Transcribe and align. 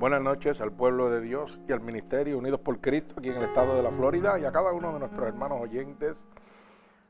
Buenas 0.00 0.22
noches 0.22 0.62
al 0.62 0.72
pueblo 0.72 1.10
de 1.10 1.20
Dios 1.20 1.60
y 1.68 1.72
al 1.72 1.82
ministerio 1.82 2.38
Unidos 2.38 2.60
por 2.60 2.80
Cristo 2.80 3.16
aquí 3.18 3.28
en 3.28 3.36
el 3.36 3.42
estado 3.42 3.76
de 3.76 3.82
la 3.82 3.90
Florida 3.90 4.38
y 4.38 4.46
a 4.46 4.50
cada 4.50 4.72
uno 4.72 4.94
de 4.94 4.98
nuestros 4.98 5.28
hermanos 5.28 5.60
oyentes 5.60 6.26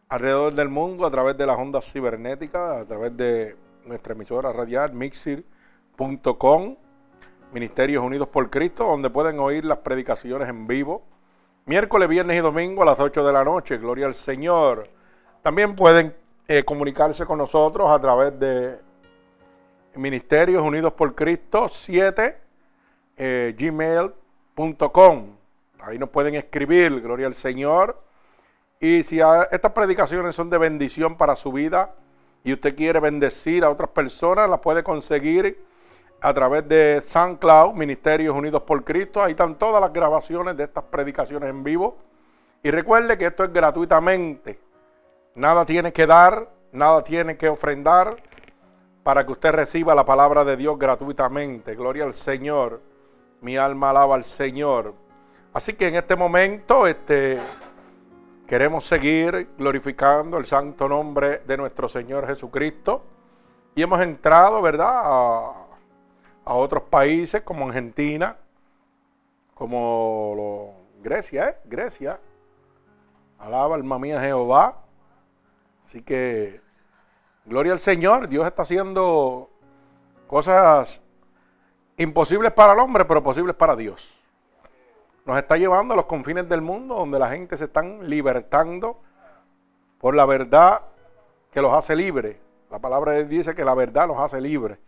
alrededor 0.08 0.54
del 0.54 0.70
mundo 0.70 1.06
a 1.06 1.10
través 1.12 1.38
de 1.38 1.46
las 1.46 1.56
ondas 1.56 1.84
cibernéticas, 1.84 2.80
a 2.80 2.84
través 2.84 3.16
de 3.16 3.56
nuestra 3.84 4.14
emisora 4.14 4.52
radial 4.52 4.92
mixir.com, 4.92 6.76
Ministerios 7.52 8.02
Unidos 8.02 8.26
por 8.26 8.50
Cristo, 8.50 8.82
donde 8.82 9.08
pueden 9.08 9.38
oír 9.38 9.64
las 9.64 9.78
predicaciones 9.78 10.48
en 10.48 10.66
vivo, 10.66 11.04
miércoles, 11.66 12.08
viernes 12.08 12.38
y 12.38 12.40
domingo 12.40 12.82
a 12.82 12.86
las 12.86 12.98
8 12.98 13.24
de 13.24 13.32
la 13.32 13.44
noche, 13.44 13.78
gloria 13.78 14.06
al 14.06 14.16
Señor. 14.16 14.90
También 15.42 15.76
pueden 15.76 16.12
eh, 16.48 16.64
comunicarse 16.64 17.24
con 17.24 17.38
nosotros 17.38 17.88
a 17.88 18.00
través 18.00 18.36
de 18.40 18.80
Ministerios 19.94 20.64
Unidos 20.64 20.92
por 20.94 21.14
Cristo 21.14 21.68
7 21.68 22.49
eh, 23.22 23.54
gmail.com. 23.58 25.26
Ahí 25.80 25.98
nos 25.98 26.08
pueden 26.08 26.34
escribir, 26.36 27.02
gloria 27.02 27.26
al 27.26 27.34
Señor. 27.34 28.00
Y 28.80 29.02
si 29.02 29.20
estas 29.50 29.72
predicaciones 29.72 30.34
son 30.34 30.48
de 30.48 30.56
bendición 30.56 31.18
para 31.18 31.36
su 31.36 31.52
vida 31.52 31.94
y 32.42 32.54
usted 32.54 32.74
quiere 32.74 32.98
bendecir 32.98 33.62
a 33.62 33.68
otras 33.68 33.90
personas, 33.90 34.48
las 34.48 34.60
puede 34.60 34.82
conseguir 34.82 35.62
a 36.22 36.32
través 36.32 36.66
de 36.66 37.02
SoundCloud, 37.04 37.74
Ministerios 37.74 38.34
Unidos 38.34 38.62
por 38.62 38.82
Cristo. 38.84 39.22
Ahí 39.22 39.32
están 39.32 39.56
todas 39.56 39.82
las 39.82 39.92
grabaciones 39.92 40.56
de 40.56 40.64
estas 40.64 40.84
predicaciones 40.84 41.50
en 41.50 41.62
vivo. 41.62 41.98
Y 42.62 42.70
recuerde 42.70 43.18
que 43.18 43.26
esto 43.26 43.44
es 43.44 43.52
gratuitamente. 43.52 44.58
Nada 45.34 45.66
tiene 45.66 45.92
que 45.92 46.06
dar, 46.06 46.48
nada 46.72 47.04
tiene 47.04 47.36
que 47.36 47.50
ofrendar 47.50 48.16
para 49.02 49.26
que 49.26 49.32
usted 49.32 49.52
reciba 49.52 49.94
la 49.94 50.06
palabra 50.06 50.42
de 50.42 50.56
Dios 50.56 50.78
gratuitamente. 50.78 51.74
Gloria 51.74 52.04
al 52.04 52.14
Señor. 52.14 52.88
Mi 53.40 53.56
alma 53.56 53.90
alaba 53.90 54.16
al 54.16 54.24
Señor. 54.24 54.94
Así 55.52 55.72
que 55.72 55.88
en 55.88 55.94
este 55.94 56.14
momento 56.14 56.86
este, 56.86 57.38
queremos 58.46 58.84
seguir 58.84 59.50
glorificando 59.56 60.38
el 60.38 60.46
santo 60.46 60.88
nombre 60.88 61.38
de 61.46 61.56
nuestro 61.56 61.88
Señor 61.88 62.26
Jesucristo. 62.26 63.02
Y 63.74 63.82
hemos 63.82 64.00
entrado, 64.00 64.60
¿verdad?, 64.60 64.90
a, 64.92 65.66
otros 66.44 66.82
países 66.84 67.42
como 67.42 67.66
Argentina, 67.66 68.36
como 69.54 70.74
Grecia, 71.00 71.50
¿eh? 71.50 71.56
Grecia. 71.64 72.18
Alaba 73.38 73.76
alma 73.76 73.98
mía 73.98 74.20
Jehová. 74.20 74.82
Así 75.86 76.02
que, 76.02 76.60
gloria 77.44 77.72
al 77.72 77.78
Señor, 77.78 78.28
Dios 78.28 78.44
está 78.46 78.62
haciendo 78.62 79.48
cosas 80.26 81.02
Imposibles 82.00 82.50
para 82.52 82.72
el 82.72 82.78
hombre, 82.78 83.04
pero 83.04 83.22
posibles 83.22 83.54
para 83.54 83.76
Dios. 83.76 84.18
Nos 85.26 85.36
está 85.36 85.58
llevando 85.58 85.92
a 85.92 85.98
los 85.98 86.06
confines 86.06 86.48
del 86.48 86.62
mundo 86.62 86.94
donde 86.94 87.18
la 87.18 87.28
gente 87.28 87.58
se 87.58 87.64
están 87.64 88.08
libertando 88.08 88.98
por 89.98 90.14
la 90.14 90.24
verdad 90.24 90.80
que 91.52 91.60
los 91.60 91.74
hace 91.74 91.94
libres. 91.94 92.38
La 92.70 92.78
palabra 92.78 93.12
de 93.12 93.24
Dios 93.24 93.28
dice 93.28 93.54
que 93.54 93.66
la 93.66 93.74
verdad 93.74 94.08
los 94.08 94.18
hace 94.18 94.40
libres. 94.40 94.78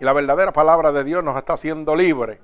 Y 0.00 0.06
la 0.06 0.14
verdadera 0.14 0.50
palabra 0.50 0.92
de 0.92 1.04
Dios 1.04 1.22
nos 1.22 1.36
está 1.36 1.52
haciendo 1.52 1.94
libres. 1.94 2.38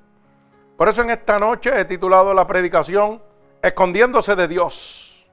Por 0.76 0.90
eso 0.90 1.00
en 1.00 1.08
esta 1.08 1.38
noche 1.38 1.70
he 1.80 1.86
titulado 1.86 2.34
la 2.34 2.46
predicación 2.46 3.22
Escondiéndose 3.62 4.36
de 4.36 4.46
Dios. 4.46 5.26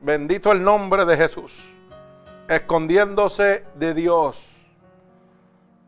Bendito 0.00 0.52
el 0.52 0.64
nombre 0.64 1.04
de 1.04 1.18
Jesús. 1.18 1.70
Escondiéndose 2.48 3.66
de 3.74 3.92
Dios. 3.92 4.51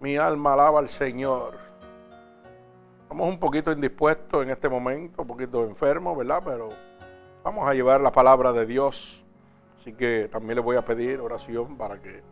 Mi 0.04 0.18
alma 0.18 0.52
alaba 0.52 0.80
al 0.80 0.90
Señor. 0.90 1.56
Estamos 3.04 3.26
un 3.26 3.38
poquito 3.38 3.72
indispuestos 3.72 4.42
en 4.42 4.50
este 4.50 4.68
momento, 4.68 5.22
un 5.22 5.28
poquito 5.28 5.64
enfermos, 5.64 6.14
¿verdad? 6.18 6.42
Pero 6.44 6.68
vamos 7.42 7.66
a 7.66 7.72
llevar 7.72 8.02
la 8.02 8.12
palabra 8.12 8.52
de 8.52 8.66
Dios. 8.66 9.24
Así 9.80 9.94
que 9.94 10.28
también 10.30 10.56
les 10.56 10.62
voy 10.62 10.76
a 10.76 10.84
pedir 10.84 11.20
oración 11.20 11.78
para 11.78 12.02
que 12.02 12.22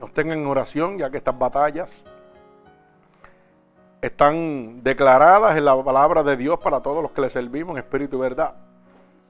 nos 0.00 0.12
tengan 0.12 0.40
en 0.40 0.46
oración, 0.48 0.98
ya 0.98 1.08
que 1.08 1.18
estas 1.18 1.38
batallas 1.38 2.02
están 4.00 4.82
declaradas 4.82 5.56
en 5.56 5.64
la 5.64 5.80
palabra 5.84 6.24
de 6.24 6.36
Dios 6.36 6.58
para 6.58 6.80
todos 6.80 7.00
los 7.00 7.12
que 7.12 7.20
le 7.20 7.30
servimos 7.30 7.76
en 7.76 7.84
espíritu 7.84 8.16
y 8.16 8.20
verdad. 8.22 8.56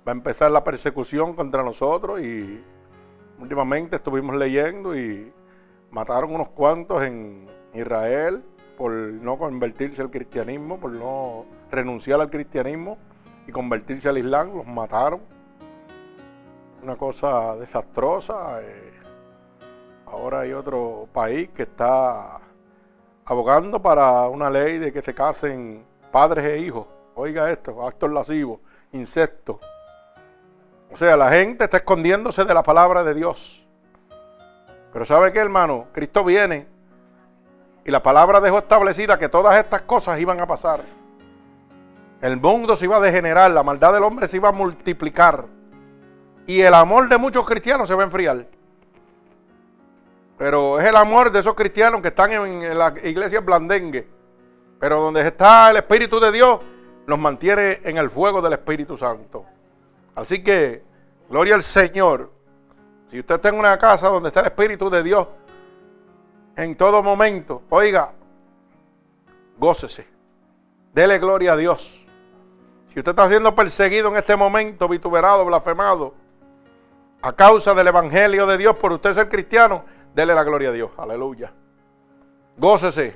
Va 0.09 0.13
a 0.13 0.15
empezar 0.15 0.51
la 0.51 0.65
persecución 0.65 1.35
contra 1.35 1.63
nosotros 1.63 2.19
y 2.23 2.65
últimamente 3.39 3.97
estuvimos 3.97 4.37
leyendo 4.37 4.97
y 4.97 5.31
Mataron 5.93 6.35
unos 6.35 6.49
cuantos 6.49 7.03
en 7.03 7.47
Israel 7.75 8.43
por 8.79 8.91
no 8.93 9.37
convertirse 9.37 10.01
al 10.01 10.11
cristianismo, 10.11 10.81
por 10.81 10.91
no 10.91 11.45
renunciar 11.71 12.19
al 12.19 12.31
cristianismo 12.31 12.97
y 13.47 13.53
convertirse 13.53 14.09
al 14.09 14.17
Islam. 14.17 14.57
Los 14.57 14.67
mataron. 14.67 15.21
Una 16.83 16.97
cosa 16.97 17.57
desastrosa. 17.57 18.63
Eh, 18.63 18.93
ahora 20.07 20.41
hay 20.41 20.55
otro 20.55 21.09
país 21.13 21.51
que 21.55 21.65
está 21.65 22.41
abogando 23.27 23.81
para 23.83 24.29
una 24.29 24.49
ley 24.49 24.79
de 24.79 24.95
que 24.95 25.03
se 25.03 25.15
casen 25.15 25.85
padres 26.11 26.47
e 26.47 26.59
hijos. 26.59 26.87
Oiga 27.15 27.51
esto, 27.51 27.87
actos 27.87 28.11
lascivos, 28.11 28.61
insectos. 28.93 29.59
O 30.91 30.97
sea, 30.97 31.19
la 31.19 31.31
gente 31.31 31.65
está 31.65 31.77
escondiéndose 31.77 32.47
de 32.47 32.55
la 32.55 32.63
palabra 32.63 33.05
de 33.05 33.13
Dios. 33.13 33.62
Pero 34.93 35.05
¿sabe 35.07 35.33
qué, 35.33 35.39
hermano? 35.39 35.87
Cristo 35.93 36.25
viene 36.25 36.67
y 37.85 37.91
la 37.91 38.03
palabra 38.03 38.41
dejó 38.41 38.59
establecida 38.59 39.19
que 39.19 39.29
todas 39.29 39.57
estas 39.59 39.83
cosas 39.83 40.21
iban 40.21 40.41
a 40.41 40.47
pasar. 40.47 40.85
El 42.21 42.37
mundo 42.37 42.77
se 42.77 42.85
iba 42.85 42.99
a 42.99 43.01
degenerar, 43.01 43.51
la 43.51 43.63
maldad 43.63 43.93
del 43.93 44.05
hombre 44.05 44.29
se 44.29 44.37
iba 44.37 44.51
a 44.51 44.53
multiplicar 44.53 45.47
y 46.47 46.61
el 46.61 46.75
amor 46.75 47.09
de 47.09 47.19
muchos 47.19 47.47
cristianos 47.47 47.89
se 47.89 47.95
va 47.95 48.03
a 48.03 48.07
enfriar. 48.07 48.47
Pero 50.39 50.81
es 50.81 50.87
el 50.87 50.97
amor 50.97 51.31
de 51.31 51.41
esos 51.41 51.55
cristianos 51.55 52.03
que 52.03 52.09
están 52.09 52.33
en, 52.33 52.79
la 52.79 52.95
iglesia 53.05 53.41
blandengue. 53.41 54.09
Pero 54.81 55.01
donde 55.01 55.27
está 55.27 55.71
el 55.71 55.77
Espíritu 55.77 56.19
de 56.19 56.33
Dios, 56.33 56.61
los 57.07 57.19
mantiene 57.19 57.81
en 57.85 57.97
el 57.97 58.11
fuego 58.11 58.43
del 58.43 58.55
Espíritu 58.55 58.99
Santo. 58.99 59.45
Así 60.15 60.43
que, 60.43 60.83
gloria 61.31 61.55
al 61.55 61.63
Señor. 61.63 62.33
Si 63.13 63.19
usted 63.19 63.35
está 63.35 63.51
en 63.51 63.59
una 63.59 63.77
casa 63.77 64.09
donde 64.09 64.31
está 64.31 64.41
el 64.41 64.47
Espíritu 64.47 64.89
de 64.89 65.03
Dios 65.03 65.29
en 66.57 66.75
todo 66.75 67.03
momento, 67.03 67.63
oiga, 67.69 68.11
gócese. 69.59 70.09
Dele 70.95 71.19
gloria 71.19 71.53
a 71.53 71.57
Dios. 71.57 72.07
Si 72.89 72.99
usted 72.99 73.11
está 73.13 73.29
siendo 73.29 73.55
perseguido 73.55 74.09
en 74.09 74.17
este 74.17 74.35
momento, 74.35 74.89
vituperado, 74.89 75.45
blasfemado, 75.45 76.15
a 77.21 77.35
causa 77.35 77.75
del 77.75 77.89
Evangelio 77.89 78.47
de 78.47 78.57
Dios 78.57 78.77
por 78.77 78.93
usted 78.93 79.13
ser 79.13 79.29
cristiano, 79.29 79.85
dele 80.15 80.35
la 80.35 80.43
gloria 80.43 80.71
a 80.71 80.73
Dios. 80.73 80.91
Aleluya. 80.97 81.53
Gócese. 82.57 83.15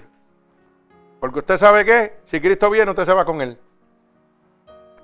Porque 1.20 1.38
usted 1.38 1.56
sabe 1.56 1.86
que 1.86 2.18
si 2.26 2.38
Cristo 2.38 2.68
viene, 2.68 2.90
usted 2.90 3.06
se 3.06 3.14
va 3.14 3.24
con 3.24 3.40
Él. 3.40 3.58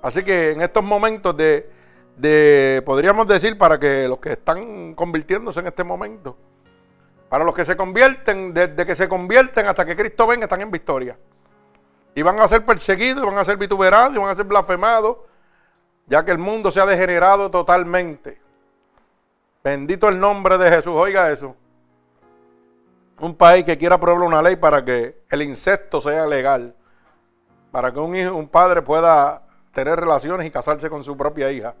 Así 0.03 0.23
que 0.23 0.51
en 0.51 0.61
estos 0.61 0.83
momentos 0.83 1.35
de 1.35 1.82
de, 2.17 2.81
podríamos 2.85 3.27
decir, 3.27 3.57
para 3.57 3.79
que 3.79 4.07
los 4.07 4.19
que 4.19 4.33
están 4.33 4.93
convirtiéndose 4.93 5.59
en 5.59 5.67
este 5.67 5.83
momento, 5.83 6.37
para 7.29 7.43
los 7.43 7.53
que 7.53 7.65
se 7.65 7.75
convierten, 7.75 8.53
desde 8.53 8.85
que 8.85 8.95
se 8.95 9.09
convierten 9.09 9.65
hasta 9.67 9.85
que 9.85 9.95
Cristo 9.95 10.27
venga, 10.27 10.43
están 10.43 10.61
en 10.61 10.71
victoria. 10.71 11.17
Y 12.15 12.21
van 12.21 12.39
a 12.39 12.47
ser 12.47 12.65
perseguidos, 12.65 13.25
van 13.25 13.37
a 13.37 13.43
ser 13.43 13.57
vituperados, 13.57 14.15
y 14.15 14.19
van 14.19 14.29
a 14.29 14.35
ser 14.35 14.45
blasfemados, 14.45 15.17
ya 16.05 16.23
que 16.23 16.31
el 16.31 16.37
mundo 16.37 16.71
se 16.71 16.79
ha 16.79 16.85
degenerado 16.85 17.49
totalmente. 17.49 18.39
Bendito 19.63 20.09
el 20.09 20.19
nombre 20.19 20.57
de 20.57 20.69
Jesús, 20.69 20.93
oiga 20.93 21.31
eso. 21.31 21.55
Un 23.19 23.33
país 23.35 23.63
que 23.63 23.77
quiera 23.77 23.95
aprobar 23.95 24.21
una 24.21 24.41
ley 24.41 24.57
para 24.57 24.83
que 24.83 25.23
el 25.29 25.41
incesto 25.41 26.01
sea 26.01 26.27
legal, 26.27 26.75
para 27.71 27.91
que 27.91 27.99
un, 27.99 28.15
hijo, 28.15 28.35
un 28.35 28.47
padre 28.47 28.81
pueda 28.81 29.41
tener 29.73 29.99
relaciones 29.99 30.45
y 30.45 30.51
casarse 30.51 30.89
con 30.89 31.03
su 31.03 31.15
propia 31.17 31.51
hija. 31.51 31.73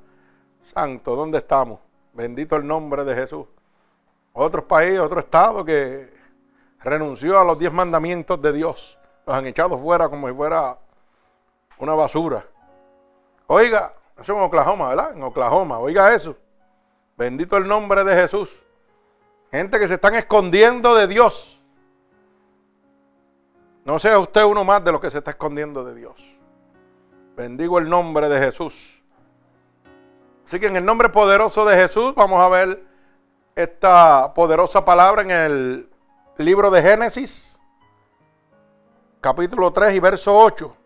Santo, 0.73 1.15
¿dónde 1.15 1.37
estamos? 1.37 1.79
Bendito 2.13 2.55
el 2.55 2.65
nombre 2.65 3.03
de 3.03 3.15
Jesús. 3.15 3.45
Otro 4.33 4.67
país, 4.67 4.99
otro 4.99 5.19
estado 5.19 5.63
que 5.63 6.11
renunció 6.79 7.39
a 7.39 7.43
los 7.43 7.59
diez 7.59 7.71
mandamientos 7.71 8.41
de 8.41 8.51
Dios. 8.51 8.97
Los 9.25 9.35
han 9.35 9.45
echado 9.45 9.77
fuera 9.77 10.09
como 10.09 10.27
si 10.27 10.33
fuera 10.33 10.77
una 11.77 11.93
basura. 11.93 12.45
Oiga, 13.47 13.93
eso 14.19 14.33
en 14.33 14.41
Oklahoma, 14.41 14.89
¿verdad? 14.89 15.15
En 15.15 15.23
Oklahoma, 15.23 15.77
oiga 15.77 16.13
eso. 16.13 16.35
Bendito 17.15 17.57
el 17.57 17.67
nombre 17.67 18.03
de 18.03 18.15
Jesús. 18.15 18.61
Gente 19.51 19.77
que 19.77 19.87
se 19.87 19.95
están 19.95 20.15
escondiendo 20.15 20.95
de 20.95 21.05
Dios. 21.05 21.61
No 23.85 23.99
sea 23.99 24.17
usted 24.17 24.43
uno 24.43 24.63
más 24.63 24.83
de 24.83 24.91
los 24.91 24.99
que 24.99 25.11
se 25.11 25.19
está 25.19 25.31
escondiendo 25.31 25.83
de 25.83 25.93
Dios. 25.93 26.15
Bendigo 27.35 27.77
el 27.77 27.87
nombre 27.87 28.29
de 28.29 28.39
Jesús. 28.39 29.02
Así 30.53 30.59
que 30.59 30.67
en 30.67 30.75
el 30.75 30.85
nombre 30.85 31.09
poderoso 31.09 31.65
de 31.65 31.75
Jesús 31.75 32.13
vamos 32.13 32.39
a 32.39 32.47
ver 32.47 32.85
esta 33.55 34.35
poderosa 34.35 34.85
palabra 34.85 35.23
en 35.23 35.31
el 35.31 35.89
libro 36.37 36.69
de 36.69 36.79
Génesis. 36.79 37.59
capítulo 39.19 39.73
3 39.73 39.95
y 39.95 39.99
verso 39.99 40.37
8. 40.37 40.77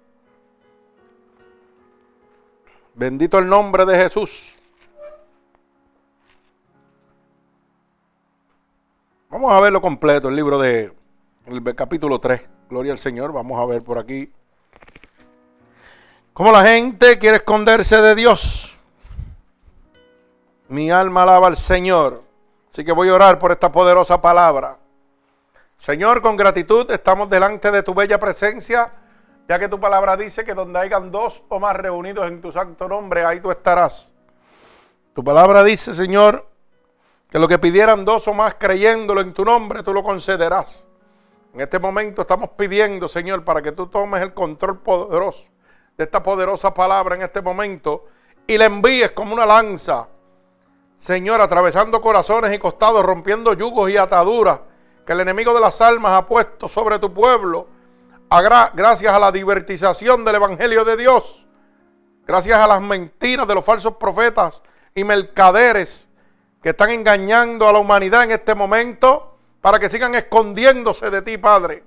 Bendito 2.93 3.39
el 3.39 3.49
nombre 3.49 3.85
de 3.85 3.97
Jesús. 3.97 4.55
Vamos 9.29 9.51
a 9.51 9.59
verlo 9.59 9.81
completo, 9.81 10.29
el 10.29 10.37
libro 10.37 10.59
de 10.59 10.93
el 11.45 11.75
capítulo 11.75 12.21
3. 12.21 12.41
Gloria 12.69 12.93
al 12.93 12.99
Señor. 12.99 13.33
Vamos 13.33 13.59
a 13.59 13.65
ver 13.65 13.83
por 13.83 13.97
aquí. 13.97 14.31
Cómo 16.31 16.53
la 16.53 16.63
gente 16.63 17.17
quiere 17.17 17.35
esconderse 17.35 18.01
de 18.01 18.15
Dios. 18.15 18.76
Mi 20.69 20.91
alma 20.91 21.23
alaba 21.23 21.47
al 21.47 21.57
Señor. 21.57 22.23
Así 22.71 22.83
que 22.83 22.91
voy 22.91 23.09
a 23.09 23.15
orar 23.15 23.39
por 23.39 23.51
esta 23.51 23.71
poderosa 23.71 24.21
palabra. 24.21 24.77
Señor, 25.77 26.21
con 26.21 26.35
gratitud 26.35 26.89
estamos 26.91 27.29
delante 27.29 27.71
de 27.71 27.83
tu 27.83 27.93
bella 27.93 28.19
presencia, 28.19 28.91
ya 29.47 29.59
que 29.59 29.69
tu 29.69 29.79
palabra 29.79 30.17
dice 30.17 30.43
que 30.43 30.53
donde 30.53 30.79
hayan 30.79 31.11
dos 31.11 31.43
o 31.49 31.59
más 31.59 31.75
reunidos 31.75 32.27
en 32.27 32.41
tu 32.41 32.51
santo 32.51 32.87
nombre, 32.87 33.23
ahí 33.23 33.39
tú 33.39 33.51
estarás. 33.51 34.11
Tu 35.13 35.23
palabra 35.23 35.63
dice, 35.63 35.93
Señor, 35.93 36.47
que 37.29 37.39
lo 37.39 37.47
que 37.47 37.59
pidieran 37.59 38.03
dos 38.03 38.27
o 38.27 38.33
más 38.33 38.55
creyéndolo 38.55 39.21
en 39.21 39.33
tu 39.33 39.45
nombre, 39.45 39.83
tú 39.83 39.93
lo 39.93 40.03
concederás. 40.03 40.87
En 41.53 41.61
este 41.61 41.79
momento 41.79 42.21
estamos 42.21 42.49
pidiendo, 42.57 43.07
Señor, 43.07 43.43
para 43.43 43.61
que 43.61 43.71
tú 43.71 43.87
tomes 43.87 44.21
el 44.21 44.33
control 44.33 44.79
poderoso 44.79 45.49
de 45.97 46.03
esta 46.03 46.21
poderosa 46.21 46.73
palabra 46.73 47.15
en 47.15 47.23
este 47.23 47.41
momento 47.41 48.05
y 48.45 48.57
la 48.57 48.65
envíes 48.65 49.11
como 49.11 49.33
una 49.33 49.45
lanza, 49.45 50.07
Señor, 50.97 51.41
atravesando 51.41 52.01
corazones 52.01 52.53
y 52.53 52.59
costados, 52.59 53.05
rompiendo 53.05 53.53
yugos 53.53 53.89
y 53.89 53.97
ataduras 53.97 54.61
que 55.05 55.13
el 55.13 55.21
enemigo 55.21 55.53
de 55.53 55.61
las 55.61 55.79
almas 55.79 56.13
ha 56.13 56.25
puesto 56.25 56.67
sobre 56.67 56.99
tu 56.99 57.13
pueblo, 57.13 57.67
gracias 58.73 59.13
a 59.13 59.19
la 59.19 59.31
divertización 59.31 60.25
del 60.25 60.35
Evangelio 60.35 60.83
de 60.83 60.97
Dios, 60.97 61.45
gracias 62.25 62.59
a 62.59 62.67
las 62.67 62.81
mentiras 62.81 63.47
de 63.47 63.55
los 63.55 63.63
falsos 63.63 63.95
profetas 63.95 64.61
y 64.95 65.03
mercaderes 65.03 66.09
que 66.61 66.69
están 66.69 66.89
engañando 66.89 67.67
a 67.67 67.71
la 67.71 67.79
humanidad 67.79 68.23
en 68.23 68.31
este 68.31 68.55
momento 68.55 69.37
para 69.61 69.79
que 69.79 69.89
sigan 69.89 70.15
escondiéndose 70.15 71.11
de 71.11 71.21
ti, 71.21 71.37
Padre. 71.37 71.83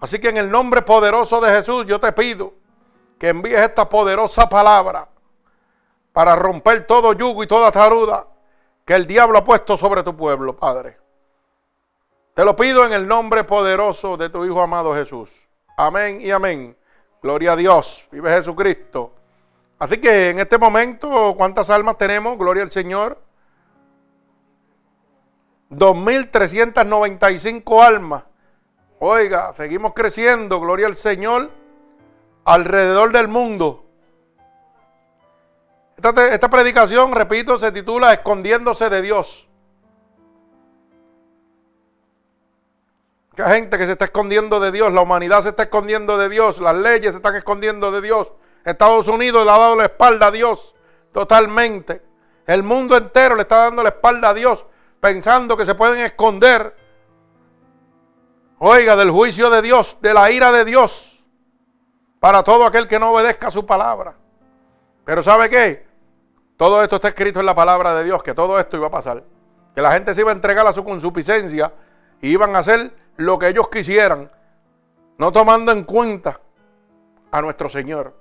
Así 0.00 0.18
que 0.18 0.30
en 0.30 0.38
el 0.38 0.50
nombre 0.50 0.82
poderoso 0.82 1.40
de 1.40 1.52
Jesús 1.52 1.84
yo 1.86 2.00
te 2.00 2.10
pido 2.12 2.54
que 3.18 3.28
envíes 3.28 3.60
esta 3.60 3.86
poderosa 3.86 4.48
palabra 4.48 5.06
para 6.12 6.36
romper 6.36 6.86
todo 6.86 7.12
yugo 7.12 7.42
y 7.42 7.46
toda 7.46 7.70
taruda 7.70 8.26
que 8.84 8.94
el 8.94 9.06
diablo 9.06 9.38
ha 9.38 9.44
puesto 9.44 9.76
sobre 9.76 10.02
tu 10.02 10.16
pueblo, 10.16 10.56
Padre. 10.56 10.98
Te 12.34 12.44
lo 12.44 12.56
pido 12.56 12.84
en 12.84 12.92
el 12.92 13.06
nombre 13.06 13.44
poderoso 13.44 14.16
de 14.16 14.28
tu 14.28 14.44
Hijo 14.44 14.60
amado 14.60 14.94
Jesús. 14.94 15.48
Amén 15.76 16.20
y 16.20 16.30
amén. 16.30 16.76
Gloria 17.22 17.52
a 17.52 17.56
Dios. 17.56 18.06
Vive 18.10 18.30
Jesucristo. 18.30 19.12
Así 19.78 19.98
que 19.98 20.30
en 20.30 20.38
este 20.38 20.58
momento, 20.58 21.34
¿cuántas 21.36 21.70
almas 21.70 21.98
tenemos? 21.98 22.38
Gloria 22.38 22.62
al 22.62 22.70
Señor. 22.70 23.18
2.395 25.70 27.82
almas. 27.82 28.24
Oiga, 28.98 29.54
seguimos 29.54 29.92
creciendo, 29.94 30.60
gloria 30.60 30.86
al 30.86 30.96
Señor, 30.96 31.50
alrededor 32.44 33.12
del 33.12 33.28
mundo. 33.28 33.86
Esta, 36.02 36.28
esta, 36.28 36.48
predicación, 36.48 37.12
repito, 37.12 37.58
se 37.58 37.70
titula 37.72 38.14
Escondiéndose 38.14 38.88
de 38.88 39.02
Dios. 39.02 39.46
Que 43.36 43.42
hay 43.42 43.60
gente 43.60 43.76
que 43.76 43.84
se 43.84 43.92
está 43.92 44.06
escondiendo 44.06 44.60
de 44.60 44.72
Dios, 44.72 44.94
la 44.94 45.02
humanidad 45.02 45.42
se 45.42 45.50
está 45.50 45.64
escondiendo 45.64 46.16
de 46.16 46.30
Dios, 46.30 46.58
las 46.58 46.74
leyes 46.74 47.10
se 47.10 47.16
están 47.16 47.36
escondiendo 47.36 47.90
de 47.90 48.00
Dios. 48.00 48.32
Estados 48.64 49.08
Unidos 49.08 49.44
le 49.44 49.50
ha 49.50 49.58
dado 49.58 49.76
la 49.76 49.84
espalda 49.84 50.28
a 50.28 50.30
Dios 50.30 50.74
totalmente. 51.12 52.02
El 52.46 52.62
mundo 52.62 52.96
entero 52.96 53.36
le 53.36 53.42
está 53.42 53.64
dando 53.64 53.82
la 53.82 53.90
espalda 53.90 54.30
a 54.30 54.34
Dios 54.34 54.66
pensando 55.00 55.54
que 55.54 55.66
se 55.66 55.74
pueden 55.74 56.00
esconder, 56.00 56.74
oiga, 58.58 58.96
del 58.96 59.10
juicio 59.10 59.50
de 59.50 59.60
Dios, 59.60 59.98
de 60.00 60.14
la 60.14 60.30
ira 60.30 60.50
de 60.50 60.64
Dios, 60.64 61.22
para 62.20 62.42
todo 62.42 62.64
aquel 62.64 62.86
que 62.86 62.98
no 62.98 63.12
obedezca 63.12 63.50
su 63.50 63.66
palabra. 63.66 64.14
Pero 65.04 65.22
¿sabe 65.22 65.50
qué? 65.50 65.89
Todo 66.60 66.82
esto 66.82 66.96
está 66.96 67.08
escrito 67.08 67.40
en 67.40 67.46
la 67.46 67.54
palabra 67.54 67.94
de 67.94 68.04
Dios, 68.04 68.22
que 68.22 68.34
todo 68.34 68.60
esto 68.60 68.76
iba 68.76 68.88
a 68.88 68.90
pasar. 68.90 69.24
Que 69.74 69.80
la 69.80 69.92
gente 69.92 70.12
se 70.12 70.20
iba 70.20 70.30
a 70.30 70.34
entregar 70.34 70.66
a 70.66 70.74
su 70.74 70.84
consuficiencia 70.84 71.72
y 72.20 72.28
iban 72.28 72.54
a 72.54 72.58
hacer 72.58 72.92
lo 73.16 73.38
que 73.38 73.48
ellos 73.48 73.70
quisieran, 73.70 74.30
no 75.16 75.32
tomando 75.32 75.72
en 75.72 75.84
cuenta 75.84 76.38
a 77.30 77.40
nuestro 77.40 77.70
Señor. 77.70 78.14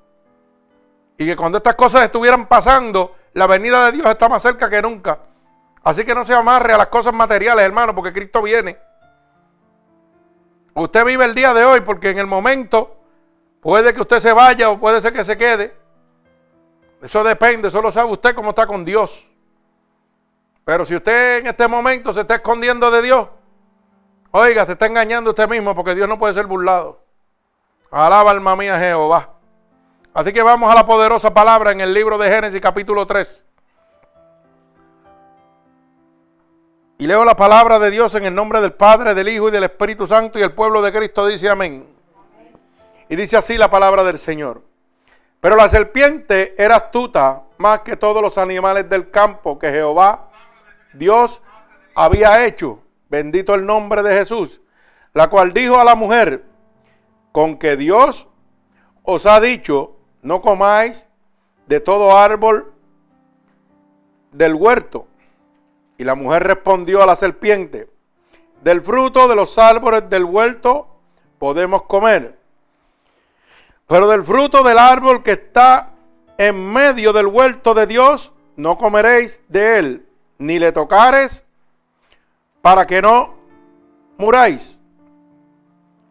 Y 1.18 1.26
que 1.26 1.36
cuando 1.36 1.58
estas 1.58 1.76
cosas 1.76 2.04
estuvieran 2.04 2.48
pasando, 2.48 3.14
la 3.34 3.46
venida 3.46 3.88
de 3.88 3.98
Dios 3.98 4.08
está 4.08 4.30
más 4.30 4.42
cerca 4.42 4.70
que 4.70 4.82
nunca. 4.82 5.20
Así 5.84 6.06
que 6.06 6.16
no 6.16 6.24
se 6.24 6.34
amarre 6.34 6.72
a 6.72 6.78
las 6.78 6.88
cosas 6.88 7.14
materiales, 7.14 7.66
hermano, 7.66 7.94
porque 7.94 8.14
Cristo 8.14 8.42
viene. 8.42 8.78
Usted 10.76 11.04
vive 11.04 11.26
el 11.26 11.36
día 11.36 11.54
de 11.54 11.66
hoy 11.66 11.82
porque 11.82 12.12
en 12.12 12.20
el 12.20 12.28
momento 12.28 13.02
puede 13.60 13.94
que 13.94 14.00
usted 14.00 14.22
se 14.22 14.32
vaya 14.32 14.70
o 14.70 14.80
puede 14.80 15.02
ser 15.02 15.12
que 15.12 15.26
se 15.26 15.36
quede. 15.36 15.79
Eso 17.02 17.24
depende, 17.24 17.70
solo 17.70 17.92
sabe 17.92 18.12
usted 18.12 18.36
cómo 18.36 18.50
está 18.50 18.68
con 18.68 18.84
Dios. 18.84 19.26
Pero 20.66 20.86
si 20.86 20.96
usted 20.96 21.40
en 21.40 21.48
este 21.48 21.68
momento 21.68 22.14
se 22.14 22.22
está 22.22 22.36
escondiendo 22.36 22.92
de 22.92 23.02
Dios, 23.02 23.28
oiga, 24.32 24.66
se 24.66 24.74
está 24.74 24.86
engañando 24.86 25.32
usted 25.32 25.50
mismo 25.50 25.74
porque 25.74 25.96
Dios 25.96 26.08
no 26.08 26.20
puede 26.20 26.34
ser 26.34 26.46
burlado. 26.46 27.04
Alaba 27.90 28.32
alma 28.32 28.56
mía 28.56 28.78
Jehová. 28.78 29.34
Así 30.14 30.34
que 30.34 30.44
vamos 30.44 30.72
a 30.72 30.76
la 30.76 30.86
poderosa 30.86 31.34
palabra 31.34 31.72
en 31.72 31.82
el 31.82 31.94
libro 31.94 32.18
de 32.18 32.30
Génesis 32.30 32.62
capítulo 32.62 33.08
3. 33.08 33.46
Y 37.00 37.08
leo 37.08 37.24
la 37.24 37.36
palabra 37.36 37.80
de 37.80 37.90
Dios 37.90 38.14
en 38.16 38.26
el 38.26 38.36
nombre 38.36 38.60
del 38.60 38.74
Padre, 38.74 39.14
del 39.14 39.30
Hijo 39.30 39.48
y 39.48 39.52
del 39.52 39.64
Espíritu 39.64 40.06
Santo 40.06 40.38
y 40.38 40.42
el 40.42 40.52
pueblo 40.52 40.82
de 40.82 40.92
Cristo 40.92 41.26
dice 41.26 41.50
amén. 41.50 41.88
Y 43.08 43.16
dice 43.16 43.38
así 43.38 43.58
la 43.58 43.72
palabra 43.72 44.04
del 44.04 44.20
Señor. 44.20 44.69
Pero 45.42 45.56
la 45.56 45.70
serpiente 45.70 46.54
era 46.58 46.76
astuta 46.76 47.44
más 47.58 47.80
que 47.80 47.96
todos 47.96 48.22
los 48.22 48.38
animales 48.38 48.90
del 48.90 49.10
campo 49.10 49.58
que 49.58 49.72
Jehová, 49.72 50.30
Dios, 50.94 51.42
había 51.96 52.46
hecho. 52.46 52.82
Bendito 53.10 53.56
el 53.56 53.66
nombre 53.66 54.04
de 54.04 54.14
Jesús. 54.14 54.62
La 55.14 55.30
cual 55.30 55.54
dijo 55.54 55.80
a 55.80 55.84
la 55.84 55.96
mujer, 55.96 56.46
con 57.32 57.58
que 57.58 57.76
Dios 57.76 58.28
os 59.04 59.26
ha 59.26 59.40
dicho, 59.40 59.96
no 60.22 60.42
comáis 60.42 61.10
de 61.68 61.80
todo 61.80 62.18
árbol 62.18 62.74
del 64.32 64.56
huerto. 64.56 65.08
Y 65.98 66.04
la 66.04 66.16
mujer 66.16 66.44
respondió 66.44 67.02
a 67.02 67.06
la 67.06 67.16
serpiente, 67.16 67.90
del 68.62 68.82
fruto 68.82 69.28
de 69.28 69.36
los 69.36 69.58
árboles 69.58 70.10
del 70.10 70.26
huerto 70.26 70.88
podemos 71.38 71.84
comer, 71.84 72.39
pero 73.90 74.08
del 74.08 74.24
fruto 74.24 74.62
del 74.62 74.78
árbol 74.78 75.24
que 75.24 75.32
está 75.32 75.94
en 76.38 76.72
medio 76.72 77.12
del 77.12 77.26
huerto 77.26 77.74
de 77.74 77.88
Dios, 77.88 78.32
no 78.56 78.78
comeréis 78.78 79.42
de 79.48 79.80
él, 79.80 80.06
ni 80.38 80.60
le 80.60 80.72
tocares, 80.72 81.44
para 82.62 82.86
que 82.86 83.02
no 83.02 83.34
muráis. 84.20 84.80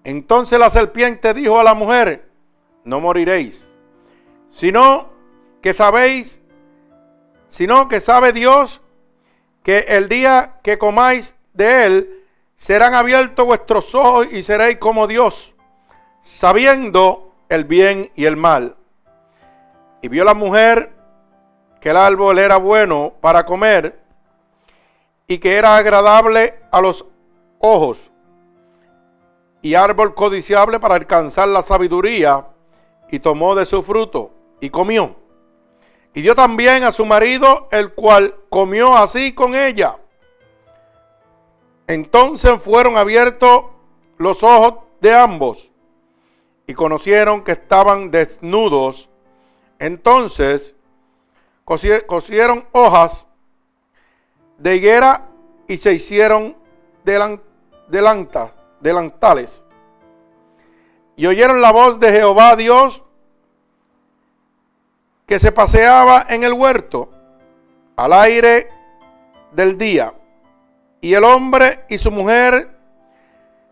Entonces 0.02 0.58
la 0.58 0.70
serpiente 0.70 1.32
dijo 1.32 1.60
a 1.60 1.62
la 1.62 1.74
mujer, 1.74 2.28
no 2.82 2.98
moriréis, 2.98 3.68
sino 4.50 5.10
que 5.62 5.72
sabéis, 5.72 6.40
sino 7.48 7.86
que 7.86 8.00
sabe 8.00 8.32
Dios 8.32 8.80
que 9.62 9.84
el 9.86 10.08
día 10.08 10.58
que 10.64 10.78
comáis 10.78 11.36
de 11.52 11.86
él, 11.86 12.24
serán 12.56 12.94
abiertos 12.94 13.46
vuestros 13.46 13.94
ojos 13.94 14.26
y 14.32 14.42
seréis 14.42 14.78
como 14.78 15.06
Dios, 15.06 15.54
sabiendo 16.24 17.27
el 17.48 17.64
bien 17.64 18.10
y 18.14 18.26
el 18.26 18.36
mal. 18.36 18.76
Y 20.02 20.08
vio 20.08 20.24
la 20.24 20.34
mujer 20.34 20.92
que 21.80 21.90
el 21.90 21.96
árbol 21.96 22.38
era 22.38 22.56
bueno 22.56 23.14
para 23.20 23.44
comer 23.44 24.00
y 25.26 25.38
que 25.38 25.56
era 25.56 25.76
agradable 25.76 26.60
a 26.70 26.80
los 26.80 27.06
ojos 27.58 28.10
y 29.62 29.74
árbol 29.74 30.14
codiciable 30.14 30.78
para 30.78 30.94
alcanzar 30.94 31.48
la 31.48 31.62
sabiduría 31.62 32.46
y 33.10 33.18
tomó 33.18 33.54
de 33.54 33.66
su 33.66 33.82
fruto 33.82 34.30
y 34.60 34.70
comió. 34.70 35.16
Y 36.14 36.22
dio 36.22 36.34
también 36.34 36.84
a 36.84 36.92
su 36.92 37.04
marido, 37.04 37.68
el 37.70 37.92
cual 37.92 38.34
comió 38.48 38.96
así 38.96 39.34
con 39.34 39.54
ella. 39.54 39.96
Entonces 41.86 42.60
fueron 42.60 42.96
abiertos 42.96 43.64
los 44.16 44.42
ojos 44.42 44.84
de 45.00 45.14
ambos 45.14 45.70
y 46.68 46.74
conocieron 46.74 47.42
que 47.42 47.52
estaban 47.52 48.12
desnudos. 48.12 49.08
Entonces 49.78 50.76
cosieron 51.64 52.68
hojas 52.72 53.26
de 54.58 54.76
higuera 54.76 55.26
y 55.66 55.78
se 55.78 55.94
hicieron 55.94 56.56
delantales. 57.88 59.64
y 61.16 61.26
oyeron 61.26 61.60
la 61.60 61.72
voz 61.72 61.98
de 61.98 62.12
Jehová 62.12 62.54
Dios 62.54 63.02
que 65.26 65.40
se 65.40 65.50
paseaba 65.50 66.26
en 66.28 66.44
el 66.44 66.52
huerto 66.52 67.10
al 67.96 68.12
aire 68.12 68.68
del 69.52 69.76
día. 69.78 70.14
Y 71.00 71.14
el 71.14 71.24
hombre 71.24 71.84
y 71.88 71.98
su 71.98 72.10
mujer 72.10 72.78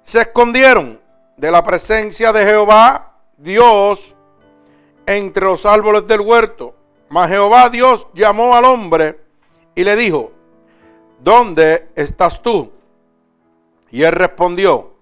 se 0.02 0.22
escondieron 0.22 1.05
de 1.36 1.50
la 1.50 1.62
presencia 1.64 2.32
de 2.32 2.44
Jehová 2.44 3.12
Dios 3.36 4.14
entre 5.06 5.44
los 5.44 5.66
árboles 5.66 6.06
del 6.06 6.20
huerto. 6.20 6.74
Mas 7.08 7.30
Jehová 7.30 7.68
Dios 7.68 8.06
llamó 8.14 8.54
al 8.54 8.64
hombre 8.64 9.20
y 9.74 9.84
le 9.84 9.94
dijo, 9.96 10.32
¿dónde 11.20 11.88
estás 11.94 12.42
tú? 12.42 12.72
Y 13.90 14.02
él 14.02 14.12
respondió, 14.12 14.94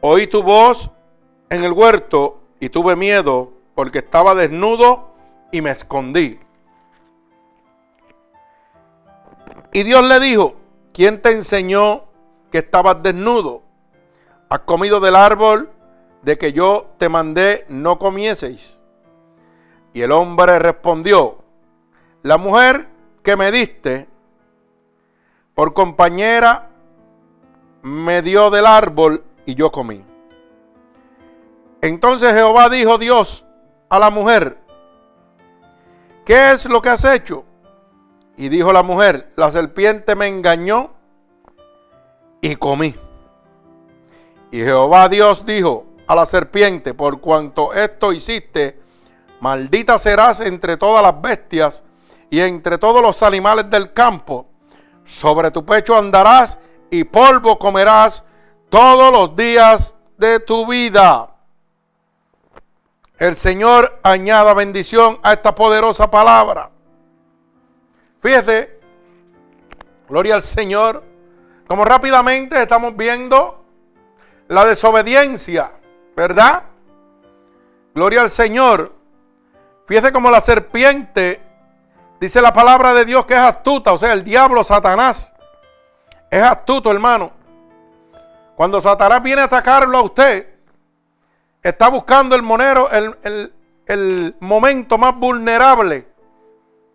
oí 0.00 0.26
tu 0.26 0.42
voz 0.42 0.90
en 1.48 1.64
el 1.64 1.72
huerto 1.72 2.40
y 2.60 2.68
tuve 2.68 2.96
miedo 2.96 3.52
porque 3.74 3.98
estaba 3.98 4.34
desnudo 4.34 5.10
y 5.52 5.62
me 5.62 5.70
escondí. 5.70 6.38
Y 9.72 9.82
Dios 9.82 10.04
le 10.04 10.20
dijo, 10.20 10.56
¿quién 10.92 11.20
te 11.20 11.30
enseñó 11.32 12.04
que 12.50 12.58
estabas 12.58 13.02
desnudo? 13.02 13.65
¿Has 14.48 14.60
comido 14.60 15.00
del 15.00 15.16
árbol 15.16 15.70
de 16.22 16.38
que 16.38 16.52
yo 16.52 16.90
te 16.98 17.08
mandé 17.08 17.66
no 17.68 17.98
comieseis? 17.98 18.78
Y 19.92 20.02
el 20.02 20.12
hombre 20.12 20.58
respondió, 20.58 21.38
la 22.22 22.38
mujer 22.38 22.88
que 23.22 23.36
me 23.36 23.50
diste 23.50 24.08
por 25.54 25.72
compañera 25.74 26.68
me 27.82 28.22
dio 28.22 28.50
del 28.50 28.66
árbol 28.66 29.24
y 29.46 29.54
yo 29.54 29.72
comí. 29.72 30.04
Entonces 31.80 32.32
Jehová 32.32 32.68
dijo 32.68 32.98
Dios 32.98 33.44
a 33.88 33.98
la 33.98 34.10
mujer, 34.10 34.58
¿qué 36.24 36.50
es 36.50 36.66
lo 36.66 36.82
que 36.82 36.90
has 36.90 37.04
hecho? 37.04 37.44
Y 38.36 38.48
dijo 38.48 38.72
la 38.72 38.82
mujer, 38.82 39.32
la 39.36 39.50
serpiente 39.50 40.14
me 40.14 40.26
engañó 40.26 40.90
y 42.40 42.54
comí. 42.56 42.94
Y 44.56 44.64
Jehová 44.64 45.10
Dios 45.10 45.44
dijo 45.44 45.84
a 46.06 46.14
la 46.14 46.24
serpiente, 46.24 46.94
por 46.94 47.20
cuanto 47.20 47.74
esto 47.74 48.10
hiciste, 48.14 48.80
Maldita 49.38 49.98
serás 49.98 50.40
entre 50.40 50.78
todas 50.78 51.02
las 51.02 51.20
bestias 51.20 51.82
y 52.30 52.40
entre 52.40 52.78
todos 52.78 53.02
los 53.02 53.22
animales 53.22 53.68
del 53.68 53.92
campo. 53.92 54.46
Sobre 55.04 55.50
tu 55.50 55.62
pecho 55.66 55.94
andarás 55.94 56.58
y 56.90 57.04
polvo 57.04 57.58
comerás 57.58 58.24
todos 58.70 59.12
los 59.12 59.36
días 59.36 59.94
de 60.16 60.40
tu 60.40 60.66
vida. 60.66 61.34
El 63.18 63.36
Señor 63.36 64.00
añada 64.02 64.54
bendición 64.54 65.18
a 65.22 65.34
esta 65.34 65.54
poderosa 65.54 66.10
palabra. 66.10 66.70
Fíjese, 68.22 68.80
gloria 70.08 70.36
al 70.36 70.42
Señor, 70.42 71.04
como 71.68 71.84
rápidamente 71.84 72.62
estamos 72.62 72.96
viendo 72.96 73.65
la 74.48 74.64
desobediencia, 74.64 75.72
¿verdad? 76.16 76.64
Gloria 77.94 78.22
al 78.22 78.30
Señor. 78.30 78.92
Fíjese 79.86 80.12
como 80.12 80.30
la 80.30 80.40
serpiente, 80.40 81.40
dice 82.20 82.40
la 82.40 82.52
palabra 82.52 82.92
de 82.94 83.04
Dios 83.04 83.24
que 83.26 83.34
es 83.34 83.40
astuta, 83.40 83.92
o 83.92 83.98
sea, 83.98 84.12
el 84.12 84.24
diablo, 84.24 84.64
Satanás, 84.64 85.32
es 86.30 86.42
astuto, 86.42 86.90
hermano. 86.90 87.32
Cuando 88.56 88.80
Satanás 88.80 89.22
viene 89.22 89.42
a 89.42 89.44
atacarlo 89.44 89.98
a 89.98 90.02
usted, 90.02 90.54
está 91.62 91.88
buscando 91.88 92.34
el 92.34 92.42
monero, 92.42 92.90
el, 92.90 93.52
el 93.86 94.36
momento 94.40 94.98
más 94.98 95.16
vulnerable 95.16 96.06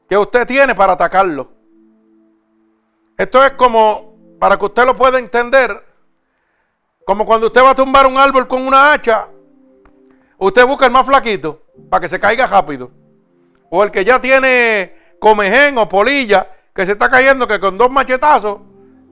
que 0.09 0.17
usted 0.17 0.45
tiene 0.45 0.75
para 0.75 0.93
atacarlo. 0.93 1.51
Esto 3.17 3.45
es 3.45 3.51
como, 3.51 4.15
para 4.39 4.57
que 4.57 4.65
usted 4.65 4.85
lo 4.85 4.95
pueda 4.95 5.19
entender, 5.19 5.90
como 7.05 7.25
cuando 7.25 7.47
usted 7.47 7.63
va 7.63 7.71
a 7.71 7.75
tumbar 7.75 8.05
un 8.07 8.17
árbol 8.17 8.47
con 8.47 8.65
una 8.65 8.93
hacha, 8.93 9.27
usted 10.37 10.65
busca 10.65 10.85
el 10.85 10.91
más 10.91 11.05
flaquito 11.05 11.61
para 11.89 12.01
que 12.01 12.09
se 12.09 12.19
caiga 12.19 12.47
rápido. 12.47 12.91
O 13.69 13.83
el 13.83 13.91
que 13.91 14.03
ya 14.03 14.19
tiene 14.19 15.15
comején 15.19 15.77
o 15.77 15.87
polilla 15.87 16.47
que 16.73 16.85
se 16.85 16.93
está 16.93 17.09
cayendo 17.09 17.47
que 17.47 17.59
con 17.59 17.77
dos 17.77 17.91
machetazos 17.91 18.59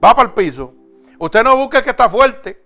va 0.02 0.14
para 0.14 0.28
el 0.28 0.34
piso. 0.34 0.74
Usted 1.18 1.42
no 1.42 1.56
busca 1.56 1.78
el 1.78 1.84
que 1.84 1.90
está 1.90 2.08
fuerte. 2.08 2.62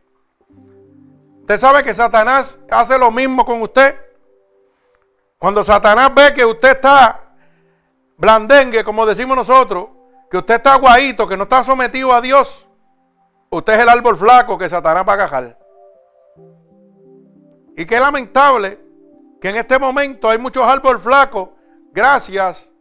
Usted 1.41 1.59
sabe 1.59 1.83
que 1.83 1.93
Satanás 1.93 2.59
hace 2.71 2.99
lo 2.99 3.11
mismo 3.11 3.45
con 3.45 3.61
usted. 3.63 3.97
Cuando 5.39 5.63
Satanás 5.63 6.13
ve 6.15 6.33
que 6.33 6.45
usted 6.45 6.71
está 6.71 7.35
blandengue, 8.17 8.85
como 8.85 9.05
decimos 9.05 9.37
nosotros, 9.37 9.89
que 10.31 10.39
usted 10.39 10.55
está 10.55 10.77
guayito, 10.77 11.27
que 11.27 11.37
no 11.37 11.43
está 11.43 11.63
sometido 11.63 12.13
a 12.13 12.21
Dios, 12.21 12.67
usted 13.55 13.75
es 13.75 13.81
el 13.81 13.89
árbol 13.89 14.17
flaco 14.17 14.59
que 14.59 14.69
Satanás 14.69 15.05
va 15.09 15.15
a 15.15 15.19
cajar. 15.19 15.59
Y 17.77 17.85
qué 17.87 17.99
lamentable 17.99 18.81
que 19.41 19.51
en 19.51 19.57
este 19.57 19.79
momento 19.79 20.29
hay 20.29 20.39
muchos 20.39 20.65
árboles 20.65 21.03
flacos 21.03 21.51
gracias 21.93 22.73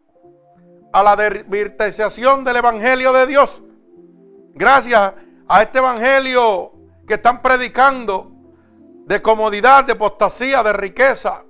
a 0.92 1.04
la 1.04 1.16
desvirtualización 1.16 2.44
del 2.44 2.58
Evangelio 2.58 3.12
de 3.14 3.28
Dios. 3.28 3.62
Gracias 4.54 5.14
a 5.48 5.62
este 5.62 5.80
Evangelio 5.80 6.74
que 7.08 7.16
están 7.16 7.42
predicando 7.42 8.32
de 9.06 9.22
comodidad, 9.22 9.84
de 9.84 9.94
apostasía, 9.94 10.64
de 10.64 10.74
riqueza. 10.74 11.44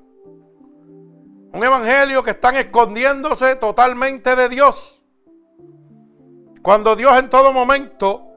Un 1.53 1.63
Evangelio 1.63 2.23
que 2.23 2.31
están 2.31 2.55
escondiéndose 2.55 3.55
totalmente 3.57 4.35
de 4.35 4.49
Dios. 4.49 5.03
Cuando 6.61 6.95
Dios 6.95 7.15
en 7.17 7.29
todo 7.29 7.51
momento, 7.51 8.32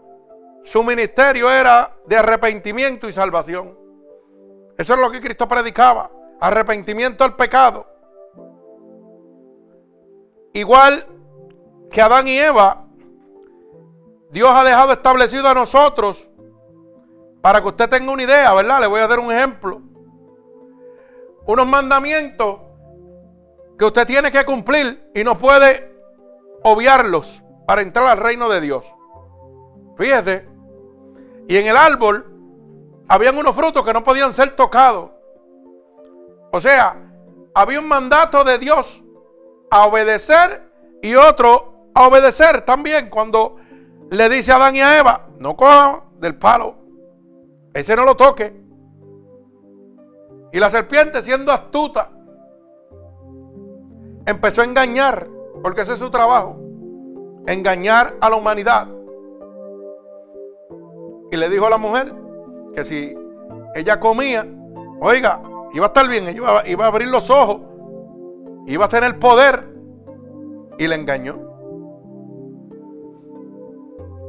su 0.67 0.83
ministerio 0.83 1.49
era 1.49 1.97
de 2.07 2.17
arrepentimiento 2.17 3.09
y 3.09 3.13
salvación. 3.13 3.79
Eso 4.77 4.95
es 4.95 5.01
lo 5.01 5.11
que 5.11 5.21
Cristo 5.21 5.47
predicaba 5.47 6.11
arrepentimiento 6.41 7.23
al 7.23 7.37
pecado. 7.37 7.87
Igual 10.53 11.07
que 11.91 12.03
Adán 12.03 12.27
y 12.27 12.37
Eva, 12.37 12.85
Dios 14.31 14.51
ha 14.53 14.65
dejado 14.65 14.93
establecido 14.93 15.49
a 15.49 15.55
nosotros, 15.55 16.29
para 17.41 17.61
que 17.61 17.69
usted 17.69 17.89
tenga 17.89 18.11
una 18.11 18.25
idea, 18.25 18.53
¿verdad? 18.53 18.81
Le 18.81 18.89
voy 18.89 19.01
a 19.01 19.07
dar 19.07 19.21
un 19.21 19.31
ejemplo. 19.31 19.81
Unos 21.47 21.67
mandamientos 21.67 22.59
que 23.79 23.85
usted 23.85 24.05
tiene 24.05 24.33
que 24.33 24.45
cumplir 24.45 25.13
y 25.15 25.23
no 25.23 25.39
puede 25.39 25.97
obviarlos 26.65 27.41
para 27.69 27.83
entrar 27.83 28.09
al 28.09 28.19
reino 28.19 28.49
de 28.49 28.61
Dios. 28.61 28.85
Fíjese, 29.97 30.56
y 31.49 31.57
en 31.57 31.67
el 31.67 31.77
árbol 31.77 32.27
habían 33.09 33.37
unos 33.37 33.55
frutos 33.55 33.85
que 33.85 33.93
no 33.93 34.03
podían 34.03 34.33
ser 34.33 34.51
tocados. 34.57 35.11
O 36.53 36.61
sea, 36.61 36.97
había 37.55 37.81
un 37.81 37.89
mandato 37.89 38.45
de 38.45 38.59
Dios 38.59 39.03
a 39.71 39.87
obedecer 39.87 40.71
y 41.03 41.15
otro 41.15 41.91
a 41.95 42.09
obedecer 42.09 42.63
también 42.63 43.09
cuando 43.09 43.57
le 44.11 44.29
dice 44.29 44.53
a 44.53 44.57
Adán 44.57 44.77
y 44.77 44.81
a 44.81 44.99
Eva, 44.99 45.29
no 45.39 45.57
coja 45.57 46.05
del 46.19 46.37
palo, 46.37 46.77
ese 47.75 47.97
no 47.97 48.05
lo 48.05 48.17
toque. 48.17 48.55
Y 50.53 50.59
la 50.59 50.71
serpiente 50.71 51.23
siendo 51.23 51.53
astuta, 51.53 52.11
empezó 54.27 54.63
a 54.63 54.65
engañar, 54.65 55.29
porque 55.63 55.83
ese 55.83 55.95
es 55.95 55.99
su 55.99 56.11
trabajo, 56.11 56.57
engañar 57.47 58.17
a 58.21 58.31
la 58.31 58.37
humanidad. 58.37 58.89
Y 61.37 61.39
le 61.39 61.51
dijo 61.51 61.67
a 61.67 61.71
la 61.71 61.79
mujer 61.79 62.15
que 62.75 62.83
si 62.83 63.15
ella 63.75 64.01
comía, 64.01 64.47
oiga, 65.01 65.43
Iba 65.77 65.85
a 65.85 65.89
estar 65.89 66.09
bien, 66.09 66.35
iba, 66.35 66.67
iba 66.67 66.85
a 66.87 66.89
abrir 66.89 67.09
los 67.09 67.29
ojos, 67.29 67.61
iba 68.67 68.87
a 68.87 68.89
tener 68.89 69.19
poder 69.19 69.69
y 70.79 70.89
le 70.89 70.95
engañó. 70.95 71.39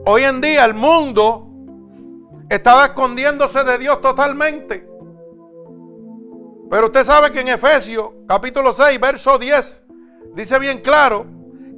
Hoy 0.05 0.23
en 0.23 0.41
día 0.41 0.65
el 0.65 0.73
mundo 0.73 1.47
estaba 2.49 2.87
escondiéndose 2.87 3.63
de 3.63 3.77
Dios 3.77 4.01
totalmente. 4.01 4.89
Pero 6.69 6.87
usted 6.87 7.05
sabe 7.05 7.31
que 7.31 7.39
en 7.39 7.47
Efesios 7.47 8.09
capítulo 8.27 8.73
6, 8.73 8.99
verso 8.99 9.37
10, 9.37 9.83
dice 10.33 10.59
bien 10.59 10.81
claro 10.81 11.27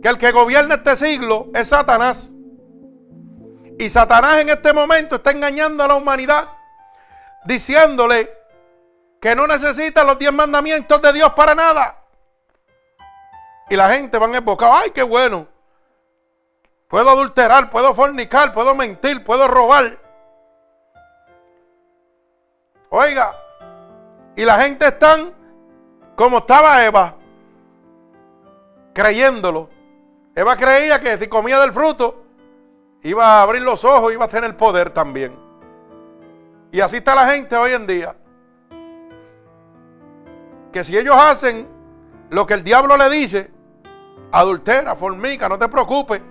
que 0.01 0.09
el 0.09 0.17
que 0.17 0.31
gobierna 0.31 0.75
este 0.75 0.97
siglo 0.97 1.49
es 1.53 1.67
Satanás. 1.67 2.33
Y 3.79 3.89
Satanás 3.89 4.39
en 4.39 4.49
este 4.49 4.73
momento 4.73 5.15
está 5.15 5.31
engañando 5.31 5.81
a 5.81 5.87
la 5.87 5.95
humanidad, 5.95 6.49
diciéndole 7.45 8.29
que 9.21 9.33
no 9.35 9.47
necesita 9.47 10.03
los 10.03 10.19
diez 10.19 10.33
mandamientos 10.33 11.01
de 11.01 11.13
Dios 11.13 11.31
para 11.31 11.55
nada. 11.55 12.03
Y 13.69 13.77
la 13.77 13.87
gente 13.87 14.17
va 14.17 14.25
en 14.25 14.43
boca, 14.43 14.81
ay, 14.81 14.91
qué 14.91 15.01
bueno. 15.01 15.47
Puedo 16.89 17.09
adulterar, 17.09 17.69
puedo 17.69 17.95
fornicar, 17.95 18.53
puedo 18.53 18.75
mentir, 18.75 19.23
puedo 19.23 19.47
robar. 19.47 19.97
Oiga, 22.89 23.33
Y 24.35 24.43
la 24.43 24.61
gente 24.61 24.87
están 24.87 25.33
como 26.17 26.39
estaba 26.39 26.83
Eva, 26.83 27.15
creyéndolo. 28.93 29.69
Eva 30.35 30.57
creía 30.57 30.99
que 30.99 31.17
si 31.17 31.27
comía 31.27 31.61
del 31.61 31.71
fruto, 31.71 32.25
iba 33.03 33.25
a 33.25 33.43
abrir 33.43 33.61
los 33.61 33.83
ojos, 33.85 34.13
iba 34.13 34.25
a 34.25 34.27
tener 34.27 34.55
poder 34.57 34.91
también. 34.91 35.37
Y 36.71 36.81
así 36.81 36.97
está 36.97 37.15
la 37.15 37.31
gente 37.31 37.55
hoy 37.55 37.73
en 37.73 37.87
día. 37.87 38.15
Que 40.71 40.83
si 40.83 40.97
ellos 40.97 41.15
hacen 41.17 41.67
lo 42.29 42.45
que 42.45 42.53
el 42.53 42.63
diablo 42.63 42.95
le 42.95 43.09
dice, 43.09 43.51
adultera, 44.31 44.95
formica, 44.95 45.49
no 45.49 45.57
te 45.57 45.67
preocupes. 45.67 46.21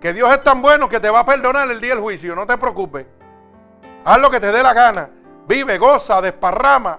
Que 0.00 0.12
Dios 0.12 0.30
es 0.32 0.42
tan 0.42 0.60
bueno 0.62 0.88
que 0.88 0.98
te 0.98 1.10
va 1.10 1.20
a 1.20 1.26
perdonar 1.26 1.70
el 1.70 1.80
día 1.80 1.94
del 1.94 2.02
juicio, 2.02 2.34
no 2.34 2.44
te 2.44 2.58
preocupes. 2.58 3.06
Haz 4.04 4.20
lo 4.20 4.30
que 4.30 4.40
te 4.40 4.50
dé 4.50 4.62
la 4.62 4.74
gana. 4.74 5.08
Vive, 5.46 5.78
goza, 5.78 6.20
desparrama. 6.20 6.98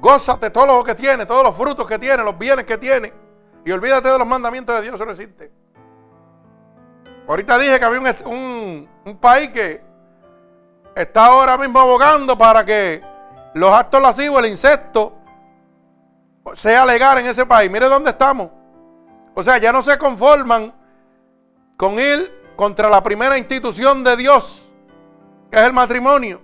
Gózate 0.00 0.50
todo 0.50 0.78
lo 0.78 0.84
que 0.84 0.94
tiene, 0.94 1.26
todos 1.26 1.42
los 1.42 1.54
frutos 1.54 1.86
que 1.86 1.98
tiene, 1.98 2.22
los 2.22 2.38
bienes 2.38 2.64
que 2.64 2.78
tiene. 2.78 3.12
Y 3.64 3.72
olvídate 3.72 4.08
de 4.08 4.18
los 4.18 4.26
mandamientos 4.26 4.74
de 4.76 4.82
Dios, 4.82 4.94
eso 4.94 5.04
no 5.04 5.10
existe. 5.10 5.50
Ahorita 7.28 7.58
dije 7.58 7.78
que 7.78 7.84
había 7.84 8.16
un, 8.24 8.88
un 9.04 9.16
país 9.18 9.50
que 9.50 9.82
está 10.96 11.26
ahora 11.26 11.58
mismo 11.58 11.78
abogando 11.78 12.36
para 12.38 12.64
que 12.64 13.02
los 13.52 13.70
actos 13.70 14.00
lascivos, 14.00 14.42
el 14.42 14.50
insecto, 14.50 15.12
sea 16.54 16.86
legal 16.86 17.18
en 17.18 17.26
ese 17.26 17.44
país. 17.44 17.70
Mire 17.70 17.86
dónde 17.86 18.10
estamos. 18.10 18.48
O 19.34 19.42
sea, 19.42 19.58
ya 19.58 19.72
no 19.72 19.82
se 19.82 19.98
conforman 19.98 20.74
con 21.76 21.98
ir 21.98 22.52
contra 22.56 22.88
la 22.88 23.02
primera 23.02 23.36
institución 23.36 24.02
de 24.02 24.16
Dios, 24.16 24.68
que 25.50 25.58
es 25.58 25.66
el 25.66 25.72
matrimonio. 25.72 26.40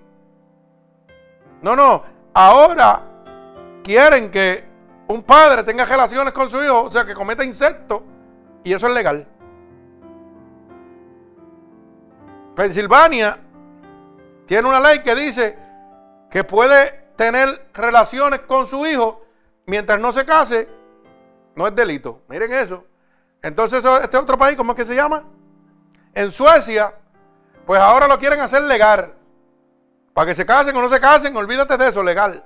No, 1.62 1.74
no, 1.74 2.02
ahora 2.34 3.02
quieren 3.82 4.30
que 4.30 4.64
un 5.08 5.22
padre 5.22 5.62
tenga 5.64 5.86
relaciones 5.86 6.32
con 6.32 6.50
su 6.50 6.62
hijo, 6.62 6.82
o 6.82 6.90
sea, 6.90 7.04
que 7.04 7.14
cometa 7.14 7.42
insectos, 7.42 8.02
y 8.62 8.72
eso 8.72 8.86
es 8.86 8.94
legal. 8.94 9.26
Pensilvania 12.54 13.38
tiene 14.46 14.68
una 14.68 14.80
ley 14.80 15.00
que 15.00 15.14
dice 15.14 15.58
que 16.30 16.44
puede 16.44 17.10
tener 17.16 17.68
relaciones 17.74 18.40
con 18.40 18.66
su 18.66 18.86
hijo 18.86 19.24
mientras 19.66 19.98
no 20.00 20.12
se 20.12 20.24
case, 20.24 20.68
no 21.54 21.66
es 21.66 21.74
delito. 21.74 22.22
Miren 22.28 22.52
eso. 22.52 22.84
Entonces, 23.42 23.84
este 24.02 24.16
otro 24.16 24.38
país, 24.38 24.56
¿cómo 24.56 24.72
es 24.72 24.76
que 24.76 24.84
se 24.84 24.94
llama? 24.94 25.24
En 26.14 26.30
Suecia, 26.30 26.94
pues 27.66 27.80
ahora 27.80 28.08
lo 28.08 28.18
quieren 28.18 28.40
hacer 28.40 28.62
legal. 28.62 29.14
Para 30.12 30.28
que 30.28 30.34
se 30.34 30.46
casen 30.46 30.76
o 30.76 30.80
no 30.80 30.88
se 30.88 31.00
casen, 31.00 31.36
olvídate 31.36 31.76
de 31.76 31.88
eso, 31.88 32.02
legal. 32.02 32.42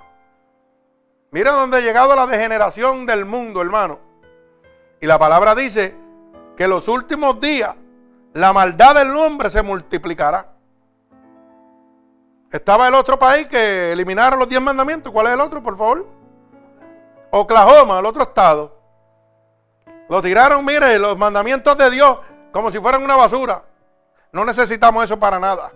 Mira 1.31 1.51
dónde 1.51 1.77
ha 1.77 1.81
llegado 1.81 2.15
la 2.15 2.25
degeneración 2.25 3.05
del 3.05 3.25
mundo, 3.25 3.61
hermano. 3.61 3.99
Y 4.99 5.05
la 5.05 5.19
palabra 5.19 5.53
dice 5.53 5.95
que 6.57 6.67
los 6.67 6.87
últimos 6.87 7.39
días 7.39 7.75
la 8.33 8.53
maldad 8.53 8.95
del 8.95 9.15
hombre 9.15 9.49
se 9.49 9.63
multiplicará. 9.63 10.47
Estaba 12.51 12.87
el 12.87 12.95
otro 12.95 13.17
país 13.19 13.47
que 13.47 13.91
eliminaron 13.91 14.39
los 14.39 14.49
diez 14.49 14.61
mandamientos. 14.61 15.11
¿Cuál 15.11 15.27
es 15.27 15.33
el 15.33 15.41
otro, 15.41 15.61
por 15.61 15.77
favor? 15.77 16.07
Oklahoma, 17.31 17.99
el 17.99 18.05
otro 18.05 18.23
estado. 18.23 18.75
Lo 20.09 20.21
tiraron, 20.21 20.65
mire, 20.65 20.97
los 20.97 21.17
mandamientos 21.17 21.77
de 21.77 21.89
Dios 21.91 22.17
como 22.51 22.71
si 22.71 22.79
fueran 22.79 23.03
una 23.03 23.15
basura. 23.15 23.63
No 24.31 24.45
necesitamos 24.45 25.03
eso 25.03 25.19
para 25.19 25.39
nada. 25.39 25.71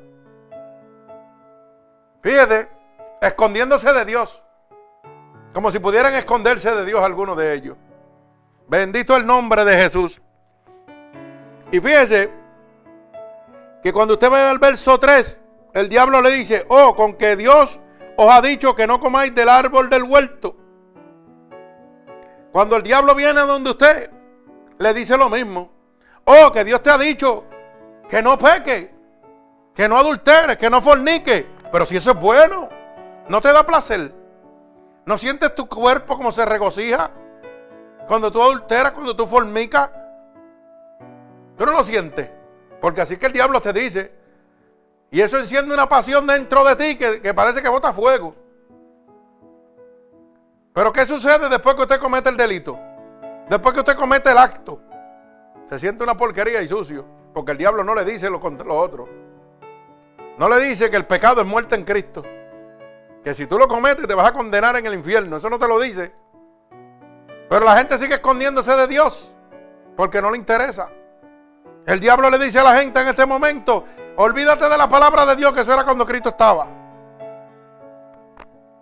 Fíjate, 2.22 2.70
escondiéndose 3.22 3.92
de 3.94 4.06
Dios. 4.06 4.42
Como 5.54 5.70
si 5.70 5.78
pudieran 5.78 6.16
esconderse 6.16 6.72
de 6.72 6.86
Dios 6.86 7.02
algunos 7.02 7.38
de 7.38 7.54
ellos. 7.54 7.78
Bendito 8.68 9.16
el 9.16 9.26
nombre 9.26 9.66
de 9.66 9.76
Jesús. 9.76 10.22
Y 11.72 11.80
fíjese 11.80 12.43
que 13.84 13.92
cuando 13.92 14.14
usted 14.14 14.32
ve 14.32 14.50
el 14.50 14.60
verso 14.60 14.98
3, 14.98 15.44
el 15.74 15.90
diablo 15.90 16.22
le 16.22 16.32
dice, 16.32 16.66
oh, 16.70 16.96
con 16.96 17.16
que 17.16 17.36
Dios 17.36 17.82
os 18.16 18.32
ha 18.34 18.42
dicho 18.42 18.76
que 18.76 18.88
no 18.88 19.00
comáis 19.00 19.36
del 19.36 19.50
árbol 19.50 19.90
del 19.90 20.04
huerto. 20.04 20.56
Cuando 22.54 22.78
el 22.78 22.84
diablo 22.84 23.14
viene 23.14 23.42
a 23.42 23.46
donde 23.46 23.72
usted, 23.72 24.10
le 24.78 24.94
dice 24.94 25.18
lo 25.18 25.30
mismo. 25.30 25.70
Oh, 26.24 26.52
que 26.52 26.64
Dios 26.64 26.82
te 26.82 26.92
ha 26.92 26.98
dicho 26.98 27.44
que 28.10 28.22
no 28.22 28.38
peque, 28.38 28.94
que 29.76 29.90
no 29.90 29.98
adulteres, 29.98 30.58
que 30.58 30.70
no 30.70 30.82
fornique. 30.82 31.48
Pero 31.72 31.86
si 31.86 31.98
eso 31.98 32.12
es 32.12 32.20
bueno, 32.20 32.70
no 33.28 33.42
te 33.42 33.52
da 33.52 33.66
placer. 33.66 34.14
¿No 35.06 35.18
sientes 35.18 35.54
tu 35.56 35.68
cuerpo 35.68 36.16
como 36.16 36.32
se 36.32 36.46
regocija? 36.46 37.12
Cuando 38.08 38.32
tú 38.32 38.42
adulteras, 38.42 38.94
cuando 38.94 39.16
tú 39.16 39.28
fornicas. 39.28 39.90
Tú 41.58 41.66
no 41.66 41.74
lo 41.74 41.84
sientes. 41.84 42.30
Porque 42.84 43.00
así 43.00 43.16
que 43.16 43.28
el 43.28 43.32
diablo 43.32 43.62
te 43.62 43.72
dice. 43.72 44.12
Y 45.10 45.22
eso 45.22 45.38
enciende 45.38 45.74
una 45.74 45.88
pasión 45.88 46.28
dentro 46.28 46.66
de 46.66 46.76
ti 46.76 46.98
que, 46.98 47.34
parece 47.34 47.62
que 47.62 47.70
bota 47.70 47.94
fuego. 47.94 48.36
Pero 50.74 50.92
¿qué 50.92 51.06
sucede 51.06 51.48
después 51.48 51.76
que 51.76 51.84
usted 51.84 51.98
comete 51.98 52.28
el 52.28 52.36
delito? 52.36 52.78
Después 53.50 53.74
que 53.74 53.80
usted 53.80 53.96
comete 53.96 54.32
el 54.32 54.38
acto. 54.38 54.82
Se 55.70 55.80
siente 55.80 56.04
una 56.04 56.18
porquería 56.18 56.62
y 56.62 56.68
sucio. 56.68 57.06
Porque 57.34 57.54
el 57.54 57.58
diablo 57.58 57.86
no 57.86 57.96
le 57.96 58.04
dice 58.04 58.30
lo, 58.30 58.40
lo 58.40 58.76
otro. 58.78 59.08
No 60.38 60.50
le 60.50 60.60
dice 60.60 60.90
que 60.90 60.98
el 60.98 61.06
pecado 61.06 61.40
es 61.40 61.48
muerte 61.48 61.76
en 61.76 61.86
Cristo. 61.86 62.22
Que 63.24 63.34
si 63.34 63.48
tú 63.48 63.58
lo 63.58 63.70
cometes 63.70 64.06
te 64.06 64.14
vas 64.14 64.28
a 64.28 64.34
condenar 64.34 64.76
en 64.76 64.86
el 64.86 64.94
infierno. 64.94 65.38
Eso 65.38 65.50
no 65.50 65.58
te 65.58 65.70
lo 65.70 65.80
dice. 65.80 66.14
Pero 67.50 67.64
la 67.64 67.78
gente 67.78 67.98
sigue 67.98 68.16
escondiéndose 68.16 68.76
de 68.76 68.88
Dios. 68.90 69.32
Porque 69.96 70.22
no 70.22 70.32
le 70.32 70.38
interesa. 70.38 70.92
El 71.86 72.00
diablo 72.00 72.30
le 72.30 72.40
dice 72.40 72.60
a 72.60 72.64
la 72.64 72.76
gente 72.78 73.00
en 73.02 73.08
este 73.08 73.26
momento, 73.26 73.86
olvídate 74.16 74.70
de 74.70 74.78
la 74.78 74.88
palabra 74.88 75.26
de 75.26 75.36
Dios, 75.36 75.52
que 75.54 75.62
eso 75.62 75.74
era 75.74 75.84
cuando 75.84 76.06
Cristo 76.06 76.30
estaba. 76.30 76.68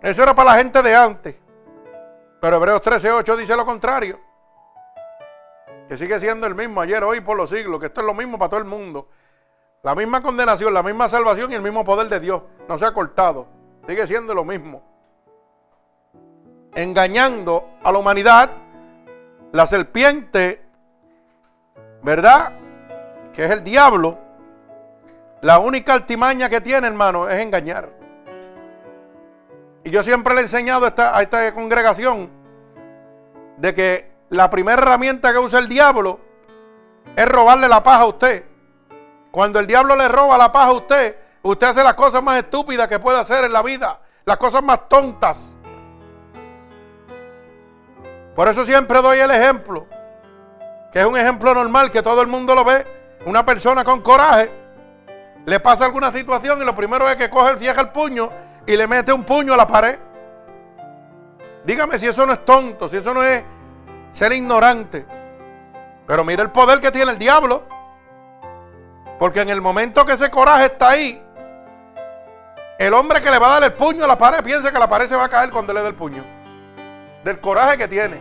Eso 0.00 0.22
era 0.22 0.34
para 0.34 0.52
la 0.52 0.58
gente 0.58 0.82
de 0.82 0.94
antes. 0.94 1.40
Pero 2.40 2.56
Hebreos 2.56 2.82
13:8 2.82 3.36
dice 3.36 3.56
lo 3.56 3.64
contrario. 3.64 4.20
Que 5.88 5.96
sigue 5.96 6.18
siendo 6.18 6.46
el 6.46 6.54
mismo 6.54 6.80
ayer, 6.80 7.02
hoy, 7.04 7.20
por 7.20 7.36
los 7.36 7.50
siglos. 7.50 7.78
Que 7.78 7.86
esto 7.86 8.00
es 8.00 8.06
lo 8.06 8.14
mismo 8.14 8.38
para 8.38 8.50
todo 8.50 8.60
el 8.60 8.66
mundo. 8.66 9.08
La 9.82 9.94
misma 9.94 10.22
condenación, 10.22 10.72
la 10.72 10.82
misma 10.82 11.08
salvación 11.08 11.52
y 11.52 11.54
el 11.54 11.62
mismo 11.62 11.84
poder 11.84 12.08
de 12.08 12.18
Dios. 12.18 12.42
No 12.68 12.78
se 12.78 12.86
ha 12.86 12.92
cortado. 12.92 13.46
Sigue 13.86 14.06
siendo 14.06 14.34
lo 14.34 14.44
mismo. 14.44 14.82
Engañando 16.74 17.68
a 17.82 17.92
la 17.92 17.98
humanidad. 17.98 18.50
La 19.52 19.66
serpiente, 19.66 20.64
¿verdad? 22.02 22.54
Que 23.32 23.44
es 23.44 23.50
el 23.50 23.64
diablo. 23.64 24.18
La 25.40 25.58
única 25.58 25.92
altimaña 25.92 26.48
que 26.48 26.60
tiene, 26.60 26.86
hermano, 26.86 27.28
es 27.28 27.40
engañar. 27.40 27.90
Y 29.84 29.90
yo 29.90 30.02
siempre 30.02 30.34
le 30.34 30.40
he 30.40 30.44
enseñado 30.44 30.84
a 30.84 30.88
esta, 30.88 31.16
a 31.16 31.22
esta 31.22 31.52
congregación 31.54 32.30
de 33.56 33.74
que 33.74 34.12
la 34.30 34.48
primera 34.50 34.80
herramienta 34.80 35.32
que 35.32 35.38
usa 35.38 35.58
el 35.58 35.68
diablo 35.68 36.20
es 37.16 37.26
robarle 37.26 37.68
la 37.68 37.82
paja 37.82 38.02
a 38.02 38.06
usted. 38.06 38.44
Cuando 39.30 39.58
el 39.58 39.66
diablo 39.66 39.96
le 39.96 40.08
roba 40.08 40.38
la 40.38 40.52
paja 40.52 40.68
a 40.68 40.72
usted, 40.72 41.16
usted 41.42 41.66
hace 41.66 41.82
las 41.82 41.94
cosas 41.94 42.22
más 42.22 42.38
estúpidas 42.38 42.86
que 42.88 42.98
puede 42.98 43.18
hacer 43.18 43.44
en 43.44 43.52
la 43.52 43.62
vida, 43.62 44.00
las 44.24 44.36
cosas 44.36 44.62
más 44.62 44.88
tontas. 44.88 45.56
Por 48.34 48.48
eso 48.48 48.64
siempre 48.64 49.02
doy 49.02 49.18
el 49.18 49.30
ejemplo, 49.30 49.86
que 50.92 51.00
es 51.00 51.06
un 51.06 51.16
ejemplo 51.16 51.52
normal, 51.54 51.90
que 51.90 52.02
todo 52.02 52.22
el 52.22 52.28
mundo 52.28 52.54
lo 52.54 52.64
ve. 52.64 53.01
Una 53.24 53.44
persona 53.44 53.84
con 53.84 54.00
coraje 54.00 54.50
le 55.44 55.60
pasa 55.60 55.84
alguna 55.84 56.10
situación 56.10 56.60
y 56.60 56.64
lo 56.64 56.74
primero 56.74 57.08
es 57.08 57.16
que 57.16 57.30
coge 57.30 57.50
el 57.50 57.56
vieja 57.56 57.80
el 57.80 57.90
puño 57.90 58.30
y 58.66 58.76
le 58.76 58.86
mete 58.86 59.12
un 59.12 59.24
puño 59.24 59.54
a 59.54 59.56
la 59.56 59.66
pared. 59.66 59.98
Dígame 61.64 61.98
si 61.98 62.06
eso 62.06 62.26
no 62.26 62.32
es 62.32 62.44
tonto, 62.44 62.88
si 62.88 62.96
eso 62.96 63.14
no 63.14 63.22
es 63.22 63.44
ser 64.12 64.32
ignorante. 64.32 65.06
Pero 66.06 66.24
mire 66.24 66.42
el 66.42 66.50
poder 66.50 66.80
que 66.80 66.90
tiene 66.90 67.12
el 67.12 67.18
diablo. 67.18 67.64
Porque 69.18 69.40
en 69.40 69.50
el 69.50 69.60
momento 69.60 70.04
que 70.04 70.14
ese 70.14 70.30
coraje 70.30 70.64
está 70.64 70.90
ahí, 70.90 71.22
el 72.78 72.92
hombre 72.94 73.20
que 73.22 73.30
le 73.30 73.38
va 73.38 73.46
a 73.46 73.60
dar 73.60 73.64
el 73.64 73.72
puño 73.74 74.04
a 74.04 74.08
la 74.08 74.18
pared 74.18 74.42
piensa 74.42 74.72
que 74.72 74.78
la 74.78 74.88
pared 74.88 75.06
se 75.06 75.14
va 75.14 75.26
a 75.26 75.28
caer 75.28 75.50
cuando 75.50 75.72
le 75.72 75.80
dé 75.80 75.88
el 75.88 75.94
puño. 75.94 76.24
Del 77.22 77.40
coraje 77.40 77.78
que 77.78 77.86
tiene. 77.86 78.20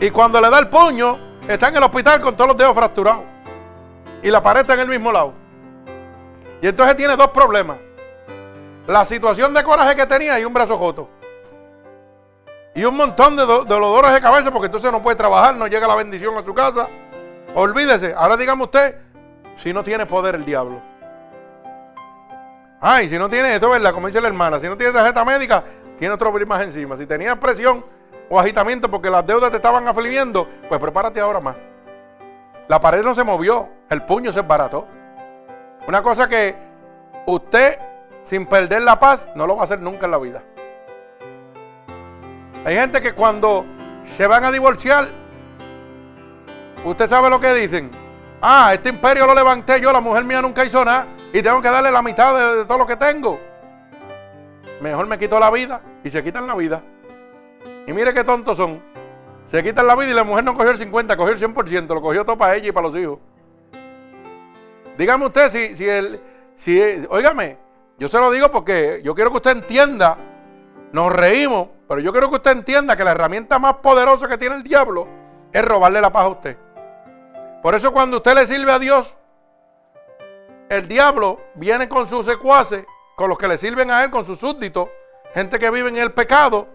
Y 0.00 0.10
cuando 0.10 0.40
le 0.40 0.50
da 0.50 0.58
el 0.58 0.68
puño, 0.68 1.38
está 1.46 1.68
en 1.68 1.76
el 1.76 1.82
hospital 1.84 2.20
con 2.20 2.34
todos 2.34 2.48
los 2.48 2.56
dedos 2.56 2.74
fracturados. 2.74 3.29
Y 4.22 4.30
la 4.30 4.42
pared 4.42 4.62
está 4.62 4.74
en 4.74 4.80
el 4.80 4.88
mismo 4.88 5.12
lado. 5.12 5.34
Y 6.60 6.68
entonces 6.68 6.96
tiene 6.96 7.16
dos 7.16 7.28
problemas 7.28 7.78
la 8.90 9.04
situación 9.04 9.54
de 9.54 9.62
coraje 9.62 9.94
que 9.94 10.06
tenía 10.06 10.38
y 10.40 10.44
un 10.44 10.52
brazo 10.52 10.76
joto. 10.76 11.08
Y 12.74 12.84
un 12.84 12.96
montón 12.96 13.36
de, 13.36 13.44
dolores 13.44 14.12
de 14.12 14.20
cabeza 14.20 14.50
porque 14.50 14.66
entonces 14.66 14.90
no 14.90 15.02
puede 15.02 15.16
trabajar, 15.16 15.54
no 15.54 15.66
llega 15.66 15.86
la 15.86 15.94
bendición 15.94 16.36
a 16.36 16.44
su 16.44 16.52
casa. 16.54 16.88
Olvídese. 17.54 18.14
Ahora 18.16 18.36
dígame 18.36 18.64
usted 18.64 18.96
si 19.56 19.72
no 19.72 19.82
tiene 19.82 20.06
poder 20.06 20.34
el 20.34 20.44
diablo. 20.44 20.82
Ay, 22.80 23.08
si 23.08 23.18
no 23.18 23.28
tiene 23.28 23.54
esto, 23.54 23.70
¿verdad? 23.70 23.92
Como 23.92 24.06
dice 24.06 24.20
la 24.20 24.28
hermana, 24.28 24.58
si 24.58 24.66
no 24.66 24.76
tiene 24.76 24.92
tarjeta 24.92 25.24
médica, 25.24 25.62
tiene 25.98 26.14
otro 26.14 26.32
más 26.46 26.62
encima. 26.62 26.96
Si 26.96 27.06
tenías 27.06 27.36
presión 27.36 27.84
o 28.28 28.40
agitamiento 28.40 28.90
porque 28.90 29.10
las 29.10 29.26
deudas 29.26 29.50
te 29.50 29.56
estaban 29.56 29.86
afligiendo, 29.86 30.48
pues 30.68 30.80
prepárate 30.80 31.20
ahora 31.20 31.40
más. 31.40 31.56
La 32.70 32.80
pared 32.80 33.02
no 33.02 33.16
se 33.16 33.24
movió, 33.24 33.68
el 33.88 34.04
puño 34.04 34.30
se 34.30 34.42
barató. 34.42 34.86
Una 35.88 36.04
cosa 36.04 36.28
que 36.28 36.54
usted, 37.26 37.76
sin 38.22 38.46
perder 38.46 38.82
la 38.82 39.00
paz, 39.00 39.28
no 39.34 39.44
lo 39.44 39.56
va 39.56 39.62
a 39.62 39.64
hacer 39.64 39.80
nunca 39.80 40.04
en 40.04 40.12
la 40.12 40.18
vida. 40.18 40.44
Hay 42.64 42.76
gente 42.76 43.02
que 43.02 43.12
cuando 43.12 43.66
se 44.04 44.24
van 44.24 44.44
a 44.44 44.52
divorciar, 44.52 45.08
usted 46.84 47.08
sabe 47.08 47.28
lo 47.28 47.40
que 47.40 47.52
dicen. 47.54 47.90
Ah, 48.40 48.70
este 48.72 48.90
imperio 48.90 49.26
lo 49.26 49.34
levanté 49.34 49.80
yo, 49.80 49.92
la 49.92 50.00
mujer 50.00 50.22
mía 50.22 50.40
nunca 50.40 50.64
hizo 50.64 50.84
nada 50.84 51.08
y 51.32 51.42
tengo 51.42 51.60
que 51.60 51.70
darle 51.70 51.90
la 51.90 52.02
mitad 52.02 52.54
de, 52.54 52.66
todo 52.66 52.78
lo 52.78 52.86
que 52.86 52.94
tengo. 52.94 53.40
Mejor 54.80 55.08
me 55.08 55.18
quito 55.18 55.40
la 55.40 55.50
vida 55.50 55.82
y 56.04 56.10
se 56.10 56.22
quitan 56.22 56.46
la 56.46 56.54
vida. 56.54 56.84
Y 57.88 57.92
mire 57.92 58.14
qué 58.14 58.22
tontos 58.22 58.56
son. 58.56 58.89
Se 59.50 59.64
quitan 59.64 59.86
la 59.86 59.96
vida 59.96 60.10
y 60.10 60.14
la 60.14 60.22
mujer 60.22 60.44
no 60.44 60.54
cogió 60.54 60.70
el 60.70 60.78
50, 60.78 61.16
cogió 61.16 61.32
el 61.32 61.40
100%, 61.40 61.88
lo 61.88 62.00
cogió 62.00 62.24
todo 62.24 62.38
para 62.38 62.54
ella 62.54 62.68
y 62.68 62.72
para 62.72 62.86
los 62.86 62.96
hijos. 62.96 63.18
Dígame 64.96 65.26
usted 65.26 65.48
si, 65.50 65.74
si 65.74 65.88
el, 65.88 66.20
si, 66.54 66.78
yo 67.98 68.08
se 68.08 68.18
lo 68.18 68.30
digo 68.30 68.50
porque 68.50 69.00
yo 69.02 69.14
quiero 69.14 69.30
que 69.30 69.38
usted 69.38 69.50
entienda, 69.50 70.16
nos 70.92 71.12
reímos, 71.12 71.68
pero 71.88 72.00
yo 72.00 72.12
quiero 72.12 72.28
que 72.30 72.36
usted 72.36 72.52
entienda 72.52 72.96
que 72.96 73.02
la 73.02 73.10
herramienta 73.10 73.58
más 73.58 73.74
poderosa 73.76 74.28
que 74.28 74.38
tiene 74.38 74.54
el 74.54 74.62
diablo 74.62 75.08
es 75.52 75.64
robarle 75.64 76.00
la 76.00 76.12
paz 76.12 76.26
a 76.26 76.28
usted. 76.28 76.56
Por 77.60 77.74
eso 77.74 77.92
cuando 77.92 78.18
usted 78.18 78.34
le 78.34 78.46
sirve 78.46 78.70
a 78.70 78.78
Dios, 78.78 79.18
el 80.68 80.86
diablo 80.86 81.40
viene 81.56 81.88
con 81.88 82.06
sus 82.06 82.24
secuaces, 82.24 82.84
con 83.16 83.28
los 83.28 83.36
que 83.36 83.48
le 83.48 83.58
sirven 83.58 83.90
a 83.90 84.04
él, 84.04 84.10
con 84.10 84.24
sus 84.24 84.38
súbditos, 84.38 84.88
gente 85.34 85.58
que 85.58 85.70
vive 85.70 85.88
en 85.88 85.96
el 85.96 86.12
pecado, 86.12 86.68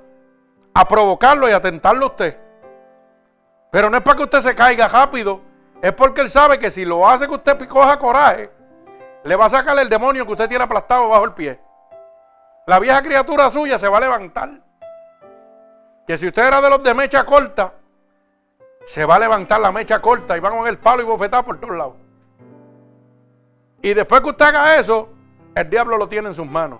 a 0.73 0.85
provocarlo 0.85 1.47
y 1.47 1.53
a 1.53 1.61
tentarlo 1.61 2.07
a 2.07 2.09
usted. 2.09 2.44
Pero 3.75 3.89
no 3.89 3.97
es 3.97 4.03
para 4.03 4.15
que 4.15 4.23
usted 4.23 4.39
se 4.39 4.55
caiga 4.55 4.88
rápido, 4.88 5.41
es 5.81 5.91
porque 5.91 6.21
él 6.21 6.29
sabe 6.29 6.57
que 6.57 6.71
si 6.71 6.85
lo 6.85 7.05
hace 7.05 7.27
que 7.27 7.33
usted 7.33 7.67
coja 7.67 7.99
coraje, 7.99 8.49
le 9.25 9.35
va 9.35 9.47
a 9.47 9.49
sacar 9.49 9.77
el 9.77 9.89
demonio 9.89 10.25
que 10.25 10.31
usted 10.31 10.47
tiene 10.47 10.63
aplastado 10.63 11.09
bajo 11.09 11.25
el 11.25 11.33
pie. 11.33 11.59
La 12.67 12.79
vieja 12.79 13.01
criatura 13.01 13.51
suya 13.51 13.77
se 13.77 13.89
va 13.89 13.97
a 13.97 13.99
levantar. 13.99 14.61
Que 16.07 16.17
si 16.17 16.25
usted 16.25 16.47
era 16.47 16.61
de 16.61 16.69
los 16.69 16.83
de 16.83 16.93
mecha 16.93 17.25
corta, 17.25 17.73
se 18.85 19.03
va 19.03 19.15
a 19.15 19.19
levantar 19.19 19.59
la 19.59 19.73
mecha 19.73 20.01
corta 20.01 20.38
y 20.38 20.39
van 20.39 20.55
con 20.55 20.67
el 20.69 20.77
palo 20.77 21.01
y 21.01 21.05
bofetar 21.05 21.43
por 21.43 21.57
todos 21.57 21.75
lados. 21.75 21.95
Y 23.81 23.93
después 23.93 24.21
que 24.21 24.29
usted 24.29 24.45
haga 24.45 24.77
eso, 24.77 25.09
el 25.53 25.69
diablo 25.69 25.97
lo 25.97 26.07
tiene 26.07 26.29
en 26.29 26.33
sus 26.33 26.47
manos. 26.47 26.79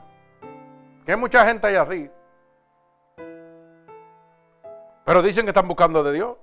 Que 1.06 1.12
hay 1.12 1.18
mucha 1.18 1.46
gente 1.46 1.68
ahí 1.68 1.76
así. 1.76 2.10
Pero 5.04 5.22
dicen 5.22 5.44
que 5.44 5.50
están 5.50 5.68
buscando 5.68 6.02
de 6.02 6.14
Dios. 6.14 6.38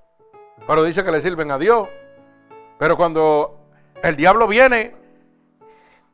Pero 0.67 0.85
dicen 0.85 1.05
que 1.05 1.13
le 1.13 1.21
sirven 1.21 1.51
a 1.51 1.59
Dios. 1.59 1.89
Pero 2.79 2.97
cuando 2.97 3.69
el 4.03 4.17
diablo 4.17 4.47
viene 4.47 4.95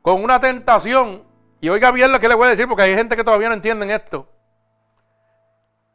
con 0.01 0.23
una 0.23 0.39
tentación, 0.39 1.23
y 1.61 1.69
oiga 1.69 1.91
bien 1.91 2.11
lo 2.11 2.19
que 2.19 2.27
le 2.27 2.35
voy 2.35 2.47
a 2.47 2.51
decir, 2.51 2.67
porque 2.67 2.83
hay 2.83 2.95
gente 2.95 3.15
que 3.15 3.23
todavía 3.23 3.49
no 3.49 3.55
entiende 3.55 3.93
esto. 3.93 4.27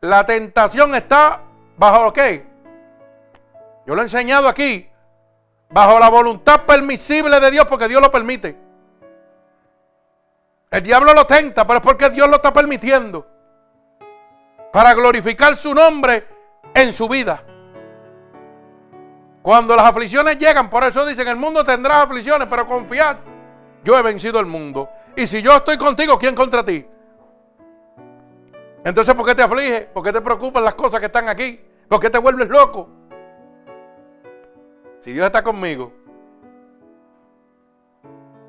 La 0.01 0.27
tentación 0.27 0.95
está 0.95 1.41
bajo 1.77 2.05
lo 2.05 2.13
que? 2.13 2.47
Yo 3.87 3.95
lo 3.95 4.01
he 4.01 4.05
enseñado 4.05 4.49
aquí 4.49 4.89
bajo 5.71 5.99
la 5.99 6.09
voluntad 6.09 6.63
permisible 6.67 7.41
de 7.41 7.51
Dios, 7.51 7.67
porque 7.67 7.89
Dios 7.89 8.01
lo 8.01 8.11
permite. 8.11 8.57
El 10.71 10.83
diablo 10.83 11.15
lo 11.15 11.27
tenta, 11.27 11.67
pero 11.67 11.79
es 11.79 11.85
porque 11.85 12.11
Dios 12.11 12.29
lo 12.29 12.37
está 12.37 12.53
permitiendo. 12.53 13.27
Para 14.73 14.93
glorificar 14.95 15.57
su 15.57 15.73
nombre 15.73 16.27
en 16.75 16.93
su 16.93 17.09
vida. 17.09 17.45
Cuando 19.45 19.77
las 19.77 19.85
aflicciones 19.85 20.39
llegan, 20.39 20.71
por 20.71 20.85
eso 20.85 21.05
dicen, 21.05 21.29
el 21.29 21.37
mundo 21.37 21.63
tendrá 21.63 22.01
aflicciones, 22.01 22.49
pero 22.49 22.67
confiad, 22.67 23.19
yo 23.85 23.99
he 23.99 24.01
vencido 24.01 24.41
el 24.41 24.47
mundo. 24.47 24.89
Y 25.15 25.27
si 25.27 25.43
yo 25.43 25.55
estoy 25.55 25.77
contigo, 25.77 26.19
¿quién 26.19 26.35
contra 26.35 26.65
ti? 26.65 26.87
Entonces, 28.83 29.15
¿por 29.15 29.27
qué 29.27 29.35
te 29.35 29.43
aflige? 29.43 29.83
¿Por 29.83 30.03
qué 30.03 30.15
te 30.15 30.23
preocupan 30.23 30.65
las 30.65 30.75
cosas 30.75 30.99
que 30.99 31.07
están 31.07 31.29
aquí? 31.29 31.61
¿Por 31.87 32.01
qué 32.01 32.09
te 32.09 32.17
vuelves 32.17 32.49
loco? 32.49 32.89
Si 35.01 35.13
Dios 35.13 35.27
está 35.27 35.45
conmigo, 35.45 35.93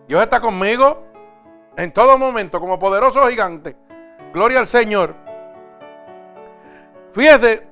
Dios 0.08 0.24
está 0.24 0.40
conmigo 0.40 1.04
en 1.76 1.92
todo 1.92 2.18
momento 2.18 2.58
como 2.62 2.80
poderoso 2.80 3.28
gigante. 3.28 3.76
Gloria 4.34 4.60
al 4.60 4.68
Señor. 4.68 5.14
Fíjese 7.12 7.68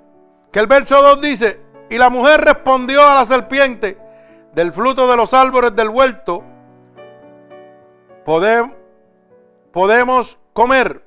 que 0.51 0.59
el 0.59 0.67
verso 0.67 1.01
2 1.01 1.21
dice, 1.21 1.62
y 1.93 1.99
la 1.99 2.09
mujer 2.09 2.41
respondió 2.41 3.07
a 3.07 3.13
la 3.13 3.25
serpiente, 3.27 3.99
del 4.55 4.71
fruto 4.71 5.07
de 5.07 5.15
los 5.15 5.31
árboles 5.31 5.75
del 5.75 5.89
huerto, 5.89 6.43
podemos 9.71 10.39
comer, 10.53 11.05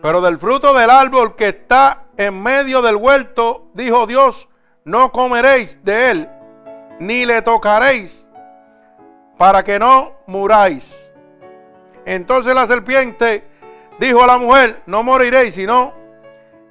pero 0.00 0.20
del 0.20 0.38
fruto 0.38 0.72
del 0.72 0.88
árbol 0.88 1.34
que 1.34 1.48
está 1.48 2.04
en 2.16 2.40
medio 2.40 2.80
del 2.80 2.94
huerto, 2.94 3.66
dijo 3.74 4.06
Dios, 4.06 4.48
no 4.84 5.10
comeréis 5.10 5.82
de 5.82 6.10
él, 6.10 6.30
ni 7.00 7.26
le 7.26 7.42
tocaréis, 7.42 8.30
para 9.36 9.64
que 9.64 9.80
no 9.80 10.12
muráis. 10.28 11.12
Entonces 12.06 12.54
la 12.54 12.68
serpiente 12.68 13.48
dijo 13.98 14.22
a 14.22 14.28
la 14.28 14.38
mujer, 14.38 14.80
no 14.86 15.02
moriréis, 15.02 15.54
sino, 15.54 15.92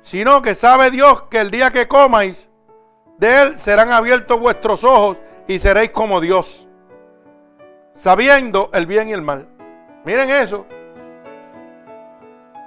sino 0.02 0.42
que 0.42 0.56
sabe 0.56 0.92
Dios 0.92 1.24
que 1.24 1.40
el 1.40 1.52
día 1.52 1.72
que 1.72 1.90
comáis 1.90 2.50
de 3.18 3.42
él 3.42 3.60
serán 3.60 3.92
abiertos 3.92 4.40
vuestros 4.40 4.84
ojos 4.84 5.18
y 5.48 5.60
seréis 5.60 5.92
como 5.92 6.22
Dios, 6.22 6.68
sabiendo 7.94 8.70
el 8.74 8.86
bien 8.86 9.10
y 9.10 9.14
el 9.14 9.22
mal. 9.22 9.48
Miren 10.06 10.30
eso. 10.30 10.66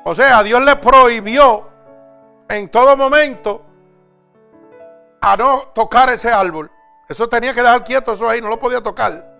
O 0.05 0.15
sea, 0.15 0.43
Dios 0.43 0.63
le 0.65 0.77
prohibió 0.77 1.69
en 2.49 2.69
todo 2.69 2.97
momento 2.97 3.65
a 5.21 5.37
no 5.37 5.69
tocar 5.75 6.11
ese 6.11 6.31
árbol. 6.31 6.71
Eso 7.09 7.29
tenía 7.29 7.55
que 7.55 7.61
dejar 7.63 7.85
quieto 7.85 8.13
eso 8.13 8.29
ahí, 8.29 8.41
no 8.41 8.49
lo 8.49 8.59
podía 8.59 8.81
tocar. 8.81 9.31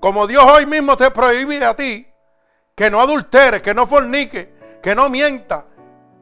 Como 0.00 0.26
Dios 0.26 0.44
hoy 0.44 0.66
mismo 0.66 0.96
te 0.96 1.10
prohíbe 1.10 1.64
a 1.64 1.74
ti 1.74 2.06
que 2.74 2.90
no 2.90 3.00
adulteres, 3.00 3.62
que 3.62 3.74
no 3.74 3.86
forniques, 3.86 4.48
que 4.82 4.94
no 4.94 5.08
mientas, 5.08 5.64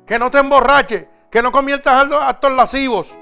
que 0.06 0.18
no 0.18 0.30
te 0.30 0.38
emborraches, 0.38 1.06
que 1.30 1.42
no 1.42 1.50
conviertas 1.50 2.10
actos 2.12 2.52
lascivos. 2.52 3.16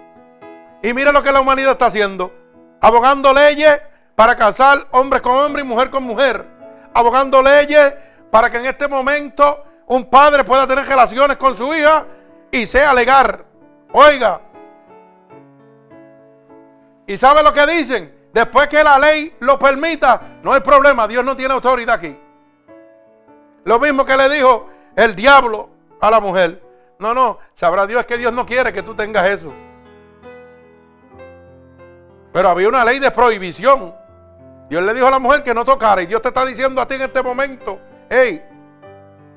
Y 0.82 0.92
mira 0.94 1.12
lo 1.12 1.22
que 1.22 1.32
la 1.32 1.40
humanidad 1.40 1.72
está 1.72 1.86
haciendo. 1.86 2.32
Abogando 2.80 3.32
leyes 3.32 3.80
para 4.14 4.36
casar 4.36 4.86
hombres 4.92 5.22
con 5.22 5.36
hombres 5.36 5.64
y 5.64 5.68
mujer 5.68 5.90
con 5.90 6.04
mujer. 6.04 6.46
Abogando 6.94 7.42
leyes 7.42 7.94
para 8.30 8.50
que 8.50 8.58
en 8.58 8.66
este 8.66 8.88
momento 8.88 9.64
un 9.86 10.08
padre 10.08 10.44
pueda 10.44 10.66
tener 10.66 10.86
relaciones 10.86 11.36
con 11.36 11.56
su 11.56 11.74
hija 11.74 12.06
y 12.50 12.66
sea 12.66 12.94
legal. 12.94 13.44
Oiga, 13.92 14.40
¿Y 17.08 17.16
sabe 17.16 17.42
lo 17.42 17.54
que 17.54 17.66
dicen? 17.66 18.28
Después 18.34 18.68
que 18.68 18.84
la 18.84 18.98
ley 18.98 19.34
lo 19.40 19.58
permita, 19.58 20.38
no 20.42 20.52
hay 20.52 20.60
problema, 20.60 21.08
Dios 21.08 21.24
no 21.24 21.34
tiene 21.34 21.54
autoridad 21.54 21.94
aquí. 21.94 22.16
Lo 23.64 23.80
mismo 23.80 24.04
que 24.04 24.14
le 24.14 24.28
dijo 24.28 24.68
el 24.94 25.16
diablo 25.16 25.70
a 26.02 26.10
la 26.10 26.20
mujer. 26.20 26.62
No, 26.98 27.14
no, 27.14 27.38
sabrá 27.54 27.86
Dios 27.86 28.04
que 28.04 28.18
Dios 28.18 28.32
no 28.34 28.44
quiere 28.44 28.74
que 28.74 28.82
tú 28.82 28.94
tengas 28.94 29.26
eso. 29.30 29.54
Pero 32.32 32.48
había 32.48 32.68
una 32.68 32.84
ley 32.84 32.98
de 32.98 33.10
prohibición. 33.10 33.94
Dios 34.68 34.82
le 34.82 34.94
dijo 34.94 35.06
a 35.06 35.10
la 35.10 35.18
mujer 35.18 35.42
que 35.42 35.54
no 35.54 35.64
tocara 35.64 36.02
y 36.02 36.06
Dios 36.06 36.20
te 36.20 36.28
está 36.28 36.44
diciendo 36.44 36.80
a 36.80 36.86
ti 36.86 36.94
en 36.94 37.02
este 37.02 37.22
momento, 37.22 37.80
hey, 38.10 38.44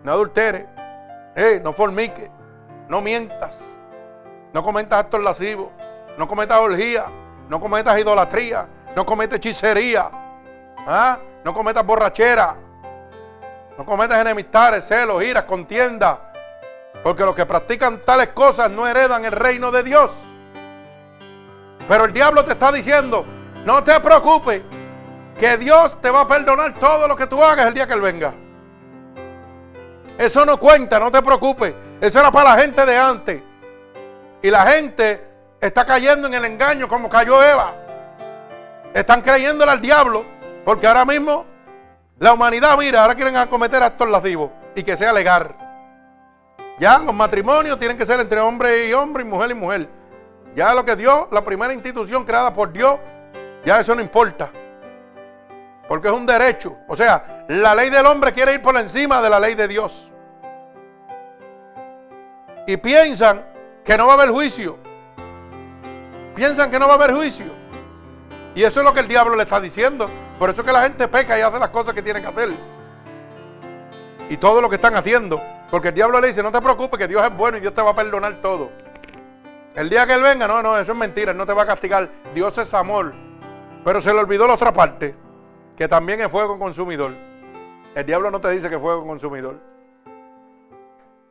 no 0.04 0.12
adultere, 0.12 0.68
hey, 1.36 1.62
no 1.64 1.72
formique, 1.72 2.30
no 2.90 3.02
mientas, 3.02 3.58
no 4.54 4.62
cometas 4.62 5.00
actos 5.00 5.22
lascivos, 5.24 5.70
no 6.18 6.28
cometas 6.28 6.60
orgías, 6.60 7.06
no 7.48 7.62
cometas 7.62 7.98
idolatría, 7.98 8.68
no 8.96 9.06
cometas 9.06 9.38
hechicería, 9.38 10.12
¿ah? 10.86 11.18
no 11.46 11.54
cometas 11.54 11.86
borrachera, 11.86 12.58
no 13.78 13.86
cometas 13.86 14.20
enemistades, 14.20 14.86
celos, 14.86 15.24
iras, 15.24 15.46
contiendas, 15.46 16.20
porque 17.04 17.24
los 17.24 17.34
que 17.34 17.46
practican 17.46 18.02
tales 18.02 18.30
cosas 18.30 18.70
no 18.70 18.86
heredan 18.86 19.24
el 19.24 19.32
reino 19.32 19.72
de 19.72 19.84
Dios. 19.84 20.12
Pero 21.92 22.06
el 22.06 22.14
diablo 22.14 22.46
te 22.46 22.54
está 22.54 22.72
diciendo, 22.72 23.26
no 23.66 23.84
te 23.84 24.00
preocupes, 24.00 24.62
que 25.38 25.58
Dios 25.58 26.00
te 26.00 26.10
va 26.10 26.22
a 26.22 26.26
perdonar 26.26 26.80
todo 26.80 27.06
lo 27.06 27.18
que 27.18 27.28
tú 27.28 27.44
hagas 27.44 27.66
el 27.66 27.74
día 27.74 27.86
que 27.86 27.92
Él 27.92 28.00
venga. 28.00 28.34
Eso 30.18 30.46
no 30.46 30.58
cuenta, 30.58 31.02
no 31.02 31.12
te 31.12 31.22
preocupes. 31.22 31.74
Eso 32.00 32.22
era 32.22 32.32
para 32.32 32.56
la 32.56 32.62
gente 32.62 32.86
de 32.86 32.98
antes. 32.98 33.44
Y 34.42 34.50
la 34.50 34.66
gente 34.68 35.22
está 35.60 35.84
cayendo 35.84 36.30
en 36.30 36.34
el 36.36 36.46
engaño 36.46 36.88
como 36.88 37.10
cayó 37.10 37.44
Eva. 37.44 37.76
Están 38.94 39.22
creyéndole 39.22 39.74
al 39.74 39.82
diablo 39.82 40.24
porque 40.64 40.88
ahora 40.88 41.04
mismo 41.04 41.46
La 42.20 42.32
humanidad, 42.32 42.78
mira, 42.78 43.02
ahora 43.02 43.16
quieren 43.16 43.36
acometer 43.36 43.84
actos 43.84 44.10
lascivos 44.10 44.50
y 44.76 44.84
que 44.84 44.96
sea 44.96 45.12
legal. 45.12 45.54
Ya 46.80 47.00
los 47.00 47.14
matrimonios 47.14 47.78
tienen 47.78 47.98
que 47.98 48.06
ser 48.06 48.22
entre 48.22 48.40
hombre 48.40 48.88
y 48.88 48.94
hombre 48.94 49.24
y 49.24 49.26
mujer 49.26 49.52
y 49.52 49.56
mujer. 49.56 50.01
Ya 50.56 50.74
lo 50.74 50.84
que 50.84 50.96
Dios, 50.96 51.28
la 51.32 51.44
primera 51.44 51.74
institución 51.74 52.26
creada 52.26 52.54
por 52.54 52.72
Dios, 52.72 52.98
ya 53.66 53.80
eso 53.80 53.96
no 53.96 54.02
importa. 54.02 54.52
Porque 55.88 56.08
es 56.08 56.14
un 56.14 56.26
derecho. 56.26 56.78
O 56.88 56.96
sea, 56.96 57.46
la 57.48 57.76
ley 57.76 57.90
del 57.90 58.06
hombre 58.06 58.34
quiere 58.34 58.54
ir 58.54 58.62
por 58.62 58.76
encima 58.78 59.22
de 59.22 59.30
la 59.30 59.40
ley 59.40 59.56
de 59.56 59.68
Dios. 59.68 60.10
Y 62.68 62.78
piensan 62.78 63.46
que 63.84 63.98
no 63.98 64.08
va 64.08 64.14
a 64.14 64.16
haber 64.16 64.30
juicio. 64.30 64.78
Piensan 66.36 66.70
que 66.70 66.80
no 66.80 66.88
va 66.88 66.94
a 66.94 66.96
haber 66.96 67.14
juicio. 67.14 67.46
Y 68.56 68.64
eso 68.64 68.82
es 68.82 68.86
lo 68.86 68.94
que 68.94 69.02
el 69.02 69.08
diablo 69.08 69.36
le 69.36 69.44
está 69.44 69.60
diciendo. 69.60 70.10
Por 70.38 70.50
eso 70.50 70.62
es 70.62 70.68
que 70.68 70.74
la 70.74 70.84
gente 70.84 71.08
peca 71.08 71.38
y 71.38 71.42
hace 71.42 71.60
las 71.60 71.70
cosas 71.70 71.94
que 71.94 72.02
tiene 72.02 72.22
que 72.22 72.28
hacer. 72.28 72.50
Y 74.30 74.38
todo 74.38 74.62
lo 74.62 74.70
que 74.70 74.76
están 74.76 74.96
haciendo. 74.96 75.42
Porque 75.70 75.90
el 75.90 75.94
diablo 75.94 76.20
le 76.20 76.28
dice, 76.28 76.44
no 76.44 76.52
te 76.52 76.62
preocupes, 76.62 77.00
que 77.00 77.08
Dios 77.08 77.24
es 77.24 77.36
bueno 77.36 77.58
y 77.58 77.62
Dios 77.62 77.74
te 77.74 77.82
va 77.82 77.92
a 77.92 77.96
perdonar 77.96 78.42
todo. 78.42 78.72
El 79.76 79.90
día 79.90 80.06
que 80.06 80.14
Él 80.14 80.22
venga, 80.22 80.48
no, 80.48 80.62
no, 80.62 80.78
eso 80.78 80.92
es 80.92 80.98
mentira, 80.98 81.32
Él 81.32 81.38
no 81.38 81.46
te 81.46 81.54
va 81.54 81.64
a 81.64 81.66
castigar. 81.66 82.10
Dios 82.34 82.58
es 82.58 82.74
amor. 82.74 83.14
Pero 83.84 84.02
se 84.02 84.14
le 84.14 84.20
olvidó 84.20 84.48
la 84.48 84.54
otra 84.54 84.74
parte, 84.74 85.16
que 85.76 85.88
también 85.88 86.22
es 86.22 86.30
fuego 86.30 86.60
consumidor. 86.60 87.14
El 87.96 88.06
diablo 88.06 88.30
no 88.30 88.40
te 88.40 88.50
dice 88.50 88.70
que 88.70 88.76
es 88.76 88.82
fuego 88.82 89.06
consumidor. 89.06 89.60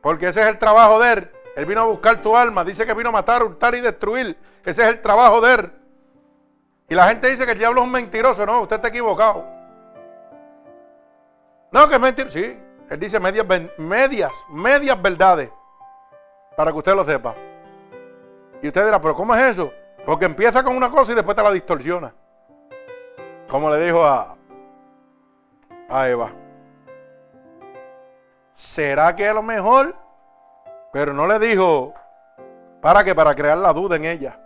Porque 0.01 0.27
ese 0.27 0.41
es 0.41 0.47
el 0.47 0.57
trabajo 0.57 0.99
de 0.99 1.13
Él. 1.13 1.31
Él 1.55 1.65
vino 1.65 1.81
a 1.81 1.85
buscar 1.85 2.21
tu 2.21 2.35
alma. 2.35 2.63
Dice 2.63 2.85
que 2.85 2.93
vino 2.93 3.09
a 3.09 3.11
matar, 3.11 3.43
hurtar 3.43 3.75
y 3.75 3.81
destruir. 3.81 4.37
Ese 4.65 4.81
es 4.81 4.87
el 4.87 5.01
trabajo 5.01 5.41
de 5.41 5.53
Él. 5.53 5.71
Y 6.89 6.95
la 6.95 7.07
gente 7.07 7.29
dice 7.29 7.45
que 7.45 7.53
el 7.53 7.59
diablo 7.59 7.81
es 7.81 7.87
un 7.87 7.93
mentiroso. 7.93 8.45
No, 8.45 8.61
usted 8.61 8.77
está 8.77 8.89
equivocado. 8.89 9.45
No, 11.71 11.87
que 11.87 11.95
es 11.95 12.01
mentira. 12.01 12.29
Sí, 12.29 12.59
él 12.89 12.99
dice 12.99 13.19
medias, 13.19 13.45
medias, 13.77 14.31
medias 14.49 15.01
verdades. 15.01 15.49
Para 16.57 16.71
que 16.71 16.77
usted 16.77 16.93
lo 16.93 17.05
sepa. 17.05 17.33
Y 18.61 18.67
usted 18.67 18.85
dirá, 18.85 19.01
pero 19.01 19.15
¿cómo 19.15 19.35
es 19.35 19.41
eso? 19.41 19.71
Porque 20.05 20.25
empieza 20.25 20.63
con 20.63 20.75
una 20.75 20.89
cosa 20.89 21.11
y 21.11 21.15
después 21.15 21.35
te 21.35 21.43
la 21.43 21.51
distorsiona. 21.51 22.13
Como 23.49 23.69
le 23.69 23.85
dijo 23.85 24.05
a, 24.05 24.37
Eva. 26.07 26.31
¿Será 28.53 29.15
que 29.15 29.27
a 29.27 29.33
lo 29.33 29.43
mejor? 29.43 29.95
Pero 30.93 31.13
no 31.13 31.27
le 31.27 31.37
dijo, 31.39 31.93
¿para 32.81 33.03
qué? 33.03 33.13
Para 33.13 33.35
crear 33.35 33.57
la 33.57 33.73
duda 33.73 33.97
en 33.97 34.05
ella. 34.05 34.39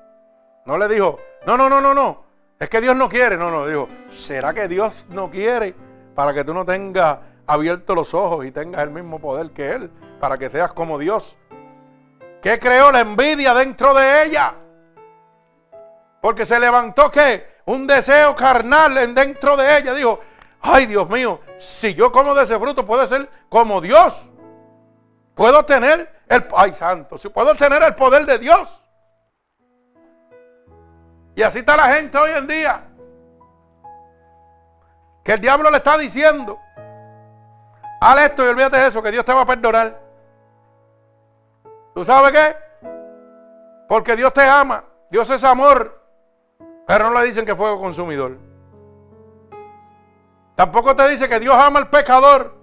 No 0.66 0.78
le 0.78 0.88
dijo, 0.88 1.20
no, 1.46 1.56
no, 1.56 1.70
no, 1.70 1.82
no, 1.82 1.94
no. 1.94 2.24
Es 2.60 2.70
que 2.70 2.82
Dios 2.82 2.96
no 2.96 3.08
quiere. 3.08 3.38
No, 3.38 3.52
no, 3.52 3.68
dijo, 3.68 3.88
¿será 4.10 4.54
que 4.54 4.68
Dios 4.68 5.06
no 5.10 5.30
quiere 5.30 5.76
para 6.16 6.34
que 6.34 6.44
tú 6.44 6.54
no 6.54 6.66
tengas 6.66 7.20
abierto 7.46 7.94
los 7.94 8.14
ojos 8.14 8.46
y 8.46 8.52
tengas 8.52 8.82
el 8.82 8.92
mismo 8.92 9.20
poder 9.20 9.52
que 9.52 9.72
Él, 9.72 9.92
para 10.20 10.38
que 10.38 10.50
seas 10.50 10.74
como 10.74 10.98
Dios. 10.98 11.38
¿Qué 12.46 12.60
creó 12.60 12.92
la 12.92 13.00
envidia 13.00 13.56
dentro 13.56 13.92
de 13.96 14.26
ella? 14.26 14.54
Porque 16.22 16.46
se 16.46 16.60
levantó 16.60 17.10
que 17.10 17.56
un 17.66 17.88
deseo 17.88 18.36
carnal 18.36 18.96
en 19.00 19.16
dentro 19.16 19.58
de 19.58 19.80
ella. 19.80 19.96
Dijo, 19.96 20.20
ay 20.62 20.86
Dios 20.86 21.10
mío, 21.10 21.42
si 21.58 21.96
yo 21.96 22.12
como 22.12 22.36
de 22.36 22.44
ese 22.44 22.60
fruto 22.60 22.86
puedo 22.86 23.04
ser 23.08 23.28
como 23.50 23.82
Dios. 23.82 24.30
Puedo 25.34 25.66
tener 25.66 26.22
el, 26.28 26.48
ay 26.56 26.72
santo, 26.76 27.18
si 27.18 27.30
puedo 27.30 27.56
tener 27.56 27.82
el 27.82 27.96
poder 27.96 28.28
de 28.28 28.38
Dios. 28.38 28.84
Y 31.34 31.42
así 31.42 31.58
está 31.58 31.76
la 31.76 31.96
gente 31.96 32.16
hoy 32.16 32.30
en 32.30 32.46
día. 32.46 32.84
Que 35.24 35.32
el 35.32 35.42
diablo 35.42 35.72
le 35.72 35.78
está 35.78 35.98
diciendo, 35.98 36.60
Haz 38.00 38.22
esto 38.22 38.46
y 38.46 38.50
olvídate 38.50 38.78
de 38.78 38.88
eso, 38.90 39.02
que 39.02 39.10
Dios 39.10 39.26
te 39.26 39.34
va 39.34 39.42
a 39.42 39.46
perdonar. 39.48 40.05
¿Tú 41.96 42.04
sabes 42.04 42.34
qué? 42.34 42.56
Porque 43.88 44.18
Dios 44.18 44.34
te 44.34 44.42
ama, 44.42 44.84
Dios 45.10 45.30
es 45.30 45.46
amor, 45.46 45.98
pero 46.86 47.10
no 47.10 47.18
le 47.18 47.26
dicen 47.26 47.46
que 47.46 47.56
fuego 47.56 47.80
consumidor. 47.80 48.38
Tampoco 50.56 50.94
te 50.94 51.08
dice 51.08 51.30
que 51.30 51.40
Dios 51.40 51.56
ama 51.56 51.80
al 51.80 51.90
pecador. 51.90 52.54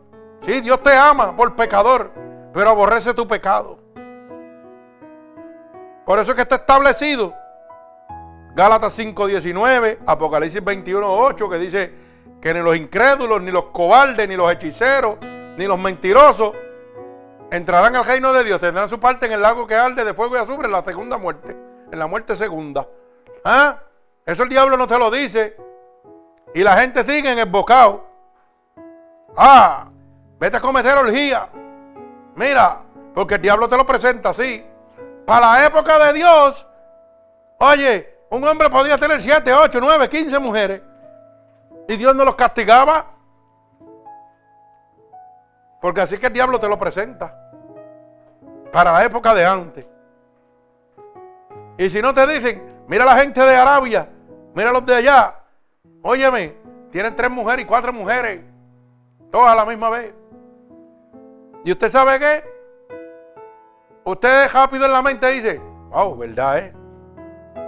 Sí, 0.42 0.60
Dios 0.60 0.82
te 0.82 0.94
ama 0.94 1.34
por 1.34 1.56
pecador, 1.56 2.10
pero 2.52 2.68
aborrece 2.68 3.14
tu 3.14 3.26
pecado. 3.26 3.78
Por 6.04 6.18
eso 6.18 6.32
es 6.32 6.36
que 6.36 6.42
está 6.42 6.56
establecido 6.56 7.32
Gálatas 8.54 8.98
5:19, 8.98 10.00
Apocalipsis 10.04 10.62
21:8, 10.62 11.48
que 11.48 11.58
dice 11.58 11.94
que 12.38 12.52
ni 12.52 12.60
los 12.60 12.76
incrédulos, 12.76 13.40
ni 13.40 13.50
los 13.50 13.64
cobardes, 13.66 14.28
ni 14.28 14.36
los 14.36 14.52
hechiceros, 14.52 15.16
ni 15.56 15.64
los 15.64 15.78
mentirosos 15.78 16.52
entrarán 17.52 17.94
al 17.94 18.04
reino 18.04 18.32
de 18.32 18.44
Dios, 18.44 18.60
tendrán 18.60 18.88
su 18.88 18.98
parte 18.98 19.26
en 19.26 19.32
el 19.32 19.42
lago 19.42 19.66
que 19.66 19.74
arde 19.74 20.04
de 20.04 20.14
fuego 20.14 20.36
y 20.36 20.38
azufre 20.38 20.66
en 20.66 20.72
la 20.72 20.82
segunda 20.82 21.18
muerte, 21.18 21.54
en 21.92 21.98
la 21.98 22.06
muerte 22.06 22.34
segunda. 22.34 22.88
¿Ah? 23.44 23.78
Eso 24.24 24.44
el 24.44 24.48
diablo 24.48 24.76
no 24.78 24.86
te 24.86 24.98
lo 24.98 25.10
dice. 25.10 25.56
Y 26.54 26.62
la 26.62 26.76
gente 26.78 27.04
sigue 27.04 27.30
en 27.30 27.38
el 27.38 27.50
bocado. 27.50 28.06
Ah, 29.36 29.86
vete 30.38 30.56
a 30.56 30.60
cometer 30.60 30.96
orgía. 30.96 31.48
Mira, 32.36 32.80
porque 33.14 33.34
el 33.34 33.42
diablo 33.42 33.68
te 33.68 33.76
lo 33.76 33.86
presenta 33.86 34.30
así. 34.30 34.64
Para 35.26 35.52
la 35.52 35.66
época 35.66 35.98
de 36.06 36.12
Dios, 36.14 36.66
oye, 37.58 38.18
un 38.30 38.46
hombre 38.48 38.70
podía 38.70 38.96
tener 38.96 39.20
7, 39.20 39.52
8, 39.52 39.78
9, 39.78 40.08
15 40.08 40.38
mujeres. 40.38 40.80
Y 41.86 41.96
Dios 41.96 42.16
no 42.16 42.24
los 42.24 42.34
castigaba. 42.34 43.06
Porque 45.82 46.00
así 46.00 46.16
que 46.16 46.28
el 46.28 46.32
diablo 46.32 46.58
te 46.58 46.68
lo 46.68 46.78
presenta. 46.78 47.41
Para 48.72 48.92
la 48.92 49.04
época 49.04 49.34
de 49.34 49.44
antes. 49.44 49.86
Y 51.76 51.90
si 51.90 52.00
no 52.00 52.14
te 52.14 52.26
dicen, 52.26 52.84
mira 52.88 53.04
la 53.04 53.16
gente 53.16 53.40
de 53.40 53.56
Arabia, 53.56 54.08
mira 54.54 54.72
los 54.72 54.84
de 54.86 54.94
allá. 54.94 55.36
Óyeme, 56.02 56.56
tienen 56.90 57.14
tres 57.14 57.30
mujeres 57.30 57.64
y 57.64 57.68
cuatro 57.68 57.92
mujeres. 57.92 58.40
Todas 59.30 59.52
a 59.52 59.56
la 59.56 59.66
misma 59.66 59.90
vez. 59.90 60.14
¿Y 61.64 61.70
usted 61.70 61.90
sabe 61.90 62.18
qué? 62.18 62.44
Usted 64.04 64.50
rápido 64.52 64.86
en 64.86 64.92
la 64.92 65.02
mente 65.02 65.28
dice, 65.28 65.60
wow, 65.90 66.16
verdad, 66.16 66.58
¿eh? 66.58 66.74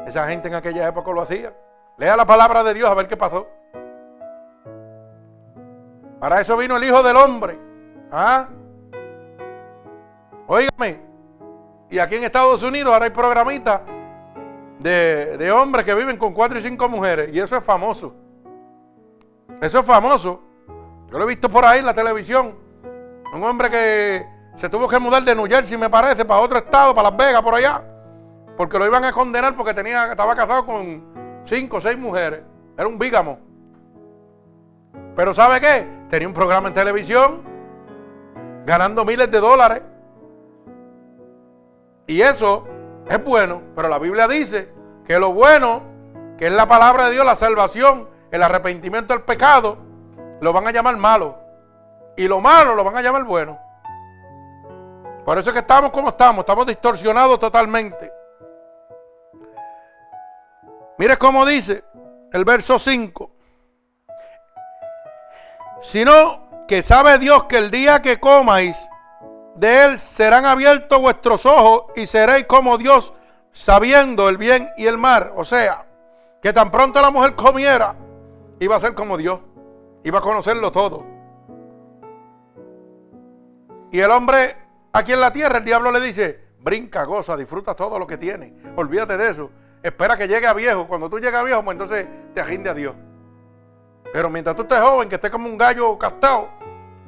Esa 0.07 0.27
gente 0.27 0.49
en 0.49 0.55
aquella 0.55 0.89
época 0.89 1.13
lo 1.13 1.21
hacía. 1.21 1.55
Lea 1.97 2.17
la 2.17 2.27
palabra 2.27 2.65
de 2.65 2.75
Dios 2.75 2.91
a 2.91 2.95
ver 2.95 3.07
qué 3.07 3.17
pasó. 3.17 3.47
Para 6.19 6.41
eso 6.41 6.57
vino 6.57 6.77
el 6.77 6.85
Hijo 6.85 7.03
del 7.03 7.17
Hombre 7.17 7.59
¿Ah? 8.11 8.49
Óigame. 10.47 11.01
Y 11.91 11.99
aquí 11.99 12.17
en 12.17 12.25
Estados 12.25 12.63
Unidos 12.63 12.93
ahora 12.93 13.07
hay 13.07 13.11
programitas 13.11 13.81
de, 14.79 15.53
hombres 15.53 15.85
que 15.85 15.95
viven 15.95 16.17
con 16.17 16.33
cuatro 16.33 16.59
y 16.59 16.63
cinco 16.63 16.89
mujeres. 16.89 17.31
Y 17.33 17.39
eso 17.39 17.57
es 17.57 17.65
famoso. 17.65 18.15
Eso 19.61 19.79
es 19.79 19.87
famoso. 19.87 20.43
Yo 21.11 21.19
lo 21.19 21.25
he 21.25 21.29
visto 21.29 21.49
por 21.49 21.65
ahí 21.65 21.79
en 21.79 21.87
la 21.87 21.95
televisión. 21.95 22.55
Un 23.33 23.43
hombre 23.43 23.71
que 23.71 24.27
se 24.55 24.69
tuvo 24.69 24.89
que 24.89 24.99
mudar 24.99 25.23
de 25.23 25.35
New 25.35 25.47
Jersey, 25.47 25.77
me 25.77 25.91
parece, 25.91 26.25
para 26.25 26.41
otro 26.41 26.59
estado, 26.59 26.95
para 26.95 27.11
Las 27.11 27.19
Vegas, 27.19 27.43
por 27.43 27.55
allá. 27.55 27.83
Porque 28.57 28.79
lo 28.79 28.87
iban 28.87 29.05
a 29.05 29.13
condenar 29.13 29.57
porque 29.57 29.75
tenía, 29.75 30.11
estaba 30.11 30.35
casado 30.35 30.65
con 30.65 31.43
cinco 31.45 31.79
o 31.79 31.81
seis 31.81 31.99
mujeres. 31.99 32.43
Era 32.77 32.87
un 32.87 32.99
bígamo. 32.99 33.39
Pero 35.17 35.33
¿sabe 35.33 35.61
qué? 35.61 35.87
Tenía 36.09 36.29
un 36.29 36.35
programa 36.35 36.69
en 36.69 36.75
televisión 36.75 37.43
ganando 38.65 39.05
miles 39.05 39.31
de 39.31 39.41
dólares. 39.41 39.83
Y 42.07 42.21
eso 42.21 42.67
es 43.09 43.23
bueno, 43.25 43.63
pero 43.75 43.89
la 43.89 43.99
Biblia 43.99 44.29
dice 44.29 44.73
que 45.07 45.19
lo 45.19 45.33
bueno, 45.33 45.83
que 46.39 46.47
es 46.47 46.53
la 46.53 46.67
palabra 46.67 47.07
de 47.07 47.13
Dios, 47.13 47.25
la 47.27 47.37
salvación, 47.37 48.09
el 48.31 48.43
arrepentimiento 48.43 49.15
del 49.15 49.23
pecado, 49.23 49.79
lo 50.41 50.53
van 50.53 50.67
a 50.67 50.73
llamar 50.73 50.97
malo. 50.97 51.39
Y 52.17 52.29
lo 52.29 52.41
malo 52.41 52.75
lo 52.75 52.85
van 52.85 52.97
a 52.97 53.03
llamar 53.03 53.25
bueno. 53.25 53.59
Por 55.25 55.39
eso 55.39 55.51
es 55.51 55.55
que 55.55 55.61
estamos 55.61 55.91
como 55.91 56.11
estamos, 56.11 56.41
estamos 56.41 56.67
distorsionados 56.67 57.41
totalmente. 57.41 58.13
Mire 60.99 61.17
cómo 61.17 61.47
dice 61.47 61.83
el 62.33 62.45
verso 62.45 62.79
5. 62.79 63.31
Si 65.81 66.05
no 66.05 66.67
que 66.69 66.83
sabe 66.83 67.19
Dios 67.19 67.45
que 67.45 67.59
el 67.59 67.71
día 67.71 68.01
que 68.01 68.21
comáis 68.21 68.89
de 69.57 69.85
él 69.85 69.99
serán 69.99 70.45
abiertos 70.45 71.01
vuestros 71.01 71.47
ojos 71.47 71.85
y 71.97 72.07
seréis 72.07 72.47
como 72.47 72.77
Dios, 72.79 73.13
sabiendo 73.53 74.29
el 74.29 74.37
bien 74.37 74.71
y 74.77 74.87
el 74.87 74.99
mal. 74.99 75.33
O 75.37 75.45
sea, 75.45 75.87
que 76.43 76.53
tan 76.53 76.71
pronto 76.71 77.01
la 77.01 77.11
mujer 77.11 77.35
comiera, 77.35 77.95
iba 78.61 78.77
a 78.77 78.81
ser 78.81 78.95
como 78.95 79.17
Dios, 79.17 79.41
iba 80.03 80.19
a 80.19 80.23
conocerlo 80.23 80.71
todo. 80.71 81.05
Y 83.91 84.01
el 84.01 84.11
hombre 84.11 84.57
aquí 84.93 85.13
en 85.13 85.21
la 85.21 85.33
tierra, 85.33 85.59
el 85.59 85.65
diablo 85.65 85.93
le 85.93 86.01
dice, 86.01 86.41
brinca, 86.59 87.05
goza, 87.05 87.37
disfruta 87.37 87.75
todo 87.75 87.99
lo 87.99 88.07
que 88.07 88.19
tiene. 88.19 88.55
Olvídate 88.77 89.17
de 89.17 89.31
eso. 89.31 89.51
Espera 89.83 90.17
que 90.17 90.27
llegue 90.27 90.47
a 90.47 90.55
viejo. 90.55 90.89
Cuando 90.89 91.09
tú 91.09 91.21
llegas 91.21 91.43
a 91.43 91.45
viejo, 91.45 91.63
pues 91.63 91.75
entonces 91.75 92.09
te 92.35 92.41
aginde 92.41 92.71
a 92.71 92.75
Dios. 92.75 92.97
Pero 94.13 94.31
mientras 94.31 94.57
tú 94.57 94.63
estés 94.63 94.81
joven, 94.81 95.09
que 95.09 95.17
estés 95.17 95.31
como 95.31 95.49
un 95.49 95.59
gallo 95.59 95.97
castado, 95.99 96.49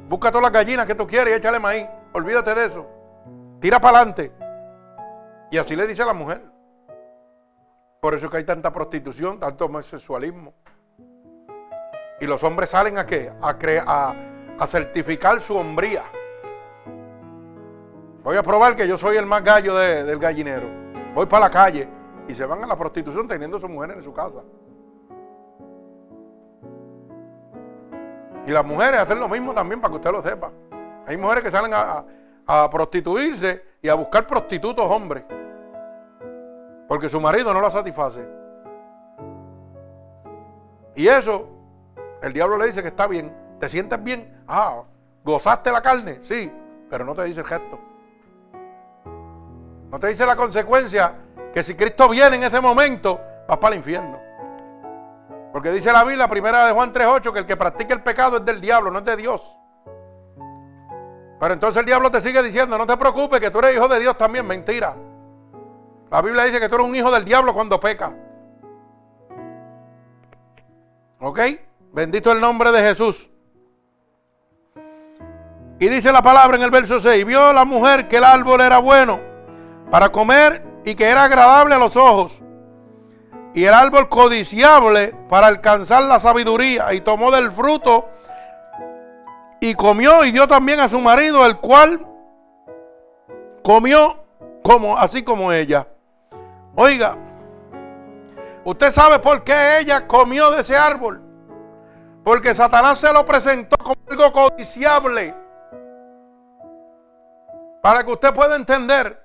busca 0.08 0.30
todas 0.30 0.44
las 0.44 0.52
gallinas 0.52 0.86
que 0.86 0.94
tú 0.94 1.06
quieres 1.06 1.34
y 1.34 1.36
échale 1.38 1.58
maíz. 1.58 1.86
Olvídate 2.16 2.54
de 2.54 2.64
eso. 2.64 2.86
Tira 3.60 3.78
para 3.78 3.98
adelante. 3.98 4.32
Y 5.50 5.58
así 5.58 5.76
le 5.76 5.86
dice 5.86 6.00
a 6.02 6.06
la 6.06 6.14
mujer. 6.14 6.40
Por 8.00 8.14
eso 8.14 8.24
es 8.24 8.30
que 8.30 8.38
hay 8.38 8.44
tanta 8.44 8.72
prostitución, 8.72 9.38
tanto 9.38 9.66
homosexualismo. 9.66 10.54
Y 12.18 12.26
los 12.26 12.42
hombres 12.42 12.70
salen 12.70 12.96
a 12.96 13.04
qué? 13.04 13.30
A, 13.42 13.58
a, 13.86 14.14
a 14.58 14.66
certificar 14.66 15.42
su 15.42 15.58
hombría. 15.58 16.04
Voy 18.24 18.38
a 18.38 18.42
probar 18.42 18.74
que 18.74 18.88
yo 18.88 18.96
soy 18.96 19.18
el 19.18 19.26
más 19.26 19.44
gallo 19.44 19.74
del 19.74 20.18
gallinero. 20.18 20.68
Voy 21.14 21.26
para 21.26 21.44
la 21.44 21.50
calle 21.50 21.86
y 22.26 22.32
se 22.32 22.46
van 22.46 22.64
a 22.64 22.66
la 22.66 22.78
prostitución 22.78 23.28
teniendo 23.28 23.58
a 23.58 23.60
su 23.60 23.68
mujer 23.68 23.90
en 23.90 24.02
su 24.02 24.14
casa. 24.14 24.42
Y 28.46 28.52
las 28.52 28.64
mujeres 28.64 29.00
hacen 29.00 29.20
lo 29.20 29.28
mismo 29.28 29.52
también 29.52 29.82
para 29.82 29.90
que 29.90 29.96
usted 29.96 30.12
lo 30.12 30.22
sepa. 30.22 30.50
Hay 31.06 31.16
mujeres 31.16 31.44
que 31.44 31.50
salen 31.50 31.72
a, 31.72 32.04
prostituirse 32.70 33.64
y 33.82 33.88
a 33.88 33.94
buscar 33.94 34.26
prostitutos 34.26 34.84
hombres. 34.84 35.24
Porque 36.88 37.08
su 37.08 37.20
marido 37.20 37.52
no 37.52 37.60
la 37.60 37.70
satisface. 37.70 38.26
Y 40.94 41.08
eso, 41.08 41.48
el 42.22 42.32
diablo 42.32 42.56
le 42.58 42.66
dice 42.66 42.82
que 42.82 42.88
está 42.88 43.06
bien. 43.06 43.34
¿Te 43.60 43.68
sientes 43.68 44.02
bien? 44.02 44.42
Ah, 44.46 44.82
¿gozaste 45.24 45.70
la 45.70 45.82
carne? 45.82 46.18
Sí, 46.22 46.52
pero 46.90 47.04
no 47.04 47.14
te 47.14 47.24
dice 47.24 47.40
el 47.40 47.46
gesto. 47.46 47.78
No 49.90 50.00
te 50.00 50.08
dice 50.08 50.26
la 50.26 50.36
consecuencia 50.36 51.14
que 51.52 51.62
si 51.62 51.74
Cristo 51.74 52.08
viene 52.08 52.36
en 52.36 52.42
ese 52.42 52.60
momento, 52.60 53.20
vas 53.48 53.58
para 53.58 53.74
el 53.74 53.78
infierno. 53.78 54.20
Porque 55.52 55.70
dice 55.70 55.92
la 55.92 56.04
Biblia, 56.04 56.28
primera 56.28 56.66
de 56.66 56.72
Juan 56.72 56.92
3.8, 56.92 57.32
que 57.32 57.38
el 57.38 57.46
que 57.46 57.56
practica 57.56 57.94
el 57.94 58.02
pecado 58.02 58.36
es 58.38 58.44
del 58.44 58.60
diablo, 58.60 58.90
no 58.90 58.98
es 58.98 59.04
de 59.04 59.16
Dios. 59.16 59.56
Pero 61.38 61.54
entonces 61.54 61.80
el 61.80 61.86
diablo 61.86 62.10
te 62.10 62.20
sigue 62.20 62.42
diciendo, 62.42 62.78
no 62.78 62.86
te 62.86 62.96
preocupes, 62.96 63.40
que 63.40 63.50
tú 63.50 63.58
eres 63.58 63.76
hijo 63.76 63.88
de 63.88 64.00
Dios 64.00 64.16
también. 64.16 64.46
Mentira. 64.46 64.96
La 66.10 66.22
Biblia 66.22 66.44
dice 66.44 66.60
que 66.60 66.68
tú 66.68 66.76
eres 66.76 66.86
un 66.86 66.94
hijo 66.94 67.10
del 67.10 67.24
diablo 67.24 67.52
cuando 67.52 67.78
peca. 67.78 68.14
¿Ok? 71.20 71.40
Bendito 71.92 72.32
el 72.32 72.40
nombre 72.40 72.72
de 72.72 72.80
Jesús. 72.80 73.30
Y 75.78 75.88
dice 75.88 76.10
la 76.10 76.22
palabra 76.22 76.56
en 76.56 76.62
el 76.62 76.70
verso 76.70 77.00
6, 77.00 77.24
vio 77.26 77.52
la 77.52 77.66
mujer 77.66 78.08
que 78.08 78.16
el 78.16 78.24
árbol 78.24 78.62
era 78.62 78.78
bueno 78.78 79.20
para 79.90 80.10
comer 80.10 80.64
y 80.84 80.94
que 80.94 81.04
era 81.04 81.24
agradable 81.24 81.74
a 81.74 81.78
los 81.78 81.96
ojos. 81.96 82.42
Y 83.54 83.64
el 83.64 83.74
árbol 83.74 84.08
codiciable 84.08 85.14
para 85.28 85.46
alcanzar 85.48 86.02
la 86.04 86.20
sabiduría. 86.20 86.92
Y 86.94 87.00
tomó 87.00 87.30
del 87.30 87.50
fruto 87.50 88.08
y 89.60 89.74
comió 89.74 90.24
y 90.24 90.30
dio 90.32 90.46
también 90.46 90.80
a 90.80 90.88
su 90.88 91.00
marido, 91.00 91.44
el 91.46 91.58
cual 91.58 92.06
comió 93.62 94.24
como, 94.62 94.96
así 94.96 95.22
como 95.22 95.52
ella. 95.52 95.88
Oiga, 96.74 97.16
¿usted 98.64 98.92
sabe 98.92 99.18
por 99.18 99.42
qué 99.44 99.78
ella 99.80 100.06
comió 100.06 100.50
de 100.50 100.60
ese 100.60 100.76
árbol? 100.76 101.22
Porque 102.22 102.54
Satanás 102.54 102.98
se 102.98 103.12
lo 103.12 103.24
presentó 103.24 103.76
como 103.78 103.96
algo 104.10 104.32
codiciable. 104.32 105.34
Para 107.82 108.04
que 108.04 108.12
usted 108.12 108.34
pueda 108.34 108.56
entender. 108.56 109.24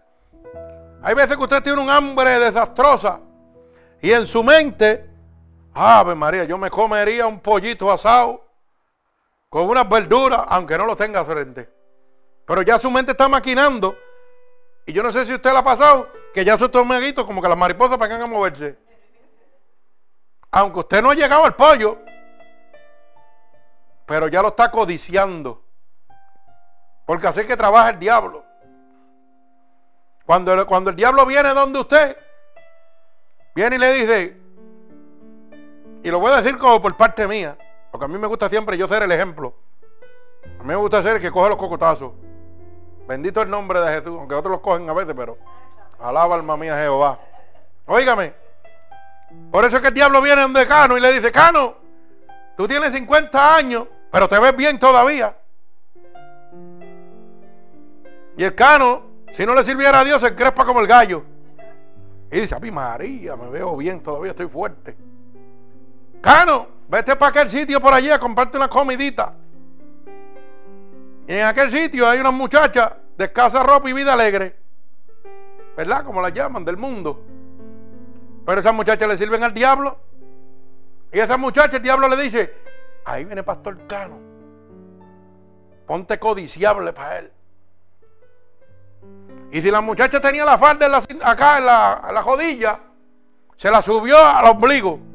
Hay 1.01 1.15
veces 1.15 1.35
que 1.35 1.43
usted 1.43 1.63
tiene 1.63 1.81
un 1.81 1.89
hambre 1.89 2.37
desastrosa. 2.37 3.19
Y 4.01 4.11
en 4.11 4.25
su 4.27 4.43
mente, 4.43 5.09
Ave 5.73 6.13
María, 6.13 6.43
yo 6.43 6.57
me 6.59 6.69
comería 6.69 7.25
un 7.25 7.39
pollito 7.39 7.91
asado 7.91 8.50
con 9.51 9.67
unas 9.67 9.87
verduras, 9.89 10.45
aunque 10.47 10.77
no 10.77 10.85
lo 10.85 10.95
tenga 10.95 11.25
frente. 11.25 11.69
Pero 12.45 12.61
ya 12.61 12.79
su 12.79 12.89
mente 12.89 13.11
está 13.11 13.27
maquinando. 13.27 13.97
Y 14.85 14.93
yo 14.93 15.03
no 15.03 15.11
sé 15.11 15.25
si 15.25 15.33
usted 15.33 15.51
le 15.51 15.57
ha 15.57 15.63
pasado, 15.63 16.07
que 16.33 16.45
ya 16.45 16.57
su 16.57 16.65
estómago 16.65 17.25
como 17.25 17.41
que 17.41 17.49
las 17.49 17.57
mariposas 17.57 17.97
van 17.97 18.13
a 18.13 18.27
moverse. 18.27 18.79
Aunque 20.51 20.79
usted 20.79 21.01
no 21.01 21.11
ha 21.11 21.15
llegado 21.15 21.43
al 21.43 21.53
pollo, 21.57 21.99
pero 24.05 24.29
ya 24.29 24.41
lo 24.41 24.47
está 24.47 24.71
codiciando. 24.71 25.61
Porque 27.05 27.27
así 27.27 27.41
es 27.41 27.47
que 27.47 27.57
trabaja 27.57 27.89
el 27.89 27.99
diablo. 27.99 28.45
Cuando, 30.25 30.65
cuando 30.65 30.91
el 30.91 30.95
diablo 30.95 31.25
viene 31.25 31.49
donde 31.49 31.77
usted, 31.77 32.17
viene 33.53 33.75
y 33.75 33.79
le 33.79 33.93
dice, 33.95 34.37
y 36.03 36.09
lo 36.09 36.19
voy 36.21 36.31
a 36.31 36.37
decir 36.37 36.57
como 36.57 36.81
por 36.81 36.95
parte 36.95 37.27
mía, 37.27 37.57
porque 37.91 38.05
a 38.05 38.07
mí 38.07 38.17
me 38.17 38.27
gusta 38.27 38.49
siempre 38.49 38.77
yo 38.77 38.87
ser 38.87 39.03
el 39.03 39.11
ejemplo. 39.11 39.53
A 40.59 40.63
mí 40.63 40.67
me 40.67 40.75
gusta 40.75 41.03
ser 41.03 41.17
el 41.17 41.21
que 41.21 41.29
coge 41.29 41.49
los 41.49 41.57
cocotazos. 41.57 42.13
Bendito 43.07 43.41
el 43.41 43.49
nombre 43.49 43.81
de 43.81 43.93
Jesús, 43.93 44.15
aunque 44.17 44.35
otros 44.35 44.51
los 44.51 44.61
cogen 44.61 44.89
a 44.89 44.93
veces, 44.93 45.13
pero 45.15 45.37
alaba 45.99 46.35
alma 46.35 46.55
mía 46.55 46.77
Jehová. 46.77 47.19
Óigame. 47.85 48.33
Por 49.51 49.65
eso 49.65 49.77
es 49.77 49.81
que 49.81 49.89
el 49.89 49.93
diablo 49.93 50.21
viene 50.21 50.41
donde 50.41 50.65
Cano 50.65 50.97
y 50.97 51.01
le 51.01 51.11
dice, 51.11 51.31
Cano, 51.31 51.75
tú 52.55 52.67
tienes 52.67 52.91
50 52.93 53.55
años, 53.55 53.87
pero 54.11 54.27
te 54.27 54.39
ves 54.39 54.55
bien 54.55 54.79
todavía. 54.79 55.35
Y 58.37 58.43
el 58.43 58.55
Cano, 58.55 59.03
si 59.33 59.45
no 59.45 59.53
le 59.53 59.63
sirviera 59.63 59.99
a 59.99 60.03
Dios, 60.03 60.21
se 60.21 60.33
crespa 60.33 60.65
como 60.65 60.79
el 60.79 60.87
gallo. 60.87 61.23
Y 62.31 62.39
dice, 62.39 62.55
a 62.55 62.59
mi 62.59 62.71
María, 62.71 63.35
me 63.35 63.49
veo 63.49 63.75
bien, 63.75 64.01
todavía 64.01 64.31
estoy 64.31 64.47
fuerte. 64.47 64.95
Cano, 66.21 66.67
vete 66.91 67.15
para 67.15 67.29
aquel 67.29 67.49
sitio 67.49 67.79
por 67.79 67.93
allí 67.93 68.11
a 68.11 68.19
comprarte 68.19 68.57
una 68.57 68.67
comidita. 68.67 69.33
Y 71.25 71.33
en 71.33 71.45
aquel 71.45 71.71
sitio 71.71 72.05
hay 72.07 72.19
una 72.19 72.31
muchacha 72.31 72.97
de 73.17 73.25
escasa 73.25 73.63
ropa 73.63 73.89
y 73.89 73.93
vida 73.93 74.11
alegre. 74.11 74.57
¿Verdad? 75.77 76.03
Como 76.03 76.21
la 76.21 76.29
llaman, 76.29 76.65
del 76.65 76.75
mundo. 76.75 77.23
Pero 78.45 78.59
esas 78.59 78.73
muchachas 78.73 79.07
le 79.07 79.15
sirven 79.15 79.41
al 79.41 79.53
diablo. 79.53 79.97
Y 81.13 81.19
esa 81.19 81.37
muchacha 81.37 81.77
el 81.77 81.83
diablo 81.83 82.09
le 82.09 82.17
dice, 82.17 82.53
ahí 83.05 83.23
viene 83.23 83.41
Pastor 83.43 83.87
Cano. 83.87 84.19
Ponte 85.87 86.19
codiciable 86.19 86.91
para 86.91 87.19
él. 87.19 87.31
Y 89.53 89.61
si 89.61 89.71
la 89.71 89.79
muchacha 89.79 90.19
tenía 90.19 90.43
la 90.43 90.57
falda 90.57 91.01
acá 91.23 91.57
en 91.57 91.65
la, 91.65 92.01
en 92.09 92.13
la 92.13 92.23
jodilla, 92.23 92.79
se 93.55 93.71
la 93.71 93.81
subió 93.81 94.17
al 94.17 94.47
ombligo. 94.47 95.10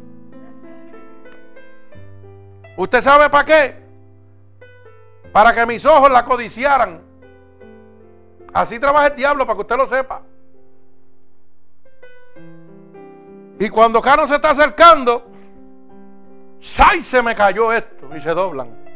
¿Usted 2.76 3.00
sabe 3.00 3.30
para 3.30 3.44
qué? 3.44 3.76
Para 5.32 5.54
que 5.54 5.66
mis 5.66 5.84
ojos 5.86 6.10
la 6.10 6.24
codiciaran. 6.24 7.00
Así 8.52 8.78
trabaja 8.78 9.08
el 9.08 9.16
diablo, 9.16 9.46
para 9.46 9.56
que 9.56 9.60
usted 9.62 9.76
lo 9.76 9.86
sepa. 9.86 10.22
Y 13.58 13.68
cuando 13.70 14.02
Cano 14.02 14.26
se 14.26 14.34
está 14.34 14.50
acercando, 14.50 15.26
¡sai! 16.60 17.00
Se 17.00 17.22
me 17.22 17.34
cayó 17.34 17.72
esto 17.72 18.14
y 18.14 18.20
se 18.20 18.30
doblan. 18.30 18.86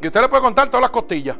Y 0.00 0.06
usted 0.06 0.20
le 0.20 0.28
puede 0.28 0.42
contar 0.42 0.68
todas 0.68 0.82
las 0.82 0.90
costillas. 0.90 1.36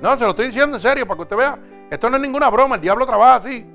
No, 0.00 0.16
se 0.16 0.24
lo 0.24 0.30
estoy 0.30 0.46
diciendo 0.46 0.76
en 0.76 0.82
serio 0.82 1.06
para 1.06 1.16
que 1.16 1.22
usted 1.22 1.36
vea. 1.36 1.58
Esto 1.90 2.10
no 2.10 2.16
es 2.16 2.22
ninguna 2.22 2.50
broma, 2.50 2.74
el 2.76 2.80
diablo 2.80 3.06
trabaja 3.06 3.36
así. 3.36 3.66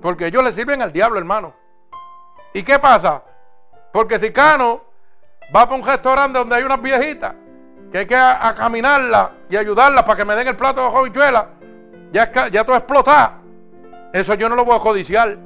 Porque 0.00 0.26
ellos 0.26 0.42
le 0.42 0.52
sirven 0.52 0.80
al 0.80 0.92
diablo, 0.92 1.18
hermano. 1.18 1.54
¿Y 2.58 2.64
qué 2.64 2.76
pasa? 2.80 3.22
Porque 3.92 4.18
si 4.18 4.32
Cano 4.32 4.82
va 5.54 5.64
para 5.64 5.76
un 5.76 5.86
restaurante 5.86 6.40
donde 6.40 6.56
hay 6.56 6.64
unas 6.64 6.82
viejitas, 6.82 7.32
que 7.92 7.98
hay 7.98 8.06
que 8.06 8.16
a, 8.16 8.52
caminarla 8.52 9.30
y 9.48 9.56
ayudarla 9.56 10.04
para 10.04 10.16
que 10.16 10.24
me 10.24 10.34
den 10.34 10.48
el 10.48 10.56
plato 10.56 10.82
de 10.82 10.90
jovichuela, 10.90 11.50
ya, 12.10 12.48
ya 12.48 12.64
todo 12.64 12.74
explota. 12.74 13.34
Eso 14.12 14.34
yo 14.34 14.48
no 14.48 14.56
lo 14.56 14.64
voy 14.64 14.74
a 14.74 14.80
codiciar. 14.80 15.38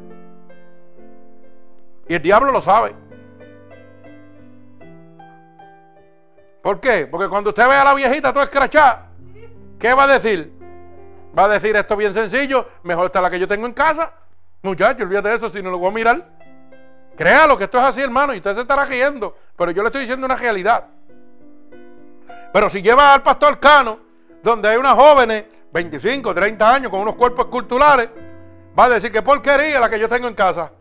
Y 2.08 2.14
el 2.14 2.22
diablo 2.22 2.50
lo 2.50 2.62
sabe. 2.62 2.94
¿Por 6.62 6.80
qué? 6.80 7.06
Porque 7.08 7.28
cuando 7.28 7.50
usted 7.50 7.68
ve 7.68 7.74
a 7.74 7.84
la 7.84 7.92
viejita 7.92 8.32
todo 8.32 8.42
escrachada, 8.42 9.10
¿qué 9.78 9.92
va 9.92 10.04
a 10.04 10.06
decir? 10.06 10.50
Va 11.38 11.44
a 11.44 11.48
decir 11.48 11.76
esto 11.76 11.94
bien 11.94 12.14
sencillo, 12.14 12.66
mejor 12.84 13.04
está 13.04 13.20
la 13.20 13.28
que 13.28 13.38
yo 13.38 13.46
tengo 13.46 13.66
en 13.66 13.74
casa. 13.74 14.14
Muchacho, 14.62 15.02
olvídate 15.02 15.28
de 15.28 15.34
eso 15.34 15.50
si 15.50 15.60
no 15.60 15.70
lo 15.70 15.76
voy 15.76 15.90
a 15.90 15.92
mirar. 15.92 16.41
Créalo 17.16 17.58
que 17.58 17.64
esto 17.64 17.78
es 17.78 17.84
así, 17.84 18.00
hermano, 18.00 18.34
y 18.34 18.38
usted 18.38 18.54
se 18.54 18.62
estará 18.62 18.84
riendo, 18.84 19.36
pero 19.56 19.70
yo 19.70 19.82
le 19.82 19.88
estoy 19.88 20.02
diciendo 20.02 20.24
una 20.24 20.36
realidad. 20.36 20.86
Pero 22.52 22.68
si 22.68 22.82
lleva 22.82 23.14
al 23.14 23.22
pastor 23.22 23.58
Cano, 23.58 23.98
donde 24.42 24.68
hay 24.68 24.76
unas 24.76 24.94
jóvenes, 24.94 25.44
25, 25.72 26.34
30 26.34 26.74
años, 26.74 26.90
con 26.90 27.00
unos 27.00 27.14
cuerpos 27.14 27.46
esculturales, 27.46 28.08
va 28.78 28.84
a 28.84 28.88
decir 28.90 29.10
que 29.10 29.22
porquería 29.22 29.80
la 29.80 29.88
que 29.88 29.98
yo 29.98 30.08
tengo 30.08 30.28
en 30.28 30.34
casa. 30.34 30.72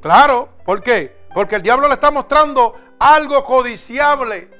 Claro, 0.00 0.48
¿por 0.64 0.82
qué? 0.82 1.24
Porque 1.34 1.56
el 1.56 1.62
diablo 1.62 1.86
le 1.86 1.94
está 1.94 2.10
mostrando 2.10 2.74
algo 2.98 3.42
codiciable. 3.44 4.50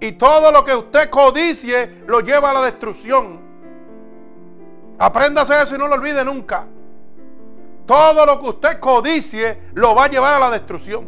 Y 0.00 0.12
todo 0.12 0.52
lo 0.52 0.64
que 0.64 0.74
usted 0.74 1.10
codicie 1.10 2.02
lo 2.06 2.20
lleva 2.20 2.50
a 2.50 2.54
la 2.54 2.62
destrucción. 2.62 3.40
Apréndase 4.98 5.60
eso 5.60 5.74
y 5.74 5.78
no 5.78 5.88
lo 5.88 5.94
olvide 5.94 6.24
nunca. 6.24 6.66
Todo 7.88 8.26
lo 8.26 8.38
que 8.38 8.48
usted 8.50 8.78
codicie 8.78 9.70
lo 9.72 9.94
va 9.94 10.04
a 10.04 10.08
llevar 10.08 10.34
a 10.34 10.38
la 10.38 10.50
destrucción. 10.50 11.06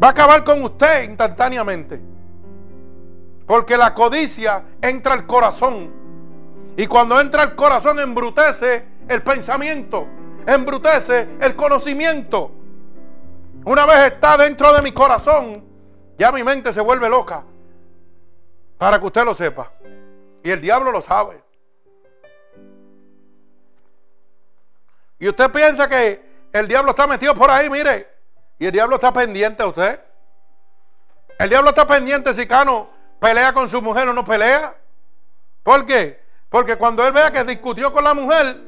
Va 0.00 0.08
a 0.08 0.10
acabar 0.10 0.44
con 0.44 0.62
usted 0.62 1.08
instantáneamente. 1.08 1.98
Porque 3.46 3.78
la 3.78 3.94
codicia 3.94 4.62
entra 4.82 5.14
al 5.14 5.26
corazón. 5.26 5.90
Y 6.76 6.86
cuando 6.86 7.18
entra 7.18 7.44
al 7.44 7.54
corazón 7.54 7.98
embrutece 7.98 8.84
el 9.08 9.22
pensamiento, 9.22 10.06
embrutece 10.46 11.30
el 11.40 11.56
conocimiento. 11.56 12.50
Una 13.64 13.86
vez 13.86 14.12
está 14.12 14.36
dentro 14.36 14.70
de 14.74 14.82
mi 14.82 14.92
corazón, 14.92 15.64
ya 16.18 16.30
mi 16.30 16.44
mente 16.44 16.74
se 16.74 16.82
vuelve 16.82 17.08
loca. 17.08 17.42
Para 18.76 19.00
que 19.00 19.06
usted 19.06 19.24
lo 19.24 19.34
sepa. 19.34 19.72
Y 20.42 20.50
el 20.50 20.60
diablo 20.60 20.92
lo 20.92 21.00
sabe. 21.00 21.43
Y 25.18 25.28
usted 25.28 25.50
piensa 25.50 25.88
que 25.88 26.48
el 26.52 26.68
diablo 26.68 26.90
está 26.90 27.06
metido 27.06 27.34
por 27.34 27.50
ahí, 27.50 27.70
mire. 27.70 28.08
Y 28.58 28.66
el 28.66 28.72
diablo 28.72 28.96
está 28.96 29.12
pendiente 29.12 29.62
a 29.62 29.66
usted. 29.66 30.00
El 31.38 31.48
diablo 31.48 31.70
está 31.70 31.86
pendiente 31.86 32.32
si 32.32 32.46
Cano 32.46 32.88
pelea 33.20 33.52
con 33.52 33.68
su 33.68 33.82
mujer 33.82 34.08
o 34.08 34.12
no 34.12 34.24
pelea. 34.24 34.74
¿Por 35.62 35.84
qué? 35.84 36.22
Porque 36.48 36.76
cuando 36.76 37.06
él 37.06 37.12
vea 37.12 37.32
que 37.32 37.42
discutió 37.44 37.92
con 37.92 38.04
la 38.04 38.14
mujer, 38.14 38.60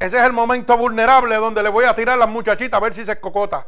ese 0.00 0.18
es 0.18 0.24
el 0.24 0.32
momento 0.32 0.76
vulnerable 0.76 1.36
donde 1.36 1.62
le 1.62 1.68
voy 1.68 1.84
a 1.84 1.94
tirar 1.94 2.14
a 2.14 2.18
la 2.18 2.26
muchachita 2.26 2.78
a 2.78 2.80
ver 2.80 2.94
si 2.94 3.04
se 3.04 3.12
escocota. 3.12 3.66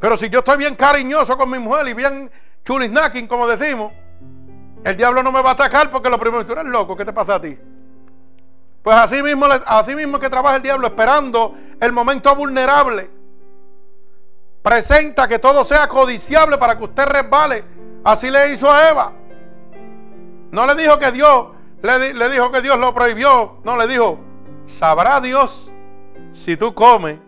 Pero 0.00 0.16
si 0.16 0.28
yo 0.28 0.40
estoy 0.40 0.58
bien 0.58 0.76
cariñoso 0.76 1.36
con 1.36 1.50
mi 1.50 1.58
mujer 1.58 1.88
y 1.88 1.94
bien 1.94 2.30
chulisnacking, 2.64 3.26
como 3.26 3.46
decimos, 3.46 3.92
el 4.84 4.96
diablo 4.96 5.22
no 5.22 5.32
me 5.32 5.42
va 5.42 5.50
a 5.50 5.52
atacar 5.54 5.90
porque 5.90 6.10
lo 6.10 6.18
primero, 6.18 6.46
tú 6.46 6.52
eres 6.52 6.66
loco, 6.66 6.96
¿qué 6.96 7.04
te 7.04 7.12
pasa 7.12 7.36
a 7.36 7.40
ti? 7.40 7.58
Pues 8.84 8.98
así 8.98 9.22
mismo, 9.22 9.46
así 9.46 9.94
mismo 9.94 10.18
que 10.18 10.28
trabaja 10.28 10.56
el 10.56 10.62
diablo 10.62 10.86
esperando 10.86 11.54
el 11.80 11.90
momento 11.90 12.36
vulnerable. 12.36 13.10
Presenta 14.62 15.26
que 15.26 15.38
todo 15.38 15.64
sea 15.64 15.88
codiciable 15.88 16.58
para 16.58 16.76
que 16.76 16.84
usted 16.84 17.06
resbale. 17.06 17.64
Así 18.04 18.30
le 18.30 18.52
hizo 18.52 18.70
a 18.70 18.90
Eva. 18.90 19.12
No 20.50 20.66
le 20.66 20.74
dijo 20.74 20.98
que 20.98 21.10
Dios, 21.12 21.48
le, 21.80 22.12
le 22.12 22.28
dijo 22.28 22.52
que 22.52 22.60
Dios 22.60 22.78
lo 22.78 22.94
prohibió. 22.94 23.56
No, 23.64 23.78
le 23.78 23.86
dijo, 23.86 24.18
sabrá 24.66 25.18
Dios 25.18 25.72
si 26.32 26.58
tú 26.58 26.74
comes. 26.74 27.18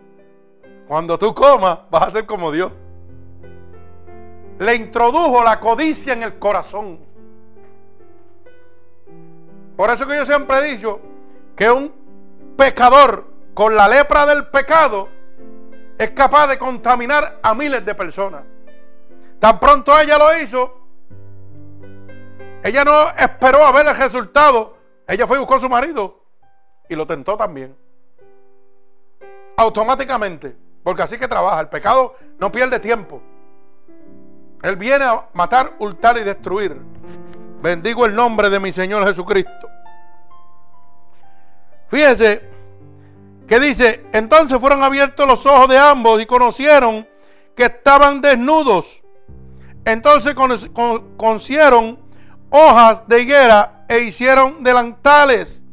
Cuando 0.87 1.17
tú 1.17 1.33
comas, 1.33 1.79
vas 1.89 2.03
a 2.03 2.11
ser 2.11 2.27
como 2.27 2.51
Dios. 2.51 2.71
Le 4.59 4.75
introdujo 4.75 5.43
la 5.43 5.59
codicia 5.59 6.13
en 6.13 6.21
el 6.21 6.37
corazón. 6.37 6.99
Por 9.75 9.89
eso 9.89 10.07
que 10.07 10.17
yo 10.17 10.25
siempre 10.25 10.57
he 10.59 10.75
dicho, 10.75 11.01
que 11.57 11.69
un 11.69 12.55
pecador 12.55 13.25
con 13.53 13.75
la 13.75 13.89
lepra 13.89 14.25
del 14.25 14.47
pecado 14.47 15.09
es 15.97 16.11
capaz 16.11 16.47
de 16.47 16.57
contaminar 16.57 17.39
a 17.41 17.53
miles 17.55 17.83
de 17.83 17.95
personas. 17.95 18.43
Tan 19.39 19.59
pronto 19.59 19.99
ella 19.99 20.17
lo 20.17 20.37
hizo, 20.37 20.77
ella 22.63 22.83
no 22.83 23.09
esperó 23.17 23.63
a 23.63 23.71
ver 23.71 23.87
el 23.87 23.95
resultado. 23.95 24.77
Ella 25.07 25.25
fue 25.25 25.37
y 25.37 25.39
buscó 25.39 25.55
a 25.55 25.59
su 25.59 25.69
marido 25.69 26.23
y 26.89 26.95
lo 26.95 27.07
tentó 27.07 27.37
también. 27.37 27.75
Automáticamente, 29.55 30.55
porque 30.83 31.01
así 31.01 31.17
que 31.17 31.27
trabaja. 31.27 31.61
El 31.61 31.69
pecado 31.69 32.15
no 32.39 32.51
pierde 32.51 32.79
tiempo. 32.79 33.21
Él 34.63 34.75
viene 34.75 35.05
a 35.05 35.29
matar, 35.33 35.75
hurtar 35.79 36.17
y 36.17 36.23
destruir. 36.23 36.79
Bendigo 37.61 38.05
el 38.05 38.15
nombre 38.15 38.49
de 38.49 38.59
mi 38.59 38.71
Señor 38.71 39.07
Jesucristo. 39.07 39.69
Fíjese 41.89 42.41
que 43.47 43.59
dice, 43.59 44.05
entonces 44.11 44.59
fueron 44.59 44.83
abiertos 44.83 45.27
los 45.27 45.45
ojos 45.45 45.69
de 45.69 45.77
ambos 45.77 46.21
y 46.21 46.25
conocieron 46.25 47.07
que 47.55 47.65
estaban 47.65 48.21
desnudos. 48.21 49.01
Entonces 49.85 50.35
concieron 51.15 51.99
hojas 52.49 53.07
de 53.07 53.21
higuera 53.21 53.85
e 53.87 53.99
hicieron 53.99 54.63
delantales. 54.63 55.63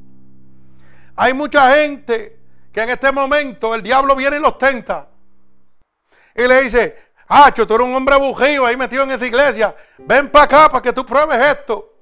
Hay 1.17 1.35
mucha 1.35 1.73
gente 1.73 2.39
que 2.73 2.83
en 2.83 2.91
este 2.91 3.11
momento 3.13 3.75
el 3.75 3.83
diablo 3.83 4.15
viene 4.15 4.37
y 4.37 4.41
los 4.41 4.57
tenta. 4.57 5.09
Y 6.37 6.47
le 6.47 6.63
dice, 6.63 7.05
Hacho, 7.27 7.67
tú 7.67 7.75
eres 7.75 7.87
un 7.87 7.95
hombre 7.95 8.17
bujío 8.17 8.67
ahí 8.67 8.77
metido 8.77 9.03
en 9.03 9.13
esa 9.13 9.27
iglesia. 9.27 9.75
Ven 9.99 10.31
para 10.31 10.45
acá 10.45 10.69
para 10.69 10.83
que 10.83 10.93
tú 10.93 11.05
pruebes 11.05 11.39
esto. 11.39 11.93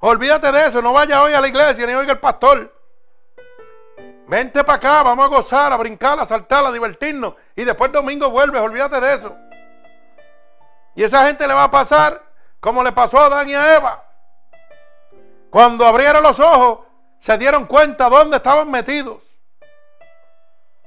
Olvídate 0.00 0.50
de 0.52 0.66
eso, 0.66 0.82
no 0.82 0.92
vaya 0.92 1.22
hoy 1.22 1.32
a 1.32 1.40
la 1.40 1.48
iglesia 1.48 1.86
ni 1.86 1.94
oiga 1.94 2.12
el 2.12 2.18
pastor. 2.18 2.70
Vente 4.26 4.64
para 4.64 4.76
acá, 4.76 5.02
vamos 5.02 5.26
a 5.26 5.28
gozar, 5.28 5.72
a 5.72 5.76
brincar, 5.76 6.18
a 6.18 6.26
saltar, 6.26 6.64
a 6.64 6.72
divertirnos. 6.72 7.34
Y 7.54 7.64
después 7.64 7.92
domingo 7.92 8.30
vuelves, 8.30 8.60
olvídate 8.60 9.00
de 9.00 9.14
eso. 9.14 9.36
Y 10.94 11.02
esa 11.02 11.26
gente 11.26 11.46
le 11.46 11.54
va 11.54 11.64
a 11.64 11.70
pasar 11.70 12.22
como 12.60 12.82
le 12.82 12.92
pasó 12.92 13.18
a 13.18 13.26
Adán 13.26 13.48
y 13.48 13.54
a 13.54 13.76
Eva. 13.76 14.04
Cuando 15.50 15.84
abrieron 15.84 16.22
los 16.22 16.40
ojos, 16.40 16.86
se 17.20 17.36
dieron 17.36 17.66
cuenta 17.66 18.08
dónde 18.08 18.38
estaban 18.38 18.70
metidos. 18.70 19.22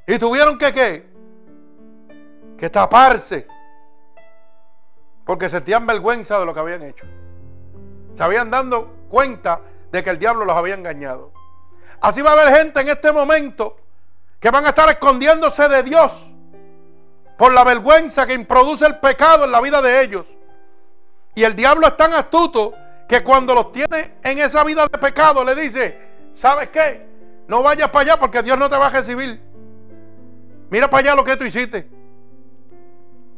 Y 0.07 0.17
tuvieron 0.17 0.57
que 0.57 0.73
qué? 0.73 1.09
Que 2.57 2.69
taparse. 2.69 3.47
Porque 5.25 5.49
sentían 5.49 5.85
vergüenza 5.85 6.39
de 6.39 6.45
lo 6.45 6.53
que 6.53 6.59
habían 6.59 6.81
hecho. 6.83 7.05
Se 8.15 8.23
habían 8.23 8.49
dado 8.49 8.93
cuenta 9.09 9.61
de 9.91 10.03
que 10.03 10.09
el 10.09 10.17
diablo 10.17 10.45
los 10.45 10.55
había 10.55 10.73
engañado. 10.73 11.31
Así 12.01 12.21
va 12.21 12.31
a 12.31 12.33
haber 12.33 12.55
gente 12.55 12.81
en 12.81 12.89
este 12.89 13.11
momento 13.11 13.77
que 14.39 14.51
van 14.51 14.65
a 14.65 14.69
estar 14.69 14.89
escondiéndose 14.89 15.67
de 15.67 15.83
Dios 15.83 16.31
por 17.37 17.53
la 17.53 17.63
vergüenza 17.63 18.25
que 18.25 18.33
introduce 18.33 18.85
el 18.85 18.99
pecado 18.99 19.45
en 19.45 19.51
la 19.51 19.61
vida 19.61 19.81
de 19.81 20.01
ellos. 20.01 20.25
Y 21.35 21.43
el 21.43 21.55
diablo 21.55 21.87
es 21.87 21.97
tan 21.97 22.13
astuto 22.13 22.73
que 23.07 23.23
cuando 23.23 23.53
los 23.53 23.71
tiene 23.71 24.17
en 24.23 24.39
esa 24.39 24.63
vida 24.63 24.85
de 24.91 24.97
pecado 24.97 25.43
le 25.43 25.55
dice, 25.55 25.99
¿sabes 26.33 26.69
qué? 26.69 27.07
No 27.47 27.63
vayas 27.63 27.89
para 27.89 28.01
allá 28.01 28.19
porque 28.19 28.41
Dios 28.41 28.57
no 28.57 28.69
te 28.69 28.77
va 28.77 28.87
a 28.87 28.89
recibir. 28.89 29.41
Mira 30.69 30.89
para 30.89 31.01
allá 31.01 31.15
lo 31.15 31.23
que 31.23 31.37
tú 31.37 31.45
hiciste. 31.45 31.89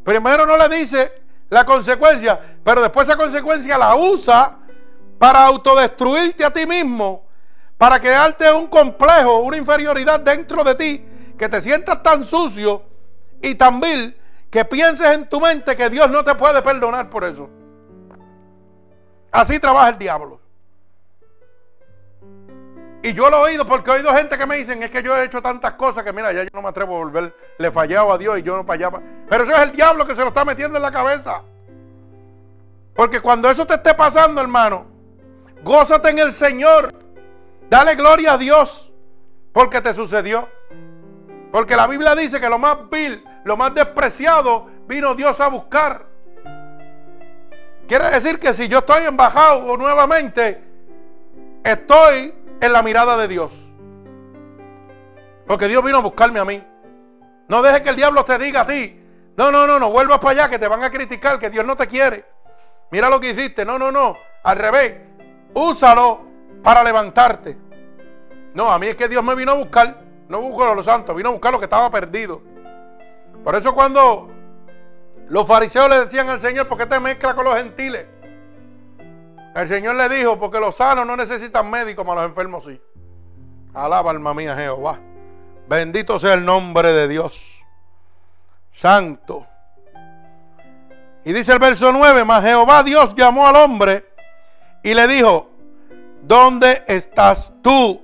Primero 0.04 0.46
no 0.46 0.58
le 0.58 0.70
dice 0.70 1.12
la 1.50 1.66
consecuencia, 1.66 2.40
pero 2.64 2.82
después 2.82 3.08
esa 3.08 3.18
consecuencia 3.18 3.78
la 3.78 3.96
usa 3.96 4.58
para 5.18 5.46
autodestruirte 5.46 6.44
a 6.46 6.52
ti 6.52 6.66
mismo 6.66 7.29
para 7.80 7.98
crearte 7.98 8.52
un 8.52 8.68
complejo, 8.68 9.40
una 9.40 9.56
inferioridad 9.56 10.20
dentro 10.20 10.66
de 10.66 10.76
ti, 10.76 11.06
que 11.38 11.48
te 11.48 11.62
sientas 11.62 12.04
tan 12.04 12.26
sucio 12.26 12.84
y 13.42 13.56
tan 13.56 13.80
vil 13.80 14.20
que 14.52 14.66
pienses 14.66 15.10
en 15.12 15.30
tu 15.30 15.40
mente 15.40 15.78
que 15.78 15.90
Dios 15.90 16.12
no 16.12 16.22
te 16.22 16.36
puede 16.36 16.62
perdonar 16.62 17.10
por 17.10 17.24
eso. 17.24 17.50
Así 19.32 19.60
trabaja 19.60 19.90
el 19.92 19.98
diablo. 19.98 20.42
Y 23.02 23.14
yo 23.14 23.30
lo 23.30 23.38
he 23.38 23.52
oído 23.52 23.66
porque 23.66 23.92
he 23.92 23.94
oído 23.94 24.14
gente 24.14 24.38
que 24.38 24.46
me 24.46 24.58
dicen, 24.58 24.84
es 24.84 24.92
que 24.92 25.02
yo 25.02 25.16
he 25.16 25.24
hecho 25.24 25.42
tantas 25.42 25.76
cosas 25.76 26.04
que 26.04 26.12
mira, 26.12 26.34
ya 26.34 26.44
yo 26.44 26.50
no 26.52 26.62
me 26.62 26.68
atrevo 26.68 26.98
a 26.98 27.00
volver, 27.00 27.34
le 27.58 27.68
he 27.70 27.72
fallado 27.72 28.12
a 28.12 28.18
Dios 28.18 28.40
y 28.40 28.44
yo 28.44 28.62
no 28.62 28.70
allá. 28.70 28.92
Pero 29.30 29.46
eso 29.46 29.54
es 29.54 29.60
el 29.62 29.72
diablo 29.72 30.06
que 30.06 30.16
se 30.16 30.22
lo 30.22 30.28
está 30.28 30.44
metiendo 30.44 30.76
en 30.76 30.84
la 30.84 30.92
cabeza. 30.92 31.44
Porque 32.94 33.22
cuando 33.22 33.50
eso 33.50 33.66
te 33.66 33.76
esté 33.76 33.94
pasando, 33.94 34.42
hermano, 34.42 34.86
gózate 35.64 36.10
en 36.10 36.20
el 36.20 36.34
Señor. 36.34 36.94
Dale 37.70 37.96
gloria 37.96 38.34
a 38.34 38.38
Dios 38.38 38.92
porque 39.54 39.82
te 39.82 39.94
sucedió. 39.94 40.50
Porque 41.52 41.76
la 41.76 41.88
Biblia 41.88 42.16
dice 42.16 42.40
que 42.40 42.50
lo 42.50 42.60
más 42.60 42.90
vil, 42.90 43.24
lo 43.44 43.58
más 43.58 43.74
despreciado, 43.74 44.68
vino 44.88 45.16
Dios 45.16 45.40
a 45.40 45.48
buscar. 45.48 46.06
Quiere 47.88 48.10
decir 48.12 48.40
que 48.40 48.54
si 48.54 48.68
yo 48.68 48.80
estoy 48.80 49.06
embajado 49.06 49.76
nuevamente, 49.76 50.64
estoy 51.64 52.36
en 52.62 52.74
la 52.74 52.84
mirada 52.84 53.18
de 53.18 53.28
Dios. 53.28 53.70
Porque 55.48 55.68
Dios 55.68 55.84
vino 55.84 55.98
a 55.98 56.02
buscarme 56.02 56.40
a 56.40 56.46
mí. 56.46 56.64
No 57.48 57.64
dejes 57.64 57.82
que 57.82 57.90
el 57.90 57.96
diablo 57.96 58.24
te 58.24 58.38
diga 58.38 58.62
a 58.62 58.68
ti. 58.68 58.96
No, 59.36 59.52
no, 59.52 59.66
no, 59.66 59.80
no 59.80 59.90
vuelvas 59.90 60.20
para 60.20 60.32
allá 60.32 60.50
que 60.50 60.60
te 60.60 60.68
van 60.68 60.84
a 60.84 60.92
criticar, 60.92 61.40
que 61.40 61.50
Dios 61.50 61.66
no 61.66 61.76
te 61.76 61.88
quiere. 61.88 62.26
Mira 62.92 63.10
lo 63.10 63.20
que 63.20 63.32
hiciste. 63.32 63.66
No, 63.66 63.80
no, 63.80 63.92
no. 63.92 64.16
Al 64.44 64.58
revés. 64.58 64.98
Úsalo 65.56 66.29
para 66.64 66.84
levantarte. 66.84 67.58
No, 68.54 68.72
a 68.72 68.80
mí 68.80 68.88
es 68.88 68.96
que 68.96 69.08
Dios 69.08 69.24
me 69.24 69.36
vino 69.36 69.52
a 69.52 69.56
buscar. 69.56 70.02
No 70.28 70.42
busco 70.42 70.64
a 70.64 70.76
los 70.76 70.86
santos, 70.86 71.16
vino 71.16 71.30
a 71.30 71.32
buscar 71.32 71.52
lo 71.52 71.60
que 71.60 71.66
estaba 71.66 71.90
perdido. 71.90 72.42
Por 73.44 73.56
eso 73.56 73.74
cuando 73.74 74.30
los 75.28 75.48
fariseos 75.48 75.90
le 75.90 76.02
decían 76.02 76.30
al 76.30 76.40
Señor, 76.40 76.68
¿por 76.68 76.78
qué 76.78 76.86
te 76.86 77.00
mezclas 77.00 77.34
con 77.34 77.46
los 77.46 77.56
gentiles? 77.56 78.06
El 79.56 79.68
Señor 79.68 79.96
le 79.96 80.08
dijo, 80.10 80.40
porque 80.40 80.60
los 80.60 80.76
sanos 80.76 81.06
no 81.06 81.16
necesitan 81.16 81.70
médicos, 81.70 82.06
como 82.06 82.16
los 82.16 82.26
enfermos 82.26 82.64
sí. 82.64 82.80
Alaba 83.74 84.12
alma 84.12 84.34
mía 84.34 84.56
Jehová. 84.56 85.00
Bendito 85.68 86.20
sea 86.20 86.34
el 86.34 86.46
nombre 86.46 86.94
de 86.94 87.08
Dios. 87.08 87.64
Santo. 88.72 89.46
Y 91.26 91.34
dice 91.34 91.54
el 91.54 91.60
verso 91.60 91.92
9, 91.92 92.24
mas 92.26 92.44
Jehová 92.44 92.84
Dios 92.84 93.14
llamó 93.16 93.48
al 93.48 93.56
hombre 93.56 94.10
y 94.84 94.94
le 94.94 95.08
dijo, 95.08 95.49
¿dónde 96.30 96.84
estás 96.88 97.52
tú? 97.64 98.00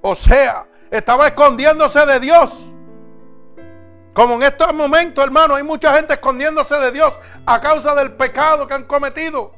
O 0.00 0.14
sea, 0.14 0.66
estaba 0.90 1.28
escondiéndose 1.28 2.04
de 2.06 2.18
Dios. 2.18 2.72
Como 4.14 4.34
en 4.34 4.42
estos 4.42 4.74
momentos, 4.74 5.22
hermano, 5.22 5.54
hay 5.54 5.62
mucha 5.62 5.94
gente 5.94 6.14
escondiéndose 6.14 6.74
de 6.76 6.90
Dios 6.90 7.16
a 7.44 7.60
causa 7.60 7.94
del 7.94 8.12
pecado 8.12 8.66
que 8.66 8.74
han 8.74 8.84
cometido. 8.84 9.52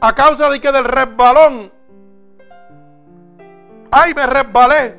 A 0.00 0.14
causa 0.14 0.48
de 0.48 0.60
que 0.60 0.70
del 0.70 0.84
resbalón. 0.84 1.72
Ay, 3.90 4.14
me 4.14 4.26
resbalé. 4.26 4.96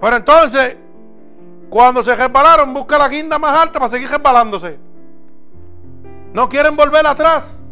Pero 0.00 0.16
entonces, 0.16 0.76
cuando 1.68 2.04
se 2.04 2.14
resbalaron, 2.14 2.72
busca 2.72 2.96
la 2.96 3.08
guinda 3.08 3.38
más 3.38 3.58
alta 3.58 3.80
para 3.80 3.90
seguir 3.90 4.08
resbalándose. 4.08 4.78
No 6.32 6.48
quieren 6.48 6.76
volver 6.76 7.04
atrás. 7.06 7.67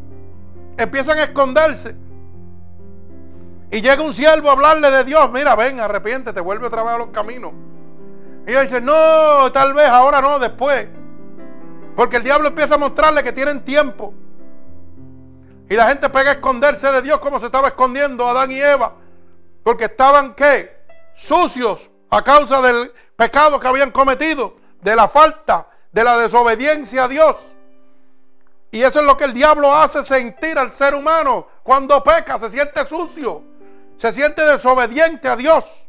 Empiezan 0.76 1.18
a 1.18 1.24
esconderse. 1.24 1.96
Y 3.70 3.80
llega 3.80 4.02
un 4.02 4.14
siervo 4.14 4.48
a 4.48 4.52
hablarle 4.52 4.90
de 4.90 5.04
Dios. 5.04 5.30
Mira, 5.32 5.56
ven, 5.56 5.80
arrepiéntete, 5.80 6.40
vuelve 6.40 6.66
otra 6.66 6.82
vez 6.82 6.92
a 6.92 6.98
los 6.98 7.08
caminos. 7.08 7.52
Y 8.46 8.50
ella 8.50 8.60
dice, 8.60 8.80
no, 8.80 9.50
tal 9.52 9.74
vez 9.74 9.88
ahora 9.88 10.20
no, 10.20 10.38
después. 10.38 10.88
Porque 11.96 12.16
el 12.16 12.22
diablo 12.22 12.48
empieza 12.48 12.76
a 12.76 12.78
mostrarle 12.78 13.24
que 13.24 13.32
tienen 13.32 13.64
tiempo. 13.64 14.14
Y 15.68 15.74
la 15.74 15.88
gente 15.88 16.08
pega 16.08 16.30
a 16.30 16.34
esconderse 16.34 16.90
de 16.92 17.02
Dios 17.02 17.18
como 17.18 17.40
se 17.40 17.46
estaba 17.46 17.68
escondiendo 17.68 18.26
Adán 18.28 18.52
y 18.52 18.60
Eva. 18.60 18.94
Porque 19.64 19.86
estaban, 19.86 20.34
¿qué? 20.34 20.76
Sucios 21.14 21.90
a 22.10 22.22
causa 22.22 22.62
del 22.62 22.92
pecado 23.16 23.58
que 23.58 23.66
habían 23.66 23.90
cometido, 23.90 24.56
de 24.80 24.94
la 24.94 25.08
falta, 25.08 25.68
de 25.90 26.04
la 26.04 26.18
desobediencia 26.18 27.04
a 27.04 27.08
Dios. 27.08 27.55
Y 28.76 28.82
eso 28.84 29.00
es 29.00 29.06
lo 29.06 29.16
que 29.16 29.24
el 29.24 29.32
diablo 29.32 29.74
hace 29.74 30.02
sentir 30.02 30.58
al 30.58 30.70
ser 30.70 30.94
humano 30.94 31.46
cuando 31.62 32.04
peca, 32.04 32.38
se 32.38 32.50
siente 32.50 32.86
sucio, 32.86 33.42
se 33.96 34.12
siente 34.12 34.42
desobediente 34.42 35.28
a 35.28 35.34
Dios. 35.34 35.86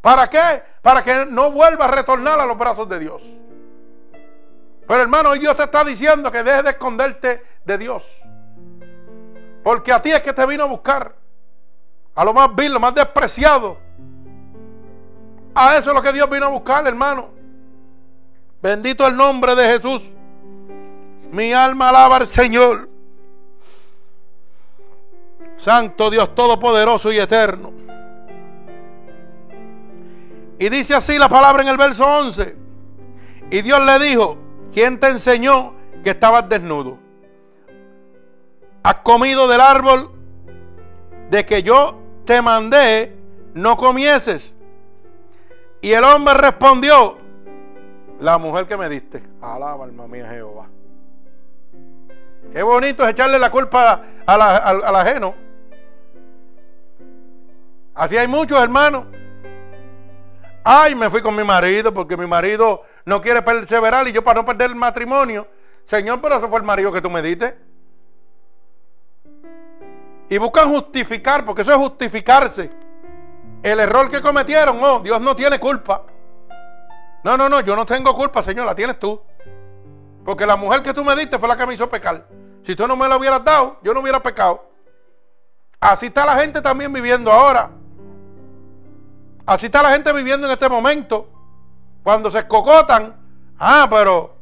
¿Para 0.00 0.30
qué? 0.30 0.62
Para 0.80 1.02
que 1.02 1.26
no 1.26 1.50
vuelva 1.50 1.86
a 1.86 1.88
retornar 1.88 2.38
a 2.38 2.46
los 2.46 2.56
brazos 2.56 2.88
de 2.88 3.00
Dios. 3.00 3.20
Pero 4.86 5.02
hermano, 5.02 5.30
hoy 5.30 5.40
Dios 5.40 5.56
te 5.56 5.64
está 5.64 5.82
diciendo 5.82 6.30
que 6.30 6.44
dejes 6.44 6.62
de 6.62 6.70
esconderte 6.70 7.44
de 7.64 7.78
Dios. 7.78 8.22
Porque 9.64 9.92
a 9.92 10.00
ti 10.00 10.12
es 10.12 10.22
que 10.22 10.32
te 10.32 10.46
vino 10.46 10.62
a 10.62 10.68
buscar. 10.68 11.16
A 12.14 12.24
lo 12.24 12.32
más 12.32 12.54
vil, 12.54 12.72
lo 12.72 12.78
más 12.78 12.94
despreciado. 12.94 13.76
A 15.52 15.76
eso 15.76 15.90
es 15.90 15.96
lo 15.96 16.00
que 16.00 16.12
Dios 16.12 16.30
vino 16.30 16.46
a 16.46 16.50
buscar, 16.50 16.86
hermano. 16.86 17.30
Bendito 18.62 19.04
el 19.04 19.16
nombre 19.16 19.56
de 19.56 19.64
Jesús. 19.64 20.14
Mi 21.32 21.52
alma 21.52 21.90
alaba 21.90 22.16
al 22.16 22.26
Señor. 22.26 22.88
Santo 25.56 26.10
Dios 26.10 26.34
Todopoderoso 26.34 27.12
y 27.12 27.18
Eterno. 27.18 27.72
Y 30.58 30.68
dice 30.68 30.94
así 30.94 31.18
la 31.18 31.28
palabra 31.28 31.62
en 31.62 31.68
el 31.68 31.76
verso 31.76 32.04
11. 32.04 32.56
Y 33.50 33.62
Dios 33.62 33.84
le 33.84 33.98
dijo, 33.98 34.36
¿quién 34.72 34.98
te 34.98 35.08
enseñó 35.08 35.74
que 36.02 36.10
estabas 36.10 36.48
desnudo? 36.48 36.98
¿Has 38.82 38.96
comido 38.96 39.48
del 39.48 39.60
árbol 39.60 40.10
de 41.30 41.44
que 41.44 41.62
yo 41.62 41.98
te 42.24 42.42
mandé, 42.42 43.16
no 43.54 43.76
comieses? 43.76 44.54
Y 45.82 45.92
el 45.92 46.04
hombre 46.04 46.34
respondió, 46.34 47.18
la 48.20 48.36
mujer 48.38 48.66
que 48.66 48.76
me 48.76 48.88
diste. 48.88 49.22
Alaba 49.40 49.84
alma 49.84 50.06
mía 50.06 50.28
Jehová. 50.28 50.68
Qué 52.52 52.62
bonito 52.62 53.04
es 53.04 53.10
echarle 53.10 53.38
la 53.38 53.50
culpa 53.50 54.02
al 54.26 54.96
ajeno. 54.96 55.34
Así 57.94 58.16
hay 58.16 58.28
muchos 58.28 58.60
hermanos 58.62 59.04
Ay, 60.62 60.94
me 60.94 61.08
fui 61.08 61.22
con 61.22 61.34
mi 61.34 61.44
marido 61.44 61.92
porque 61.92 62.16
mi 62.16 62.26
marido 62.26 62.82
no 63.04 63.20
quiere 63.20 63.42
perseverar 63.42 64.06
y 64.08 64.12
yo 64.12 64.22
para 64.22 64.40
no 64.40 64.46
perder 64.46 64.70
el 64.70 64.76
matrimonio. 64.76 65.48
Señor, 65.86 66.20
pero 66.20 66.36
ese 66.36 66.48
fue 66.48 66.58
el 66.58 66.64
marido 66.64 66.92
que 66.92 67.00
tú 67.00 67.10
me 67.10 67.22
diste. 67.22 67.56
Y 70.28 70.38
buscan 70.38 70.70
justificar, 70.70 71.44
porque 71.44 71.62
eso 71.62 71.72
es 71.72 71.76
justificarse. 71.78 72.70
El 73.62 73.80
error 73.80 74.08
que 74.08 74.20
cometieron, 74.20 74.78
oh, 74.82 75.00
Dios 75.00 75.20
no 75.20 75.34
tiene 75.34 75.58
culpa. 75.58 76.04
No, 77.24 77.36
no, 77.36 77.48
no, 77.48 77.60
yo 77.60 77.74
no 77.74 77.84
tengo 77.84 78.14
culpa, 78.14 78.42
Señor, 78.42 78.66
la 78.66 78.74
tienes 78.74 78.98
tú. 78.98 79.20
Porque 80.24 80.46
la 80.46 80.56
mujer 80.56 80.82
que 80.82 80.92
tú 80.92 81.04
me 81.04 81.16
diste 81.16 81.38
fue 81.38 81.48
la 81.48 81.56
que 81.56 81.66
me 81.66 81.74
hizo 81.74 81.88
pecar. 81.88 82.26
Si 82.62 82.76
tú 82.76 82.86
no 82.86 82.96
me 82.96 83.08
la 83.08 83.16
hubieras 83.16 83.44
dado, 83.44 83.78
yo 83.82 83.94
no 83.94 84.00
hubiera 84.00 84.22
pecado. 84.22 84.70
Así 85.80 86.06
está 86.06 86.26
la 86.26 86.36
gente 86.36 86.60
también 86.60 86.92
viviendo 86.92 87.32
ahora. 87.32 87.70
Así 89.46 89.66
está 89.66 89.82
la 89.82 89.90
gente 89.90 90.12
viviendo 90.12 90.46
en 90.46 90.52
este 90.52 90.68
momento. 90.68 91.28
Cuando 92.02 92.30
se 92.30 92.38
escocotan, 92.38 93.16
ah, 93.58 93.86
pero, 93.90 94.36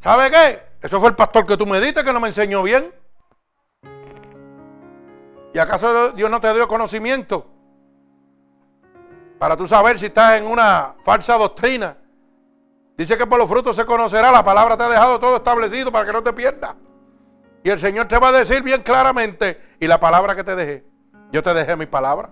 ¿sabe 0.00 0.30
qué? 0.30 0.62
Eso 0.80 1.00
fue 1.00 1.08
el 1.08 1.16
pastor 1.16 1.44
que 1.44 1.56
tú 1.56 1.66
me 1.66 1.80
diste 1.80 2.04
que 2.04 2.12
no 2.12 2.20
me 2.20 2.28
enseñó 2.28 2.62
bien. 2.62 2.94
¿Y 5.52 5.58
acaso 5.58 6.12
Dios 6.12 6.30
no 6.30 6.40
te 6.40 6.54
dio 6.54 6.68
conocimiento? 6.68 7.46
Para 9.38 9.56
tú 9.56 9.66
saber 9.66 9.98
si 9.98 10.06
estás 10.06 10.38
en 10.38 10.46
una 10.46 10.94
falsa 11.04 11.36
doctrina. 11.36 11.96
Dice 12.98 13.16
que 13.16 13.28
por 13.28 13.38
los 13.38 13.48
frutos 13.48 13.76
se 13.76 13.86
conocerá. 13.86 14.32
La 14.32 14.44
palabra 14.44 14.76
te 14.76 14.82
ha 14.82 14.88
dejado 14.88 15.20
todo 15.20 15.36
establecido 15.36 15.92
para 15.92 16.04
que 16.04 16.12
no 16.12 16.20
te 16.20 16.32
pierdas. 16.32 16.74
Y 17.62 17.70
el 17.70 17.78
Señor 17.78 18.06
te 18.06 18.18
va 18.18 18.28
a 18.28 18.32
decir 18.32 18.62
bien 18.62 18.82
claramente, 18.82 19.76
y 19.78 19.86
la 19.86 20.00
palabra 20.00 20.34
que 20.34 20.42
te 20.42 20.56
dejé, 20.56 20.84
yo 21.30 21.42
te 21.42 21.54
dejé 21.54 21.76
mi 21.76 21.86
palabra. 21.86 22.28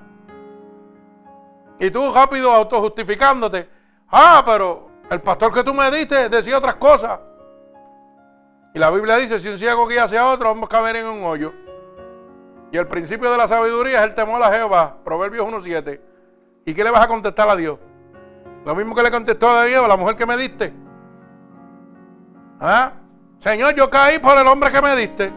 Y 1.79 1.91
tú 1.91 2.13
rápido 2.13 2.51
autojustificándote. 2.51 3.69
Ah, 4.11 4.43
pero 4.45 4.91
el 5.09 5.21
pastor 5.21 5.55
que 5.55 5.63
tú 5.63 5.73
me 5.73 5.89
diste 5.91 6.29
decía 6.29 6.59
otras 6.59 6.77
cosas. 6.77 7.21
Y 8.75 8.79
la 8.79 8.91
Biblia 8.91 9.17
dice, 9.19 9.39
si 9.39 9.49
un 9.49 9.59
ciego 9.59 9.87
guía 9.87 10.05
hacia 10.05 10.27
otro, 10.27 10.49
vamos 10.49 10.69
a 10.73 10.91
en 10.91 11.07
un 11.07 11.25
hoyo. 11.25 11.53
Y 12.73 12.77
el 12.77 12.89
principio 12.89 13.31
de 13.31 13.37
la 13.37 13.47
sabiduría 13.47 13.99
es 13.99 14.11
el 14.11 14.15
temor 14.15 14.43
a 14.43 14.51
Jehová. 14.51 14.97
Proverbios 15.05 15.47
1.7. 15.47 16.01
¿Y 16.65 16.75
qué 16.75 16.83
le 16.83 16.91
vas 16.91 17.05
a 17.05 17.09
contestar 17.09 17.49
a 17.49 17.55
Dios? 17.55 17.79
Lo 18.67 18.75
mismo 18.75 18.97
que 18.97 19.03
le 19.05 19.13
contestó 19.13 19.49
a 19.49 19.63
a 19.63 19.89
la 19.89 19.97
mujer 19.97 20.17
que 20.17 20.27
me 20.27 20.37
diste. 20.37 20.75
¿Ah? 22.61 22.95
Señor, 23.39 23.77
yo 23.77 23.89
caí 23.89 24.19
por 24.19 24.37
el 24.37 24.47
hombre 24.49 24.73
que 24.73 24.83
me 24.83 24.97
diste. 24.97 25.33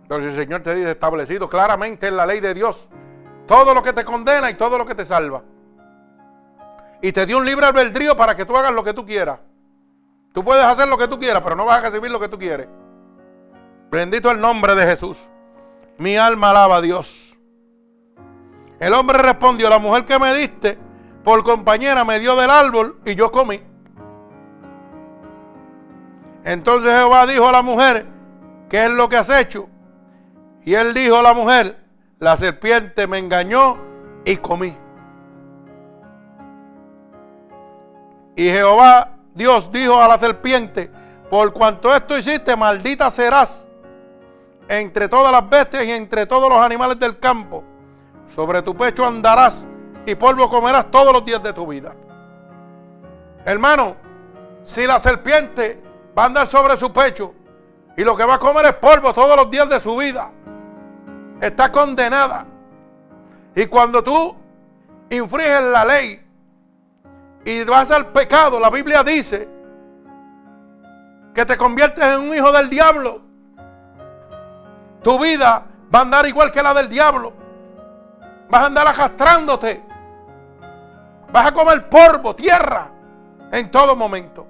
Entonces 0.00 0.32
el 0.32 0.44
Señor 0.44 0.62
te 0.62 0.74
dice 0.74 0.92
establecido 0.92 1.46
claramente 1.50 2.06
en 2.06 2.16
la 2.16 2.24
ley 2.24 2.40
de 2.40 2.54
Dios 2.54 2.88
todo 3.46 3.74
lo 3.74 3.82
que 3.82 3.92
te 3.92 4.02
condena 4.02 4.48
y 4.48 4.54
todo 4.54 4.78
lo 4.78 4.86
que 4.86 4.94
te 4.94 5.04
salva. 5.04 5.42
Y 7.02 7.12
te 7.12 7.26
dio 7.26 7.36
un 7.36 7.44
libre 7.44 7.66
albedrío 7.66 8.16
para 8.16 8.34
que 8.34 8.46
tú 8.46 8.56
hagas 8.56 8.72
lo 8.72 8.82
que 8.82 8.94
tú 8.94 9.04
quieras. 9.04 9.40
Tú 10.32 10.42
puedes 10.42 10.64
hacer 10.64 10.88
lo 10.88 10.96
que 10.96 11.06
tú 11.06 11.18
quieras, 11.18 11.42
pero 11.42 11.54
no 11.54 11.66
vas 11.66 11.80
a 11.80 11.90
recibir 11.90 12.10
lo 12.10 12.18
que 12.18 12.28
tú 12.28 12.38
quieres. 12.38 12.66
Bendito 13.90 14.30
el 14.30 14.40
nombre 14.40 14.74
de 14.74 14.86
Jesús. 14.86 15.28
Mi 15.98 16.16
alma 16.16 16.48
alaba 16.48 16.76
a 16.76 16.80
Dios. 16.80 17.31
El 18.82 18.94
hombre 18.94 19.16
respondió, 19.16 19.70
la 19.70 19.78
mujer 19.78 20.04
que 20.04 20.18
me 20.18 20.34
diste 20.34 20.76
por 21.22 21.44
compañera 21.44 22.04
me 22.04 22.18
dio 22.18 22.34
del 22.34 22.50
árbol 22.50 23.00
y 23.04 23.14
yo 23.14 23.30
comí. 23.30 23.62
Entonces 26.42 26.92
Jehová 26.92 27.24
dijo 27.28 27.48
a 27.48 27.52
la 27.52 27.62
mujer, 27.62 28.08
¿qué 28.68 28.86
es 28.86 28.90
lo 28.90 29.08
que 29.08 29.18
has 29.18 29.30
hecho? 29.30 29.68
Y 30.64 30.74
él 30.74 30.94
dijo 30.94 31.16
a 31.16 31.22
la 31.22 31.32
mujer, 31.32 31.78
la 32.18 32.36
serpiente 32.36 33.06
me 33.06 33.18
engañó 33.18 33.78
y 34.24 34.36
comí. 34.38 34.76
Y 38.34 38.48
Jehová 38.48 39.10
Dios 39.32 39.70
dijo 39.70 40.02
a 40.02 40.08
la 40.08 40.18
serpiente, 40.18 40.90
por 41.30 41.52
cuanto 41.52 41.94
esto 41.94 42.18
hiciste, 42.18 42.56
maldita 42.56 43.12
serás 43.12 43.68
entre 44.66 45.08
todas 45.08 45.30
las 45.30 45.48
bestias 45.48 45.84
y 45.84 45.92
entre 45.92 46.26
todos 46.26 46.48
los 46.50 46.58
animales 46.58 46.98
del 46.98 47.20
campo. 47.20 47.62
Sobre 48.34 48.62
tu 48.62 48.74
pecho 48.74 49.06
andarás 49.06 49.66
y 50.06 50.14
polvo 50.14 50.48
comerás 50.48 50.90
todos 50.90 51.12
los 51.12 51.24
días 51.24 51.42
de 51.42 51.52
tu 51.52 51.66
vida. 51.66 51.94
Hermano, 53.44 53.96
si 54.64 54.86
la 54.86 54.98
serpiente 54.98 55.82
va 56.16 56.24
a 56.24 56.26
andar 56.26 56.46
sobre 56.46 56.76
su 56.78 56.90
pecho 56.92 57.34
y 57.94 58.04
lo 58.04 58.16
que 58.16 58.24
va 58.24 58.34
a 58.34 58.38
comer 58.38 58.66
es 58.66 58.74
polvo 58.74 59.12
todos 59.12 59.36
los 59.36 59.50
días 59.50 59.68
de 59.68 59.80
su 59.80 59.94
vida, 59.96 60.30
está 61.42 61.70
condenada. 61.70 62.46
Y 63.54 63.66
cuando 63.66 64.02
tú 64.02 64.34
infringes 65.10 65.62
la 65.64 65.84
ley 65.84 66.24
y 67.44 67.64
vas 67.64 67.90
al 67.90 68.06
pecado, 68.12 68.58
la 68.58 68.70
Biblia 68.70 69.04
dice 69.04 69.46
que 71.34 71.44
te 71.44 71.58
conviertes 71.58 72.02
en 72.02 72.20
un 72.20 72.34
hijo 72.34 72.50
del 72.50 72.70
diablo. 72.70 73.20
Tu 75.02 75.18
vida 75.18 75.66
va 75.94 75.98
a 75.98 76.02
andar 76.02 76.26
igual 76.26 76.50
que 76.50 76.62
la 76.62 76.72
del 76.72 76.88
diablo. 76.88 77.41
Vas 78.52 78.64
a 78.64 78.66
andar 78.66 78.86
arrastrándote. 78.86 79.82
Vas 81.32 81.46
a 81.46 81.54
comer 81.54 81.88
polvo, 81.88 82.36
tierra, 82.36 82.90
en 83.50 83.70
todo 83.70 83.96
momento. 83.96 84.46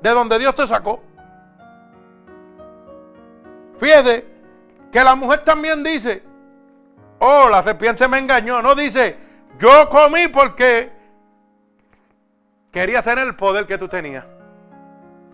De 0.00 0.10
donde 0.10 0.40
Dios 0.40 0.52
te 0.56 0.66
sacó. 0.66 1.00
Fíjate 3.78 4.26
que 4.90 5.04
la 5.04 5.14
mujer 5.14 5.44
también 5.44 5.84
dice, 5.84 6.24
oh, 7.20 7.48
la 7.48 7.62
serpiente 7.62 8.08
me 8.08 8.18
engañó. 8.18 8.60
No 8.60 8.74
dice, 8.74 9.16
yo 9.56 9.88
comí 9.88 10.26
porque 10.26 10.90
quería 12.72 13.02
tener 13.02 13.28
el 13.28 13.36
poder 13.36 13.68
que 13.68 13.78
tú 13.78 13.86
tenías. 13.86 14.24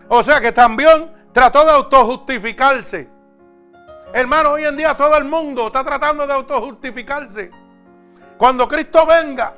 O 0.09 0.21
sea 0.21 0.39
que 0.39 0.51
también 0.51 1.11
trató 1.33 1.65
de 1.65 1.71
autojustificarse. 1.71 3.09
Hermano, 4.13 4.51
hoy 4.51 4.65
en 4.65 4.77
día 4.77 4.95
todo 4.95 5.17
el 5.17 5.25
mundo 5.25 5.65
está 5.65 5.83
tratando 5.83 6.27
de 6.27 6.33
autojustificarse. 6.33 7.49
Cuando 8.39 8.69
Cristo 8.69 9.05
venga, 9.05 9.53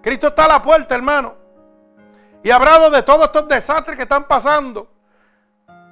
Cristo 0.00 0.28
está 0.28 0.44
a 0.44 0.48
la 0.48 0.62
puerta, 0.62 0.94
hermano. 0.94 1.34
Y 2.44 2.50
hablado 2.52 2.90
de 2.90 3.02
todos 3.02 3.24
estos 3.24 3.48
desastres 3.48 3.96
que 3.96 4.04
están 4.04 4.28
pasando. 4.28 4.86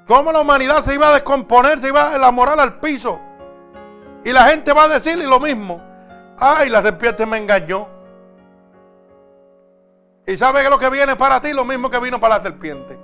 Cómo 0.06 0.30
la 0.30 0.40
humanidad 0.40 0.84
se 0.84 0.94
iba 0.94 1.08
a 1.08 1.14
descomponer, 1.14 1.80
se 1.80 1.88
iba 1.88 2.14
a 2.14 2.18
la 2.18 2.30
moral 2.30 2.60
al 2.60 2.78
piso. 2.78 3.18
Y 4.24 4.32
la 4.32 4.44
gente 4.44 4.72
va 4.72 4.84
a 4.84 4.88
decirle 4.88 5.26
lo 5.26 5.40
mismo. 5.40 5.82
Ay, 6.38 6.68
la 6.68 6.80
serpiente 6.80 7.26
me 7.26 7.38
engañó. 7.38 7.88
Y 10.28 10.36
sabe 10.36 10.62
que 10.62 10.70
lo 10.70 10.78
que 10.78 10.90
viene 10.90 11.16
para 11.16 11.40
ti 11.40 11.52
lo 11.52 11.64
mismo 11.64 11.90
que 11.90 11.98
vino 11.98 12.20
para 12.20 12.36
la 12.36 12.42
serpiente. 12.44 12.96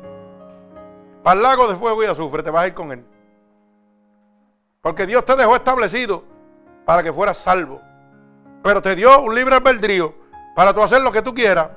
Para 1.24 1.36
el 1.36 1.42
lago 1.42 1.66
de 1.66 1.74
fuego 1.74 2.04
y 2.04 2.06
azufre, 2.06 2.44
te 2.44 2.52
vas 2.52 2.62
a 2.62 2.66
ir 2.68 2.74
con 2.74 2.92
él. 2.92 3.04
Porque 4.80 5.06
Dios 5.06 5.24
te 5.26 5.34
dejó 5.34 5.56
establecido 5.56 6.22
para 6.84 7.02
que 7.02 7.12
fueras 7.12 7.38
salvo. 7.38 7.82
Pero 8.66 8.82
te 8.82 8.96
dio 8.96 9.20
un 9.20 9.32
libre 9.32 9.54
albedrío 9.54 10.12
para 10.56 10.74
tú 10.74 10.82
hacer 10.82 11.00
lo 11.00 11.12
que 11.12 11.22
tú 11.22 11.32
quieras. 11.32 11.68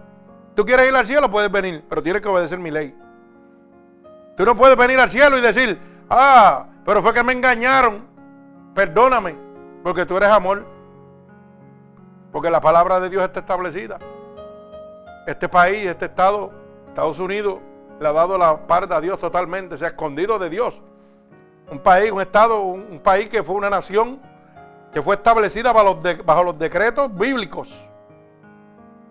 Tú 0.55 0.65
quieres 0.65 0.89
ir 0.89 0.95
al 0.95 1.05
cielo, 1.05 1.29
puedes 1.29 1.51
venir, 1.51 1.85
pero 1.87 2.01
tienes 2.01 2.19
que 2.19 2.27
obedecer 2.27 2.57
mi 2.57 2.71
ley. 2.71 2.97
Tú 4.35 4.43
no 4.43 4.55
puedes 4.55 4.75
venir 4.75 4.99
al 4.99 5.07
cielo 5.07 5.37
y 5.37 5.41
decir, 5.41 5.79
ah, 6.09 6.65
pero 6.83 7.03
fue 7.03 7.13
que 7.13 7.21
me 7.21 7.31
engañaron. 7.31 8.07
Perdóname, 8.73 9.37
porque 9.83 10.03
tú 10.03 10.17
eres 10.17 10.29
amor. 10.29 10.65
Porque 12.31 12.49
la 12.49 12.59
palabra 12.59 12.99
de 12.99 13.11
Dios 13.11 13.21
está 13.21 13.41
establecida. 13.41 13.99
Este 15.27 15.47
país, 15.47 15.85
este 15.85 16.05
estado, 16.05 16.51
Estados 16.87 17.19
Unidos, 17.19 17.59
le 17.99 18.07
ha 18.07 18.13
dado 18.13 18.35
la 18.35 18.65
parte 18.65 18.95
a 18.95 18.99
Dios 18.99 19.19
totalmente, 19.19 19.77
se 19.77 19.85
ha 19.85 19.89
escondido 19.89 20.39
de 20.39 20.49
Dios. 20.49 20.81
Un 21.69 21.77
país, 21.77 22.11
un 22.11 22.19
estado, 22.19 22.61
un, 22.61 22.99
país 22.99 23.29
que 23.29 23.43
fue 23.43 23.53
una 23.53 23.69
nación 23.69 24.19
que 24.91 25.01
fue 25.01 25.15
establecida 25.15 25.71
bajo 25.71 25.95
los, 26.01 26.25
bajo 26.25 26.43
los 26.43 26.59
decretos 26.59 27.13
bíblicos. 27.15 27.87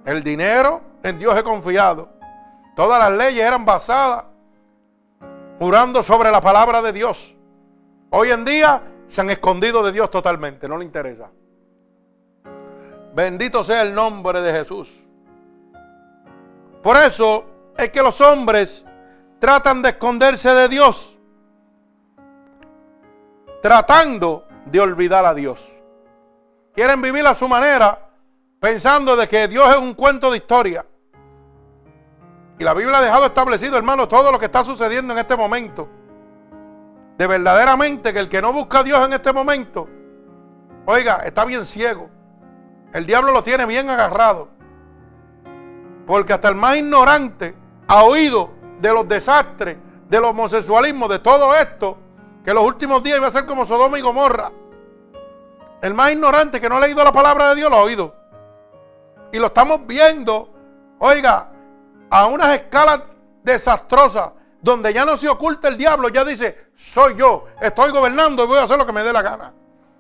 El 0.05 0.23
dinero 0.23 0.81
en 1.03 1.19
Dios 1.19 1.37
he 1.37 1.43
confiado. 1.43 2.09
Todas 2.75 2.99
las 2.99 3.17
leyes 3.17 3.45
eran 3.45 3.65
basadas 3.65 4.25
jurando 5.59 6.03
sobre 6.03 6.31
la 6.31 6.41
palabra 6.41 6.81
de 6.83 6.93
Dios. 6.93 7.35
Hoy 8.11 8.31
en 8.31 8.45
día 8.45 8.83
se 9.07 9.21
han 9.21 9.31
escondido 9.31 9.83
de 9.83 9.93
Dios 9.93 10.11
totalmente, 10.11 10.69
no 10.69 10.79
le 10.79 10.85
interesa. 10.85 11.31
Bendito 13.15 13.65
sea 13.65 13.83
el 13.83 13.95
nombre 13.95 14.41
de 14.41 14.53
Jesús. 14.53 15.05
Por 16.83 16.97
eso 16.97 17.45
es 17.77 17.91
que 17.91 18.03
los 18.03 18.21
hombres 18.21 18.85
tratan 19.39 19.83
de 19.83 19.91
esconderse 19.91 20.51
de 20.51 20.69
Dios 20.69 21.19
tratando 23.61 24.48
de 24.71 24.81
olvidar 24.81 25.25
a 25.25 25.35
Dios. 25.35 25.67
Quieren 26.75 27.01
vivir 27.01 27.27
a 27.27 27.35
su 27.35 27.49
manera, 27.49 28.11
pensando 28.61 29.17
de 29.17 29.27
que 29.27 29.49
Dios 29.49 29.69
es 29.71 29.77
un 29.77 29.95
cuento 29.95 30.31
de 30.31 30.39
historia. 30.39 30.85
Y 32.59 32.65
la 32.65 32.75
Biblia 32.75 32.99
ha 32.99 33.03
dejado 33.03 33.27
establecido, 33.27 33.77
hermano, 33.77 34.09
todo 34.09 34.31
lo 34.33 34.39
que 34.39 34.47
está 34.47 34.65
sucediendo 34.65 35.13
en 35.13 35.19
este 35.21 35.37
momento. 35.37 35.89
De 37.17 37.27
verdaderamente 37.27 38.13
que 38.13 38.21
el 38.21 38.29
que 38.29 38.43
no 38.43 38.53
busca 38.53 38.81
a 38.81 38.85
Dios 38.85 39.05
en 39.07 39.13
este 39.13 39.33
momento, 39.33 39.89
oiga, 40.87 41.23
está 41.25 41.45
bien 41.45 41.65
ciego. 41.65 42.11
El 42.93 43.07
diablo 43.07 43.33
lo 43.33 43.43
tiene 43.43 43.67
bien 43.67 43.91
agarrado. 43.91 44.49
Porque 46.07 46.33
hasta 46.33 46.49
el 46.49 46.55
más 46.55 46.77
ignorante 46.77 47.55
ha 47.87 48.03
oído 48.05 48.51
de 48.81 48.93
los 48.93 49.07
desastres, 49.07 49.77
del 50.09 50.25
homosexualismo, 50.25 51.07
de 51.09 51.19
todo 51.19 51.55
esto 51.55 51.99
que 52.49 52.55
los 52.55 52.65
últimos 52.65 53.03
días 53.03 53.19
iba 53.19 53.27
a 53.27 53.31
ser 53.31 53.45
como 53.45 53.67
Sodoma 53.67 53.99
y 53.99 54.01
Gomorra. 54.01 54.51
El 55.83 55.93
más 55.93 56.13
ignorante 56.13 56.63
que 56.63 56.67
no 56.71 56.79
ha 56.79 56.81
leído 56.81 57.05
la 57.05 57.13
palabra 57.13 57.51
de 57.51 57.57
Dios 57.57 57.71
lo 57.71 57.77
ha 57.77 57.83
oído. 57.83 58.15
Y 59.33 59.39
lo 59.39 59.49
estamos 59.49 59.87
viendo, 59.87 60.49
oiga, 60.99 61.51
a 62.09 62.27
unas 62.27 62.57
escalas 62.57 63.01
desastrosas, 63.43 64.31
donde 64.63 64.95
ya 64.95 65.05
no 65.05 65.19
se 65.19 65.29
oculta 65.29 65.69
el 65.69 65.77
diablo, 65.77 66.09
ya 66.09 66.25
dice, 66.25 66.71
soy 66.75 67.17
yo, 67.17 67.45
estoy 67.61 67.93
gobernando 67.93 68.45
y 68.45 68.47
voy 68.47 68.57
a 68.57 68.63
hacer 68.63 68.79
lo 68.79 68.87
que 68.87 68.93
me 68.93 69.03
dé 69.03 69.13
la 69.13 69.21
gana. 69.21 69.53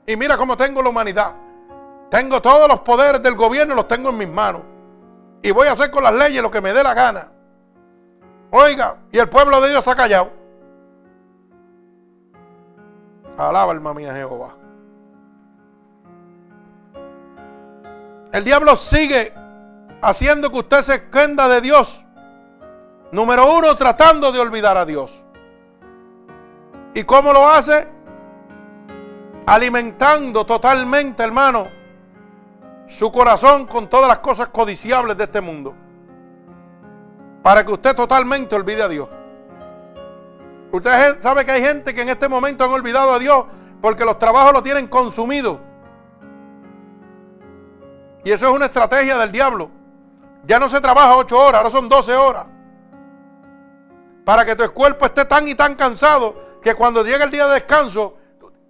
Y 0.06 0.16
mira 0.16 0.38
cómo 0.38 0.56
tengo 0.56 0.82
la 0.82 0.88
humanidad. 0.88 1.34
Tengo 2.10 2.40
todos 2.40 2.66
los 2.66 2.80
poderes 2.80 3.22
del 3.22 3.34
gobierno, 3.34 3.74
los 3.74 3.88
tengo 3.88 4.08
en 4.08 4.16
mis 4.16 4.28
manos. 4.28 4.62
Y 5.42 5.50
voy 5.50 5.68
a 5.68 5.72
hacer 5.72 5.90
con 5.90 6.02
las 6.02 6.14
leyes 6.14 6.42
lo 6.42 6.50
que 6.50 6.62
me 6.62 6.72
dé 6.72 6.82
la 6.82 6.94
gana. 6.94 7.30
Oiga, 8.50 8.96
y 9.12 9.18
el 9.18 9.28
pueblo 9.28 9.60
de 9.60 9.68
Dios 9.68 9.80
está 9.80 9.94
callado. 9.94 10.37
Alaba 13.38 13.70
alma 13.70 13.94
mía 13.94 14.12
Jehová. 14.12 14.56
El 18.32 18.44
diablo 18.44 18.74
sigue 18.74 19.32
haciendo 20.02 20.50
que 20.50 20.58
usted 20.58 20.82
se 20.82 20.94
esquenda 20.96 21.48
de 21.48 21.60
Dios. 21.60 22.04
Número 23.12 23.56
uno, 23.56 23.74
tratando 23.76 24.32
de 24.32 24.40
olvidar 24.40 24.76
a 24.76 24.84
Dios. 24.84 25.24
¿Y 26.94 27.04
cómo 27.04 27.32
lo 27.32 27.48
hace? 27.48 27.88
Alimentando 29.46 30.44
totalmente, 30.44 31.22
hermano, 31.22 31.68
su 32.88 33.10
corazón 33.12 33.66
con 33.66 33.88
todas 33.88 34.08
las 34.08 34.18
cosas 34.18 34.48
codiciables 34.48 35.16
de 35.16 35.24
este 35.24 35.40
mundo. 35.40 35.74
Para 37.42 37.64
que 37.64 37.72
usted 37.72 37.94
totalmente 37.94 38.56
olvide 38.56 38.82
a 38.82 38.88
Dios. 38.88 39.08
Usted 40.70 41.20
sabe 41.20 41.44
que 41.44 41.52
hay 41.52 41.62
gente 41.62 41.94
que 41.94 42.02
en 42.02 42.10
este 42.10 42.28
momento 42.28 42.64
han 42.64 42.70
olvidado 42.70 43.12
a 43.12 43.18
Dios 43.18 43.46
porque 43.80 44.04
los 44.04 44.18
trabajos 44.18 44.52
lo 44.52 44.62
tienen 44.62 44.86
consumido. 44.86 45.60
Y 48.24 48.30
eso 48.30 48.48
es 48.48 48.52
una 48.52 48.66
estrategia 48.66 49.16
del 49.16 49.32
diablo. 49.32 49.70
Ya 50.44 50.58
no 50.58 50.68
se 50.68 50.80
trabaja 50.80 51.16
ocho 51.16 51.38
horas, 51.38 51.60
ahora 51.60 51.70
son 51.70 51.88
12 51.88 52.14
horas. 52.14 52.46
Para 54.24 54.44
que 54.44 54.54
tu 54.54 54.70
cuerpo 54.72 55.06
esté 55.06 55.24
tan 55.24 55.48
y 55.48 55.54
tan 55.54 55.74
cansado 55.74 56.34
que 56.60 56.74
cuando 56.74 57.02
llegue 57.02 57.24
el 57.24 57.30
día 57.30 57.46
de 57.46 57.54
descanso, 57.54 58.16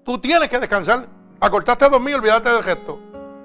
tú 0.04 0.18
tienes 0.18 0.48
que 0.48 0.58
descansar. 0.58 1.08
Acortaste 1.40 1.84
a 1.84 1.88
dormir 1.88 2.12
y 2.12 2.14
olvidarte 2.18 2.50
del 2.50 2.62
gesto. 2.62 3.00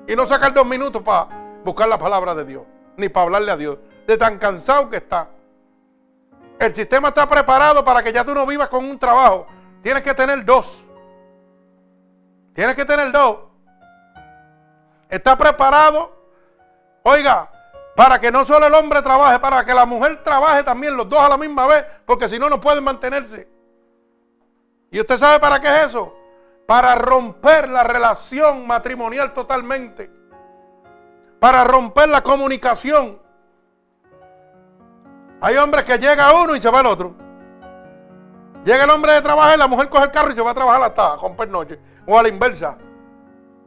Y 0.07 0.15
no 0.15 0.25
sacar 0.25 0.53
dos 0.53 0.65
minutos 0.65 1.01
para 1.01 1.61
buscar 1.63 1.87
la 1.87 1.97
palabra 1.97 2.35
de 2.35 2.45
Dios, 2.45 2.63
ni 2.97 3.09
para 3.09 3.23
hablarle 3.23 3.51
a 3.51 3.57
Dios. 3.57 3.77
De 4.05 4.17
tan 4.17 4.37
cansado 4.37 4.89
que 4.89 4.97
está. 4.97 5.29
El 6.59 6.73
sistema 6.73 7.09
está 7.09 7.27
preparado 7.29 7.83
para 7.83 8.01
que 8.01 8.13
ya 8.13 8.23
tú 8.23 8.33
no 8.33 8.45
vivas 8.45 8.69
con 8.69 8.85
un 8.85 8.97
trabajo. 8.97 9.47
Tienes 9.81 10.01
que 10.01 10.13
tener 10.13 10.45
dos. 10.45 10.83
Tienes 12.53 12.75
que 12.75 12.85
tener 12.85 13.11
dos. 13.11 13.39
Está 15.09 15.37
preparado, 15.37 16.11
oiga, 17.03 17.49
para 17.95 18.19
que 18.19 18.31
no 18.31 18.45
solo 18.45 18.67
el 18.67 18.73
hombre 18.73 19.01
trabaje, 19.01 19.39
para 19.39 19.65
que 19.65 19.73
la 19.73 19.85
mujer 19.85 20.23
trabaje 20.23 20.63
también 20.63 20.97
los 20.97 21.07
dos 21.07 21.19
a 21.19 21.29
la 21.29 21.37
misma 21.37 21.67
vez, 21.67 21.85
porque 22.05 22.27
si 22.27 22.39
no, 22.39 22.49
no 22.49 22.59
pueden 22.59 22.83
mantenerse. 22.83 23.47
¿Y 24.89 24.99
usted 24.99 25.17
sabe 25.17 25.39
para 25.39 25.59
qué 25.59 25.67
es 25.67 25.87
eso? 25.87 26.15
Para 26.67 26.95
romper 26.95 27.67
la 27.69 27.83
relación 27.83 28.65
matrimonial 28.65 29.33
totalmente. 29.33 30.09
Para 31.39 31.63
romper 31.63 32.09
la 32.09 32.21
comunicación. 32.21 33.19
Hay 35.43 35.57
hombres 35.57 35.83
que 35.83 35.97
llega 35.97 36.41
uno 36.41 36.55
y 36.55 36.61
se 36.61 36.71
va 36.71 36.79
el 36.79 36.85
otro. 36.85 37.13
Llega 38.63 38.85
el 38.85 38.89
hombre 38.89 39.11
de 39.11 39.21
trabajar 39.21 39.55
y 39.55 39.59
la 39.59 39.67
mujer 39.67 39.89
coge 39.89 40.05
el 40.05 40.11
carro 40.11 40.31
y 40.31 40.35
se 40.35 40.41
va 40.41 40.51
a 40.51 40.53
trabajar 40.53 40.81
hasta 40.83 41.17
comprar 41.17 41.49
noche. 41.49 41.77
O 42.07 42.17
a 42.17 42.23
la 42.23 42.29
inversa. 42.29 42.77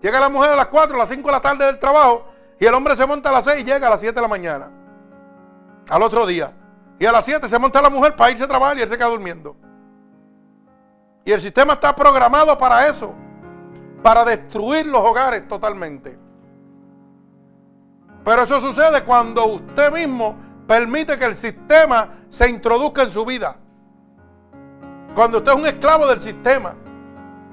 Llega 0.01 0.19
la 0.19 0.31
mujer 0.31 0.53
a 0.53 0.57
las 0.57 0.69
4, 0.69 0.97
a 0.97 0.99
las 1.01 1.09
5 1.11 1.27
de 1.29 1.33
la 1.33 1.41
tarde 1.41 1.67
del 1.67 1.79
trabajo 1.79 2.29
y 2.59 2.65
el 2.65 2.73
hombre 2.73 2.97
se 2.97 3.05
monta 3.05 3.29
a 3.29 3.33
las 3.33 3.45
6 3.45 3.63
y 3.63 3.65
llega 3.65 3.89
a 3.89 3.91
las 3.91 4.01
7 4.01 4.15
de 4.15 4.23
la 4.23 4.27
mañana. 4.27 4.71
Al 5.91 6.03
otro 6.03 6.25
día. 6.25 6.51
Y 6.99 7.05
a 7.05 7.13
las 7.13 7.27
7 7.27 7.47
se 7.47 7.59
monta 7.59 7.83
la 7.83 7.91
mujer 7.91 8.17
para 8.17 8.31
irse 8.31 8.45
a 8.45 8.49
trabajar 8.49 8.79
y 8.79 8.81
él 8.81 8.89
se 8.89 8.97
queda 8.97 9.09
durmiendo. 9.09 9.55
Y 11.27 11.33
el 11.33 11.43
sistema 11.43 11.75
está 11.75 11.95
programado 11.95 12.57
para 12.57 12.89
eso. 12.89 13.13
Para 14.03 14.25
destruir 14.25 14.87
los 14.87 15.03
hogares 15.03 15.47
totalmente. 15.47 16.19
Pero 18.25 18.41
eso 18.41 18.63
sucede 18.63 19.05
cuando 19.05 19.45
usted 19.45 19.93
mismo 19.93 20.46
permite 20.67 21.19
que 21.19 21.25
el 21.25 21.35
sistema 21.35 22.21
se 22.31 22.49
introduzca 22.49 23.03
en 23.03 23.11
su 23.11 23.25
vida. 23.25 23.57
Cuando 25.15 25.39
usted 25.39 25.53
es 25.53 25.59
un 25.59 25.67
esclavo 25.67 26.07
del 26.07 26.21
sistema. 26.21 26.75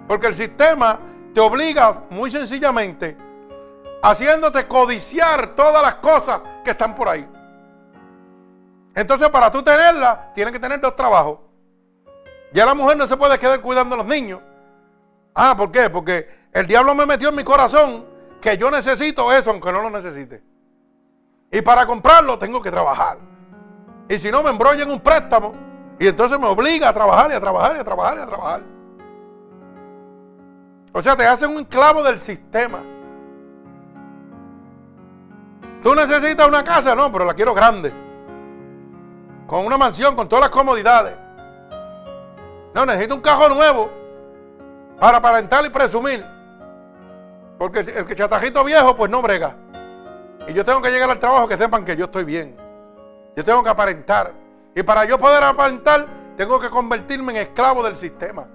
Porque 0.07 0.27
el 0.27 0.35
sistema 0.35 0.99
te 1.33 1.39
obliga 1.39 2.03
muy 2.09 2.29
sencillamente 2.29 3.17
haciéndote 4.03 4.67
codiciar 4.67 5.55
todas 5.55 5.81
las 5.81 5.95
cosas 5.95 6.41
que 6.63 6.71
están 6.71 6.93
por 6.93 7.07
ahí. 7.07 7.25
Entonces 8.93 9.29
para 9.29 9.49
tú 9.49 9.63
tenerla, 9.63 10.31
tienes 10.35 10.53
que 10.53 10.59
tener 10.59 10.81
dos 10.81 10.95
trabajos. 10.95 11.39
Ya 12.51 12.65
la 12.65 12.75
mujer 12.75 12.97
no 12.97 13.07
se 13.07 13.15
puede 13.15 13.39
quedar 13.39 13.61
cuidando 13.61 13.95
a 13.95 13.99
los 13.99 14.07
niños. 14.07 14.41
Ah, 15.33 15.55
¿por 15.57 15.71
qué? 15.71 15.89
Porque 15.89 16.43
El 16.51 16.67
diablo 16.67 16.93
me 16.93 17.07
metió 17.07 17.29
en 17.29 17.35
mi 17.35 17.43
corazón 17.43 18.05
que 18.39 18.57
yo 18.57 18.69
necesito 18.69 19.33
eso 19.33 19.49
aunque 19.49 19.71
no 19.71 19.81
lo 19.81 19.89
necesite. 19.89 20.43
Y 21.53 21.61
para 21.61 21.85
comprarlo 21.85 22.37
tengo 22.39 22.59
que 22.61 22.71
trabajar. 22.71 23.19
Y 24.09 24.17
si 24.17 24.31
no 24.31 24.41
me 24.41 24.49
embrollo 24.49 24.83
en 24.83 24.89
un 24.89 24.99
préstamo 24.99 25.53
y 25.99 26.07
entonces 26.07 26.39
me 26.39 26.47
obliga 26.47 26.89
a 26.89 26.93
trabajar 26.93 27.29
y 27.29 27.35
a 27.35 27.39
trabajar 27.39 27.75
y 27.77 27.79
a 27.79 27.83
trabajar 27.83 28.17
y 28.17 28.21
a 28.21 28.25
trabajar. 28.25 28.61
O 30.91 31.01
sea, 31.01 31.15
te 31.15 31.27
hacen 31.27 31.55
un 31.55 31.63
clavo 31.63 32.01
del 32.01 32.17
sistema. 32.17 32.79
Tú 35.83 35.93
necesitas 35.93 36.47
una 36.47 36.63
casa, 36.63 36.95
no, 36.95 37.11
pero 37.11 37.23
la 37.23 37.35
quiero 37.35 37.53
grande. 37.53 37.93
Con 39.45 39.63
una 39.63 39.77
mansión, 39.77 40.15
con 40.15 40.27
todas 40.27 40.45
las 40.45 40.49
comodidades. 40.49 41.15
No, 42.73 42.83
necesito 42.83 43.13
un 43.13 43.21
cajón 43.21 43.53
nuevo 43.53 43.91
para 44.99 45.19
aparentar 45.19 45.63
y 45.63 45.69
presumir. 45.69 46.25
Porque 47.59 47.81
el 47.81 48.05
que 48.07 48.15
chatajito 48.15 48.63
viejo, 48.63 48.97
pues 48.97 49.11
no 49.11 49.21
brega. 49.21 49.55
Y 50.47 50.53
yo 50.53 50.65
tengo 50.65 50.81
que 50.81 50.89
llegar 50.89 51.09
al 51.09 51.19
trabajo 51.19 51.47
que 51.47 51.57
sepan 51.57 51.85
que 51.85 51.95
yo 51.95 52.05
estoy 52.05 52.23
bien. 52.23 52.55
Yo 53.35 53.43
tengo 53.43 53.63
que 53.63 53.69
aparentar. 53.69 54.33
Y 54.75 54.83
para 54.83 55.05
yo 55.05 55.17
poder 55.17 55.43
aparentar, 55.43 56.07
tengo 56.35 56.59
que 56.59 56.69
convertirme 56.69 57.31
en 57.33 57.37
esclavo 57.39 57.83
del 57.83 57.95
sistema. 57.95 58.47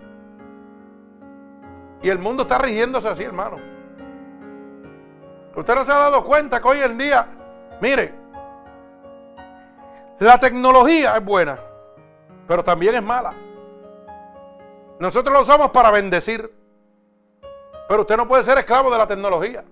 Y 2.03 2.09
el 2.09 2.19
mundo 2.19 2.43
está 2.43 2.59
rigiéndose 2.59 3.09
así, 3.09 3.25
hermano. 3.25 3.57
Usted 5.55 5.75
no 5.75 5.85
se 5.85 5.93
ha 5.93 5.97
dado 5.97 6.25
cuenta 6.25 6.61
que 6.61 6.69
hoy 6.69 6.79
en 6.81 6.99
día, 6.99 7.27
mire, 7.81 8.15
la 10.21 10.39
tecnología 10.39 11.17
es 11.17 11.25
buena, 11.25 11.59
pero 12.47 12.63
también 12.63 12.95
es 12.95 13.03
mala. 13.03 13.35
Nosotros 15.01 15.33
lo 15.33 15.43
usamos 15.43 15.71
para 15.71 15.91
bendecir, 15.91 16.53
pero 17.89 18.03
usted 18.03 18.17
no 18.17 18.29
puede 18.29 18.45
ser 18.45 18.59
esclavo 18.59 18.91
de 18.91 18.99
la 18.99 19.07
tecnología. 19.07 19.65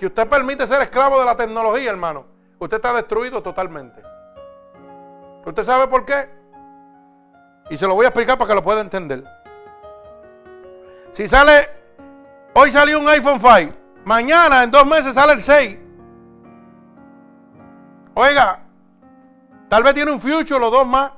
Si 0.00 0.06
usted 0.06 0.26
permite 0.30 0.66
ser 0.66 0.80
esclavo 0.80 1.20
de 1.20 1.26
la 1.26 1.36
tecnología, 1.36 1.90
hermano, 1.90 2.24
usted 2.58 2.78
está 2.78 2.94
destruido 2.94 3.42
totalmente. 3.42 4.02
¿Usted 5.44 5.62
sabe 5.62 5.88
por 5.88 6.06
qué? 6.06 6.26
Y 7.68 7.76
se 7.76 7.86
lo 7.86 7.94
voy 7.94 8.06
a 8.06 8.08
explicar 8.08 8.38
para 8.38 8.48
que 8.48 8.54
lo 8.54 8.62
pueda 8.62 8.80
entender. 8.80 9.22
Si 11.12 11.28
sale, 11.28 11.68
hoy 12.54 12.70
salió 12.70 12.98
un 12.98 13.06
iPhone 13.08 13.38
5, 13.38 13.76
mañana 14.06 14.64
en 14.64 14.70
dos 14.70 14.86
meses 14.86 15.12
sale 15.12 15.34
el 15.34 15.42
6. 15.42 15.78
Oiga, 18.14 18.62
tal 19.68 19.82
vez 19.82 19.92
tiene 19.92 20.12
un 20.12 20.20
future 20.20 20.58
los 20.58 20.72
dos 20.72 20.86
más. 20.86 21.12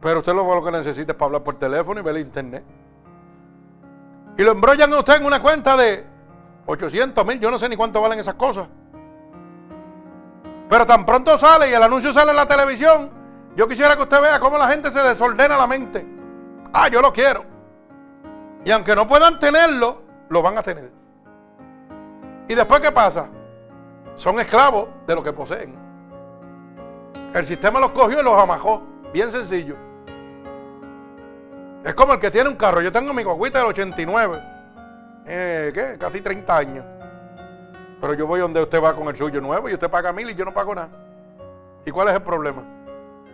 Pero 0.00 0.18
usted 0.18 0.34
lo, 0.34 0.64
que 0.64 0.70
necesita 0.72 1.12
es 1.12 1.16
para 1.16 1.26
hablar 1.26 1.44
por 1.44 1.54
teléfono 1.54 2.00
y 2.00 2.02
ver 2.02 2.16
el 2.16 2.22
internet. 2.22 2.64
Y 4.38 4.42
lo 4.42 4.52
embrollan 4.52 4.92
a 4.92 4.98
usted 4.98 5.16
en 5.16 5.24
una 5.24 5.40
cuenta 5.40 5.76
de 5.76 6.06
800 6.66 7.24
mil, 7.24 7.40
yo 7.40 7.50
no 7.50 7.58
sé 7.58 7.68
ni 7.68 7.76
cuánto 7.76 8.00
valen 8.00 8.18
esas 8.18 8.34
cosas. 8.34 8.68
Pero 10.68 10.84
tan 10.84 11.06
pronto 11.06 11.38
sale 11.38 11.70
y 11.70 11.74
el 11.74 11.82
anuncio 11.82 12.12
sale 12.12 12.32
en 12.32 12.36
la 12.36 12.46
televisión, 12.46 13.10
yo 13.54 13.66
quisiera 13.68 13.96
que 13.96 14.02
usted 14.02 14.20
vea 14.20 14.38
cómo 14.40 14.58
la 14.58 14.68
gente 14.68 14.90
se 14.90 15.00
desordena 15.00 15.56
la 15.56 15.66
mente. 15.66 16.06
Ah, 16.72 16.88
yo 16.88 17.00
lo 17.00 17.12
quiero. 17.12 17.44
Y 18.64 18.70
aunque 18.70 18.94
no 18.94 19.06
puedan 19.06 19.38
tenerlo, 19.38 20.02
lo 20.28 20.42
van 20.42 20.58
a 20.58 20.62
tener. 20.62 20.92
¿Y 22.48 22.54
después 22.54 22.80
qué 22.80 22.92
pasa? 22.92 23.30
Son 24.16 24.38
esclavos 24.40 24.88
de 25.06 25.14
lo 25.14 25.22
que 25.22 25.32
poseen. 25.32 25.74
El 27.32 27.46
sistema 27.46 27.80
los 27.80 27.90
cogió 27.90 28.20
y 28.20 28.24
los 28.24 28.36
amajó. 28.36 28.82
Bien 29.12 29.30
sencillo. 29.30 29.85
Es 31.86 31.94
como 31.94 32.14
el 32.14 32.18
que 32.18 32.32
tiene 32.32 32.48
un 32.48 32.56
carro. 32.56 32.82
Yo 32.82 32.90
tengo 32.90 33.14
mi 33.14 33.22
guaguita 33.22 33.60
del 33.60 33.68
89. 33.68 34.42
Eh, 35.24 35.70
¿Qué? 35.72 35.96
Casi 35.96 36.20
30 36.20 36.56
años. 36.56 36.84
Pero 38.00 38.14
yo 38.14 38.26
voy 38.26 38.40
donde 38.40 38.60
usted 38.60 38.82
va 38.82 38.92
con 38.92 39.06
el 39.06 39.14
suyo 39.14 39.40
nuevo 39.40 39.68
y 39.68 39.74
usted 39.74 39.88
paga 39.88 40.12
mil 40.12 40.28
y 40.28 40.34
yo 40.34 40.44
no 40.44 40.52
pago 40.52 40.74
nada. 40.74 40.90
¿Y 41.84 41.92
cuál 41.92 42.08
es 42.08 42.14
el 42.14 42.22
problema? 42.22 42.64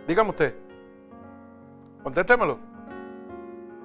Dígame 0.07 0.29
usted. 0.29 0.55
Contéstemelo. 2.03 2.59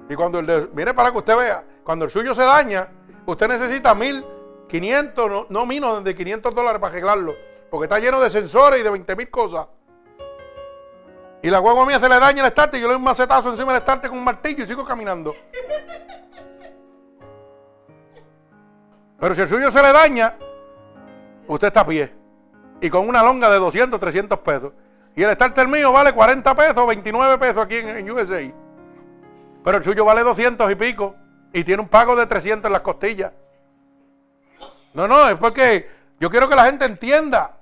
Y 0.07 0.13
cuando 0.13 0.37
el 0.37 0.45
de, 0.45 0.69
mire 0.71 0.93
para 0.93 1.11
que 1.11 1.17
usted 1.17 1.35
vea, 1.35 1.63
cuando 1.83 2.05
el 2.05 2.11
suyo 2.11 2.35
se 2.35 2.43
daña, 2.43 2.89
usted 3.25 3.47
necesita 3.47 3.95
mil, 3.95 4.23
quinientos, 4.67 5.31
no, 5.31 5.47
no 5.49 5.65
menos 5.65 6.03
de 6.03 6.13
500 6.13 6.53
dólares 6.53 6.79
para 6.79 6.91
arreglarlo. 6.91 7.33
Porque 7.71 7.85
está 7.85 7.97
lleno 7.97 8.19
de 8.19 8.29
sensores 8.29 8.81
y 8.81 8.83
de 8.83 8.91
20 8.91 9.15
mil 9.15 9.31
cosas. 9.31 9.65
Y 11.41 11.49
la 11.49 11.59
guagua 11.59 11.85
mía 11.85 11.99
se 11.99 12.09
le 12.09 12.19
daña 12.19 12.41
el 12.41 12.47
estarte 12.47 12.77
y 12.77 12.81
yo 12.81 12.87
le 12.87 12.93
doy 12.93 12.97
un 12.99 13.03
macetazo 13.03 13.49
encima 13.49 13.71
del 13.71 13.79
estarte 13.79 14.09
con 14.09 14.17
un 14.17 14.23
martillo 14.23 14.63
y 14.63 14.67
sigo 14.67 14.83
caminando. 14.83 15.35
Pero 19.19 19.35
si 19.35 19.41
el 19.41 19.47
suyo 19.47 19.71
se 19.71 19.81
le 19.81 19.91
daña, 19.91 20.35
usted 21.47 21.67
está 21.67 21.81
a 21.81 21.85
pie. 21.85 22.13
Y 22.81 22.89
con 22.89 23.07
una 23.07 23.21
longa 23.21 23.49
de 23.49 23.57
200, 23.57 23.99
300 23.99 24.39
pesos. 24.39 24.73
Y 25.15 25.23
el 25.23 25.31
starter 25.33 25.67
mío 25.67 25.91
vale 25.91 26.13
40 26.13 26.55
pesos, 26.55 26.87
29 26.87 27.37
pesos 27.37 27.63
aquí 27.63 27.75
en, 27.75 28.09
USA. 28.09 28.41
Pero 29.63 29.77
el 29.77 29.83
suyo 29.83 30.05
vale 30.05 30.23
200 30.23 30.71
y 30.71 30.75
pico. 30.75 31.15
Y 31.51 31.63
tiene 31.63 31.81
un 31.81 31.89
pago 31.89 32.15
de 32.15 32.25
300 32.25 32.69
en 32.69 32.73
las 32.73 32.81
costillas. 32.81 33.33
No, 34.93 35.07
no, 35.07 35.27
es 35.29 35.35
porque 35.35 35.89
yo 36.19 36.29
quiero 36.29 36.47
que 36.47 36.55
la 36.55 36.65
gente 36.65 36.85
entienda. 36.85 37.58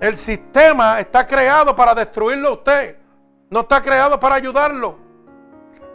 El 0.00 0.16
sistema 0.16 1.00
está 1.00 1.26
creado 1.26 1.74
para 1.74 1.94
destruirlo 1.94 2.48
a 2.48 2.52
usted. 2.52 2.96
No 3.50 3.60
está 3.60 3.80
creado 3.80 4.18
para 4.20 4.36
ayudarlo. 4.36 4.98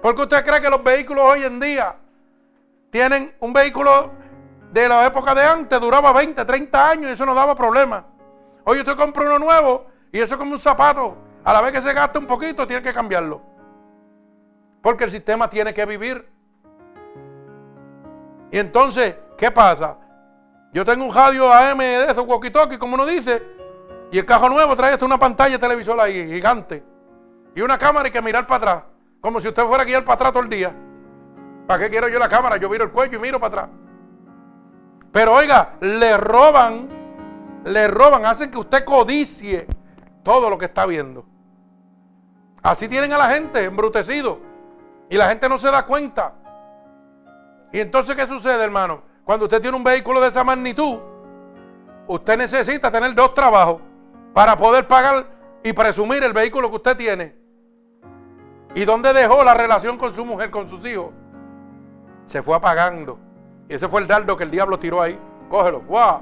Porque 0.01 0.23
usted 0.23 0.45
cree 0.45 0.61
que 0.61 0.69
los 0.69 0.83
vehículos 0.83 1.23
hoy 1.25 1.43
en 1.43 1.59
día 1.59 1.95
tienen 2.89 3.33
un 3.39 3.53
vehículo 3.53 4.11
de 4.71 4.89
la 4.89 5.05
época 5.05 5.33
de 5.33 5.43
antes 5.43 5.79
duraba 5.79 6.11
20, 6.11 6.43
30 6.43 6.89
años 6.89 7.11
y 7.11 7.13
eso 7.13 7.25
no 7.25 7.33
daba 7.33 7.55
problema. 7.55 8.05
Hoy 8.65 8.79
usted 8.79 8.97
compra 8.97 9.23
uno 9.25 9.39
nuevo 9.39 9.85
y 10.11 10.19
eso 10.19 10.33
es 10.33 10.37
como 10.37 10.51
un 10.51 10.59
zapato. 10.59 11.15
A 11.45 11.53
la 11.53 11.61
vez 11.61 11.71
que 11.71 11.81
se 11.81 11.93
gasta 11.93 12.19
un 12.19 12.25
poquito, 12.25 12.65
tiene 12.67 12.81
que 12.81 12.93
cambiarlo. 12.93 13.41
Porque 14.81 15.05
el 15.05 15.11
sistema 15.11 15.49
tiene 15.49 15.73
que 15.73 15.85
vivir. 15.85 16.29
Y 18.51 18.57
entonces, 18.57 19.15
¿qué 19.37 19.51
pasa? 19.51 19.97
Yo 20.73 20.83
tengo 20.83 21.05
un 21.05 21.13
radio 21.13 21.51
AM 21.51 21.77
de 21.77 22.05
esos 22.05 22.25
walkie-talkie, 22.25 22.77
como 22.77 22.95
uno 22.95 23.05
dice, 23.05 23.43
y 24.13 24.19
el 24.19 24.25
cajo 24.25 24.47
nuevo 24.47 24.75
trae 24.75 24.93
hasta 24.93 25.05
una 25.05 25.17
pantalla 25.17 25.57
televisora 25.57 26.03
ahí, 26.03 26.27
gigante. 26.31 26.83
Y 27.55 27.61
una 27.61 27.79
cámara 27.79 28.07
y 28.07 28.11
que 28.11 28.21
mirar 28.21 28.45
para 28.45 28.57
atrás. 28.57 28.83
Como 29.19 29.41
si 29.41 29.47
usted 29.47 29.63
fuera 29.63 29.81
a 29.81 29.85
guiar 29.87 30.05
para 30.05 30.13
atrás 30.13 30.33
todo 30.33 30.43
el 30.43 30.49
día. 30.49 30.71
¿Para 31.65 31.79
qué 31.79 31.89
quiero 31.89 32.07
yo 32.09 32.19
la 32.19 32.29
cámara? 32.29 32.57
Yo 32.57 32.69
miro 32.69 32.83
el 32.83 32.91
cuello 32.91 33.17
y 33.17 33.19
miro 33.19 33.39
para 33.39 33.47
atrás. 33.63 33.69
Pero 35.11 35.33
oiga, 35.33 35.77
le 35.81 36.15
roban, 36.17 36.87
le 37.65 37.87
roban, 37.87 38.23
hacen 38.27 38.51
que 38.51 38.59
usted 38.59 38.85
codicie 38.85 39.65
todo 40.21 40.47
lo 40.47 40.59
que 40.59 40.65
está 40.65 40.85
viendo. 40.85 41.25
Así 42.61 42.87
tienen 42.87 43.13
a 43.13 43.17
la 43.17 43.31
gente 43.31 43.63
embrutecido. 43.63 44.39
Y 45.09 45.17
la 45.17 45.27
gente 45.27 45.49
no 45.49 45.57
se 45.57 45.71
da 45.71 45.87
cuenta. 45.87 46.35
Y 47.71 47.79
entonces, 47.79 48.15
¿qué 48.15 48.27
sucede, 48.27 48.63
hermano? 48.63 49.01
Cuando 49.23 49.45
usted 49.45 49.59
tiene 49.59 49.75
un 49.75 49.83
vehículo 49.83 50.21
de 50.21 50.27
esa 50.27 50.43
magnitud, 50.43 50.99
usted 52.05 52.37
necesita 52.37 52.91
tener 52.91 53.15
dos 53.15 53.33
trabajos 53.33 53.81
para 54.33 54.57
poder 54.57 54.87
pagar 54.87 55.25
y 55.63 55.73
presumir 55.73 56.23
el 56.23 56.33
vehículo 56.33 56.69
que 56.69 56.77
usted 56.77 56.97
tiene. 56.97 57.35
¿Y 58.75 58.85
dónde 58.85 59.13
dejó 59.13 59.43
la 59.43 59.53
relación 59.53 59.97
con 59.97 60.13
su 60.13 60.25
mujer, 60.25 60.49
con 60.49 60.67
sus 60.67 60.83
hijos? 60.85 61.11
Se 62.25 62.41
fue 62.41 62.55
apagando. 62.55 63.19
Y 63.69 63.75
ese 63.75 63.87
fue 63.87 64.01
el 64.01 64.07
dardo 64.07 64.35
que 64.35 64.43
el 64.43 64.51
diablo 64.51 64.79
tiró 64.79 65.01
ahí. 65.01 65.19
Cógelo. 65.49 65.81
¡Fua! 65.81 66.21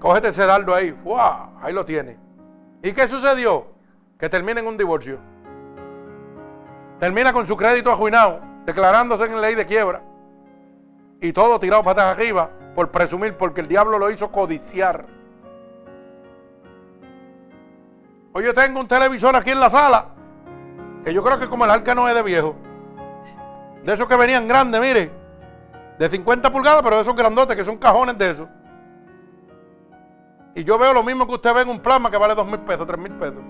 Cógete 0.00 0.28
ese 0.28 0.44
dardo 0.44 0.74
ahí. 0.74 0.92
¡Fua! 0.92 1.50
Ahí 1.62 1.72
lo 1.72 1.84
tiene. 1.84 2.18
¿Y 2.82 2.92
qué 2.92 3.06
sucedió? 3.06 3.66
Que 4.18 4.28
termina 4.28 4.60
en 4.60 4.66
un 4.66 4.76
divorcio. 4.76 5.18
Termina 6.98 7.32
con 7.32 7.46
su 7.46 7.56
crédito 7.56 7.90
arruinado, 7.90 8.40
declarándose 8.66 9.24
en 9.24 9.40
ley 9.40 9.54
de 9.54 9.64
quiebra. 9.64 10.02
Y 11.20 11.32
todo 11.32 11.58
tirado 11.60 11.82
patas 11.84 12.06
arriba 12.06 12.50
por 12.74 12.90
presumir, 12.90 13.36
porque 13.36 13.60
el 13.60 13.68
diablo 13.68 13.98
lo 13.98 14.10
hizo 14.10 14.32
codiciar. 14.32 15.19
Hoy 18.32 18.44
yo 18.44 18.54
tengo 18.54 18.80
un 18.80 18.86
televisor 18.86 19.34
aquí 19.34 19.50
en 19.50 19.60
la 19.60 19.70
sala, 19.70 20.06
que 21.04 21.12
yo 21.12 21.22
creo 21.22 21.38
que 21.38 21.48
como 21.48 21.64
el 21.64 21.70
arca 21.70 21.94
no 21.94 22.08
es 22.08 22.14
de 22.14 22.22
viejo. 22.22 22.54
De 23.84 23.92
esos 23.92 24.06
que 24.06 24.16
venían 24.16 24.46
grandes, 24.46 24.80
mire 24.80 25.20
de 26.00 26.08
50 26.08 26.50
pulgadas, 26.50 26.82
pero 26.82 26.98
esos 26.98 27.14
grandotes 27.14 27.54
que 27.54 27.62
son 27.62 27.76
cajones 27.76 28.16
de 28.16 28.30
esos. 28.30 28.48
Y 30.54 30.64
yo 30.64 30.78
veo 30.78 30.94
lo 30.94 31.02
mismo 31.02 31.26
que 31.26 31.34
usted 31.34 31.52
ve 31.52 31.60
en 31.60 31.68
un 31.68 31.78
plasma 31.78 32.10
que 32.10 32.16
vale 32.16 32.34
2 32.34 32.46
mil 32.46 32.60
pesos, 32.60 32.86
3 32.86 32.98
mil 32.98 33.12
pesos. 33.16 33.42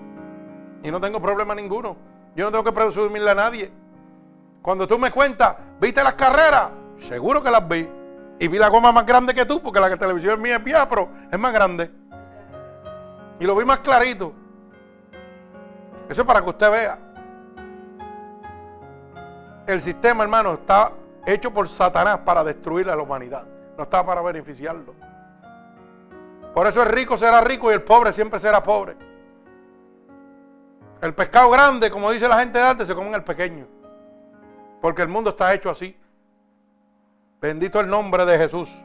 Y 0.83 0.91
no 0.91 0.99
tengo 0.99 1.21
problema 1.21 1.55
ninguno. 1.55 1.95
Yo 2.35 2.43
no 2.43 2.51
tengo 2.51 2.65
que 2.65 2.73
presumirle 2.73 3.31
a 3.31 3.35
nadie. 3.35 3.71
Cuando 4.61 4.85
tú 4.85 4.99
me 4.99 5.11
cuentas, 5.11 5.55
¿viste 5.79 6.03
las 6.03 6.15
carreras? 6.15 6.71
Seguro 6.97 7.41
que 7.41 7.49
las 7.49 7.65
vi. 7.69 7.87
Y 8.37 8.49
vi 8.49 8.57
la 8.57 8.67
goma 8.67 8.91
más 8.91 9.05
grande 9.05 9.33
que 9.33 9.45
tú, 9.45 9.61
porque 9.61 9.79
la 9.79 9.95
televisión 9.95 10.41
mía 10.41 10.57
es 10.57 10.63
vieja, 10.63 10.89
pero 10.89 11.07
es 11.31 11.39
más 11.39 11.53
grande. 11.53 11.89
Y 13.39 13.45
lo 13.45 13.55
vi 13.55 13.63
más 13.63 13.79
clarito. 13.79 14.33
Eso 16.11 16.21
es 16.21 16.27
para 16.27 16.41
que 16.41 16.49
usted 16.49 16.69
vea. 16.69 16.99
el 19.65 19.79
sistema, 19.79 20.23
hermano, 20.23 20.55
está 20.55 20.91
hecho 21.25 21.53
por 21.53 21.69
Satanás 21.69 22.19
para 22.25 22.43
destruir 22.43 22.89
a 22.89 22.95
la 22.97 23.01
humanidad. 23.01 23.45
No 23.77 23.83
está 23.85 24.05
para 24.05 24.21
beneficiarlo. 24.21 24.93
Por 26.53 26.67
eso 26.67 26.83
el 26.83 26.89
rico 26.89 27.17
será 27.17 27.39
rico 27.39 27.71
y 27.71 27.75
el 27.75 27.83
pobre 27.83 28.11
siempre 28.11 28.41
será 28.41 28.61
pobre. 28.61 28.97
El 31.01 31.13
pescado 31.13 31.49
grande, 31.49 31.89
como 31.89 32.11
dice 32.11 32.27
la 32.27 32.41
gente 32.41 32.59
de 32.59 32.65
antes, 32.65 32.87
se 32.87 32.93
come 32.93 33.15
el 33.15 33.23
pequeño. 33.23 33.65
Porque 34.81 35.03
el 35.03 35.07
mundo 35.07 35.29
está 35.29 35.53
hecho 35.53 35.69
así. 35.69 35.97
Bendito 37.39 37.79
el 37.79 37.89
nombre 37.89 38.25
de 38.25 38.37
Jesús. 38.37 38.83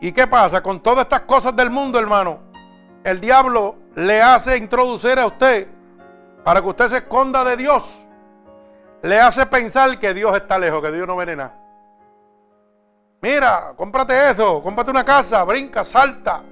¿Y 0.00 0.12
qué 0.12 0.26
pasa? 0.26 0.62
Con 0.62 0.80
todas 0.80 1.04
estas 1.04 1.20
cosas 1.20 1.54
del 1.54 1.68
mundo, 1.68 1.98
hermano, 1.98 2.51
el 3.04 3.20
diablo 3.20 3.76
le 3.94 4.22
hace 4.22 4.56
introducir 4.56 5.18
a 5.18 5.26
usted 5.26 5.68
para 6.44 6.60
que 6.60 6.68
usted 6.68 6.88
se 6.88 6.96
esconda 6.98 7.44
de 7.44 7.56
Dios. 7.56 8.04
Le 9.02 9.20
hace 9.20 9.46
pensar 9.46 9.98
que 9.98 10.14
Dios 10.14 10.34
está 10.36 10.58
lejos, 10.58 10.80
que 10.80 10.92
Dios 10.92 11.06
no 11.06 11.16
viene 11.16 11.36
nada. 11.36 11.58
Mira, 13.20 13.72
cómprate 13.76 14.30
eso, 14.30 14.62
cómprate 14.62 14.90
una 14.90 15.04
casa, 15.04 15.44
brinca, 15.44 15.84
salta. 15.84 16.42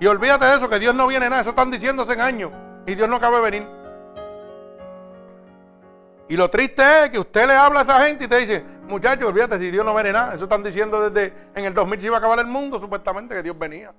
Y 0.00 0.06
olvídate 0.06 0.44
de 0.46 0.56
eso, 0.56 0.68
que 0.68 0.78
Dios 0.78 0.94
no 0.94 1.06
viene 1.06 1.28
nada. 1.28 1.42
Eso 1.42 1.50
están 1.50 1.70
diciendo 1.70 2.02
hace 2.02 2.20
años. 2.20 2.50
Y 2.86 2.94
Dios 2.94 3.08
no 3.08 3.20
cabe 3.20 3.40
venir. 3.40 3.66
Y 6.28 6.36
lo 6.36 6.48
triste 6.50 7.04
es 7.04 7.10
que 7.10 7.18
usted 7.18 7.46
le 7.46 7.54
habla 7.54 7.80
a 7.80 7.82
esa 7.82 8.00
gente 8.04 8.24
y 8.24 8.28
te 8.28 8.36
dice, 8.38 8.64
muchachos, 8.88 9.28
olvídate 9.28 9.58
si 9.58 9.70
Dios 9.70 9.84
no 9.84 9.94
viene 9.94 10.12
nada. 10.12 10.34
Eso 10.34 10.44
están 10.44 10.62
diciendo 10.62 11.08
desde 11.08 11.34
en 11.54 11.64
el 11.64 11.74
2000 11.74 12.00
se 12.00 12.06
iba 12.06 12.16
a 12.16 12.18
acabar 12.18 12.38
el 12.38 12.46
mundo, 12.46 12.78
supuestamente, 12.78 13.34
que 13.34 13.42
Dios 13.42 13.58
venía. 13.58 13.92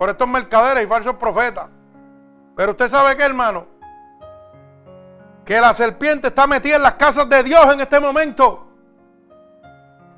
Por 0.00 0.08
estos 0.08 0.26
mercaderes 0.26 0.82
y 0.82 0.86
falsos 0.86 1.16
profetas. 1.16 1.66
Pero 2.56 2.70
usted 2.70 2.88
sabe 2.88 3.14
que, 3.18 3.22
hermano, 3.22 3.66
que 5.44 5.60
la 5.60 5.74
serpiente 5.74 6.28
está 6.28 6.46
metida 6.46 6.76
en 6.76 6.82
las 6.82 6.94
casas 6.94 7.28
de 7.28 7.42
Dios 7.42 7.62
en 7.70 7.82
este 7.82 8.00
momento. 8.00 8.66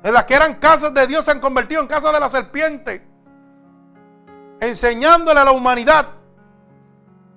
En 0.01 0.13
las 0.13 0.23
que 0.23 0.35
eran 0.35 0.55
casas 0.55 0.93
de 0.93 1.05
Dios 1.05 1.25
se 1.25 1.31
han 1.31 1.41
convertido 1.41 1.81
en 1.81 1.87
casas 1.87 2.13
de 2.13 2.19
la 2.21 2.29
serpiente. 2.29 3.05
Enseñándole 4.61 5.41
a 5.41 5.43
la 5.43 5.51
humanidad 5.51 6.07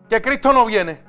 que 0.08 0.22
Cristo 0.22 0.52
no 0.52 0.66
viene. 0.66 1.02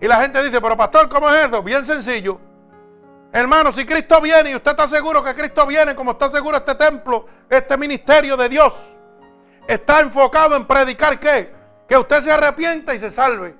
Y 0.00 0.08
la 0.08 0.22
gente 0.22 0.42
dice, 0.42 0.62
pero 0.62 0.78
pastor, 0.78 1.10
¿cómo 1.10 1.28
es 1.28 1.46
eso? 1.46 1.62
Bien 1.62 1.84
sencillo. 1.84 2.40
Hermano, 3.34 3.70
si 3.70 3.84
Cristo 3.84 4.18
viene 4.22 4.52
y 4.52 4.54
usted 4.54 4.70
está 4.70 4.88
seguro 4.88 5.22
que 5.22 5.34
Cristo 5.34 5.66
viene, 5.66 5.94
como 5.94 6.12
está 6.12 6.30
seguro 6.30 6.56
este 6.56 6.74
templo, 6.74 7.26
este 7.48 7.76
ministerio 7.76 8.36
de 8.36 8.48
Dios, 8.48 8.72
está 9.66 10.00
enfocado 10.00 10.56
en 10.56 10.66
predicar 10.66 11.18
qué? 11.18 11.54
Que 11.88 11.96
usted 11.96 12.20
se 12.20 12.32
arrepienta 12.32 12.94
y 12.94 12.98
se 12.98 13.10
salve. 13.10 13.56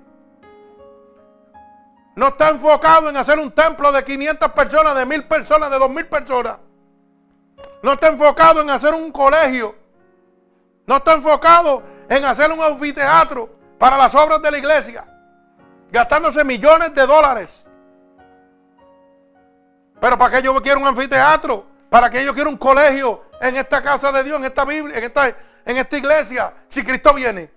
No 2.15 2.29
está 2.29 2.49
enfocado 2.49 3.11
en 3.11 3.17
hacer 3.17 3.39
un 3.39 3.53
templo 3.53 3.93
de 3.93 4.03
500 4.03 4.53
personas, 4.53 4.95
de 4.95 5.05
1000 5.05 5.29
personas, 5.29 5.71
de 5.71 5.79
2000 5.79 6.07
personas. 6.07 6.59
No 7.83 7.93
está 7.93 8.09
enfocado 8.09 8.63
en 8.63 8.71
hacer 8.71 8.95
un 8.95 9.13
colegio. 9.13 9.75
No 10.87 10.97
está 10.97 11.13
enfocado 11.13 11.83
en 12.09 12.25
hacer 12.25 12.51
un 12.51 12.63
anfiteatro 12.63 13.51
para 13.79 13.99
las 13.99 14.15
obras 14.15 14.41
de 14.41 14.51
la 14.51 14.59
iglesia 14.59 15.07
gastándose 15.91 16.45
millones 16.45 16.95
de 16.95 17.07
dólares. 17.07 17.67
Pero 20.01 20.19
¿para 20.19 20.37
qué 20.37 20.43
yo 20.43 20.61
quiero 20.61 20.81
un 20.81 20.87
anfiteatro? 20.87 21.65
¿Para 21.89 22.11
qué 22.11 22.25
yo 22.25 22.35
quiero 22.35 22.51
un 22.51 22.59
colegio 22.59 23.23
en 23.41 23.57
esta 23.57 23.83
casa 23.83 24.13
de 24.13 24.25
Dios, 24.25 24.39
en 24.39 24.45
esta 24.45 24.65
Biblia, 24.65 24.97
en 24.99 25.05
esta, 25.05 25.29
en 25.29 25.77
esta 25.77 25.97
iglesia, 25.97 26.55
si 26.69 26.85
Cristo 26.85 27.13
viene? 27.15 27.51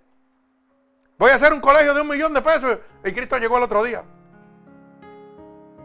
Voy 1.18 1.32
a 1.32 1.36
hacer 1.36 1.52
un 1.52 1.60
colegio 1.60 1.94
de 1.94 2.02
un 2.02 2.08
millón 2.08 2.34
de 2.34 2.42
pesos 2.42 2.78
y 3.04 3.12
Cristo 3.12 3.38
llegó 3.38 3.58
el 3.58 3.64
otro 3.64 3.84
día. 3.84 4.04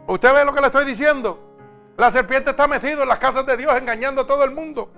¿Usted 0.06 0.34
ve 0.34 0.44
lo 0.44 0.54
que 0.54 0.60
le 0.60 0.66
estoy 0.66 0.84
diciendo? 0.84 1.56
La 1.96 2.10
serpiente 2.10 2.50
está 2.50 2.68
metido 2.68 3.02
en 3.02 3.08
las 3.08 3.18
casas 3.18 3.46
de 3.46 3.56
Dios 3.56 3.74
engañando 3.76 4.22
a 4.22 4.26
todo 4.26 4.44
el 4.44 4.52
mundo. 4.52 4.92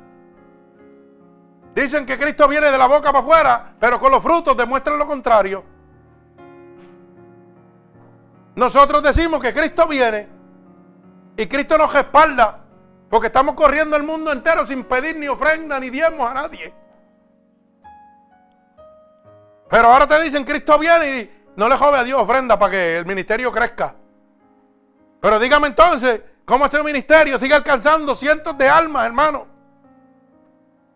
Dicen 1.74 2.06
que 2.06 2.18
Cristo 2.18 2.48
viene 2.48 2.70
de 2.70 2.78
la 2.78 2.86
boca 2.86 3.12
para 3.12 3.18
afuera, 3.18 3.74
pero 3.78 4.00
con 4.00 4.10
los 4.10 4.22
frutos 4.22 4.56
demuestran 4.56 4.98
lo 4.98 5.06
contrario. 5.06 5.62
Nosotros 8.54 9.02
decimos 9.02 9.40
que 9.40 9.52
Cristo 9.52 9.86
viene 9.86 10.28
y 11.36 11.46
Cristo 11.46 11.76
nos 11.76 11.92
respalda 11.92 12.65
porque 13.08 13.28
estamos 13.28 13.54
corriendo 13.54 13.96
el 13.96 14.02
mundo 14.02 14.32
entero 14.32 14.66
sin 14.66 14.84
pedir 14.84 15.16
ni 15.16 15.28
ofrenda 15.28 15.78
ni 15.78 15.90
diezmos 15.90 16.28
a 16.28 16.34
nadie. 16.34 16.74
Pero 19.68 19.88
ahora 19.88 20.06
te 20.06 20.20
dicen 20.22 20.44
Cristo 20.44 20.78
viene 20.78 21.18
y 21.18 21.44
no 21.56 21.68
le 21.68 21.76
jode 21.76 21.98
a 21.98 22.04
Dios 22.04 22.20
ofrenda 22.20 22.58
para 22.58 22.72
que 22.72 22.96
el 22.98 23.06
ministerio 23.06 23.50
crezca. 23.52 23.94
Pero 25.20 25.38
dígame 25.38 25.68
entonces, 25.68 26.20
¿cómo 26.44 26.66
este 26.66 26.82
ministerio 26.82 27.38
sigue 27.38 27.54
alcanzando 27.54 28.14
cientos 28.14 28.56
de 28.56 28.68
almas, 28.68 29.06
hermano? 29.06 29.46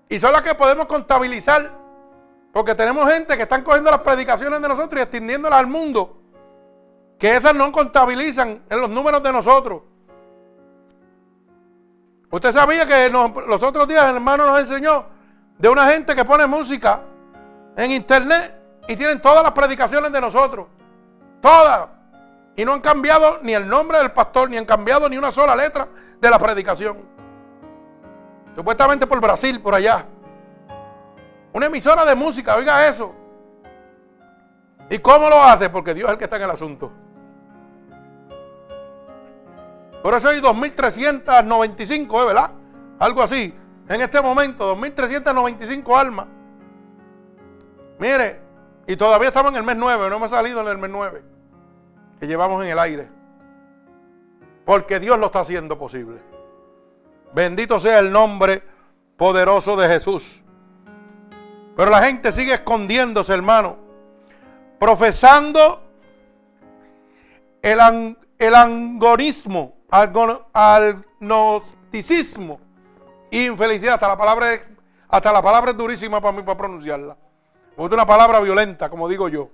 Y 0.09 0.19
son 0.19 0.33
las 0.33 0.43
que 0.43 0.55
podemos 0.55 0.87
contabilizar. 0.87 1.79
Porque 2.53 2.75
tenemos 2.75 3.09
gente 3.09 3.37
que 3.37 3.45
están 3.45 3.63
cogiendo 3.63 3.93
las 3.93 4.01
predicaciones 4.01 4.61
de 4.61 4.69
nosotros 4.69 4.99
y 4.99 5.03
extendiéndolas 5.03 5.61
al 5.61 5.69
mundo 5.69 6.21
que 7.17 7.37
esas 7.37 7.55
no 7.55 7.71
contabilizan 7.71 8.65
en 8.69 8.81
los 8.81 8.91
números 8.91 9.23
de 9.23 9.31
nosotros. 9.31 9.83
Usted 12.31 12.53
sabía 12.53 12.87
que 12.87 13.11
los 13.11 13.63
otros 13.63 13.89
días 13.89 14.09
el 14.09 14.17
hermano 14.17 14.47
nos 14.47 14.61
enseñó 14.61 15.05
de 15.59 15.69
una 15.69 15.87
gente 15.91 16.15
que 16.15 16.25
pone 16.25 16.47
música 16.47 17.01
en 17.77 17.91
internet 17.91 18.55
y 18.87 18.95
tienen 18.95 19.21
todas 19.21 19.43
las 19.43 19.53
predicaciones 19.53 20.13
de 20.13 20.21
nosotros. 20.21 20.67
Todas. 21.41 21.89
Y 22.55 22.65
no 22.65 22.73
han 22.73 22.81
cambiado 22.81 23.39
ni 23.43 23.55
el 23.55 23.69
nombre 23.69 23.99
del 23.99 24.13
pastor, 24.13 24.49
ni 24.49 24.57
han 24.57 24.65
cambiado 24.65 25.09
ni 25.09 25.19
una 25.19 25.33
sola 25.33 25.57
letra 25.57 25.89
de 26.21 26.31
la 26.31 26.39
predicación. 26.39 26.99
Supuestamente 28.55 29.07
por 29.07 29.21
Brasil, 29.21 29.61
por 29.61 29.75
allá. 29.75 30.07
Una 31.53 31.67
emisora 31.67 32.05
de 32.05 32.15
música, 32.15 32.55
oiga 32.57 32.87
eso. 32.87 33.15
¿Y 34.89 34.99
cómo 34.99 35.29
lo 35.29 35.43
hace? 35.43 35.69
Porque 35.69 35.95
Dios 35.95 36.09
es 36.09 36.13
el 36.13 36.19
que 36.19 36.25
está 36.25 36.37
en 36.37 36.43
el 36.43 36.51
asunto. 36.51 36.93
Por 40.03 40.15
eso 40.15 40.29
hay 40.29 40.41
2.395, 40.41 42.23
¿eh? 42.23 42.27
¿verdad? 42.27 42.51
Algo 42.99 43.23
así. 43.23 43.55
En 43.89 44.01
este 44.01 44.21
momento, 44.23 44.77
2.395 44.77 45.99
almas. 45.99 46.27
Mire, 47.99 48.41
y 48.87 48.97
todavía 48.97 49.29
estamos 49.29 49.53
en 49.53 49.59
el 49.59 49.63
mes 49.65 49.77
9, 49.77 50.09
no 50.09 50.17
hemos 50.17 50.31
salido 50.31 50.61
en 50.63 50.69
el 50.69 50.79
mes 50.79 50.91
9, 50.91 51.23
que 52.19 52.27
llevamos 52.27 52.65
en 52.65 52.71
el 52.71 52.79
aire. 52.79 53.09
Porque 54.65 55.01
Dios 55.01 55.19
lo 55.19 55.27
está 55.27 55.41
haciendo 55.41 55.79
posible. 55.79 56.19
Bendito 57.35 57.79
sea 57.79 57.99
el 57.99 58.11
nombre 58.11 58.63
poderoso 59.17 59.77
de 59.77 59.89
Jesús. 59.89 60.43
Pero 61.77 61.91
la 61.91 62.03
gente 62.03 62.33
sigue 62.33 62.55
escondiéndose, 62.55 63.33
hermano. 63.33 63.77
Profesando 64.79 65.83
el, 67.63 68.17
el 68.39 68.55
angonismo 68.55 69.80
al 69.91 71.05
infelicidad. 73.31 73.95
Hasta 73.95 74.09
la 74.09 74.17
palabra 74.17 74.53
es, 74.53 74.65
hasta 75.09 75.33
la 75.33 75.43
palabra 75.43 75.73
es 75.73 75.77
durísima 75.77 76.21
para 76.21 76.37
mí 76.37 76.43
para 76.43 76.59
pronunciarla. 76.59 77.17
Es 77.77 77.85
una 77.85 78.07
palabra 78.07 78.41
violenta, 78.41 78.89
como 78.89 79.09
digo 79.09 79.29
yo. 79.29 79.49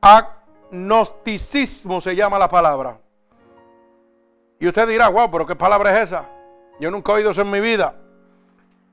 Agnosticismo 0.00 2.00
se 2.00 2.14
llama 2.14 2.38
la 2.38 2.48
palabra. 2.48 2.98
Y 4.60 4.66
usted 4.66 4.88
dirá, 4.88 5.08
wow, 5.08 5.30
pero 5.30 5.46
¿qué 5.46 5.54
palabra 5.54 5.96
es 5.96 6.08
esa? 6.08 6.28
Yo 6.80 6.90
nunca 6.90 7.12
he 7.12 7.16
oído 7.16 7.32
eso 7.32 7.42
en 7.42 7.50
mi 7.50 7.60
vida. 7.60 7.94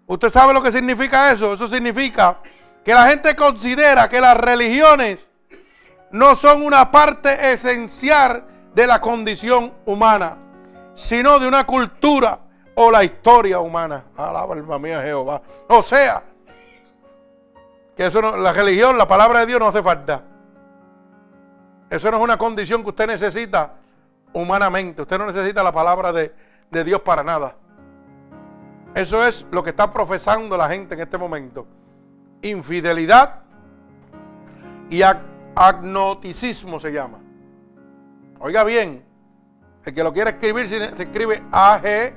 ¿Usted 0.08 0.30
sabe 0.30 0.53
lo 0.53 0.62
que 0.62 0.72
significa 0.72 1.32
eso? 1.32 1.53
Eso 1.53 1.68
significa 1.68 2.39
que 2.84 2.93
la 2.93 3.08
gente 3.08 3.36
considera 3.36 4.08
que 4.08 4.22
las 4.22 4.38
religiones 4.38 5.32
no 6.12 6.36
son 6.36 6.64
una 6.64 6.91
parte 6.91 7.51
esencial 7.51 8.45
de 8.76 8.86
la 8.86 8.99
condición 8.99 9.73
humana, 9.86 10.38
sino 10.95 11.39
de 11.39 11.47
una 11.47 11.65
cultura 11.65 12.39
o 12.76 12.91
la 12.91 13.03
historia 13.05 13.59
humana. 13.59 14.03
Alaba 14.17 14.53
alma 14.53 14.78
mía 14.78 15.01
Jehová. 15.01 15.41
O 15.69 15.82
sea, 15.82 16.21
que 17.95 18.05
eso 18.05 18.21
no, 18.21 18.36
la 18.36 18.51
religión, 18.51 18.97
la 18.97 19.07
palabra 19.07 19.39
de 19.39 19.45
Dios 19.45 19.59
no 19.59 19.67
hace 19.67 19.82
falta. 19.82 20.23
Eso 21.89 22.11
no 22.11 22.17
es 22.17 22.23
una 22.23 22.38
condición 22.38 22.84
que 22.84 22.89
usted 22.89 23.07
necesita 23.07 23.76
humanamente. 24.34 25.01
Usted 25.01 25.17
no 25.17 25.26
necesita 25.26 25.63
la 25.63 25.71
palabra 25.71 26.11
de, 26.11 26.34
de 26.69 26.84
Dios 26.84 26.99
para 26.99 27.23
nada. 27.23 27.55
Eso 28.93 29.26
es 29.26 29.45
lo 29.51 29.63
que 29.63 29.69
está 29.69 29.91
profesando 29.93 30.57
la 30.57 30.67
gente 30.67 30.95
en 30.95 30.99
este 30.99 31.17
momento. 31.17 31.65
Infidelidad 32.41 33.39
y 34.89 35.01
agnoticismo 35.01 36.80
se 36.80 36.91
llama. 36.91 37.24
Oiga 38.39 38.63
bien, 38.63 39.05
el 39.86 39.93
que 39.93 40.03
lo 40.03 40.11
quiera 40.13 40.31
escribir 40.31 40.67
se 40.67 40.83
escribe 40.83 41.43
A-G-N-O-S 41.51 42.15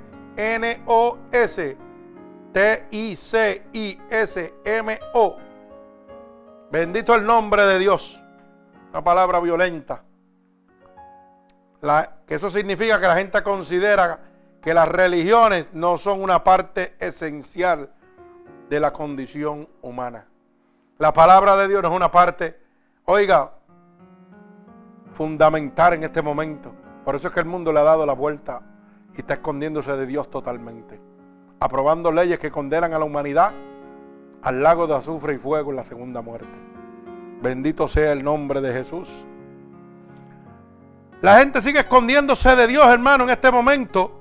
T-I-C-I-S-M-O. 2.52 3.66
Bendito 6.70 7.14
el 7.14 7.24
nombre 7.24 7.64
de 7.64 7.78
Dios. 7.78 8.20
Una 8.90 9.04
palabra 9.04 9.38
violenta. 9.40 10.02
que 12.26 12.34
eso 12.34 12.50
significa 12.50 13.00
que 13.00 13.06
la 13.06 13.14
gente 13.16 13.42
considera 13.42 14.18
que 14.60 14.74
las 14.74 14.88
religiones 14.88 15.68
no 15.72 15.98
son 15.98 16.20
una 16.22 16.42
parte 16.42 16.96
esencial 16.98 17.90
de 18.68 18.80
la 18.80 18.92
condición 18.92 19.68
humana. 19.82 20.26
La 20.98 21.12
palabra 21.12 21.56
de 21.56 21.68
Dios 21.68 21.80
no 21.82 21.90
es 21.90 21.96
una 21.96 22.10
parte, 22.10 22.60
oiga, 23.04 23.52
fundamental 25.18 25.94
en 25.94 26.04
este 26.04 26.22
momento. 26.22 26.72
Por 27.04 27.16
eso 27.16 27.26
es 27.26 27.34
que 27.34 27.40
el 27.40 27.46
mundo 27.46 27.72
le 27.72 27.80
ha 27.80 27.82
dado 27.82 28.06
la 28.06 28.12
vuelta 28.12 28.62
y 29.16 29.20
está 29.20 29.34
escondiéndose 29.34 29.96
de 29.96 30.06
Dios 30.06 30.30
totalmente. 30.30 31.00
Aprobando 31.58 32.12
leyes 32.12 32.38
que 32.38 32.52
condenan 32.52 32.94
a 32.94 33.00
la 33.00 33.04
humanidad 33.04 33.52
al 34.42 34.62
lago 34.62 34.86
de 34.86 34.94
azufre 34.94 35.34
y 35.34 35.38
fuego 35.38 35.70
en 35.70 35.76
la 35.76 35.82
segunda 35.82 36.22
muerte. 36.22 36.56
Bendito 37.42 37.88
sea 37.88 38.12
el 38.12 38.22
nombre 38.22 38.60
de 38.60 38.72
Jesús. 38.72 39.24
La 41.20 41.40
gente 41.40 41.60
sigue 41.62 41.80
escondiéndose 41.80 42.54
de 42.54 42.68
Dios, 42.68 42.86
hermano, 42.86 43.24
en 43.24 43.30
este 43.30 43.50
momento. 43.50 44.20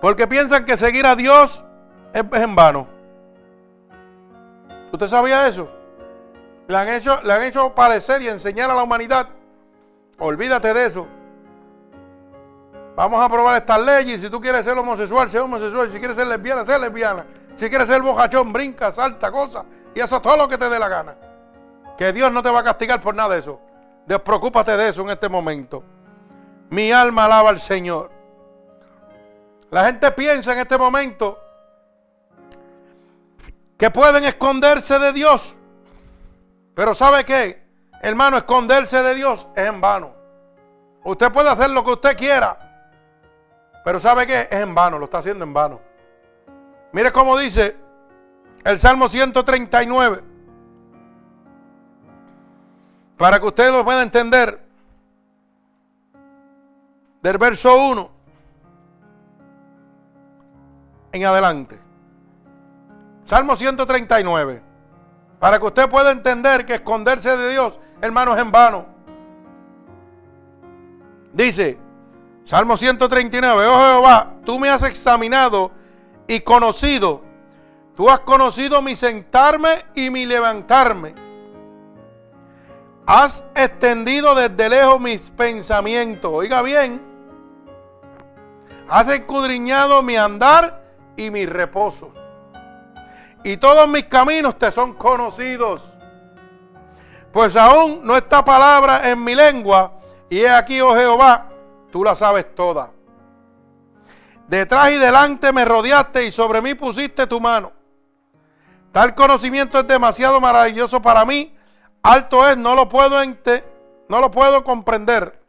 Porque 0.00 0.28
piensan 0.28 0.64
que 0.64 0.76
seguir 0.76 1.06
a 1.06 1.16
Dios 1.16 1.64
es, 2.12 2.24
en 2.34 2.54
vano. 2.54 2.86
¿Usted 4.92 5.08
sabía 5.08 5.48
eso? 5.48 5.68
Le 6.66 6.76
han, 6.76 6.88
hecho, 6.88 7.20
le 7.22 7.32
han 7.32 7.42
hecho 7.42 7.74
parecer 7.74 8.22
y 8.22 8.28
enseñar 8.28 8.70
a 8.70 8.74
la 8.74 8.82
humanidad. 8.82 9.28
Olvídate 10.18 10.72
de 10.72 10.86
eso. 10.86 11.06
Vamos 12.96 13.20
a 13.20 13.24
aprobar 13.24 13.56
estas 13.56 13.80
leyes. 13.82 14.20
Si 14.20 14.30
tú 14.30 14.40
quieres 14.40 14.64
ser 14.64 14.78
homosexual, 14.78 15.28
sé 15.28 15.38
homosexual. 15.40 15.90
Si 15.90 15.98
quieres 15.98 16.16
ser 16.16 16.26
lesbiana, 16.26 16.64
sé 16.64 16.78
lesbiana. 16.78 17.26
Si 17.56 17.68
quieres 17.68 17.88
ser 17.88 18.00
bojachón, 18.02 18.52
brinca, 18.52 18.92
salta, 18.92 19.30
cosa. 19.30 19.64
Y 19.94 20.00
haz 20.00 20.10
todo 20.22 20.36
lo 20.36 20.48
que 20.48 20.56
te 20.56 20.68
dé 20.68 20.78
la 20.78 20.88
gana. 20.88 21.16
Que 21.98 22.12
Dios 22.12 22.32
no 22.32 22.42
te 22.42 22.50
va 22.50 22.60
a 22.60 22.64
castigar 22.64 23.00
por 23.00 23.14
nada 23.14 23.34
de 23.34 23.40
eso. 23.40 23.60
Despreocúpate 24.06 24.76
de 24.76 24.88
eso 24.88 25.02
en 25.02 25.10
este 25.10 25.28
momento. 25.28 25.82
Mi 26.70 26.92
alma 26.92 27.26
alaba 27.26 27.50
al 27.50 27.60
Señor. 27.60 28.10
La 29.70 29.84
gente 29.84 30.10
piensa 30.12 30.52
en 30.52 30.60
este 30.60 30.78
momento 30.78 31.38
que 33.76 33.90
pueden 33.90 34.24
esconderse 34.24 34.98
de 34.98 35.12
Dios. 35.12 35.54
Pero 36.74 36.94
¿sabe 36.94 37.24
qué? 37.24 37.64
Hermano, 38.00 38.36
esconderse 38.36 39.02
de 39.02 39.14
Dios 39.14 39.46
es 39.54 39.66
en 39.66 39.80
vano. 39.80 40.12
Usted 41.04 41.30
puede 41.32 41.50
hacer 41.50 41.70
lo 41.70 41.84
que 41.84 41.92
usted 41.92 42.16
quiera. 42.16 42.58
Pero 43.84 44.00
¿sabe 44.00 44.26
qué? 44.26 44.48
Es 44.50 44.60
en 44.60 44.74
vano, 44.74 44.98
lo 44.98 45.04
está 45.04 45.18
haciendo 45.18 45.44
en 45.44 45.54
vano. 45.54 45.80
Mire 46.92 47.12
cómo 47.12 47.36
dice 47.36 47.76
el 48.64 48.78
Salmo 48.78 49.08
139. 49.08 50.22
Para 53.16 53.38
que 53.38 53.46
usted 53.46 53.70
lo 53.70 53.84
pueda 53.84 54.02
entender. 54.02 54.62
Del 57.22 57.38
verso 57.38 57.74
1 57.76 58.10
en 61.12 61.24
adelante. 61.24 61.78
Salmo 63.24 63.56
139. 63.56 64.73
Para 65.44 65.58
que 65.58 65.66
usted 65.66 65.90
pueda 65.90 66.10
entender 66.10 66.64
que 66.64 66.76
esconderse 66.76 67.36
de 67.36 67.50
Dios, 67.50 67.78
hermano, 68.00 68.34
es 68.34 68.40
en 68.40 68.50
vano. 68.50 68.86
Dice, 71.34 71.78
Salmo 72.44 72.78
139, 72.78 73.66
oh 73.66 73.78
Jehová, 73.78 74.32
tú 74.46 74.58
me 74.58 74.70
has 74.70 74.82
examinado 74.84 75.70
y 76.26 76.40
conocido. 76.40 77.20
Tú 77.94 78.08
has 78.08 78.20
conocido 78.20 78.80
mi 78.80 78.96
sentarme 78.96 79.84
y 79.94 80.08
mi 80.08 80.24
levantarme. 80.24 81.14
Has 83.04 83.44
extendido 83.54 84.34
desde 84.34 84.70
lejos 84.70 84.98
mis 84.98 85.28
pensamientos. 85.28 86.30
Oiga 86.32 86.62
bien. 86.62 87.02
Has 88.88 89.10
escudriñado 89.10 90.02
mi 90.02 90.16
andar 90.16 90.82
y 91.18 91.30
mi 91.30 91.44
reposo. 91.44 92.23
Y 93.44 93.56
todos 93.58 93.86
mis 93.88 94.06
caminos 94.06 94.58
te 94.58 94.72
son 94.72 94.94
conocidos. 94.94 95.92
Pues 97.32 97.54
aún 97.56 98.00
no 98.02 98.16
está 98.16 98.44
palabra 98.44 99.08
en 99.10 99.22
mi 99.22 99.34
lengua. 99.34 99.92
Y 100.30 100.40
he 100.40 100.50
aquí, 100.50 100.80
oh 100.80 100.94
Jehová, 100.94 101.48
tú 101.92 102.02
la 102.02 102.14
sabes 102.14 102.54
toda. 102.54 102.90
Detrás 104.48 104.90
y 104.92 104.98
delante 104.98 105.52
me 105.52 105.64
rodeaste 105.64 106.24
y 106.24 106.30
sobre 106.30 106.60
mí 106.60 106.74
pusiste 106.74 107.26
tu 107.26 107.40
mano. 107.40 107.72
Tal 108.92 109.14
conocimiento 109.14 109.78
es 109.78 109.86
demasiado 109.86 110.40
maravilloso 110.40 111.00
para 111.02 111.24
mí. 111.24 111.56
Alto 112.02 112.48
es, 112.48 112.56
no 112.56 112.74
lo 112.74 112.88
puedo 112.88 113.20
ente, 113.22 113.64
no 114.08 114.20
lo 114.20 114.30
puedo 114.30 114.62
comprender. 114.62 115.40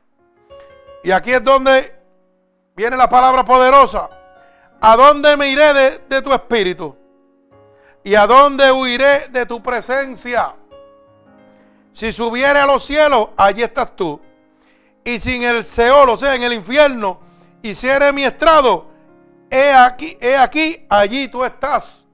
Y 1.04 1.12
aquí 1.12 1.32
es 1.32 1.44
donde 1.44 1.96
viene 2.76 2.98
la 2.98 3.08
palabra 3.08 3.46
poderosa. 3.46 4.10
¿A 4.82 4.96
dónde 4.96 5.38
me 5.38 5.50
iré 5.50 6.00
de, 6.08 6.22
tu 6.22 6.34
espíritu? 6.34 6.96
¿Y 8.06 8.14
a 8.14 8.28
dónde 8.28 8.72
huiré 8.72 9.30
de 9.30 9.48
tu 9.48 9.64
presencia? 9.64 10.54
Si 11.92 12.14
subiere 12.14 12.60
a 12.60 12.68
los 12.68 12.86
cielos, 12.86 13.30
allí 13.36 13.64
estás 13.64 13.96
tú. 13.96 14.22
Y 15.04 15.20
sin 15.20 15.42
el 15.42 15.64
Seol, 15.64 16.10
o 16.12 16.16
sea, 16.16 16.36
en 16.36 16.44
el 16.44 16.54
infierno, 16.54 17.20
hiciere 17.64 18.14
mi 18.14 18.24
estrado, 18.24 18.92
he 19.50 19.74
aquí, 19.74 20.20
he 20.22 20.38
aquí, 20.38 20.86
allí 20.88 21.28
tú 21.30 21.44
estás. 21.44 22.06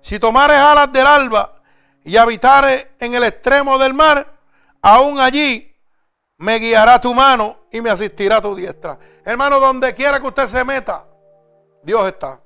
Si 0.00 0.18
tomares 0.18 0.56
alas 0.56 0.92
del 0.92 1.06
alba 1.06 1.62
y 2.02 2.16
habitares 2.16 2.88
en 2.98 3.14
el 3.14 3.22
extremo 3.22 3.78
del 3.78 3.94
mar, 3.94 4.26
aún 4.82 5.20
allí 5.20 5.72
me 6.38 6.58
guiará 6.58 7.00
tu 7.00 7.14
mano 7.14 7.60
y 7.70 7.80
me 7.80 7.90
asistirá 7.90 8.42
tu 8.42 8.56
diestra. 8.56 8.98
Hermano, 9.24 9.60
donde 9.60 9.94
quiera 9.94 10.18
que 10.20 10.26
usted 10.26 10.48
se 10.48 10.64
meta, 10.64 11.04
Dios 11.84 12.04
está. 12.08 12.40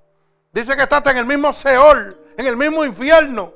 Dice 0.56 0.74
que 0.74 0.84
está 0.84 1.02
en 1.10 1.18
el 1.18 1.26
mismo 1.26 1.52
Seol, 1.52 2.18
en 2.34 2.46
el 2.46 2.56
mismo 2.56 2.82
infierno. 2.82 3.52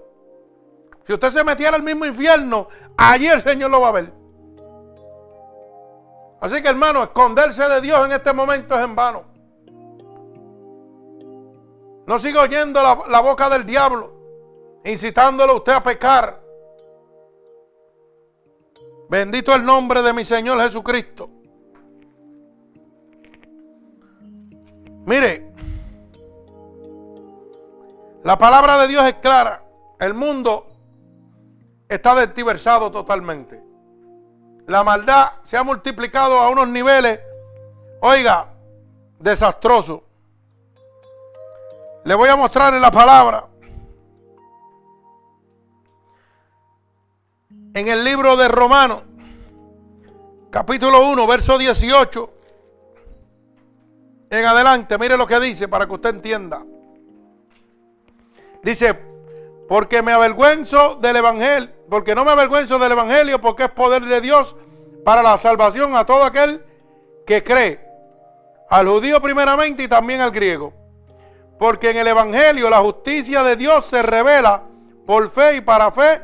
Si 1.07 1.14
usted 1.14 1.30
se 1.30 1.42
metiera 1.42 1.74
al 1.74 1.82
mismo 1.82 2.05
infierno, 2.05 2.68
allí 2.94 3.26
el 3.26 3.40
Señor 3.40 3.70
lo 3.70 3.80
va 3.80 3.88
a 3.88 3.92
ver. 3.92 4.12
Así 6.42 6.62
que 6.62 6.68
hermano, 6.68 7.03
esconderse 7.03 7.66
de 7.66 7.80
Dios 7.80 8.05
en 8.05 8.12
este 8.12 8.34
momento 8.34 8.78
es 8.78 8.84
en 8.84 8.94
vano. 8.94 9.24
No 12.07 12.18
siga 12.18 12.42
oyendo 12.42 12.82
la, 12.82 12.98
la 13.09 13.20
boca 13.20 13.48
del 13.48 13.64
diablo, 13.64 14.12
incitándolo 14.84 15.55
a 15.55 15.57
usted 15.57 15.72
a 15.72 15.82
pecar. 15.82 16.42
Bendito 19.09 19.55
el 19.55 19.64
nombre 19.64 20.03
de 20.03 20.12
mi 20.12 20.26
Señor 20.26 20.61
Jesucristo. 20.61 21.30
Mire, 25.07 25.49
la 28.22 28.36
palabra 28.38 28.78
de 28.78 28.88
Dios 28.88 29.04
es 29.04 29.14
clara. 29.14 29.62
El 29.98 30.14
mundo 30.14 30.66
está 31.88 32.14
desdiversado 32.14 32.90
totalmente. 32.90 33.62
La 34.66 34.84
maldad 34.84 35.32
se 35.42 35.56
ha 35.56 35.64
multiplicado 35.64 36.38
a 36.38 36.48
unos 36.48 36.68
niveles, 36.68 37.20
oiga, 38.00 38.48
desastrosos. 39.18 40.02
Le 42.04 42.14
voy 42.14 42.28
a 42.28 42.36
mostrar 42.36 42.74
en 42.74 42.80
la 42.80 42.90
palabra. 42.90 43.46
En 47.74 47.88
el 47.88 48.04
libro 48.04 48.36
de 48.36 48.48
Romanos, 48.48 49.02
capítulo 50.50 51.08
1, 51.10 51.26
verso 51.26 51.58
18 51.58 52.34
en 54.30 54.44
adelante, 54.44 54.96
mire 54.96 55.16
lo 55.16 55.26
que 55.26 55.40
dice 55.40 55.66
para 55.66 55.86
que 55.86 55.92
usted 55.92 56.10
entienda. 56.10 56.62
Dice, 58.62 58.94
porque 59.68 60.02
me 60.02 60.12
avergüenzo 60.12 60.96
del 60.96 61.16
Evangelio, 61.16 61.70
porque 61.88 62.14
no 62.14 62.24
me 62.24 62.32
avergüenzo 62.32 62.78
del 62.78 62.92
Evangelio, 62.92 63.40
porque 63.40 63.64
es 63.64 63.70
poder 63.70 64.02
de 64.02 64.20
Dios 64.20 64.56
para 65.04 65.22
la 65.22 65.38
salvación 65.38 65.96
a 65.96 66.04
todo 66.04 66.24
aquel 66.24 66.64
que 67.26 67.42
cree, 67.42 67.80
al 68.68 68.88
judío 68.88 69.20
primeramente 69.22 69.84
y 69.84 69.88
también 69.88 70.20
al 70.20 70.30
griego. 70.30 70.74
Porque 71.58 71.90
en 71.90 71.98
el 71.98 72.08
Evangelio 72.08 72.68
la 72.68 72.80
justicia 72.80 73.42
de 73.42 73.56
Dios 73.56 73.86
se 73.86 74.02
revela 74.02 74.64
por 75.06 75.30
fe 75.30 75.56
y 75.56 75.61
para 75.61 75.90
fe, 75.90 76.22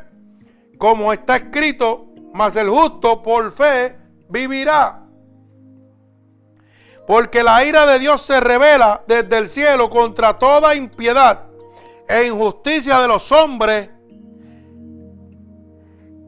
como 0.77 1.13
está 1.13 1.37
escrito, 1.37 2.07
mas 2.33 2.55
el 2.55 2.69
justo 2.69 3.23
por 3.23 3.51
fe 3.51 3.97
vivirá. 4.29 5.03
Porque 7.07 7.41
la 7.43 7.63
ira 7.63 7.85
de 7.85 7.99
Dios 7.99 8.21
se 8.21 8.39
revela 8.41 9.03
desde 9.07 9.37
el 9.37 9.47
cielo 9.47 9.89
contra 9.89 10.37
toda 10.37 10.75
impiedad 10.75 11.46
e 12.07 12.27
injusticia 12.27 12.99
de 12.99 13.07
los 13.07 13.31
hombres 13.31 13.89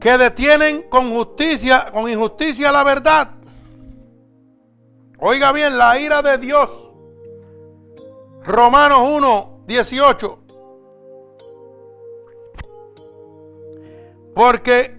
que 0.00 0.16
detienen 0.16 0.88
con 0.88 1.10
justicia, 1.12 1.90
con 1.92 2.08
injusticia 2.08 2.72
la 2.72 2.82
verdad. 2.84 3.30
Oiga 5.18 5.52
bien, 5.52 5.76
la 5.76 5.98
ira 5.98 6.22
de 6.22 6.38
Dios. 6.38 6.90
Romanos 8.42 9.02
1, 9.02 9.64
18. 9.66 10.38
Porque 14.34 14.98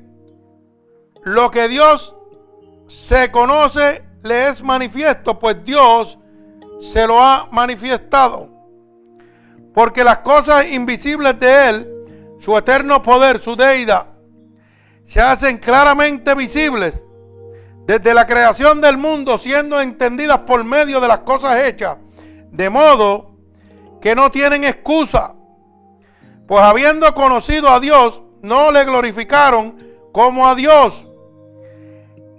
lo 1.23 1.49
que 1.49 1.67
Dios 1.67 2.15
se 2.87 3.31
conoce 3.31 4.03
le 4.21 4.49
es 4.49 4.61
manifiesto, 4.61 5.39
pues 5.39 5.63
Dios 5.63 6.19
se 6.79 7.07
lo 7.07 7.19
ha 7.19 7.47
manifestado. 7.51 8.50
Porque 9.73 10.03
las 10.03 10.19
cosas 10.19 10.71
invisibles 10.71 11.39
de 11.39 11.69
Él, 11.69 12.37
su 12.39 12.57
eterno 12.57 13.01
poder, 13.01 13.39
su 13.39 13.55
deidad, 13.55 14.07
se 15.05 15.21
hacen 15.21 15.57
claramente 15.57 16.33
visibles 16.35 17.05
desde 17.85 18.13
la 18.13 18.25
creación 18.25 18.79
del 18.81 18.97
mundo, 18.97 19.37
siendo 19.37 19.81
entendidas 19.81 20.39
por 20.39 20.63
medio 20.63 20.99
de 20.99 21.07
las 21.07 21.19
cosas 21.19 21.65
hechas, 21.65 21.97
de 22.51 22.69
modo 22.69 23.35
que 24.01 24.15
no 24.15 24.31
tienen 24.31 24.63
excusa. 24.63 25.35
Pues 26.47 26.63
habiendo 26.63 27.13
conocido 27.13 27.69
a 27.69 27.79
Dios, 27.79 28.23
no 28.41 28.71
le 28.71 28.83
glorificaron 28.85 29.77
como 30.11 30.47
a 30.47 30.55
Dios, 30.55 31.05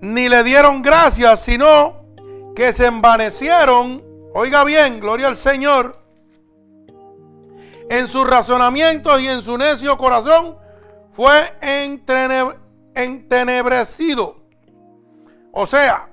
ni 0.00 0.28
le 0.28 0.42
dieron 0.42 0.82
gracias, 0.82 1.40
sino 1.42 2.02
que 2.54 2.72
se 2.72 2.86
envanecieron, 2.86 4.02
oiga 4.34 4.64
bien, 4.64 5.00
gloria 5.00 5.28
al 5.28 5.36
Señor, 5.36 6.01
en 7.92 8.08
sus 8.08 8.26
razonamientos 8.26 9.20
y 9.20 9.28
en 9.28 9.42
su 9.42 9.58
necio 9.58 9.98
corazón 9.98 10.56
fue 11.12 11.52
entenebrecido. 12.94 14.36
O 15.52 15.66
sea, 15.66 16.08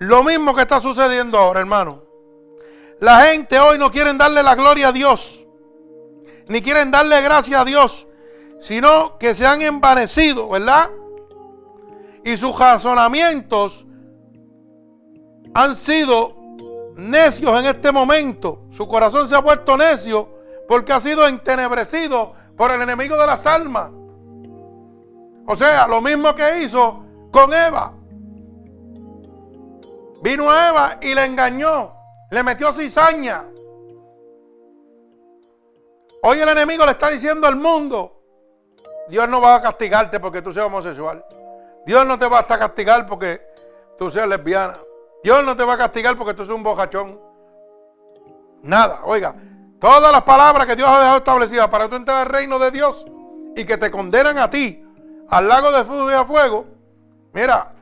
lo 0.00 0.24
mismo 0.24 0.52
que 0.52 0.62
está 0.62 0.80
sucediendo 0.80 1.38
ahora, 1.38 1.60
hermano. 1.60 2.02
La 2.98 3.26
gente 3.26 3.60
hoy 3.60 3.78
no 3.78 3.92
quieren 3.92 4.18
darle 4.18 4.42
la 4.42 4.56
gloria 4.56 4.88
a 4.88 4.92
Dios, 4.92 5.44
ni 6.48 6.60
quieren 6.60 6.90
darle 6.90 7.22
gracias 7.22 7.60
a 7.60 7.64
Dios, 7.64 8.08
sino 8.60 9.18
que 9.18 9.36
se 9.36 9.46
han 9.46 9.62
envanecido, 9.62 10.48
¿verdad? 10.48 10.90
Y 12.24 12.36
sus 12.36 12.58
razonamientos 12.58 13.86
han 15.54 15.76
sido 15.76 16.34
necios 16.96 17.56
en 17.56 17.66
este 17.66 17.92
momento. 17.92 18.64
Su 18.72 18.88
corazón 18.88 19.28
se 19.28 19.36
ha 19.36 19.40
vuelto 19.40 19.76
necio 19.76 20.39
porque 20.70 20.92
ha 20.92 21.00
sido 21.00 21.26
entenebrecido 21.26 22.32
por 22.56 22.70
el 22.70 22.80
enemigo 22.80 23.16
de 23.16 23.26
las 23.26 23.44
almas. 23.44 23.90
O 25.44 25.56
sea, 25.56 25.88
lo 25.88 26.00
mismo 26.00 26.32
que 26.32 26.60
hizo 26.60 27.04
con 27.32 27.52
Eva. 27.52 27.92
Vino 30.22 30.48
a 30.48 30.68
Eva 30.68 30.98
y 31.02 31.12
le 31.12 31.24
engañó, 31.24 31.92
le 32.30 32.44
metió 32.44 32.72
cizaña. 32.72 33.46
Hoy 36.22 36.38
el 36.38 36.48
enemigo 36.48 36.84
le 36.84 36.92
está 36.92 37.08
diciendo 37.08 37.48
al 37.48 37.56
mundo, 37.56 38.22
Dios 39.08 39.28
no 39.28 39.40
va 39.40 39.56
a 39.56 39.62
castigarte 39.62 40.20
porque 40.20 40.40
tú 40.40 40.52
seas 40.52 40.66
homosexual. 40.66 41.24
Dios 41.84 42.06
no 42.06 42.16
te 42.16 42.28
va 42.28 42.38
a 42.38 42.46
castigar 42.46 43.08
porque 43.08 43.42
tú 43.98 44.08
seas 44.08 44.28
lesbiana. 44.28 44.78
Dios 45.24 45.44
no 45.44 45.56
te 45.56 45.64
va 45.64 45.72
a 45.72 45.78
castigar 45.78 46.16
porque 46.16 46.34
tú 46.34 46.44
seas 46.44 46.56
un 46.56 46.62
bojachón. 46.62 47.20
Nada, 48.62 49.00
oiga, 49.04 49.34
todas 49.80 50.12
las 50.12 50.22
palabras 50.22 50.66
que 50.66 50.76
Dios 50.76 50.88
ha 50.88 50.98
dejado 50.98 51.18
establecidas 51.18 51.68
para 51.68 51.88
tú 51.88 51.96
entres 51.96 52.16
al 52.16 52.26
reino 52.26 52.58
de 52.58 52.70
Dios 52.70 53.04
y 53.56 53.64
que 53.64 53.76
te 53.76 53.90
condenan 53.90 54.38
a 54.38 54.50
ti 54.50 54.84
al 55.28 55.48
lago 55.48 55.72
de 55.72 55.84
fuego 55.84 56.10
y 56.10 56.14
a 56.14 56.24
fuego. 56.24 56.66
Mira, 57.32 57.72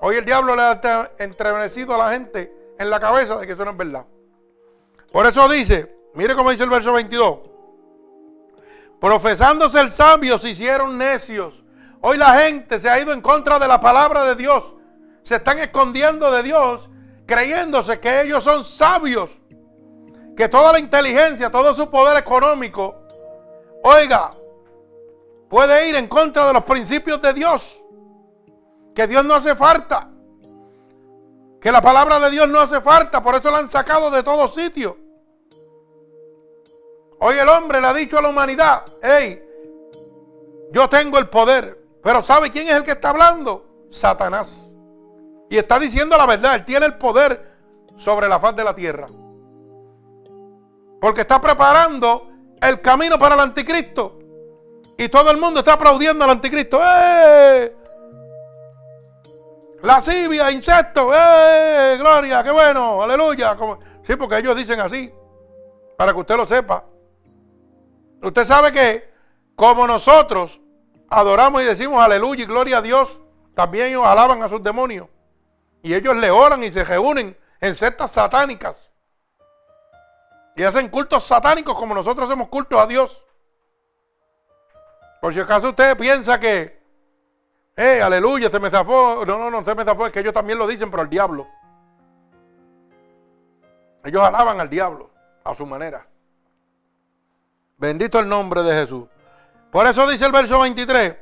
hoy 0.00 0.16
el 0.16 0.24
diablo 0.24 0.56
le 0.56 0.62
ha 0.62 1.10
entrevecido 1.18 1.94
a 1.94 1.98
la 1.98 2.12
gente 2.12 2.74
en 2.78 2.90
la 2.90 2.98
cabeza 2.98 3.36
de 3.36 3.46
que 3.46 3.52
eso 3.52 3.64
no 3.64 3.72
es 3.72 3.76
verdad. 3.76 4.06
Por 5.12 5.26
eso 5.26 5.48
dice, 5.48 5.94
mire 6.14 6.34
cómo 6.34 6.50
dice 6.50 6.64
el 6.64 6.70
verso 6.70 6.92
22. 6.92 7.38
Profesándose 9.00 9.80
el 9.80 9.90
sabio 9.90 10.38
se 10.38 10.50
hicieron 10.50 10.96
necios. 10.96 11.64
Hoy 12.00 12.18
la 12.18 12.38
gente 12.40 12.78
se 12.78 12.88
ha 12.90 13.00
ido 13.00 13.12
en 13.12 13.20
contra 13.20 13.58
de 13.58 13.68
la 13.68 13.80
palabra 13.80 14.24
de 14.24 14.34
Dios 14.34 14.74
se 15.22 15.36
están 15.36 15.58
escondiendo 15.58 16.30
de 16.32 16.42
Dios 16.42 16.88
creyéndose 17.26 18.00
que 18.00 18.22
ellos 18.22 18.44
son 18.44 18.64
sabios, 18.64 19.40
que 20.36 20.48
toda 20.48 20.72
la 20.72 20.78
inteligencia, 20.78 21.50
todo 21.50 21.74
su 21.74 21.90
poder 21.90 22.16
económico, 22.16 22.96
oiga, 23.82 24.34
puede 25.48 25.88
ir 25.88 25.96
en 25.96 26.08
contra 26.08 26.46
de 26.46 26.52
los 26.52 26.64
principios 26.64 27.20
de 27.20 27.32
Dios, 27.32 27.82
que 28.94 29.06
Dios 29.06 29.24
no 29.24 29.34
hace 29.34 29.54
falta, 29.54 30.08
que 31.60 31.70
la 31.70 31.82
palabra 31.82 32.18
de 32.20 32.30
Dios 32.30 32.48
no 32.48 32.60
hace 32.60 32.80
falta, 32.80 33.22
por 33.22 33.34
eso 33.34 33.50
la 33.50 33.58
han 33.58 33.70
sacado 33.70 34.10
de 34.10 34.22
todo 34.22 34.48
sitio. 34.48 34.96
Hoy 37.20 37.36
el 37.38 37.48
hombre 37.48 37.80
le 37.80 37.86
ha 37.86 37.94
dicho 37.94 38.18
a 38.18 38.22
la 38.22 38.28
humanidad, 38.28 38.84
hey, 39.00 39.42
yo 40.72 40.88
tengo 40.88 41.18
el 41.18 41.28
poder, 41.28 41.84
pero 42.02 42.22
¿sabe 42.22 42.50
quién 42.50 42.66
es 42.68 42.74
el 42.74 42.82
que 42.82 42.92
está 42.92 43.10
hablando? 43.10 43.86
Satanás. 43.90 44.72
Y 45.48 45.58
está 45.58 45.78
diciendo 45.78 46.16
la 46.16 46.26
verdad. 46.26 46.54
Él 46.54 46.64
tiene 46.64 46.86
el 46.86 46.96
poder 46.96 47.52
sobre 47.98 48.28
la 48.28 48.40
faz 48.40 48.56
de 48.56 48.64
la 48.64 48.74
tierra. 48.74 49.08
Porque 51.02 51.22
está 51.22 51.40
preparando 51.40 52.30
el 52.60 52.80
camino 52.80 53.18
para 53.18 53.34
el 53.34 53.40
anticristo. 53.40 54.20
Y 54.96 55.08
todo 55.08 55.32
el 55.32 55.36
mundo 55.36 55.58
está 55.58 55.72
aplaudiendo 55.72 56.22
al 56.22 56.30
anticristo. 56.30 56.78
¡Eh! 56.80 57.76
Lascivia, 59.82 60.48
insectos. 60.52 61.12
¡Eh! 61.12 61.96
Gloria, 61.98 62.44
qué 62.44 62.52
bueno. 62.52 63.02
Aleluya. 63.02 63.56
Sí, 64.04 64.14
porque 64.14 64.38
ellos 64.38 64.54
dicen 64.54 64.78
así. 64.78 65.12
Para 65.98 66.12
que 66.12 66.20
usted 66.20 66.36
lo 66.36 66.46
sepa. 66.46 66.84
Usted 68.22 68.44
sabe 68.44 68.70
que 68.70 69.12
como 69.56 69.88
nosotros 69.88 70.60
adoramos 71.10 71.62
y 71.62 71.64
decimos 71.64 72.00
aleluya 72.00 72.44
y 72.44 72.46
gloria 72.46 72.78
a 72.78 72.82
Dios, 72.82 73.20
también 73.56 73.88
ellos 73.88 74.06
alaban 74.06 74.40
a 74.40 74.48
sus 74.48 74.62
demonios. 74.62 75.08
Y 75.82 75.94
ellos 75.94 76.16
le 76.16 76.30
oran 76.30 76.62
y 76.62 76.70
se 76.70 76.84
reúnen 76.84 77.36
en 77.60 77.74
sectas 77.74 78.12
satánicas. 78.12 78.91
Y 80.54 80.62
hacen 80.62 80.88
cultos 80.88 81.24
satánicos 81.24 81.74
como 81.78 81.94
nosotros 81.94 82.28
hacemos 82.28 82.48
cultos 82.48 82.78
a 82.78 82.86
Dios. 82.86 83.22
Por 85.20 85.32
si 85.32 85.40
acaso 85.40 85.70
usted 85.70 85.96
piensa 85.96 86.38
que, 86.38 86.82
eh, 87.76 88.02
aleluya, 88.02 88.50
se 88.50 88.60
me 88.60 88.70
zafó. 88.70 89.24
No, 89.24 89.38
no, 89.38 89.50
no, 89.50 89.64
se 89.64 89.74
me 89.74 89.84
zafó, 89.84 90.06
es 90.06 90.12
que 90.12 90.20
ellos 90.20 90.34
también 90.34 90.58
lo 90.58 90.66
dicen, 90.66 90.90
pero 90.90 91.02
al 91.02 91.08
diablo. 91.08 91.46
Ellos 94.04 94.22
alaban 94.22 94.60
al 94.60 94.68
diablo 94.68 95.10
a 95.44 95.54
su 95.54 95.64
manera. 95.64 96.06
Bendito 97.78 98.18
el 98.18 98.28
nombre 98.28 98.62
de 98.62 98.74
Jesús. 98.74 99.08
Por 99.70 99.86
eso 99.86 100.08
dice 100.08 100.26
el 100.26 100.32
verso 100.32 100.60
23. 100.60 101.16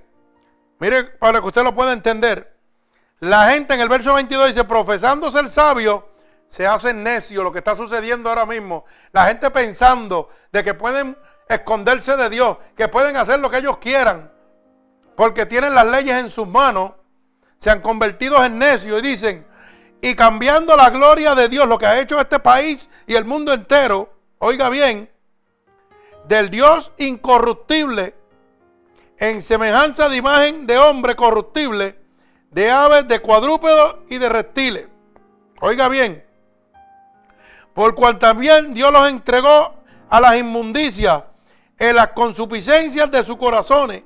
Mire, 0.79 1.05
para 1.05 1.41
que 1.41 1.47
usted 1.47 1.63
lo 1.63 1.75
pueda 1.75 1.93
entender. 1.93 2.57
La 3.21 3.51
gente 3.51 3.75
en 3.75 3.81
el 3.81 3.89
verso 3.89 4.15
22 4.15 4.49
dice, 4.49 4.65
profesándose 4.65 5.39
el 5.41 5.51
sabio, 5.51 6.09
se 6.51 6.67
hace 6.67 6.93
necio 6.93 7.43
lo 7.43 7.53
que 7.53 7.59
está 7.59 7.75
sucediendo 7.77 8.29
ahora 8.29 8.45
mismo. 8.45 8.85
La 9.13 9.27
gente 9.27 9.51
pensando 9.51 10.29
de 10.53 10.63
que 10.63 10.75
pueden 10.75 11.17
esconderse 11.49 12.17
de 12.17 12.29
Dios, 12.29 12.59
que 12.77 12.89
pueden 12.89 13.17
hacer 13.17 13.41
lo 13.41 13.51
que 13.51 13.59
ellos 13.59 13.79
quieran, 13.79 14.31
porque 15.17 15.47
tienen 15.47 15.75
las 15.75 15.87
leyes 15.87 16.15
en 16.15 16.29
sus 16.29 16.47
manos, 16.47 16.93
se 17.59 17.71
han 17.71 17.81
convertido 17.81 18.45
en 18.45 18.59
necios 18.59 18.99
y 18.99 19.07
dicen, 19.07 19.47
y 20.01 20.15
cambiando 20.15 20.77
la 20.77 20.91
gloria 20.91 21.35
de 21.35 21.49
Dios, 21.49 21.69
lo 21.69 21.79
que 21.79 21.87
ha 21.87 22.01
hecho 22.01 22.21
este 22.21 22.41
país 22.41 22.91
y 23.07 23.15
el 23.15 23.25
mundo 23.25 23.53
entero, 23.53 24.13
oiga 24.39 24.69
bien, 24.71 25.11
del 26.27 26.51
Dios 26.51 26.91
incorruptible, 26.99 28.15
en 29.19 29.41
semejanza 29.43 30.09
de 30.09 30.17
imagen 30.17 30.67
de 30.67 30.79
hombre 30.79 31.15
corruptible, 31.15 31.97
de 32.51 32.71
aves, 32.71 33.07
de 33.07 33.21
cuadrúpedos 33.21 33.97
y 34.09 34.19
de 34.19 34.29
reptiles. 34.29 34.89
Oiga 35.61 35.89
bien, 35.89 36.25
por 37.75 37.95
cual 37.95 38.19
también 38.19 38.75
Dios 38.75 38.93
los 38.93 39.09
entregó 39.09 39.75
a 40.09 40.21
las 40.21 40.37
inmundicias 40.37 41.23
en 41.79 41.97
las 41.97 42.09
consuficiencias 42.09 43.11
de 43.11 43.23
sus 43.23 43.37
corazones. 43.37 44.03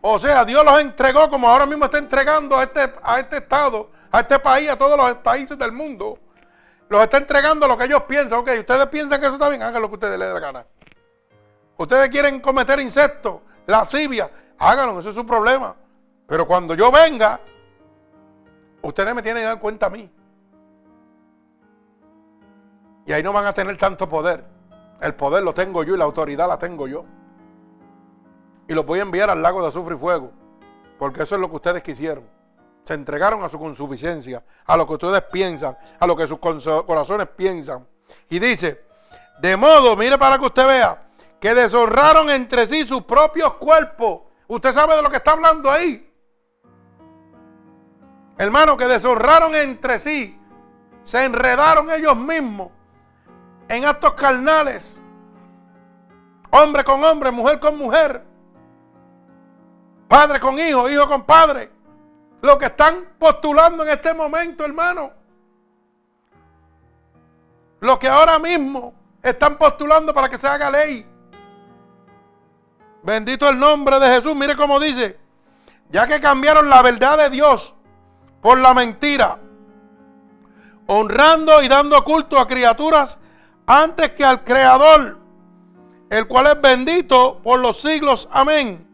O 0.00 0.18
sea, 0.18 0.44
Dios 0.44 0.64
los 0.64 0.80
entregó 0.80 1.30
como 1.30 1.48
ahora 1.48 1.66
mismo 1.66 1.84
está 1.84 1.98
entregando 1.98 2.56
a 2.56 2.64
este, 2.64 2.92
a 3.02 3.20
este 3.20 3.38
estado, 3.38 3.90
a 4.10 4.20
este 4.20 4.38
país, 4.38 4.68
a 4.68 4.76
todos 4.76 4.98
los 4.98 5.14
países 5.16 5.56
del 5.58 5.72
mundo. 5.72 6.18
Los 6.88 7.02
está 7.02 7.16
entregando 7.16 7.66
lo 7.66 7.78
que 7.78 7.84
ellos 7.84 8.02
piensan. 8.08 8.40
Ok, 8.40 8.50
ustedes 8.58 8.86
piensan 8.88 9.20
que 9.20 9.26
eso 9.26 9.34
está 9.34 9.48
bien, 9.48 9.62
hagan 9.62 9.80
lo 9.80 9.88
que 9.88 9.94
ustedes 9.94 10.18
les 10.18 10.28
dé 10.28 10.34
la 10.34 10.40
gana. 10.40 10.66
Ustedes 11.76 12.08
quieren 12.10 12.40
cometer 12.40 12.78
insectos, 12.80 13.40
lascivia, 13.66 14.30
háganlo, 14.58 14.98
eso 14.98 15.08
es 15.08 15.14
su 15.14 15.24
problema. 15.24 15.74
Pero 16.26 16.46
cuando 16.46 16.74
yo 16.74 16.90
venga 16.92 17.40
ustedes 18.88 19.14
me 19.14 19.22
tienen 19.22 19.42
que 19.42 19.46
dar 19.46 19.60
cuenta 19.60 19.86
a 19.86 19.90
mí. 19.90 20.10
Y 23.06 23.12
ahí 23.12 23.22
no 23.22 23.32
van 23.32 23.46
a 23.46 23.52
tener 23.52 23.76
tanto 23.76 24.08
poder. 24.08 24.44
El 25.00 25.14
poder 25.14 25.42
lo 25.42 25.52
tengo 25.52 25.82
yo 25.82 25.94
y 25.94 25.98
la 25.98 26.04
autoridad 26.04 26.48
la 26.48 26.58
tengo 26.58 26.88
yo. 26.88 27.04
Y 28.66 28.72
los 28.72 28.86
voy 28.86 29.00
a 29.00 29.02
enviar 29.02 29.28
al 29.28 29.42
lago 29.42 29.60
de 29.60 29.68
azufre 29.68 29.94
y 29.94 29.98
fuego. 29.98 30.32
Porque 30.98 31.22
eso 31.22 31.34
es 31.34 31.40
lo 31.40 31.50
que 31.50 31.56
ustedes 31.56 31.82
quisieron. 31.82 32.24
Se 32.82 32.94
entregaron 32.94 33.42
a 33.42 33.48
su 33.48 33.58
consuficiencia, 33.58 34.44
a 34.66 34.76
lo 34.76 34.86
que 34.86 34.94
ustedes 34.94 35.22
piensan, 35.22 35.76
a 35.98 36.06
lo 36.06 36.16
que 36.16 36.26
sus 36.26 36.38
corazones 36.38 37.28
piensan. 37.36 37.86
Y 38.28 38.38
dice, 38.38 38.84
de 39.40 39.56
modo, 39.56 39.96
mire 39.96 40.18
para 40.18 40.38
que 40.38 40.46
usted 40.46 40.66
vea, 40.66 41.02
que 41.40 41.54
deshonraron 41.54 42.30
entre 42.30 42.66
sí 42.66 42.84
sus 42.84 43.02
propios 43.02 43.54
cuerpos. 43.54 44.22
Usted 44.46 44.72
sabe 44.72 44.96
de 44.96 45.02
lo 45.02 45.10
que 45.10 45.16
está 45.16 45.32
hablando 45.32 45.70
ahí. 45.70 46.10
Hermano, 48.36 48.76
que 48.76 48.86
deshonraron 48.86 49.54
entre 49.54 49.98
sí, 49.98 50.38
se 51.04 51.24
enredaron 51.24 51.90
ellos 51.90 52.16
mismos 52.16 52.70
en 53.68 53.84
actos 53.84 54.14
carnales, 54.14 55.00
hombre 56.50 56.84
con 56.84 57.02
hombre, 57.04 57.30
mujer 57.30 57.58
con 57.60 57.76
mujer, 57.78 58.24
padre 60.08 60.40
con 60.40 60.58
hijo, 60.58 60.88
hijo 60.88 61.08
con 61.08 61.24
padre. 61.24 61.70
Lo 62.42 62.58
que 62.58 62.66
están 62.66 63.14
postulando 63.18 63.84
en 63.84 63.90
este 63.90 64.12
momento, 64.12 64.64
hermano. 64.64 65.12
Lo 67.80 67.98
que 67.98 68.06
ahora 68.06 68.38
mismo 68.38 68.92
están 69.22 69.56
postulando 69.56 70.12
para 70.12 70.28
que 70.28 70.36
se 70.36 70.46
haga 70.46 70.70
ley. 70.70 71.06
Bendito 73.02 73.48
el 73.48 73.58
nombre 73.58 73.98
de 73.98 74.08
Jesús. 74.08 74.34
Mire 74.34 74.56
cómo 74.56 74.78
dice. 74.78 75.18
Ya 75.90 76.06
que 76.06 76.20
cambiaron 76.20 76.68
la 76.68 76.82
verdad 76.82 77.18
de 77.18 77.30
Dios 77.30 77.74
por 78.40 78.58
la 78.58 78.74
mentira. 78.74 79.38
Honrando 80.86 81.62
y 81.62 81.68
dando 81.68 82.04
culto 82.04 82.38
a 82.38 82.46
criaturas 82.46 83.18
antes 83.66 84.12
que 84.12 84.24
al 84.24 84.44
Creador. 84.44 85.18
El 86.10 86.28
cual 86.28 86.46
es 86.48 86.60
bendito 86.60 87.40
por 87.42 87.60
los 87.60 87.80
siglos. 87.80 88.28
Amén. 88.30 88.86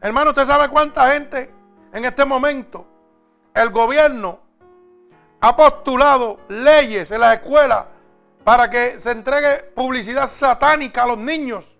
Hermano, 0.00 0.30
¿usted 0.30 0.46
sabe 0.46 0.68
cuánta 0.68 1.12
gente 1.12 1.54
en 1.92 2.04
este 2.04 2.24
momento 2.24 2.86
el 3.54 3.70
gobierno 3.70 4.40
ha 5.40 5.56
postulado 5.56 6.40
leyes 6.48 7.10
en 7.10 7.20
las 7.20 7.36
escuelas 7.36 7.86
para 8.44 8.68
que 8.68 8.98
se 8.98 9.12
entregue 9.12 9.62
publicidad 9.74 10.26
satánica 10.26 11.04
a 11.04 11.06
los 11.06 11.18
niños? 11.18 11.76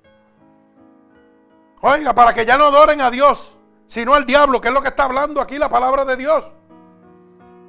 Oiga, 1.80 2.14
para 2.14 2.32
que 2.32 2.46
ya 2.46 2.56
no 2.56 2.66
adoren 2.66 3.00
a 3.00 3.10
Dios, 3.10 3.58
sino 3.88 4.14
al 4.14 4.24
diablo, 4.24 4.60
que 4.60 4.68
es 4.68 4.74
lo 4.74 4.82
que 4.82 4.88
está 4.88 5.04
hablando 5.04 5.40
aquí 5.40 5.58
la 5.58 5.68
palabra 5.68 6.04
de 6.04 6.16
Dios. 6.16 6.52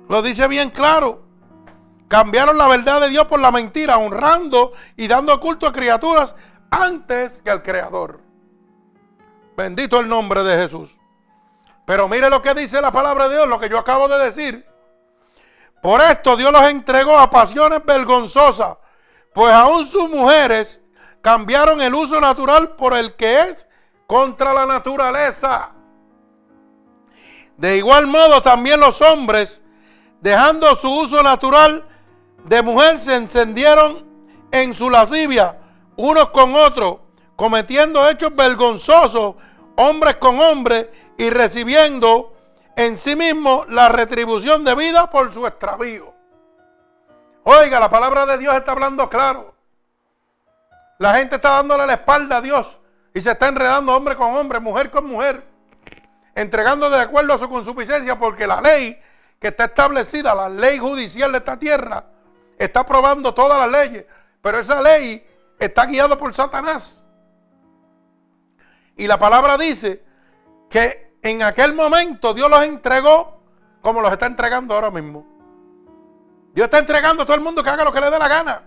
Lo 0.07 0.21
dice 0.21 0.47
bien 0.47 0.69
claro. 0.69 1.22
Cambiaron 2.07 2.57
la 2.57 2.67
verdad 2.67 3.01
de 3.01 3.09
Dios 3.09 3.25
por 3.27 3.39
la 3.39 3.51
mentira, 3.51 3.97
honrando 3.97 4.73
y 4.95 5.07
dando 5.07 5.39
culto 5.39 5.67
a 5.67 5.71
criaturas 5.71 6.35
antes 6.69 7.41
que 7.41 7.49
al 7.49 7.63
Creador. 7.63 8.19
Bendito 9.55 9.99
el 9.99 10.07
nombre 10.07 10.43
de 10.43 10.57
Jesús. 10.63 10.97
Pero 11.85 12.07
mire 12.07 12.29
lo 12.29 12.41
que 12.41 12.53
dice 12.53 12.81
la 12.81 12.91
palabra 12.91 13.27
de 13.27 13.35
Dios, 13.35 13.47
lo 13.47 13.59
que 13.59 13.69
yo 13.69 13.77
acabo 13.77 14.07
de 14.07 14.25
decir. 14.25 14.65
Por 15.81 16.01
esto 16.01 16.37
Dios 16.37 16.51
los 16.51 16.63
entregó 16.63 17.17
a 17.17 17.29
pasiones 17.29 17.83
vergonzosas, 17.83 18.77
pues 19.33 19.53
aún 19.53 19.85
sus 19.85 20.09
mujeres 20.09 20.81
cambiaron 21.21 21.81
el 21.81 21.93
uso 21.93 22.19
natural 22.21 22.75
por 22.75 22.93
el 22.93 23.15
que 23.15 23.41
es 23.41 23.67
contra 24.07 24.53
la 24.53 24.65
naturaleza. 24.65 25.73
De 27.57 27.77
igual 27.77 28.07
modo 28.07 28.41
también 28.41 28.79
los 28.79 29.01
hombres, 29.01 29.61
dejando 30.21 30.75
su 30.75 30.89
uso 30.89 31.21
natural 31.21 31.85
de 32.45 32.61
mujer, 32.61 32.99
se 33.01 33.15
encendieron 33.15 34.05
en 34.51 34.73
su 34.73 34.89
lascivia 34.89 35.57
unos 35.95 36.29
con 36.29 36.55
otros, 36.55 36.97
cometiendo 37.35 38.07
hechos 38.09 38.35
vergonzosos, 38.35 39.35
hombres 39.75 40.17
con 40.17 40.39
hombres, 40.39 40.87
y 41.17 41.29
recibiendo 41.29 42.33
en 42.75 42.97
sí 42.97 43.15
mismo 43.15 43.65
la 43.69 43.89
retribución 43.89 44.63
de 44.63 44.75
vida 44.75 45.09
por 45.09 45.31
su 45.31 45.45
extravío. 45.45 46.13
Oiga, 47.43 47.79
la 47.79 47.89
palabra 47.89 48.25
de 48.25 48.37
Dios 48.37 48.55
está 48.55 48.71
hablando 48.71 49.09
claro. 49.09 49.53
La 50.97 51.15
gente 51.15 51.35
está 51.35 51.49
dándole 51.49 51.85
la 51.85 51.93
espalda 51.93 52.37
a 52.37 52.41
Dios. 52.41 52.79
Y 53.13 53.21
se 53.21 53.31
está 53.31 53.47
enredando 53.47 53.95
hombre 53.95 54.15
con 54.15 54.35
hombre, 54.35 54.59
mujer 54.59 54.89
con 54.89 55.05
mujer, 55.05 55.45
entregando 56.33 56.89
de 56.89 56.99
acuerdo 56.99 57.33
a 57.33 57.37
su 57.37 57.47
consuficiencia, 57.47 58.17
porque 58.17 58.47
la 58.47 58.59
ley 58.59 58.99
que 59.39 59.49
está 59.49 59.65
establecida, 59.65 60.33
la 60.33 60.49
ley 60.49 60.79
judicial 60.79 61.31
de 61.31 61.37
esta 61.37 61.59
tierra, 61.59 62.05
está 62.65 62.81
aprobando 62.81 63.33
todas 63.33 63.57
las 63.59 63.87
leyes, 63.87 64.05
pero 64.41 64.59
esa 64.59 64.81
ley 64.81 65.25
está 65.59 65.85
guiada 65.85 66.17
por 66.17 66.33
Satanás. 66.33 67.05
Y 68.95 69.07
la 69.07 69.17
palabra 69.17 69.57
dice 69.57 70.03
que 70.69 71.17
en 71.21 71.41
aquel 71.41 71.73
momento 71.73 72.33
Dios 72.33 72.49
los 72.49 72.63
entregó 72.63 73.39
como 73.81 74.01
los 74.01 74.11
está 74.11 74.25
entregando 74.25 74.73
ahora 74.75 74.91
mismo. 74.91 75.25
Dios 76.53 76.65
está 76.65 76.79
entregando 76.79 77.23
a 77.23 77.25
todo 77.25 77.35
el 77.35 77.41
mundo 77.41 77.63
que 77.63 77.69
haga 77.69 77.83
lo 77.83 77.91
que 77.91 78.01
le 78.01 78.11
dé 78.11 78.19
la 78.19 78.27
gana. 78.27 78.63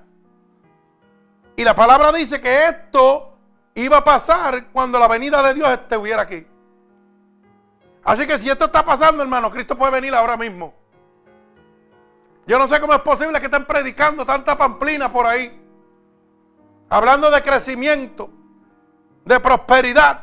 Y 1.57 1.65
la 1.65 1.75
palabra 1.75 2.13
dice 2.13 2.41
que 2.41 2.69
esto 2.69 3.39
iba 3.75 3.99
a 3.99 4.05
pasar 4.05 4.69
cuando 4.73 4.99
la 4.99 5.09
venida 5.09 5.43
de 5.43 5.55
Dios 5.55 5.71
estuviera 5.71 6.23
aquí. 6.23 6.47
Así 8.05 8.27
que 8.27 8.39
si 8.39 8.49
esto 8.49 8.67
está 8.67 8.85
pasando, 8.85 9.23
hermano, 9.23 9.51
Cristo 9.51 9.77
puede 9.77 9.93
venir 9.93 10.15
ahora 10.15 10.37
mismo. 10.37 10.75
Yo 12.47 12.59
no 12.59 12.69
sé 12.69 12.81
cómo 12.81 12.95
es 12.95 13.01
posible 13.01 13.41
que 13.41 13.47
estén 13.47 13.65
predicando 13.65 14.25
tanta 14.25 14.57
pamplina 14.57 15.13
por 15.13 15.27
ahí. 15.27 15.63
Hablando 16.89 17.31
de 17.31 17.43
crecimiento, 17.43 18.31
de 19.25 19.41
prosperidad, 19.41 20.23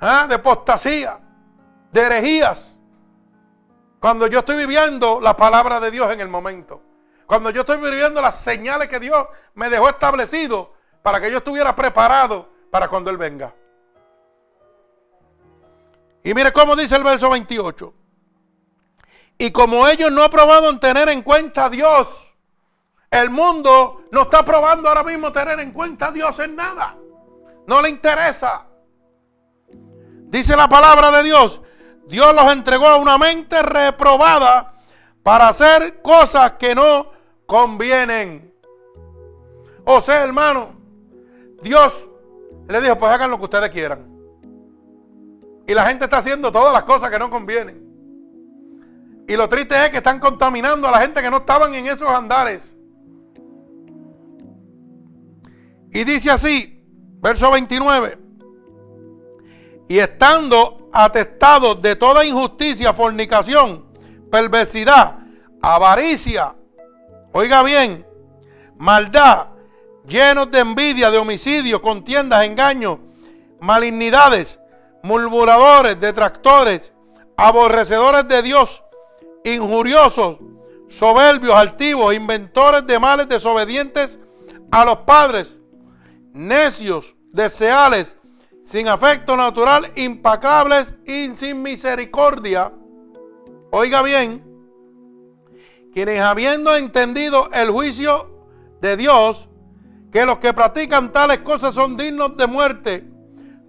¿ah? 0.00 0.26
de 0.26 0.34
apostasía, 0.36 1.20
de 1.92 2.00
herejías. 2.00 2.78
Cuando 4.00 4.26
yo 4.26 4.38
estoy 4.38 4.56
viviendo 4.56 5.20
la 5.20 5.36
palabra 5.36 5.80
de 5.80 5.90
Dios 5.90 6.10
en 6.10 6.22
el 6.22 6.28
momento. 6.28 6.80
Cuando 7.26 7.50
yo 7.50 7.62
estoy 7.62 7.76
viviendo 7.78 8.22
las 8.22 8.36
señales 8.36 8.88
que 8.88 9.00
Dios 9.00 9.26
me 9.54 9.68
dejó 9.68 9.88
establecido 9.88 10.72
para 11.02 11.20
que 11.20 11.30
yo 11.30 11.38
estuviera 11.38 11.76
preparado 11.76 12.48
para 12.70 12.88
cuando 12.88 13.10
Él 13.10 13.18
venga. 13.18 13.54
Y 16.22 16.32
mire 16.34 16.52
cómo 16.52 16.74
dice 16.74 16.96
el 16.96 17.04
verso 17.04 17.28
28. 17.28 18.05
Y 19.38 19.50
como 19.50 19.86
ellos 19.86 20.10
no 20.10 20.22
aprobaron 20.22 20.80
tener 20.80 21.08
en 21.08 21.22
cuenta 21.22 21.66
a 21.66 21.70
Dios, 21.70 22.34
el 23.10 23.30
mundo 23.30 24.04
no 24.10 24.22
está 24.22 24.44
probando 24.44 24.88
ahora 24.88 25.04
mismo 25.04 25.30
tener 25.30 25.60
en 25.60 25.72
cuenta 25.72 26.06
a 26.06 26.12
Dios 26.12 26.38
en 26.38 26.56
nada. 26.56 26.96
No 27.66 27.82
le 27.82 27.88
interesa. 27.88 28.66
Dice 29.68 30.56
la 30.56 30.68
palabra 30.68 31.10
de 31.10 31.22
Dios. 31.22 31.60
Dios 32.06 32.34
los 32.34 32.52
entregó 32.52 32.86
a 32.86 32.96
una 32.96 33.18
mente 33.18 33.62
reprobada 33.62 34.74
para 35.22 35.48
hacer 35.48 36.00
cosas 36.02 36.52
que 36.52 36.74
no 36.74 37.10
convienen. 37.46 38.54
O 39.84 40.00
sea, 40.00 40.22
hermano, 40.22 40.74
Dios 41.62 42.08
le 42.68 42.80
dijo, 42.80 42.98
pues 42.98 43.12
hagan 43.12 43.30
lo 43.30 43.38
que 43.38 43.44
ustedes 43.44 43.70
quieran. 43.70 44.06
Y 45.66 45.74
la 45.74 45.86
gente 45.86 46.04
está 46.04 46.18
haciendo 46.18 46.52
todas 46.52 46.72
las 46.72 46.84
cosas 46.84 47.10
que 47.10 47.18
no 47.18 47.28
convienen. 47.28 47.85
Y 49.28 49.36
lo 49.36 49.48
triste 49.48 49.74
es 49.84 49.90
que 49.90 49.96
están 49.98 50.20
contaminando 50.20 50.86
a 50.88 50.92
la 50.92 50.98
gente 51.00 51.20
que 51.20 51.30
no 51.30 51.38
estaban 51.38 51.74
en 51.74 51.86
esos 51.86 52.08
andares. 52.08 52.76
Y 55.90 56.04
dice 56.04 56.30
así, 56.30 56.84
verso 57.20 57.50
29. 57.50 58.18
Y 59.88 59.98
estando 59.98 60.90
atestados 60.92 61.80
de 61.80 61.96
toda 61.96 62.24
injusticia, 62.24 62.92
fornicación, 62.92 63.86
perversidad, 64.30 65.18
avaricia, 65.62 66.54
Oiga 67.38 67.62
bien, 67.62 68.06
maldad, 68.78 69.48
llenos 70.08 70.50
de 70.50 70.60
envidia, 70.60 71.10
de 71.10 71.18
homicidios, 71.18 71.80
contiendas, 71.80 72.46
engaños, 72.46 72.98
malignidades, 73.60 74.58
murmuradores, 75.02 76.00
detractores, 76.00 76.94
aborrecedores 77.36 78.26
de 78.26 78.40
Dios, 78.40 78.82
injuriosos, 79.54 80.38
soberbios, 80.88 81.54
altivos, 81.54 82.14
inventores 82.14 82.86
de 82.86 82.98
males, 82.98 83.28
desobedientes 83.28 84.18
a 84.72 84.84
los 84.84 84.98
padres, 84.98 85.62
necios, 86.32 87.14
deseales, 87.32 88.16
sin 88.64 88.88
afecto 88.88 89.36
natural, 89.36 89.92
impacables 89.94 90.92
y 91.06 91.28
sin 91.34 91.62
misericordia. 91.62 92.72
Oiga 93.70 94.02
bien, 94.02 94.44
quienes 95.94 96.20
habiendo 96.20 96.74
entendido 96.74 97.48
el 97.52 97.70
juicio 97.70 98.44
de 98.80 98.96
Dios, 98.96 99.48
que 100.10 100.26
los 100.26 100.38
que 100.38 100.52
practican 100.52 101.12
tales 101.12 101.38
cosas 101.38 101.72
son 101.72 101.96
dignos 101.96 102.36
de 102.36 102.46
muerte, 102.48 103.08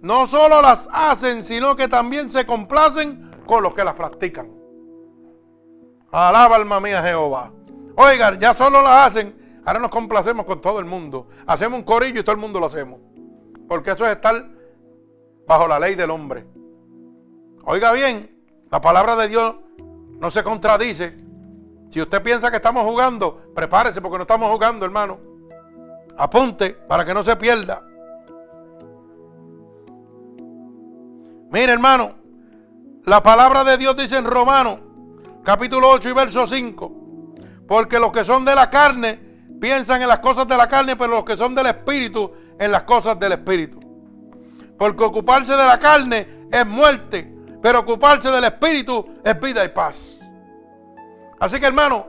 no 0.02 0.26
solo 0.26 0.60
las 0.60 0.88
hacen, 0.92 1.44
sino 1.44 1.76
que 1.76 1.86
también 1.86 2.30
se 2.30 2.44
complacen 2.44 3.30
con 3.46 3.62
los 3.62 3.74
que 3.74 3.84
las 3.84 3.94
practican. 3.94 4.57
Alaba 6.10 6.56
alma 6.56 6.80
mía 6.80 7.02
Jehová. 7.02 7.52
Oigan, 7.96 8.38
ya 8.38 8.54
solo 8.54 8.82
las 8.82 9.08
hacen, 9.08 9.60
ahora 9.64 9.80
nos 9.80 9.90
complacemos 9.90 10.46
con 10.46 10.60
todo 10.60 10.78
el 10.78 10.86
mundo. 10.86 11.28
Hacemos 11.46 11.78
un 11.78 11.84
corillo 11.84 12.20
y 12.20 12.22
todo 12.22 12.34
el 12.34 12.40
mundo 12.40 12.60
lo 12.60 12.66
hacemos. 12.66 13.00
Porque 13.68 13.90
eso 13.90 14.06
es 14.06 14.12
estar 14.12 14.34
bajo 15.46 15.68
la 15.68 15.78
ley 15.78 15.94
del 15.94 16.10
hombre. 16.10 16.46
Oiga 17.64 17.92
bien, 17.92 18.34
la 18.70 18.80
palabra 18.80 19.16
de 19.16 19.28
Dios 19.28 19.56
no 20.18 20.30
se 20.30 20.42
contradice. 20.42 21.16
Si 21.90 22.00
usted 22.00 22.22
piensa 22.22 22.50
que 22.50 22.56
estamos 22.56 22.84
jugando, 22.84 23.52
prepárese 23.54 24.00
porque 24.00 24.18
no 24.18 24.22
estamos 24.22 24.50
jugando, 24.50 24.86
hermano. 24.86 25.18
Apunte 26.16 26.70
para 26.70 27.04
que 27.04 27.14
no 27.14 27.22
se 27.22 27.36
pierda. 27.36 27.84
Mire, 31.50 31.72
hermano, 31.72 32.14
la 33.04 33.22
palabra 33.22 33.64
de 33.64 33.78
Dios 33.78 33.96
dice 33.96 34.16
en 34.18 34.26
Romanos, 34.26 34.80
capítulo 35.48 35.88
8 35.92 36.10
y 36.10 36.12
verso 36.12 36.46
5. 36.46 36.92
Porque 37.66 37.98
los 37.98 38.12
que 38.12 38.22
son 38.22 38.44
de 38.44 38.54
la 38.54 38.68
carne 38.68 39.18
piensan 39.58 40.02
en 40.02 40.08
las 40.08 40.18
cosas 40.18 40.46
de 40.46 40.54
la 40.58 40.68
carne, 40.68 40.94
pero 40.94 41.12
los 41.12 41.24
que 41.24 41.38
son 41.38 41.54
del 41.54 41.64
espíritu 41.68 42.30
en 42.58 42.70
las 42.70 42.82
cosas 42.82 43.18
del 43.18 43.32
espíritu. 43.32 43.80
Porque 44.78 45.02
ocuparse 45.04 45.52
de 45.52 45.66
la 45.66 45.78
carne 45.78 46.48
es 46.52 46.66
muerte, 46.66 47.34
pero 47.62 47.78
ocuparse 47.78 48.30
del 48.30 48.44
espíritu 48.44 49.02
es 49.24 49.40
vida 49.40 49.64
y 49.64 49.70
paz. 49.70 50.20
Así 51.40 51.58
que 51.58 51.64
hermano, 51.64 52.06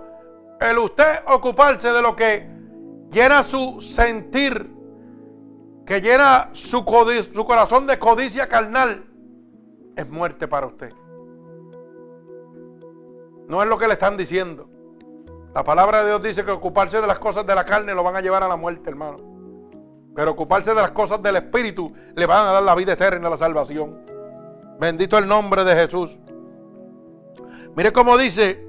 el 0.60 0.78
usted 0.78 1.22
ocuparse 1.28 1.94
de 1.94 2.02
lo 2.02 2.18
que 2.18 2.46
llena 3.10 3.44
su 3.44 3.80
sentir, 3.80 4.70
que 5.86 6.02
llena 6.02 6.50
su, 6.52 6.84
su 7.34 7.46
corazón 7.46 7.88
de 7.88 7.98
codicia 7.98 8.50
carnal, 8.50 9.06
es 9.96 10.10
muerte 10.10 10.46
para 10.46 10.68
usted. 10.68 10.92
No 13.50 13.62
es 13.62 13.68
lo 13.68 13.78
que 13.78 13.88
le 13.88 13.94
están 13.94 14.16
diciendo. 14.16 14.70
La 15.54 15.64
palabra 15.64 16.04
de 16.04 16.10
Dios 16.10 16.22
dice 16.22 16.46
que 16.46 16.52
ocuparse 16.52 17.02
de 17.02 17.08
las 17.08 17.18
cosas 17.20 17.46
de 17.46 17.56
la 17.56 17.66
carne 17.66 17.96
lo 17.96 18.04
van 18.04 18.16
a 18.16 18.22
llevar 18.22 18.44
a 18.44 18.48
la 18.48 18.56
muerte, 18.56 18.90
hermano. 18.90 19.18
Pero 20.16 20.32
ocuparse 20.32 20.70
de 20.74 20.82
las 20.82 20.92
cosas 20.92 21.22
del 21.24 21.36
Espíritu 21.38 21.92
le 22.16 22.26
van 22.28 22.48
a 22.48 22.52
dar 22.52 22.64
la 22.64 22.76
vida 22.76 22.94
eterna, 22.94 23.28
la 23.28 23.38
salvación. 23.38 24.06
Bendito 24.80 25.18
el 25.18 25.28
nombre 25.28 25.64
de 25.64 25.76
Jesús. 25.76 26.18
Mire 27.76 27.92
cómo 27.92 28.18
dice 28.18 28.68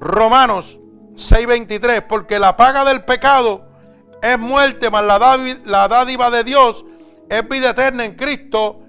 Romanos 0.00 0.80
6:23, 1.14 2.02
porque 2.08 2.38
la 2.40 2.56
paga 2.56 2.84
del 2.84 3.02
pecado 3.02 3.66
es 4.20 4.38
muerte, 4.38 4.90
mas 4.90 5.04
la 5.04 5.88
dádiva, 5.88 6.30
de 6.30 6.42
Dios 6.42 6.84
es 7.28 7.48
vida 7.48 7.70
eterna 7.70 8.04
en 8.04 8.16
Cristo, 8.16 8.80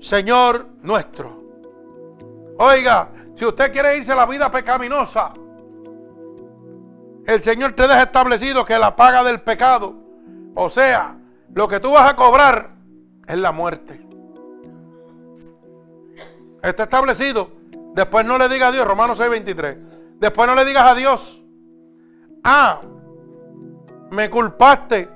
Señor 0.00 0.68
nuestro. 0.82 1.42
Oiga, 2.58 3.12
si 3.38 3.46
usted 3.46 3.72
quiere 3.72 3.96
irse 3.96 4.10
a 4.10 4.16
la 4.16 4.26
vida 4.26 4.50
pecaminosa, 4.50 5.32
el 7.24 7.40
Señor 7.40 7.72
te 7.72 7.82
deja 7.82 8.02
establecido 8.02 8.64
que 8.64 8.76
la 8.76 8.96
paga 8.96 9.22
del 9.22 9.40
pecado, 9.40 9.94
o 10.56 10.68
sea, 10.68 11.16
lo 11.54 11.68
que 11.68 11.78
tú 11.78 11.92
vas 11.92 12.10
a 12.10 12.16
cobrar 12.16 12.70
es 13.28 13.38
la 13.38 13.52
muerte. 13.52 14.04
Está 16.62 16.82
establecido. 16.84 17.52
Después 17.94 18.26
no 18.26 18.38
le 18.38 18.48
digas 18.48 18.70
a 18.70 18.72
Dios, 18.72 18.84
Romanos 18.84 19.20
6:23. 19.20 20.18
Después 20.18 20.48
no 20.48 20.56
le 20.56 20.64
digas 20.64 20.90
a 20.90 20.96
Dios, 20.96 21.44
ah, 22.42 22.80
me 24.10 24.28
culpaste, 24.28 25.08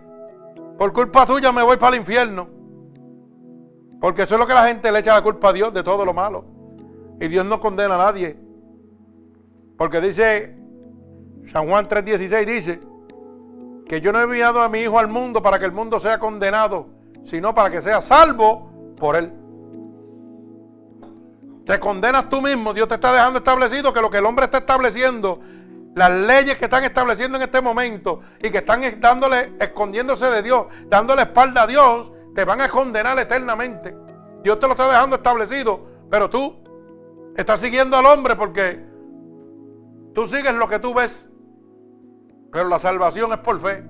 por 0.79 0.93
culpa 0.93 1.27
tuya 1.27 1.51
me 1.51 1.63
voy 1.63 1.77
para 1.77 1.97
el 1.97 2.03
infierno. 2.03 2.49
Porque 4.01 4.23
eso 4.23 4.35
es 4.35 4.41
lo 4.41 4.47
que 4.47 4.55
la 4.55 4.69
gente 4.69 4.93
le 4.93 5.01
echa 5.01 5.13
la 5.13 5.23
culpa 5.23 5.49
a 5.49 5.53
Dios 5.53 5.75
de 5.75 5.83
todo 5.83 6.05
lo 6.05 6.15
malo. 6.15 6.52
Y 7.23 7.29
Dios 7.29 7.47
no 7.47 7.61
condena 7.61 7.95
a 7.95 7.99
nadie. 7.99 8.37
Porque 9.79 10.01
dice 10.01 10.57
San 11.53 11.69
Juan 11.69 11.87
3:16 11.87 12.45
dice 12.45 12.81
que 13.87 14.01
yo 14.01 14.13
no 14.13 14.19
he 14.19 14.25
enviado 14.25 14.61
a 14.61 14.69
mi 14.69 14.81
hijo 14.81 14.99
al 14.99 15.07
mundo 15.07 15.41
para 15.41 15.61
que 15.61 15.65
el 15.65 15.71
mundo 15.71 16.01
sea 16.01 16.19
condenado, 16.19 16.89
sino 17.25 17.55
para 17.55 17.71
que 17.71 17.81
sea 17.81 18.01
salvo 18.01 18.95
por 18.97 19.15
él. 19.15 19.33
Te 21.65 21.79
condenas 21.79 22.29
tú 22.29 22.43
mismo, 22.43 22.75
Dios 22.75 22.89
te 22.89 22.95
está 22.95 23.13
dejando 23.13 23.39
establecido 23.39 23.93
que 23.93 24.01
lo 24.01 24.11
que 24.11 24.19
el 24.19 24.27
hombre 24.27 24.47
está 24.47 24.59
estableciendo, 24.59 25.39
las 25.95 26.11
leyes 26.11 26.57
que 26.57 26.65
están 26.65 26.83
estableciendo 26.83 27.37
en 27.37 27.43
este 27.43 27.61
momento 27.61 28.19
y 28.43 28.51
que 28.51 28.59
están 28.59 28.81
dándole, 28.99 29.53
escondiéndose 29.61 30.27
de 30.27 30.43
Dios, 30.43 30.67
dándole 30.89 31.23
espalda 31.23 31.63
a 31.63 31.67
Dios, 31.69 32.13
te 32.35 32.45
van 32.45 32.61
a 32.61 32.69
condenar 32.69 33.17
eternamente. 33.21 33.95
Dios 34.43 34.59
te 34.59 34.67
lo 34.67 34.73
está 34.73 34.89
dejando 34.89 35.15
establecido, 35.15 35.87
pero 36.11 36.29
tú 36.29 36.62
estás 37.37 37.61
siguiendo 37.61 37.97
al 37.97 38.07
hombre 38.07 38.37
porque 38.37 38.85
tú 40.15 40.27
sigues 40.27 40.55
lo 40.55 40.69
que 40.69 40.79
tú 40.79 40.95
ves. 40.95 41.29
Pero 42.53 42.69
la 42.69 42.79
salvación 42.79 43.33
es 43.33 43.39
por 43.39 43.61
fe. 43.61 43.85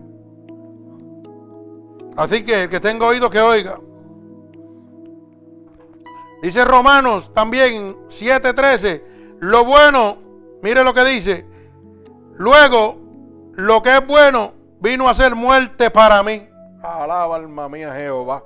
Así 2.16 2.44
que 2.44 2.64
el 2.64 2.70
que 2.70 2.80
tenga 2.80 3.06
oído 3.06 3.30
que 3.30 3.40
oiga. 3.40 3.78
Dice 6.42 6.64
Romanos 6.64 7.32
también 7.32 7.96
7:13. 8.08 9.02
Lo 9.40 9.64
bueno, 9.64 10.18
mire 10.62 10.84
lo 10.84 10.94
que 10.94 11.04
dice. 11.04 11.46
Luego, 12.34 12.98
lo 13.54 13.82
que 13.82 13.96
es 13.96 14.06
bueno 14.06 14.52
vino 14.80 15.08
a 15.08 15.14
ser 15.14 15.34
muerte 15.34 15.90
para 15.90 16.22
mí. 16.22 16.48
Alaba 16.82 17.36
alma 17.36 17.68
mía 17.68 17.92
Jehová. 17.94 18.44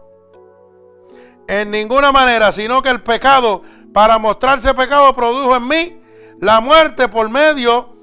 En 1.49 1.71
ninguna 1.71 2.13
manera, 2.13 2.53
sino 2.53 2.83
que 2.83 2.91
el 2.91 3.03
pecado, 3.03 3.63
para 3.97 4.19
mostrarse 4.19 4.75
pecado, 4.75 5.17
produjo 5.17 5.57
en 5.57 5.67
mí 5.67 6.03
la 6.39 6.61
muerte 6.61 7.09
por 7.09 7.31
medio 7.31 7.97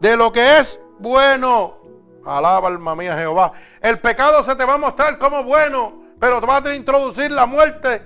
de 0.00 0.16
lo 0.16 0.32
que 0.32 0.56
es 0.56 0.80
bueno. 0.98 1.82
Alaba 2.24 2.68
alma 2.68 2.96
mía 2.96 3.14
Jehová. 3.14 3.52
El 3.82 4.00
pecado 4.00 4.42
se 4.42 4.56
te 4.56 4.64
va 4.64 4.76
a 4.76 4.78
mostrar 4.78 5.18
como 5.18 5.44
bueno, 5.44 6.02
pero 6.18 6.40
te 6.40 6.46
va 6.46 6.62
a 6.64 6.74
introducir 6.74 7.30
la 7.30 7.44
muerte 7.44 8.02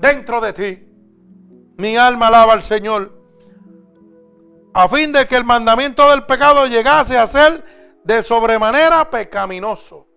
dentro 0.00 0.40
de 0.40 0.52
ti. 0.52 0.88
Mi 1.76 1.96
alma 1.96 2.26
alaba 2.26 2.54
al 2.54 2.64
Señor. 2.64 3.16
A 4.74 4.88
fin 4.88 5.12
de 5.12 5.28
que 5.28 5.36
el 5.36 5.44
mandamiento 5.44 6.10
del 6.10 6.26
pecado 6.26 6.66
llegase 6.66 7.16
a 7.16 7.28
ser 7.28 7.64
de 8.02 8.24
sobremanera 8.24 9.08
pecaminoso. 9.08 10.08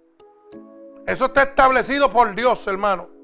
Eso 1.06 1.26
está 1.26 1.44
establecido 1.44 2.10
por 2.10 2.34
Dios, 2.34 2.66
hermano. 2.66 3.15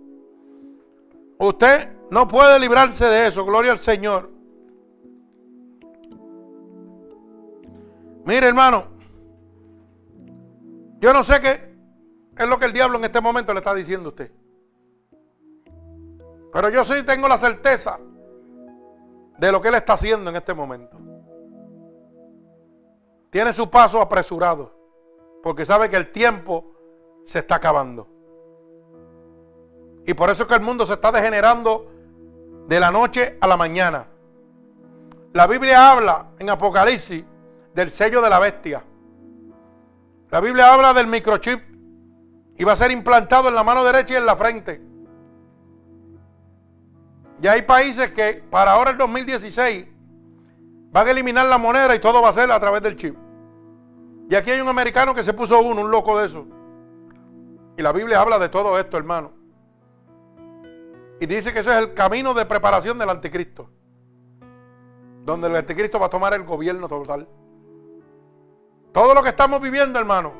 Usted 1.41 1.89
no 2.11 2.27
puede 2.27 2.59
librarse 2.59 3.03
de 3.05 3.27
eso. 3.27 3.43
Gloria 3.43 3.71
al 3.71 3.79
Señor. 3.79 4.29
Mire, 8.25 8.47
hermano, 8.47 8.85
yo 10.99 11.11
no 11.11 11.23
sé 11.23 11.41
qué 11.41 11.75
es 12.37 12.47
lo 12.47 12.59
que 12.59 12.65
el 12.65 12.73
diablo 12.73 12.99
en 12.99 13.05
este 13.05 13.19
momento 13.19 13.53
le 13.53 13.59
está 13.59 13.73
diciendo 13.73 14.09
a 14.09 14.11
usted. 14.11 14.31
Pero 16.53 16.69
yo 16.69 16.85
sí 16.85 17.03
tengo 17.07 17.27
la 17.27 17.39
certeza 17.39 17.99
de 19.39 19.51
lo 19.51 19.59
que 19.59 19.69
él 19.69 19.75
está 19.75 19.93
haciendo 19.93 20.29
en 20.29 20.35
este 20.35 20.53
momento. 20.53 20.95
Tiene 23.31 23.51
su 23.51 23.67
paso 23.67 23.99
apresurado, 23.99 24.75
porque 25.41 25.65
sabe 25.65 25.89
que 25.89 25.97
el 25.97 26.11
tiempo 26.11 26.71
se 27.25 27.39
está 27.39 27.55
acabando. 27.55 28.10
Y 30.05 30.13
por 30.13 30.29
eso 30.29 30.43
es 30.43 30.49
que 30.49 30.55
el 30.55 30.61
mundo 30.61 30.85
se 30.85 30.93
está 30.93 31.11
degenerando 31.11 31.91
de 32.67 32.79
la 32.79 32.91
noche 32.91 33.37
a 33.39 33.47
la 33.47 33.57
mañana. 33.57 34.07
La 35.33 35.47
Biblia 35.47 35.91
habla 35.91 36.27
en 36.39 36.49
Apocalipsis 36.49 37.23
del 37.73 37.89
sello 37.89 38.21
de 38.21 38.29
la 38.29 38.39
bestia. 38.39 38.83
La 40.29 40.39
Biblia 40.41 40.73
habla 40.73 40.93
del 40.93 41.07
microchip 41.07 41.61
y 42.57 42.63
va 42.63 42.73
a 42.73 42.75
ser 42.75 42.91
implantado 42.91 43.49
en 43.49 43.55
la 43.55 43.63
mano 43.63 43.83
derecha 43.83 44.13
y 44.13 44.17
en 44.17 44.25
la 44.25 44.35
frente. 44.35 44.81
Ya 47.39 47.53
hay 47.53 47.63
países 47.63 48.11
que 48.13 48.43
para 48.49 48.73
ahora 48.73 48.91
el 48.91 48.97
2016 48.97 49.87
van 50.91 51.07
a 51.07 51.11
eliminar 51.11 51.45
la 51.47 51.57
moneda 51.57 51.95
y 51.95 51.99
todo 51.99 52.21
va 52.21 52.29
a 52.29 52.33
ser 52.33 52.51
a 52.51 52.59
través 52.59 52.83
del 52.83 52.95
chip. 52.95 53.15
Y 54.29 54.35
aquí 54.35 54.51
hay 54.51 54.61
un 54.61 54.67
americano 54.67 55.13
que 55.13 55.23
se 55.23 55.33
puso 55.33 55.59
uno, 55.59 55.81
un 55.81 55.91
loco 55.91 56.19
de 56.19 56.27
eso. 56.27 56.47
Y 57.77 57.81
la 57.81 57.91
Biblia 57.91 58.21
habla 58.21 58.37
de 58.39 58.49
todo 58.49 58.77
esto, 58.79 58.97
hermano. 58.97 59.40
Y 61.21 61.27
dice 61.27 61.53
que 61.53 61.59
eso 61.59 61.71
es 61.71 61.77
el 61.77 61.93
camino 61.93 62.33
de 62.33 62.47
preparación 62.47 62.97
del 62.97 63.11
anticristo. 63.11 63.69
Donde 65.23 65.47
el 65.47 65.55
anticristo 65.55 65.99
va 65.99 66.07
a 66.07 66.09
tomar 66.09 66.33
el 66.33 66.43
gobierno 66.43 66.87
total. 66.87 67.27
Todo 68.91 69.13
lo 69.13 69.21
que 69.21 69.29
estamos 69.29 69.61
viviendo, 69.61 69.99
hermano, 69.99 70.33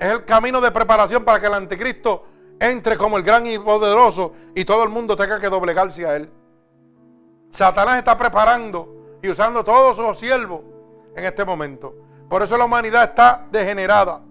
es 0.00 0.10
el 0.10 0.24
camino 0.24 0.62
de 0.62 0.70
preparación 0.70 1.26
para 1.26 1.38
que 1.38 1.46
el 1.46 1.52
anticristo 1.52 2.24
entre 2.58 2.96
como 2.96 3.18
el 3.18 3.22
gran 3.22 3.46
y 3.46 3.58
poderoso 3.58 4.32
y 4.54 4.64
todo 4.64 4.82
el 4.82 4.88
mundo 4.88 5.14
tenga 5.14 5.38
que 5.38 5.50
doblegarse 5.50 6.06
a 6.06 6.16
él. 6.16 6.32
Satanás 7.50 7.98
está 7.98 8.16
preparando 8.16 9.18
y 9.22 9.28
usando 9.28 9.62
todos 9.62 9.94
sus 9.94 10.18
siervos 10.18 10.62
en 11.14 11.26
este 11.26 11.44
momento. 11.44 11.94
Por 12.30 12.42
eso 12.42 12.56
la 12.56 12.64
humanidad 12.64 13.04
está 13.04 13.46
degenerada. 13.52 14.22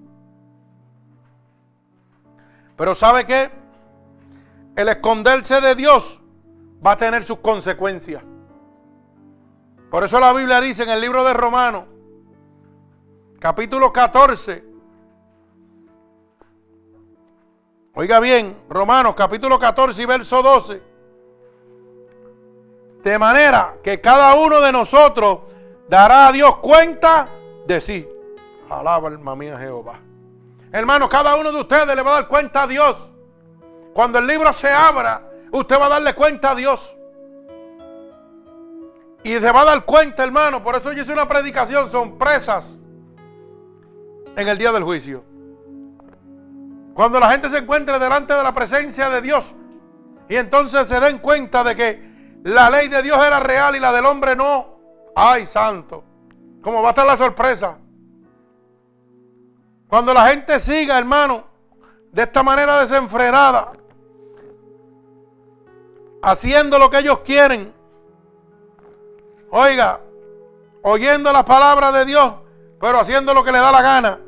Pero 2.76 2.96
¿sabe 2.96 3.28
qué? 3.28 3.67
El 4.78 4.90
esconderse 4.90 5.60
de 5.60 5.74
Dios 5.74 6.20
va 6.86 6.92
a 6.92 6.98
tener 6.98 7.24
sus 7.24 7.40
consecuencias. 7.40 8.24
Por 9.90 10.04
eso 10.04 10.20
la 10.20 10.32
Biblia 10.34 10.62
dice 10.62 10.84
en 10.84 10.90
el 10.90 11.02
libro 11.02 11.24
de 11.24 11.34
Romanos, 11.34 11.86
capítulo 13.40 13.92
14. 13.92 14.64
Oiga 17.96 18.20
bien, 18.20 18.56
Romanos 18.70 19.16
capítulo 19.16 19.58
14 19.58 20.00
y 20.00 20.06
verso 20.06 20.44
12. 20.44 20.84
De 23.04 23.18
manera 23.18 23.78
que 23.84 24.00
cada 24.00 24.36
uno 24.36 24.62
de 24.62 24.72
nosotros 24.72 25.40
dará 25.90 26.28
a 26.28 26.32
Dios 26.32 26.58
cuenta 26.58 27.28
de 27.66 27.82
sí. 27.82 28.08
Alaba 28.70 29.08
alma 29.08 29.36
mía 29.36 29.58
Jehová. 29.58 30.00
Hermanos, 30.72 31.10
cada 31.10 31.36
uno 31.36 31.52
de 31.52 31.62
ustedes 31.62 31.96
le 31.96 32.04
va 32.04 32.12
a 32.12 32.22
dar 32.22 32.28
cuenta 32.28 32.62
a 32.62 32.68
Dios. 32.68 33.12
Cuando 33.98 34.20
el 34.20 34.28
libro 34.28 34.54
se 34.54 34.72
abra 34.72 35.28
usted 35.52 35.76
va 35.80 35.88
a 35.88 35.90
darle 35.90 36.14
cuenta 36.14 36.52
a 36.52 36.56
Dios. 36.56 36.96
Y 39.24 39.34
se 39.40 39.52
va 39.52 39.62
a 39.62 39.66
dar 39.66 39.86
cuenta, 39.86 40.24
hermano. 40.24 40.64
Por 40.64 40.76
eso 40.76 40.92
yo 40.92 41.02
hice 41.02 41.14
una 41.14 41.28
predicación. 41.28 41.90
Son 41.90 42.16
presas 42.16 42.84
en 44.36 44.48
el 44.48 44.56
día 44.60 44.72
del 44.72 44.84
juicio. 44.84 45.24
Cuando 46.94 47.20
la 47.20 47.32
gente 47.32 47.50
se 47.50 47.58
encuentre 47.58 47.98
delante 47.98 48.36
de 48.36 48.44
la 48.44 48.54
presencia 48.54 49.10
de 49.10 49.20
Dios. 49.20 49.56
Y 50.30 50.36
entonces 50.36 50.88
se 50.88 51.00
den 51.00 51.18
cuenta 51.18 51.64
de 51.64 51.76
que 51.76 52.40
la 52.44 52.70
ley 52.70 52.90
de 52.90 53.02
Dios 53.02 53.18
era 53.26 53.40
real 53.40 53.76
y 53.76 53.80
la 53.80 53.92
del 53.92 54.06
hombre 54.06 54.36
no. 54.36 54.78
Ay, 55.16 55.48
santo. 55.48 56.04
¿Cómo 56.62 56.84
va 56.84 56.90
a 56.90 56.92
estar 56.92 57.08
la 57.08 57.18
sorpresa? 57.18 57.80
Cuando 59.88 60.14
la 60.14 60.28
gente 60.28 60.60
siga, 60.60 61.00
hermano, 61.00 61.48
de 62.12 62.22
esta 62.22 62.44
manera 62.44 62.80
desenfrenada, 62.82 63.72
haciendo 66.22 66.80
lo 66.80 66.90
que 66.90 67.00
ellos 67.00 67.20
quieren, 67.20 67.74
oiga, 69.50 70.02
oyendo 70.82 71.32
la 71.32 71.46
palabra 71.46 71.92
de 71.92 72.06
Dios, 72.06 72.34
pero 72.80 73.00
haciendo 73.00 73.34
lo 73.34 73.44
que 73.44 73.52
le 73.52 73.60
da 73.60 73.72
la 73.72 73.82
gana, 73.82 74.20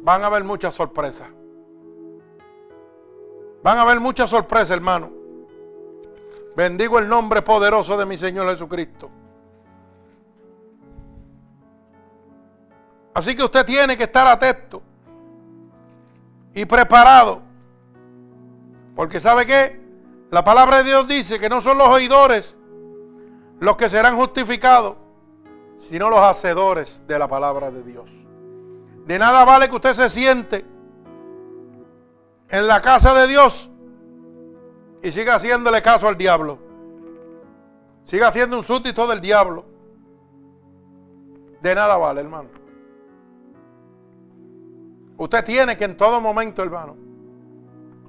van 0.00 0.22
a 0.22 0.26
haber 0.26 0.44
muchas 0.44 0.74
sorpresas. 0.74 1.28
Van 3.62 3.78
a 3.78 3.82
haber 3.82 3.98
muchas 3.98 4.30
sorpresas, 4.30 4.70
hermano. 4.70 5.10
Bendigo 6.56 6.98
el 6.98 7.08
nombre 7.08 7.42
poderoso 7.42 7.96
de 7.98 8.06
mi 8.06 8.16
Señor 8.16 8.48
Jesucristo. 8.48 9.10
Así 13.12 13.34
que 13.34 13.42
usted 13.42 13.64
tiene 13.64 13.96
que 13.96 14.04
estar 14.04 14.26
atento 14.26 14.82
y 16.54 16.64
preparado. 16.64 17.45
Porque 18.96 19.20
sabe 19.20 19.44
que 19.44 19.78
la 20.30 20.42
palabra 20.42 20.78
de 20.78 20.84
Dios 20.84 21.06
dice 21.06 21.38
que 21.38 21.50
no 21.50 21.60
son 21.60 21.78
los 21.78 21.88
oidores 21.88 22.56
los 23.60 23.76
que 23.76 23.88
serán 23.88 24.16
justificados, 24.16 24.96
sino 25.78 26.10
los 26.10 26.18
hacedores 26.20 27.02
de 27.06 27.18
la 27.18 27.28
palabra 27.28 27.70
de 27.70 27.82
Dios. 27.82 28.10
De 29.06 29.18
nada 29.18 29.44
vale 29.44 29.68
que 29.68 29.76
usted 29.76 29.92
se 29.92 30.08
siente 30.08 30.64
en 32.48 32.66
la 32.66 32.80
casa 32.80 33.14
de 33.14 33.28
Dios 33.28 33.70
y 35.02 35.12
siga 35.12 35.36
haciéndole 35.36 35.82
caso 35.82 36.08
al 36.08 36.16
diablo. 36.16 36.58
Siga 38.04 38.28
haciendo 38.28 38.56
un 38.56 38.62
súbdito 38.62 39.06
del 39.06 39.20
diablo. 39.20 39.64
De 41.60 41.74
nada 41.74 41.96
vale, 41.96 42.20
hermano. 42.20 42.48
Usted 45.18 45.44
tiene 45.44 45.76
que 45.76 45.84
en 45.84 45.96
todo 45.96 46.20
momento, 46.20 46.62
hermano, 46.62 47.05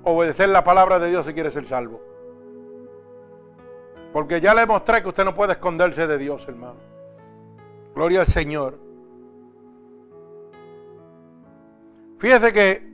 obedecer 0.08 0.50
la 0.50 0.64
palabra 0.64 1.00
de 1.00 1.10
Dios 1.10 1.26
si 1.26 1.34
quiere 1.34 1.52
ser 1.52 1.66
salvo. 1.66 2.02
Porque 4.14 4.40
ya 4.40 4.54
le 4.54 4.66
mostré 4.66 5.02
que 5.02 5.10
usted 5.10 5.26
no 5.26 5.36
puede 5.36 5.54
esconderse 5.54 6.08
de 6.08 6.18
Dios, 6.18 6.48
hermano. 6.48 6.80
Gloria 7.94 8.22
al 8.22 8.28
Señor. 8.28 8.80
Fíjese 12.20 12.54
que 12.54 12.88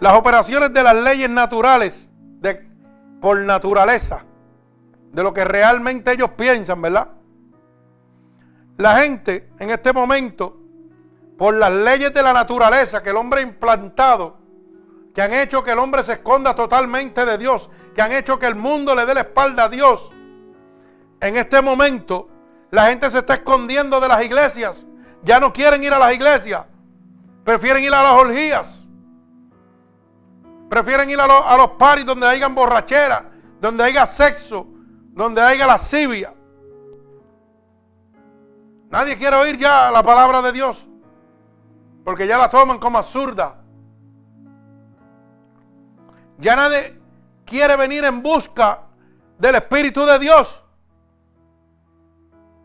las 0.00 0.12
operaciones 0.12 0.72
de 0.72 0.82
las 0.82 0.94
leyes 0.94 1.30
naturales, 1.30 2.12
de, 2.40 2.68
por 3.20 3.38
naturaleza, 3.38 4.24
de 5.12 5.22
lo 5.22 5.32
que 5.32 5.44
realmente 5.44 6.12
ellos 6.12 6.30
piensan, 6.36 6.82
¿verdad? 6.82 7.08
La 8.76 9.00
gente 9.00 9.48
en 9.58 9.70
este 9.70 9.92
momento 9.92 10.60
por 11.38 11.54
las 11.54 11.72
leyes 11.72 12.12
de 12.12 12.22
la 12.22 12.32
naturaleza 12.32 13.02
que 13.02 13.10
el 13.10 13.16
hombre 13.16 13.40
ha 13.40 13.44
implantado, 13.44 14.43
que 15.14 15.22
han 15.22 15.32
hecho 15.32 15.62
que 15.62 15.70
el 15.70 15.78
hombre 15.78 16.02
se 16.02 16.14
esconda 16.14 16.54
totalmente 16.54 17.24
de 17.24 17.38
Dios, 17.38 17.70
que 17.94 18.02
han 18.02 18.12
hecho 18.12 18.38
que 18.38 18.46
el 18.46 18.56
mundo 18.56 18.94
le 18.94 19.06
dé 19.06 19.14
la 19.14 19.20
espalda 19.20 19.64
a 19.64 19.68
Dios. 19.68 20.12
En 21.20 21.36
este 21.36 21.62
momento, 21.62 22.28
la 22.70 22.86
gente 22.86 23.08
se 23.10 23.18
está 23.18 23.34
escondiendo 23.34 24.00
de 24.00 24.08
las 24.08 24.24
iglesias. 24.24 24.84
Ya 25.22 25.38
no 25.38 25.52
quieren 25.52 25.84
ir 25.84 25.92
a 25.92 25.98
las 26.00 26.12
iglesias. 26.12 26.66
Prefieren 27.44 27.84
ir 27.84 27.94
a 27.94 28.02
las 28.02 28.12
orgías. 28.14 28.86
Prefieren 30.68 31.08
ir 31.08 31.20
a, 31.20 31.26
los, 31.28 31.42
a 31.46 31.78
paris 31.78 32.04
donde 32.04 32.26
haya 32.26 32.48
borrachera, 32.48 33.30
donde 33.60 33.84
haya 33.84 34.06
sexo, 34.06 34.66
donde 35.12 35.40
haya 35.40 35.66
lascivia. 35.66 36.34
Nadie 38.90 39.16
quiere 39.16 39.36
oír 39.36 39.56
ya 39.58 39.92
la 39.92 40.02
palabra 40.02 40.42
de 40.42 40.50
Dios. 40.50 40.88
Porque 42.04 42.26
ya 42.26 42.36
la 42.36 42.48
toman 42.50 42.78
como 42.78 42.98
absurda. 42.98 43.63
Ya 46.44 46.54
nadie 46.56 46.94
quiere 47.46 47.74
venir 47.74 48.04
en 48.04 48.22
busca 48.22 48.82
del 49.38 49.54
Espíritu 49.54 50.04
de 50.04 50.18
Dios. 50.18 50.62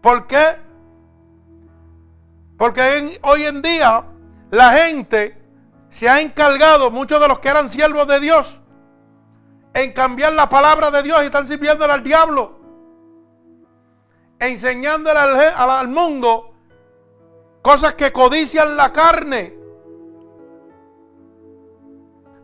¿Por 0.02 0.28
qué? 0.28 0.58
Porque 2.58 3.18
hoy 3.24 3.46
en 3.46 3.62
día 3.62 4.04
la 4.52 4.74
gente 4.74 5.42
se 5.90 6.10
ha 6.10 6.20
encargado, 6.20 6.92
muchos 6.92 7.22
de 7.22 7.30
los 7.30 7.40
que 7.40 7.48
eran 7.48 7.70
siervos 7.70 8.06
de 8.06 8.20
Dios, 8.20 8.60
en 9.74 9.94
cambiar 9.94 10.34
la 10.34 10.50
palabra 10.50 10.92
de 10.92 11.02
Dios 11.02 11.22
y 11.22 11.28
están 11.28 11.48
sirviéndole 11.48 11.94
al 11.94 12.04
diablo. 12.04 12.60
Enseñándole 14.40 15.20
al, 15.20 15.40
al 15.56 15.88
mundo 15.88 16.54
Cosas 17.62 17.96
que 17.96 18.12
codician 18.12 18.76
la 18.76 18.92
carne. 18.92 19.59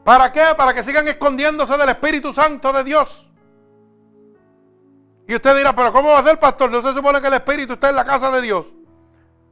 ¿Para 0.05 0.31
qué? 0.31 0.53
Para 0.55 0.71
que 0.71 0.83
sigan 0.83 1.07
escondiéndose 1.07 1.75
del 1.77 1.89
Espíritu 1.89 2.31
Santo 2.31 2.71
de 2.71 2.83
Dios. 2.83 3.27
Y 5.27 5.33
usted 5.33 5.57
dirá, 5.57 5.75
pero 5.75 5.91
¿cómo 5.91 6.09
va 6.09 6.19
a 6.19 6.23
ser, 6.23 6.39
pastor? 6.39 6.69
¿No 6.69 6.79
se 6.83 6.93
supone 6.93 7.19
que 7.19 7.27
el 7.27 7.33
Espíritu 7.33 7.73
está 7.73 7.89
en 7.89 7.95
la 7.95 8.05
casa 8.05 8.29
de 8.29 8.39
Dios? 8.43 8.67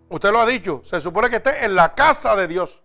Usted 0.09 0.31
lo 0.31 0.39
ha 0.39 0.45
dicho, 0.45 0.83
se 0.85 1.01
supone 1.01 1.31
que 1.31 1.37
esté 1.37 1.65
en 1.65 1.73
la 1.73 1.95
casa 1.95 2.35
de 2.35 2.47
Dios. 2.47 2.83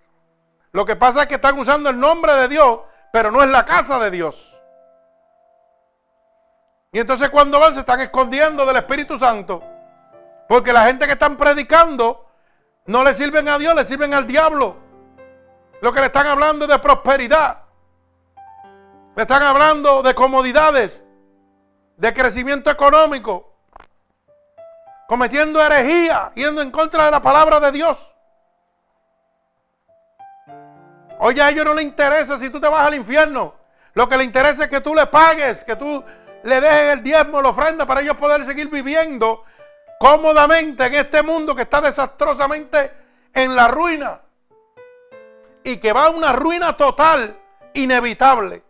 Lo 0.73 0.87
que 0.87 0.97
pasa 0.97 1.23
es 1.23 1.29
que 1.29 1.35
están 1.35 1.59
usando 1.59 1.91
el 1.91 2.01
nombre 2.01 2.33
de 2.37 2.49
Dios, 2.49 2.81
pero 3.13 3.31
no 3.31 3.43
es 3.43 3.51
la 3.51 3.67
casa 3.67 3.99
de 3.99 4.13
Dios. 4.13 4.57
Y 6.91 7.01
entonces 7.01 7.29
cuando 7.29 7.61
van 7.61 7.75
se 7.75 7.81
están 7.81 8.01
escondiendo 8.01 8.65
del 8.65 8.77
Espíritu 8.77 9.19
Santo. 9.19 9.63
Porque 10.49 10.73
la 10.73 10.87
gente 10.87 11.05
que 11.05 11.13
están 11.13 11.37
predicando 11.37 12.31
no 12.87 13.05
le 13.05 13.13
sirven 13.15 13.47
a 13.51 13.59
Dios, 13.59 13.75
le 13.75 13.85
sirven 13.85 14.15
al 14.15 14.27
diablo. 14.27 14.88
Lo 15.81 15.93
que 15.93 16.01
le 16.01 16.07
están 16.07 16.27
hablando 16.27 16.65
es 16.65 16.71
de 16.71 16.79
prosperidad. 16.79 17.63
Le 19.15 19.23
están 19.23 19.43
hablando 19.43 20.03
de 20.03 20.15
comodidades, 20.15 21.03
de 21.97 22.13
crecimiento 22.13 22.71
económico, 22.71 23.57
cometiendo 25.09 25.61
herejía, 25.63 26.33
yendo 26.35 26.63
en 26.63 26.71
contra 26.71 27.07
de 27.07 27.11
la 27.11 27.23
palabra 27.23 27.61
de 27.61 27.73
Dios. 27.73 28.15
Oye, 31.21 31.43
a 31.43 31.51
ellos 31.51 31.65
no 31.65 31.75
les 31.75 31.85
interesa 31.85 32.39
si 32.39 32.51
tú 32.51 32.61
te 32.61 32.69
vas 32.69 32.87
al 32.87 32.95
infierno. 32.95 33.55
Lo 33.95 34.09
que 34.09 34.17
les 34.17 34.27
interesa 34.27 34.65
es 34.65 34.71
que 34.71 34.81
tú 34.81 34.95
le 34.95 35.07
pagues, 35.07 35.65
que 35.65 35.75
tú 35.75 36.05
le 36.45 36.61
dejes 36.61 36.93
el 36.93 37.03
diezmo, 37.03 37.43
la 37.43 37.49
ofrenda 37.49 37.87
para 37.87 38.01
ellos 38.01 38.17
poder 38.17 38.45
seguir 38.45 38.69
viviendo 38.69 39.45
cómodamente 39.99 40.87
en 40.87 40.95
este 40.95 41.23
mundo 41.25 41.57
que 41.57 41.63
está 41.63 41.81
desastrosamente 41.81 42.93
en 43.35 43.57
la 43.57 43.67
ruina 43.67 44.21
y 45.65 45.77
que 45.79 45.93
va 45.93 46.07
a 46.07 46.11
una 46.11 46.33
ruina 46.33 46.77
total, 46.77 47.39
inevitable. 47.75 48.63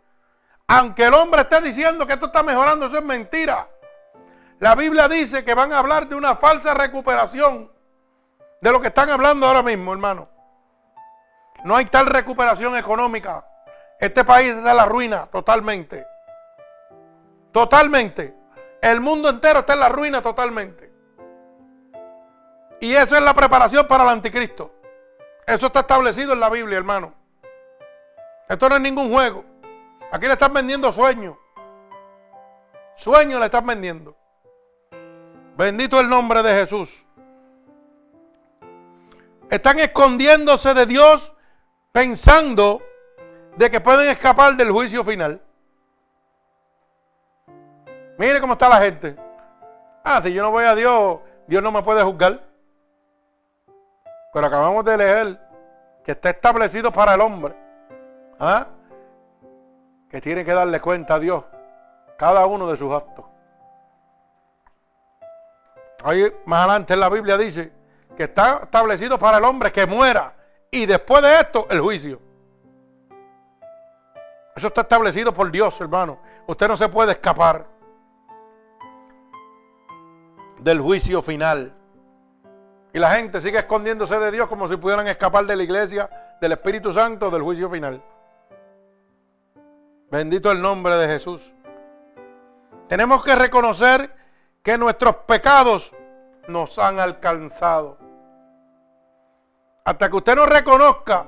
Aunque 0.66 1.04
el 1.04 1.14
hombre 1.14 1.42
esté 1.42 1.60
diciendo 1.60 2.06
que 2.06 2.14
esto 2.14 2.26
está 2.26 2.42
mejorando, 2.42 2.86
eso 2.86 2.98
es 2.98 3.04
mentira. 3.04 3.68
La 4.58 4.74
Biblia 4.74 5.08
dice 5.08 5.44
que 5.44 5.54
van 5.54 5.72
a 5.72 5.78
hablar 5.78 6.08
de 6.08 6.16
una 6.16 6.34
falsa 6.34 6.74
recuperación 6.74 7.70
de 8.60 8.72
lo 8.72 8.80
que 8.80 8.88
están 8.88 9.08
hablando 9.08 9.46
ahora 9.46 9.62
mismo, 9.62 9.92
hermano. 9.92 10.28
No 11.64 11.76
hay 11.76 11.86
tal 11.86 12.06
recuperación 12.06 12.76
económica. 12.76 13.46
Este 13.98 14.24
país 14.24 14.54
está 14.54 14.70
en 14.70 14.76
la 14.76 14.86
ruina 14.86 15.26
totalmente. 15.26 16.06
Totalmente. 17.52 18.36
El 18.80 19.00
mundo 19.00 19.28
entero 19.28 19.60
está 19.60 19.72
en 19.72 19.80
la 19.80 19.88
ruina 19.88 20.22
totalmente. 20.22 20.92
Y 22.80 22.94
eso 22.94 23.16
es 23.16 23.22
la 23.22 23.34
preparación 23.34 23.88
para 23.88 24.04
el 24.04 24.10
anticristo. 24.10 24.72
Eso 25.48 25.68
está 25.68 25.80
establecido 25.80 26.34
en 26.34 26.40
la 26.40 26.50
Biblia, 26.50 26.76
hermano. 26.76 27.14
Esto 28.46 28.68
no 28.68 28.76
es 28.76 28.82
ningún 28.82 29.10
juego. 29.10 29.46
Aquí 30.12 30.26
le 30.26 30.34
están 30.34 30.52
vendiendo 30.52 30.92
sueños. 30.92 31.38
Sueños 32.96 33.40
le 33.40 33.46
están 33.46 33.66
vendiendo. 33.66 34.14
Bendito 35.56 35.98
el 36.00 36.08
nombre 36.10 36.42
de 36.42 36.52
Jesús. 36.52 37.06
Están 39.48 39.78
escondiéndose 39.78 40.74
de 40.74 40.84
Dios 40.84 41.32
pensando 41.92 42.82
de 43.56 43.70
que 43.70 43.80
pueden 43.80 44.10
escapar 44.10 44.54
del 44.54 44.70
juicio 44.70 45.02
final. 45.02 45.40
Mire 48.18 48.38
cómo 48.42 48.52
está 48.52 48.68
la 48.68 48.80
gente. 48.80 49.16
Ah, 50.04 50.20
si 50.22 50.30
yo 50.30 50.42
no 50.42 50.50
voy 50.50 50.66
a 50.66 50.74
Dios, 50.74 51.20
Dios 51.46 51.62
no 51.62 51.72
me 51.72 51.82
puede 51.82 52.02
juzgar. 52.02 52.47
Pero 54.38 54.46
acabamos 54.46 54.84
de 54.84 54.96
leer 54.96 55.40
que 56.04 56.12
está 56.12 56.30
establecido 56.30 56.92
para 56.92 57.14
el 57.14 57.20
hombre. 57.20 57.56
¿ah? 58.38 58.68
que 60.08 60.20
tiene 60.20 60.44
que 60.44 60.52
darle 60.52 60.80
cuenta 60.80 61.14
a 61.14 61.18
Dios 61.18 61.44
cada 62.16 62.46
uno 62.46 62.70
de 62.70 62.76
sus 62.76 62.92
actos. 62.92 63.24
Ahí 66.04 66.32
más 66.44 66.60
adelante 66.60 66.94
en 66.94 67.00
la 67.00 67.08
Biblia 67.08 67.36
dice 67.36 67.72
que 68.16 68.22
está 68.22 68.60
establecido 68.62 69.18
para 69.18 69.38
el 69.38 69.44
hombre 69.44 69.72
que 69.72 69.86
muera 69.86 70.32
y 70.70 70.86
después 70.86 71.20
de 71.20 71.40
esto 71.40 71.66
el 71.68 71.80
juicio. 71.80 72.20
Eso 74.54 74.68
está 74.68 74.82
establecido 74.82 75.34
por 75.34 75.50
Dios, 75.50 75.80
hermano. 75.80 76.20
Usted 76.46 76.68
no 76.68 76.76
se 76.76 76.88
puede 76.88 77.10
escapar 77.10 77.66
del 80.60 80.80
juicio 80.80 81.22
final. 81.22 81.74
Y 82.98 83.00
la 83.00 83.12
gente 83.12 83.40
sigue 83.40 83.58
escondiéndose 83.58 84.18
de 84.18 84.32
Dios 84.32 84.48
como 84.48 84.66
si 84.66 84.76
pudieran 84.76 85.06
escapar 85.06 85.46
de 85.46 85.54
la 85.54 85.62
iglesia, 85.62 86.10
del 86.40 86.50
Espíritu 86.50 86.92
Santo, 86.92 87.30
del 87.30 87.42
juicio 87.42 87.70
final. 87.70 88.02
Bendito 90.10 90.50
el 90.50 90.60
nombre 90.60 90.96
de 90.96 91.06
Jesús. 91.06 91.54
Tenemos 92.88 93.22
que 93.22 93.36
reconocer 93.36 94.12
que 94.64 94.76
nuestros 94.76 95.14
pecados 95.28 95.94
nos 96.48 96.76
han 96.80 96.98
alcanzado. 96.98 97.98
Hasta 99.84 100.10
que 100.10 100.16
usted 100.16 100.34
no 100.34 100.46
reconozca 100.46 101.24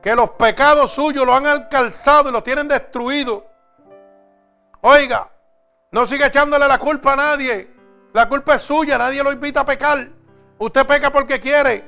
que 0.00 0.14
los 0.14 0.30
pecados 0.30 0.90
suyos 0.92 1.26
lo 1.26 1.34
han 1.34 1.46
alcanzado 1.46 2.30
y 2.30 2.32
lo 2.32 2.42
tienen 2.42 2.66
destruido. 2.66 3.44
Oiga, 4.80 5.30
no 5.90 6.06
siga 6.06 6.28
echándole 6.28 6.66
la 6.66 6.78
culpa 6.78 7.12
a 7.12 7.16
nadie. 7.16 7.70
La 8.14 8.26
culpa 8.26 8.54
es 8.54 8.62
suya, 8.62 8.96
nadie 8.96 9.22
lo 9.22 9.32
invita 9.32 9.60
a 9.60 9.66
pecar. 9.66 10.23
Usted 10.58 10.86
peca 10.86 11.10
porque 11.10 11.38
quiere. 11.40 11.84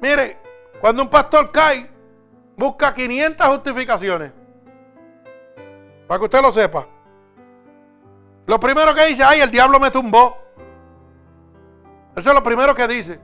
Mire, 0.00 0.38
cuando 0.80 1.02
un 1.02 1.08
pastor 1.08 1.50
cae, 1.50 1.90
busca 2.56 2.92
500 2.92 3.46
justificaciones. 3.48 4.32
Para 6.06 6.18
que 6.18 6.24
usted 6.24 6.42
lo 6.42 6.52
sepa. 6.52 6.86
Lo 8.46 8.60
primero 8.60 8.94
que 8.94 9.06
dice, 9.06 9.24
ay, 9.24 9.40
el 9.40 9.50
diablo 9.50 9.80
me 9.80 9.90
tumbó. 9.90 10.36
Eso 12.14 12.30
es 12.30 12.34
lo 12.34 12.42
primero 12.42 12.74
que 12.74 12.86
dice. 12.86 13.20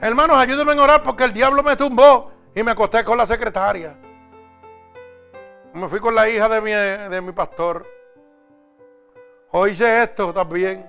Hermanos, 0.00 0.36
ayúdenme 0.36 0.72
a 0.72 0.82
orar 0.82 1.02
porque 1.02 1.24
el 1.24 1.32
diablo 1.32 1.62
me 1.62 1.76
tumbó 1.76 2.30
y 2.54 2.62
me 2.62 2.70
acosté 2.70 3.04
con 3.04 3.16
la 3.16 3.26
secretaria. 3.26 3.96
Me 5.72 5.88
fui 5.88 6.00
con 6.00 6.14
la 6.14 6.28
hija 6.28 6.48
de 6.48 6.60
mi, 6.60 6.70
de 6.70 7.20
mi 7.20 7.32
pastor. 7.32 7.86
O 9.50 9.66
hice 9.66 10.02
esto 10.02 10.32
también. 10.32 10.88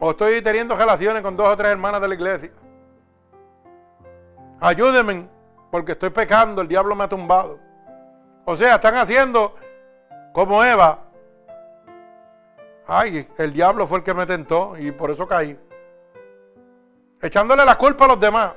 O 0.00 0.10
estoy 0.10 0.42
teniendo 0.42 0.76
relaciones 0.76 1.22
con 1.22 1.36
dos 1.36 1.48
o 1.48 1.56
tres 1.56 1.72
hermanas 1.72 2.00
de 2.00 2.08
la 2.08 2.14
iglesia. 2.14 2.50
Ayúdenme 4.60 5.28
porque 5.70 5.92
estoy 5.92 6.10
pecando, 6.10 6.62
el 6.62 6.68
diablo 6.68 6.94
me 6.94 7.04
ha 7.04 7.08
tumbado. 7.08 7.58
O 8.44 8.56
sea, 8.56 8.76
están 8.76 8.94
haciendo 8.96 9.54
como 10.32 10.62
Eva, 10.62 11.06
Ay, 12.88 13.26
el 13.38 13.52
diablo 13.52 13.86
fue 13.86 13.98
el 13.98 14.04
que 14.04 14.14
me 14.14 14.26
tentó 14.26 14.76
y 14.78 14.92
por 14.92 15.10
eso 15.10 15.26
caí. 15.26 15.58
Echándole 17.20 17.64
la 17.64 17.76
culpa 17.76 18.04
a 18.04 18.08
los 18.08 18.20
demás. 18.20 18.54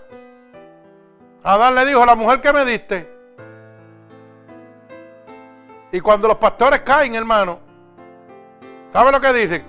Adán 1.43 1.73
le 1.73 1.85
dijo, 1.85 2.05
la 2.05 2.15
mujer 2.15 2.39
que 2.39 2.53
me 2.53 2.63
diste. 2.65 3.17
Y 5.91 5.99
cuando 5.99 6.27
los 6.27 6.37
pastores 6.37 6.81
caen, 6.81 7.15
hermano, 7.15 7.59
¿sabe 8.91 9.11
lo 9.11 9.21
que 9.21 9.33
dicen? 9.33 9.65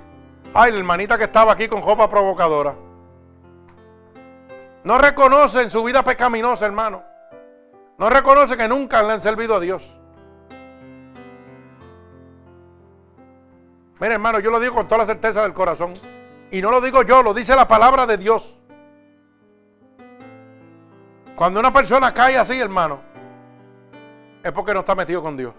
Ay, 0.54 0.72
la 0.72 0.78
hermanita 0.78 1.16
que 1.16 1.24
estaba 1.24 1.52
aquí 1.52 1.68
con 1.68 1.82
ropa 1.82 2.08
provocadora. 2.10 2.74
No 4.82 4.98
reconocen 4.98 5.70
su 5.70 5.84
vida 5.84 6.02
pecaminosa, 6.02 6.66
hermano. 6.66 7.02
No 7.98 8.08
reconocen 8.08 8.58
que 8.58 8.68
nunca 8.68 9.02
le 9.02 9.12
han 9.12 9.20
servido 9.20 9.56
a 9.56 9.60
Dios. 9.60 9.98
Mira, 14.00 14.14
hermano, 14.14 14.40
yo 14.40 14.50
lo 14.50 14.58
digo 14.58 14.74
con 14.74 14.88
toda 14.88 15.00
la 15.00 15.06
certeza 15.06 15.42
del 15.42 15.52
corazón. 15.52 15.92
Y 16.50 16.62
no 16.62 16.70
lo 16.70 16.80
digo 16.80 17.02
yo, 17.02 17.22
lo 17.22 17.34
dice 17.34 17.54
la 17.54 17.68
palabra 17.68 18.06
de 18.06 18.16
Dios. 18.16 18.58
Cuando 21.36 21.60
una 21.60 21.72
persona 21.72 22.12
cae 22.12 22.38
así, 22.38 22.58
hermano, 22.58 23.00
es 24.42 24.50
porque 24.52 24.72
no 24.72 24.80
está 24.80 24.94
metido 24.94 25.22
con 25.22 25.36
Dios. 25.36 25.54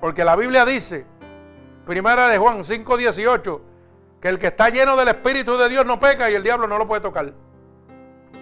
Porque 0.00 0.24
la 0.24 0.36
Biblia 0.36 0.64
dice, 0.64 1.06
primera 1.84 2.28
de 2.28 2.38
Juan 2.38 2.64
5:18, 2.64 3.60
que 4.20 4.28
el 4.28 4.38
que 4.38 4.48
está 4.48 4.68
lleno 4.68 4.96
del 4.96 5.08
Espíritu 5.08 5.56
de 5.56 5.68
Dios 5.68 5.84
no 5.84 6.00
peca 6.00 6.30
y 6.30 6.34
el 6.34 6.42
diablo 6.42 6.66
no 6.66 6.78
lo 6.78 6.86
puede 6.86 7.00
tocar. 7.00 7.32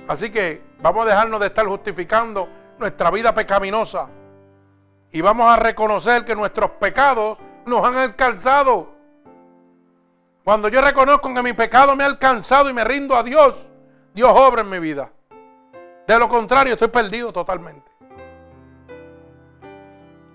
Así 0.08 0.30
que 0.30 0.62
vamos 0.80 1.04
a 1.04 1.08
dejarnos 1.08 1.40
de 1.40 1.46
estar 1.46 1.66
justificando 1.66 2.48
nuestra 2.78 3.10
vida 3.10 3.34
pecaminosa. 3.34 4.08
Y 5.10 5.20
vamos 5.20 5.46
a 5.46 5.56
reconocer 5.56 6.24
que 6.24 6.34
nuestros 6.34 6.70
pecados 6.72 7.38
nos 7.66 7.84
han 7.84 7.96
alcanzado. 7.96 8.92
Cuando 10.44 10.68
yo 10.68 10.80
reconozco 10.80 11.32
que 11.32 11.42
mi 11.42 11.52
pecado 11.52 11.94
me 11.94 12.04
ha 12.04 12.06
alcanzado 12.06 12.68
y 12.68 12.72
me 12.72 12.82
rindo 12.82 13.14
a 13.14 13.22
Dios, 13.22 13.68
Dios 14.14 14.30
obra 14.34 14.62
en 14.62 14.70
mi 14.70 14.78
vida. 14.78 15.12
De 16.06 16.18
lo 16.18 16.28
contrario, 16.28 16.72
estoy 16.72 16.88
perdido 16.88 17.32
totalmente. 17.32 17.90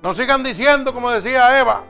No 0.02 0.14
sigan 0.14 0.44
diciendo, 0.44 0.94
como 0.94 1.12
decía 1.12 1.60
Eva, 1.60 1.84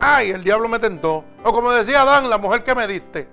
ay, 0.00 0.30
el 0.30 0.42
diablo 0.42 0.68
me 0.68 0.78
tentó. 0.78 1.24
O 1.44 1.52
como 1.52 1.70
decía 1.70 2.02
Adán, 2.02 2.28
la 2.28 2.38
mujer 2.38 2.64
que 2.64 2.74
me 2.74 2.86
diste. 2.86 3.28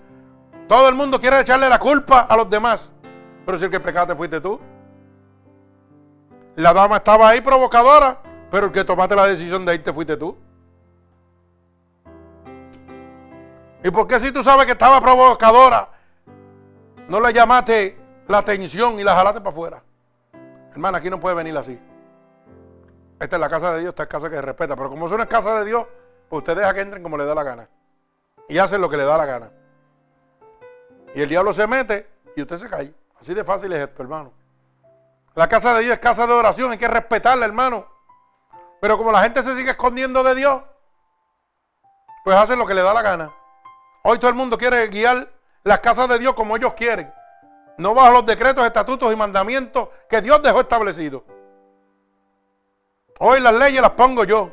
Todo 0.67 0.89
el 0.89 0.95
mundo 0.95 1.19
quiere 1.19 1.39
echarle 1.39 1.69
la 1.69 1.79
culpa 1.79 2.21
a 2.21 2.35
los 2.35 2.49
demás. 2.49 2.91
Pero 3.45 3.57
si 3.57 3.65
el 3.65 3.71
que 3.71 3.79
pecaste 3.79 4.13
fuiste 4.15 4.41
tú. 4.41 4.59
La 6.57 6.73
dama 6.73 6.97
estaba 6.97 7.29
ahí 7.29 7.41
provocadora, 7.41 8.19
pero 8.51 8.67
el 8.67 8.71
que 8.71 8.83
tomaste 8.83 9.15
la 9.15 9.25
decisión 9.27 9.65
de 9.65 9.75
irte 9.75 9.93
fuiste 9.93 10.17
tú. 10.17 10.37
¿Y 13.83 13.91
por 13.91 14.07
qué 14.07 14.19
si 14.19 14.31
tú 14.31 14.43
sabes 14.43 14.65
que 14.65 14.71
estaba 14.73 14.99
provocadora, 14.99 15.89
no 17.07 17.21
le 17.21 17.31
llamaste 17.31 17.97
la 18.27 18.39
atención 18.39 18.99
y 18.99 19.03
la 19.03 19.15
jalaste 19.15 19.39
para 19.39 19.51
afuera? 19.51 19.83
Hermana, 20.71 20.97
aquí 20.97 21.09
no 21.09 21.19
puede 21.19 21.35
venir 21.35 21.55
así. 21.55 21.79
Esta 23.19 23.35
es 23.35 23.39
la 23.39 23.49
casa 23.49 23.71
de 23.73 23.79
Dios, 23.79 23.89
esta 23.89 24.03
es 24.03 24.09
casa 24.09 24.29
que 24.29 24.35
se 24.35 24.41
respeta. 24.41 24.75
Pero 24.75 24.89
como 24.89 25.07
eso 25.07 25.15
no 25.15 25.23
es 25.23 25.29
casa 25.29 25.59
de 25.59 25.65
Dios, 25.65 25.85
pues 26.29 26.39
usted 26.39 26.55
deja 26.55 26.73
que 26.73 26.81
entren 26.81 27.03
como 27.03 27.17
le 27.17 27.25
da 27.25 27.35
la 27.35 27.43
gana. 27.43 27.69
Y 28.49 28.57
hacen 28.57 28.81
lo 28.81 28.89
que 28.89 28.97
le 28.97 29.05
da 29.05 29.17
la 29.17 29.25
gana. 29.25 29.51
Y 31.15 31.21
el 31.21 31.29
diablo 31.29 31.53
se 31.53 31.67
mete 31.67 32.07
y 32.35 32.41
usted 32.41 32.57
se 32.57 32.69
cae. 32.69 32.93
Así 33.19 33.33
de 33.33 33.43
fácil 33.43 33.71
es 33.73 33.79
esto, 33.79 34.03
hermano. 34.03 34.31
La 35.33 35.47
casa 35.47 35.73
de 35.75 35.83
Dios 35.83 35.93
es 35.93 35.99
casa 35.99 36.25
de 36.25 36.33
oración, 36.33 36.71
hay 36.71 36.77
que 36.77 36.87
respetarla, 36.87 37.45
hermano. 37.45 37.87
Pero 38.79 38.97
como 38.97 39.11
la 39.11 39.21
gente 39.21 39.43
se 39.43 39.55
sigue 39.55 39.71
escondiendo 39.71 40.23
de 40.23 40.35
Dios, 40.35 40.61
pues 42.23 42.35
hacen 42.35 42.59
lo 42.59 42.65
que 42.65 42.73
le 42.73 42.81
da 42.81 42.93
la 42.93 43.01
gana. 43.01 43.33
Hoy 44.03 44.19
todo 44.19 44.29
el 44.29 44.35
mundo 44.35 44.57
quiere 44.57 44.87
guiar 44.87 45.29
las 45.63 45.79
casas 45.79 46.07
de 46.07 46.19
Dios 46.19 46.33
como 46.33 46.55
ellos 46.55 46.73
quieren. 46.73 47.13
No 47.77 47.93
bajo 47.93 48.11
los 48.11 48.25
decretos, 48.25 48.65
estatutos 48.65 49.11
y 49.13 49.15
mandamientos 49.15 49.89
que 50.09 50.21
Dios 50.21 50.41
dejó 50.41 50.61
establecidos. 50.61 51.23
Hoy 53.19 53.39
las 53.39 53.53
leyes 53.53 53.81
las 53.81 53.91
pongo 53.91 54.23
yo. 54.23 54.51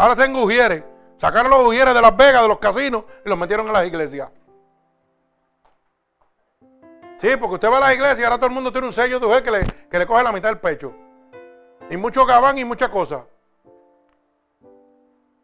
Ahora 0.00 0.16
tengo 0.16 0.42
ujieres. 0.42 0.82
Sacaron 1.18 1.50
los 1.50 1.60
ujieres 1.60 1.92
de 1.92 2.00
Las 2.00 2.16
Vegas, 2.16 2.40
de 2.40 2.48
los 2.48 2.58
casinos, 2.58 3.04
y 3.22 3.28
los 3.28 3.36
metieron 3.36 3.66
en 3.66 3.74
las 3.74 3.86
iglesias. 3.86 4.30
Sí, 7.18 7.36
porque 7.38 7.56
usted 7.56 7.70
va 7.70 7.76
a 7.76 7.80
las 7.80 7.92
iglesias 7.92 8.20
y 8.20 8.24
ahora 8.24 8.38
todo 8.38 8.46
el 8.46 8.54
mundo 8.54 8.72
tiene 8.72 8.86
un 8.86 8.94
sello 8.94 9.20
de 9.20 9.26
ujier 9.26 9.42
que 9.42 9.50
le, 9.50 9.64
que 9.90 9.98
le 9.98 10.06
coge 10.06 10.22
la 10.22 10.32
mitad 10.32 10.48
del 10.48 10.58
pecho. 10.58 10.94
Y 11.90 11.98
mucho 11.98 12.24
gabán 12.24 12.56
y 12.56 12.64
muchas 12.64 12.88
cosas. 12.88 13.24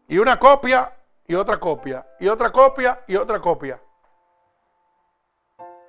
Y 0.09 0.17
una 0.17 0.39
copia 0.39 0.91
y 1.27 1.35
otra 1.35 1.61
copia, 1.61 2.07
y 2.19 2.29
otra 2.29 2.51
copia, 2.51 3.05
y 3.07 3.17
otra 3.17 3.39
copia. 3.39 3.79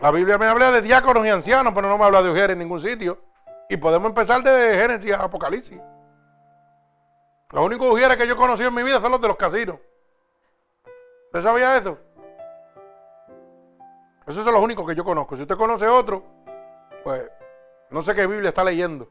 La 0.02 0.12
Biblia 0.12 0.38
me 0.38 0.46
habla 0.48 0.72
de 0.72 0.82
diáconos 0.82 1.26
y 1.26 1.30
ancianos, 1.30 1.72
pero 1.74 1.88
no 1.88 1.98
me 1.98 2.04
habla 2.04 2.22
de 2.22 2.32
mujeres 2.32 2.52
en 2.52 2.60
ningún 2.60 2.82
sitio. 2.82 3.18
Y 3.70 3.78
podemos 3.78 4.10
empezar 4.10 4.44
de 4.44 4.78
Génesis 4.78 5.14
a 5.14 5.24
Apocalipsis. 5.24 5.80
Los 7.52 7.66
únicos 7.66 7.88
ujieres 7.94 8.18
que 8.18 8.28
yo 8.28 8.34
he 8.34 8.38
conocido 8.38 8.70
en 8.70 8.76
mi 8.76 8.84
vida 8.84 9.00
son 9.00 9.12
los 9.12 9.22
de 9.22 9.28
los 9.28 9.38
casinos. 9.38 9.78
¿Usted 11.28 11.42
sabía 11.42 11.78
eso? 11.78 11.98
Esos 14.26 14.44
son 14.44 14.54
los 14.54 14.62
únicos 14.62 14.86
que 14.86 14.96
yo 14.96 15.06
conozco. 15.06 15.38
Si 15.38 15.44
usted 15.44 15.56
conoce 15.56 15.88
otro, 15.88 16.24
pues 17.04 17.26
no 17.90 18.02
sé 18.02 18.14
qué 18.14 18.28
Biblia 18.28 18.50
está 18.50 18.64
leyendo. 18.64 19.10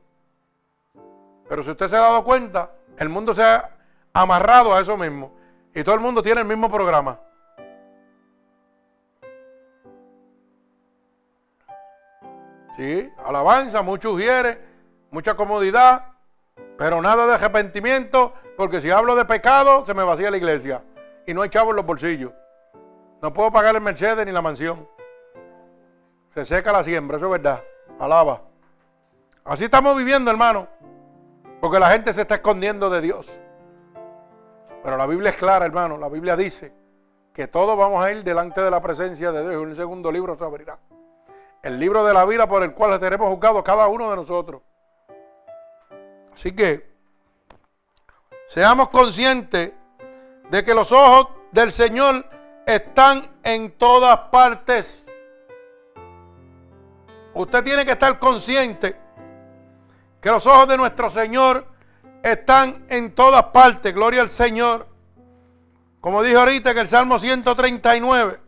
Pero 1.49 1.63
si 1.63 1.71
usted 1.71 1.89
se 1.89 1.97
ha 1.97 2.01
dado 2.01 2.25
cuenta, 2.25 2.73
el 2.99 3.09
mundo 3.09 3.33
se 3.33 3.43
ha 3.43 3.71
amarrado 4.13 4.75
a 4.75 4.81
eso 4.81 4.97
mismo. 4.97 5.33
Y 5.75 5.83
todo 5.83 5.95
el 5.95 6.01
mundo 6.03 6.23
tiene 6.23 6.43
el 6.43 6.47
mismo 6.47 6.71
programa. 6.71 7.21
Sí, 12.77 13.11
alabanza, 13.25 13.81
muchos 13.81 14.13
ujieres, 14.13 14.59
mucha 15.11 15.35
comodidad, 15.35 16.16
pero 16.79 17.01
nada 17.01 17.27
de 17.27 17.35
arrepentimiento, 17.35 18.35
porque 18.57 18.81
si 18.81 18.91
hablo 18.91 19.15
de 19.17 19.25
pecado, 19.25 19.85
se 19.87 19.95
me 19.95 20.03
vacía 20.03 20.31
la 20.31 20.37
iglesia. 20.37 20.83
Y 21.27 21.35
no 21.35 21.43
hay 21.43 21.49
chavo 21.49 21.71
en 21.71 21.77
los 21.77 21.87
bolsillos. 21.87 22.33
No 23.23 23.33
puedo 23.33 23.51
pagar 23.51 23.75
el 23.75 23.81
Mercedes 23.81 24.25
ni 24.27 24.33
la 24.33 24.43
mansión. 24.43 24.89
Se 26.35 26.45
seca 26.45 26.71
la 26.71 26.85
siembra, 26.85 27.17
eso 27.17 27.27
es 27.27 27.33
verdad. 27.33 27.63
Alaba. 27.99 28.43
Así 29.45 29.65
estamos 29.65 29.97
viviendo, 29.97 30.31
hermano. 30.31 30.69
Porque 31.61 31.79
la 31.79 31.91
gente 31.91 32.13
se 32.13 32.21
está 32.21 32.35
escondiendo 32.37 32.91
de 32.91 33.01
Dios. 33.01 33.41
Pero 34.83 34.97
la 34.97 35.07
Biblia 35.07 35.31
es 35.31 35.37
clara, 35.37 35.65
hermano. 35.65 35.97
La 35.97 36.09
Biblia 36.09 36.37
dice 36.37 36.73
que 37.33 37.49
todos 37.49 37.77
vamos 37.77 38.05
a 38.05 38.13
ir 38.13 38.23
delante 38.23 38.61
de 38.61 38.71
la 38.71 38.81
presencia 38.83 39.33
de 39.33 39.49
Dios. 39.49 39.63
En 39.63 39.71
el 39.71 39.77
segundo 39.77 40.13
libro 40.13 40.37
se 40.37 40.45
abrirá. 40.45 40.79
El 41.63 41.81
libro 41.81 42.05
de 42.05 42.13
la 42.13 42.25
vida 42.27 42.47
por 42.47 42.63
el 42.63 42.75
cual 42.75 43.01
seremos 43.01 43.31
juzgados 43.31 43.63
cada 43.63 43.89
uno 43.89 44.11
de 44.11 44.17
nosotros. 44.17 44.63
Así 46.37 46.53
que 46.53 46.87
seamos 48.51 48.91
conscientes 48.91 49.73
de 50.51 50.65
que 50.65 50.75
los 50.75 50.93
ojos 50.93 51.29
del 51.51 51.73
Señor 51.73 52.29
están 52.67 53.27
en 53.43 53.73
todas 53.73 54.19
partes. 54.31 55.07
Usted 57.33 57.65
tiene 57.65 57.87
que 57.87 57.93
estar 57.93 58.19
consciente 58.19 58.97
que 60.21 60.31
los 60.31 60.47
ojos 60.47 60.69
de 60.69 60.77
nuestro 60.77 61.09
Señor 61.09 61.67
están 62.23 62.85
en 62.91 63.15
todas 63.15 63.45
partes. 63.45 63.95
Gloria 63.95 64.21
al 64.21 64.29
Señor. 64.29 64.87
Como 66.03 66.23
dijo 66.23 66.41
ahorita 66.41 66.73
en 66.73 66.79
el 66.79 66.89
Salmo 66.89 67.19
139. 67.19 68.41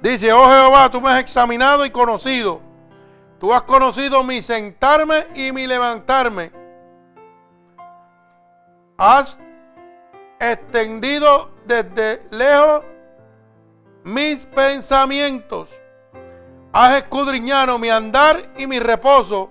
Dice, 0.00 0.32
oh 0.32 0.48
Jehová, 0.48 0.88
tú 0.92 1.00
me 1.00 1.10
has 1.10 1.18
examinado 1.18 1.84
y 1.84 1.90
conocido. 1.90 2.73
Tú 3.44 3.52
has 3.52 3.64
conocido 3.64 4.24
mi 4.24 4.40
sentarme 4.40 5.26
y 5.34 5.52
mi 5.52 5.66
levantarme. 5.66 6.50
Has 8.96 9.38
extendido 10.40 11.50
desde 11.66 12.26
lejos 12.30 12.84
mis 14.02 14.46
pensamientos 14.46 15.78
Has 16.72 16.96
escudriñado 16.96 17.78
mi 17.78 17.90
andar 17.90 18.50
y 18.56 18.66
mi 18.66 18.80
reposo, 18.80 19.50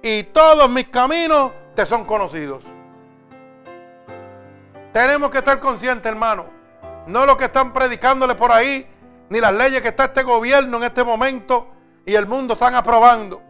y 0.00 0.22
todos 0.22 0.70
mis 0.70 0.88
caminos 0.88 1.52
te 1.74 1.84
son 1.84 2.06
conocidos. 2.06 2.64
Tenemos 4.94 5.28
que 5.28 5.38
estar 5.38 5.60
conscientes, 5.60 6.10
hermano. 6.10 6.46
No 7.06 7.26
lo 7.26 7.36
que 7.36 7.44
están 7.44 7.74
predicándole 7.74 8.34
por 8.34 8.50
ahí, 8.50 8.88
ni 9.28 9.40
las 9.40 9.52
leyes 9.52 9.82
que 9.82 9.88
está 9.88 10.04
este 10.06 10.22
gobierno 10.22 10.78
en 10.78 10.84
este 10.84 11.04
momento 11.04 11.75
y 12.06 12.14
el 12.14 12.26
mundo 12.26 12.54
están 12.54 12.74
aprobando. 12.74 13.42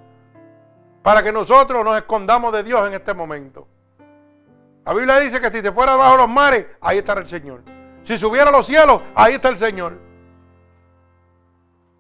Para 1.03 1.23
que 1.23 1.31
nosotros 1.31 1.85
nos 1.85 1.97
escondamos 1.97 2.53
de 2.53 2.65
Dios 2.65 2.85
en 2.89 2.95
este 2.95 3.15
momento. 3.15 3.69
La 4.85 4.93
Biblia 4.93 5.21
dice 5.21 5.41
que 5.41 5.53
si 5.53 5.63
te 5.63 5.71
fuera 5.71 5.95
bajo 5.95 6.17
los 6.17 6.29
mares, 6.29 6.67
ahí 6.81 6.99
estará 6.99 7.21
el 7.21 7.29
Señor. 7.29 7.63
Si 8.03 8.19
subiera 8.19 8.49
a 8.49 8.53
los 8.53 8.67
cielos, 8.67 9.03
ahí 9.15 9.35
está 9.35 9.49
el 9.51 9.57
Señor. 9.57 9.99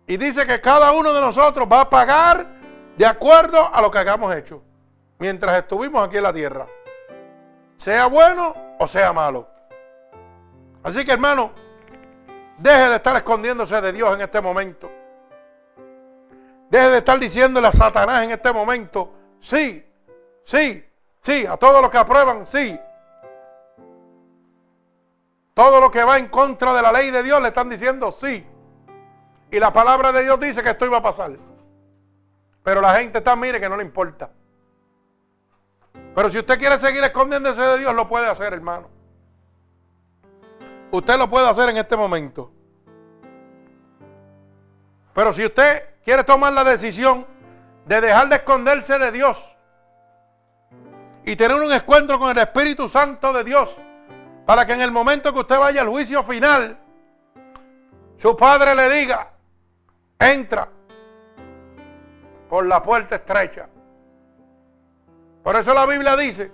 Y 0.08 0.16
dice 0.16 0.46
que 0.46 0.60
cada 0.60 0.92
uno 0.92 1.12
de 1.12 1.20
nosotros 1.20 1.68
va 1.70 1.82
a 1.82 1.90
pagar 1.90 2.46
de 2.96 3.06
acuerdo 3.06 3.72
a 3.72 3.80
lo 3.80 3.90
que 3.90 3.98
hayamos 3.98 4.34
hecho. 4.34 4.62
Mientras 5.18 5.56
estuvimos 5.56 6.06
aquí 6.06 6.16
en 6.16 6.22
la 6.22 6.32
tierra. 6.32 6.66
Sea 7.76 8.06
bueno 8.06 8.54
o 8.78 8.86
sea 8.86 9.12
malo. 9.12 9.48
Así 10.82 11.04
que 11.04 11.12
hermano, 11.12 11.52
deje 12.58 12.88
de 12.88 12.96
estar 12.96 13.16
escondiéndose 13.16 13.80
de 13.80 13.92
Dios 13.92 14.14
en 14.14 14.20
este 14.22 14.40
momento. 14.40 14.90
Deje 16.70 16.90
de 16.90 16.98
estar 16.98 17.18
diciéndole 17.18 17.68
a 17.68 17.72
Satanás 17.72 18.24
en 18.24 18.32
este 18.32 18.52
momento, 18.52 19.12
sí, 19.38 19.86
sí, 20.44 20.84
sí, 21.22 21.46
a 21.46 21.56
todos 21.56 21.80
los 21.80 21.90
que 21.90 21.98
aprueban, 21.98 22.44
sí. 22.44 22.78
Todo 25.54 25.80
lo 25.80 25.90
que 25.90 26.04
va 26.04 26.18
en 26.18 26.28
contra 26.28 26.74
de 26.74 26.82
la 26.82 26.92
ley 26.92 27.10
de 27.10 27.22
Dios 27.22 27.40
le 27.40 27.48
están 27.48 27.70
diciendo 27.70 28.10
sí. 28.10 28.46
Y 29.50 29.58
la 29.58 29.72
palabra 29.72 30.12
de 30.12 30.22
Dios 30.22 30.38
dice 30.40 30.62
que 30.62 30.70
esto 30.70 30.84
iba 30.84 30.98
a 30.98 31.02
pasar. 31.02 31.38
Pero 32.62 32.80
la 32.80 32.96
gente 32.96 33.18
está, 33.18 33.36
mire, 33.36 33.60
que 33.60 33.68
no 33.68 33.76
le 33.76 33.84
importa. 33.84 34.30
Pero 36.14 36.28
si 36.30 36.38
usted 36.38 36.58
quiere 36.58 36.78
seguir 36.78 37.02
escondiéndose 37.04 37.60
de 37.60 37.78
Dios, 37.78 37.94
lo 37.94 38.08
puede 38.08 38.26
hacer, 38.26 38.52
hermano. 38.52 38.90
Usted 40.90 41.16
lo 41.16 41.30
puede 41.30 41.48
hacer 41.48 41.68
en 41.68 41.76
este 41.76 41.96
momento. 41.96 42.52
Pero 45.14 45.32
si 45.32 45.44
usted 45.44 45.95
quiere 46.06 46.22
tomar 46.22 46.52
la 46.52 46.62
decisión 46.62 47.26
de 47.84 48.00
dejar 48.00 48.28
de 48.28 48.36
esconderse 48.36 48.96
de 48.96 49.10
Dios 49.10 49.56
y 51.24 51.34
tener 51.34 51.60
un 51.60 51.72
encuentro 51.72 52.16
con 52.20 52.30
el 52.30 52.38
Espíritu 52.38 52.88
Santo 52.88 53.32
de 53.32 53.42
Dios, 53.42 53.76
para 54.46 54.64
que 54.64 54.72
en 54.72 54.82
el 54.82 54.92
momento 54.92 55.34
que 55.34 55.40
usted 55.40 55.58
vaya 55.58 55.82
al 55.82 55.88
juicio 55.88 56.22
final, 56.22 56.78
su 58.18 58.36
padre 58.36 58.76
le 58.76 58.88
diga, 58.88 59.32
Entra 60.18 60.68
por 62.48 62.64
la 62.64 62.80
puerta 62.80 63.16
estrecha. 63.16 63.68
Por 65.42 65.56
eso 65.56 65.74
la 65.74 65.86
Biblia 65.86 66.16
dice, 66.16 66.52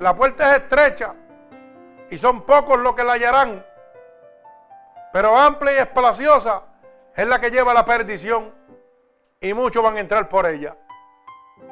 la 0.00 0.14
puerta 0.16 0.50
es 0.50 0.62
estrecha 0.62 1.14
y 2.10 2.18
son 2.18 2.42
pocos 2.42 2.78
los 2.80 2.94
que 2.94 3.04
la 3.04 3.12
hallarán. 3.12 3.64
Pero 5.12 5.38
amplia 5.38 5.74
y 5.74 5.78
espaciosa 5.78 6.67
es 7.18 7.26
la 7.26 7.40
que 7.40 7.50
lleva 7.50 7.74
la 7.74 7.84
perdición 7.84 8.54
y 9.40 9.52
muchos 9.52 9.82
van 9.82 9.96
a 9.96 10.00
entrar 10.00 10.28
por 10.28 10.46
ella. 10.46 10.76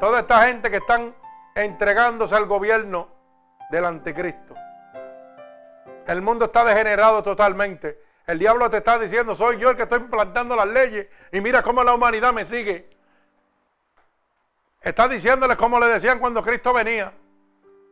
Toda 0.01 0.19
esta 0.19 0.45
gente 0.45 0.69
que 0.73 0.79
están 0.79 1.15
entregándose 1.55 2.35
al 2.35 2.47
gobierno 2.47 3.09
del 3.71 3.85
anticristo. 3.85 4.57
El 6.05 6.21
mundo 6.21 6.47
está 6.47 6.65
degenerado 6.65 7.23
totalmente. 7.23 8.03
El 8.27 8.41
diablo 8.41 8.69
te 8.69 8.79
está 8.79 8.99
diciendo, 8.99 9.37
soy 9.37 9.59
yo 9.59 9.71
el 9.71 9.77
que 9.77 9.85
estoy 9.85 10.01
plantando 10.01 10.57
las 10.57 10.67
leyes 10.67 11.07
y 11.31 11.41
mira 11.41 11.63
cómo 11.63 11.85
la 11.85 11.95
humanidad 11.95 12.33
me 12.33 12.45
sigue. 12.45 12.91
Está 14.81 15.07
diciéndoles 15.07 15.57
como 15.57 15.79
le 15.79 15.87
decían 15.87 16.19
cuando 16.19 16.43
Cristo 16.43 16.75
venía. 16.75 17.13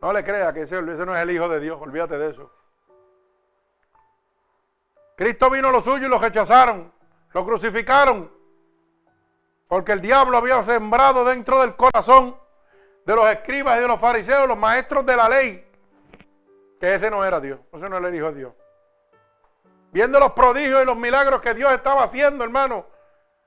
No 0.01 0.11
le 0.11 0.25
crea 0.25 0.51
que 0.51 0.63
ese, 0.63 0.79
ese 0.79 1.05
no 1.05 1.15
es 1.15 1.23
el 1.23 1.31
Hijo 1.31 1.47
de 1.47 1.61
Dios, 1.61 1.77
olvídate 1.79 2.17
de 2.17 2.31
eso. 2.31 2.51
Cristo 5.15 5.49
vino 5.49 5.69
a 5.69 5.71
lo 5.71 5.79
suyo 5.79 6.07
y 6.07 6.09
lo 6.09 6.19
rechazaron, 6.19 6.93
lo 7.35 7.45
crucificaron, 7.45 8.31
porque 9.67 9.91
el 9.91 9.99
diablo 9.99 10.37
había 10.37 10.63
sembrado 10.63 11.25
dentro 11.25 11.59
del 11.59 11.75
corazón 11.75 12.35
de 13.05 13.13
los 13.13 13.27
escribas 13.27 13.77
y 13.77 13.81
de 13.81 13.87
los 13.87 13.99
fariseos, 13.99 14.47
los 14.47 14.57
maestros 14.57 15.05
de 15.05 15.17
la 15.17 15.27
ley, 15.27 15.69
que 16.79 16.95
ese 16.95 17.11
no 17.11 17.23
era 17.23 17.41
Dios, 17.41 17.59
ese 17.73 17.89
no 17.89 17.97
Hijo 18.09 18.31
de 18.31 18.39
Dios 18.39 18.53
viendo 19.91 20.19
los 20.19 20.33
prodigios 20.33 20.83
y 20.83 20.85
los 20.85 20.97
milagros 20.97 21.39
que 21.39 21.53
Dios 21.53 21.71
estaba 21.71 22.03
haciendo, 22.03 22.43
hermano, 22.43 22.85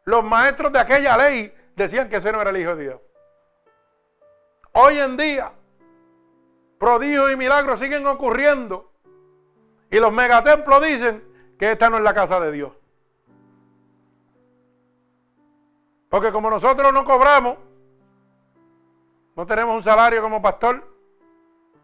los 0.04 0.24
maestros 0.24 0.72
de 0.72 0.78
aquella 0.78 1.14
ley 1.14 1.54
decían 1.76 2.08
que 2.08 2.16
ese 2.16 2.32
no 2.32 2.40
era 2.40 2.48
el 2.48 2.56
Hijo 2.56 2.74
de 2.74 2.84
Dios. 2.84 3.00
Hoy 4.72 4.98
en 4.98 5.18
día, 5.18 5.52
prodigios 6.78 7.32
y 7.32 7.36
milagros 7.36 7.80
siguen 7.80 8.06
ocurriendo. 8.06 8.90
Y 9.90 9.98
los 9.98 10.10
megatemplos 10.10 10.82
dicen 10.82 11.22
que 11.58 11.72
esta 11.72 11.90
no 11.90 11.98
es 11.98 12.02
la 12.02 12.14
casa 12.14 12.40
de 12.40 12.50
Dios. 12.50 12.77
Porque 16.08 16.32
como 16.32 16.50
nosotros 16.50 16.92
no 16.92 17.04
cobramos, 17.04 17.58
no 19.36 19.46
tenemos 19.46 19.76
un 19.76 19.82
salario 19.82 20.22
como 20.22 20.40
pastor, 20.42 20.84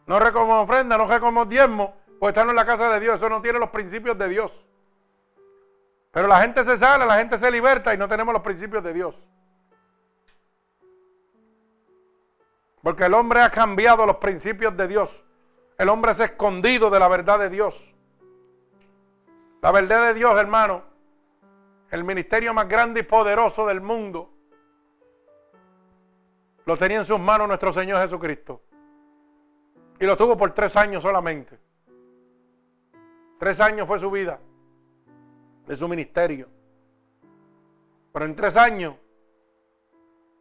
no 0.07 0.19
recogemos 0.19 0.65
ofrenda, 0.65 0.97
no 0.99 1.07
recogemos 1.07 1.49
diezmo, 1.49 1.95
pues 2.19 2.31
están 2.31 2.49
en 2.51 2.57
la 2.57 2.67
casa 2.67 2.91
de 2.91 3.01
Dios. 3.01 3.17
Eso 3.17 3.29
no 3.29 3.41
tiene 3.43 3.59
los 3.59 3.71
principios 3.71 4.19
de 4.19 4.29
Dios. 4.29 4.67
Pero 6.11 6.29
la 6.29 6.41
gente 6.41 6.65
se 6.65 6.77
sale, 6.77 7.07
la 7.07 7.19
gente 7.19 7.39
se 7.39 7.51
liberta 7.51 7.93
y 7.93 7.99
no 7.99 8.09
tenemos 8.09 8.33
los 8.33 8.43
principios 8.43 8.83
de 8.83 8.93
Dios. 8.93 9.15
Porque 12.83 13.05
el 13.05 13.15
hombre 13.15 13.41
ha 13.41 13.51
cambiado 13.51 14.07
los 14.07 14.17
principios 14.17 14.77
de 14.77 14.87
Dios. 14.87 15.25
El 15.79 15.89
hombre 15.89 16.15
se 16.15 16.23
ha 16.23 16.27
escondido 16.27 16.91
de 16.91 16.99
la 16.99 17.09
verdad 17.09 17.39
de 17.39 17.51
Dios. 17.51 17.93
La 19.61 19.73
verdad 19.73 20.09
de 20.09 20.15
Dios, 20.15 20.39
hermano, 20.39 20.85
el 21.95 22.03
ministerio 22.03 22.53
más 22.53 22.69
grande 22.69 23.01
y 23.01 23.03
poderoso 23.05 23.67
del 23.67 23.81
mundo, 23.81 24.29
lo 26.65 26.77
tenía 26.77 26.99
en 26.99 27.05
sus 27.05 27.21
manos 27.21 27.47
nuestro 27.47 27.73
Señor 27.73 28.03
Jesucristo. 28.03 28.63
Y 30.01 30.05
lo 30.05 30.17
tuvo 30.17 30.37
por 30.37 30.53
tres 30.53 30.77
años 30.77 31.05
solamente. 31.05 31.57
Tres 33.39 33.61
años 33.61 33.87
fue 33.87 34.01
su 34.01 34.11
vida 34.11 34.41
de 35.67 35.77
su 35.77 35.87
ministerio. 35.87 36.49
Pero 38.13 38.25
en 38.25 38.35
tres 38.35 38.57
años 38.57 38.97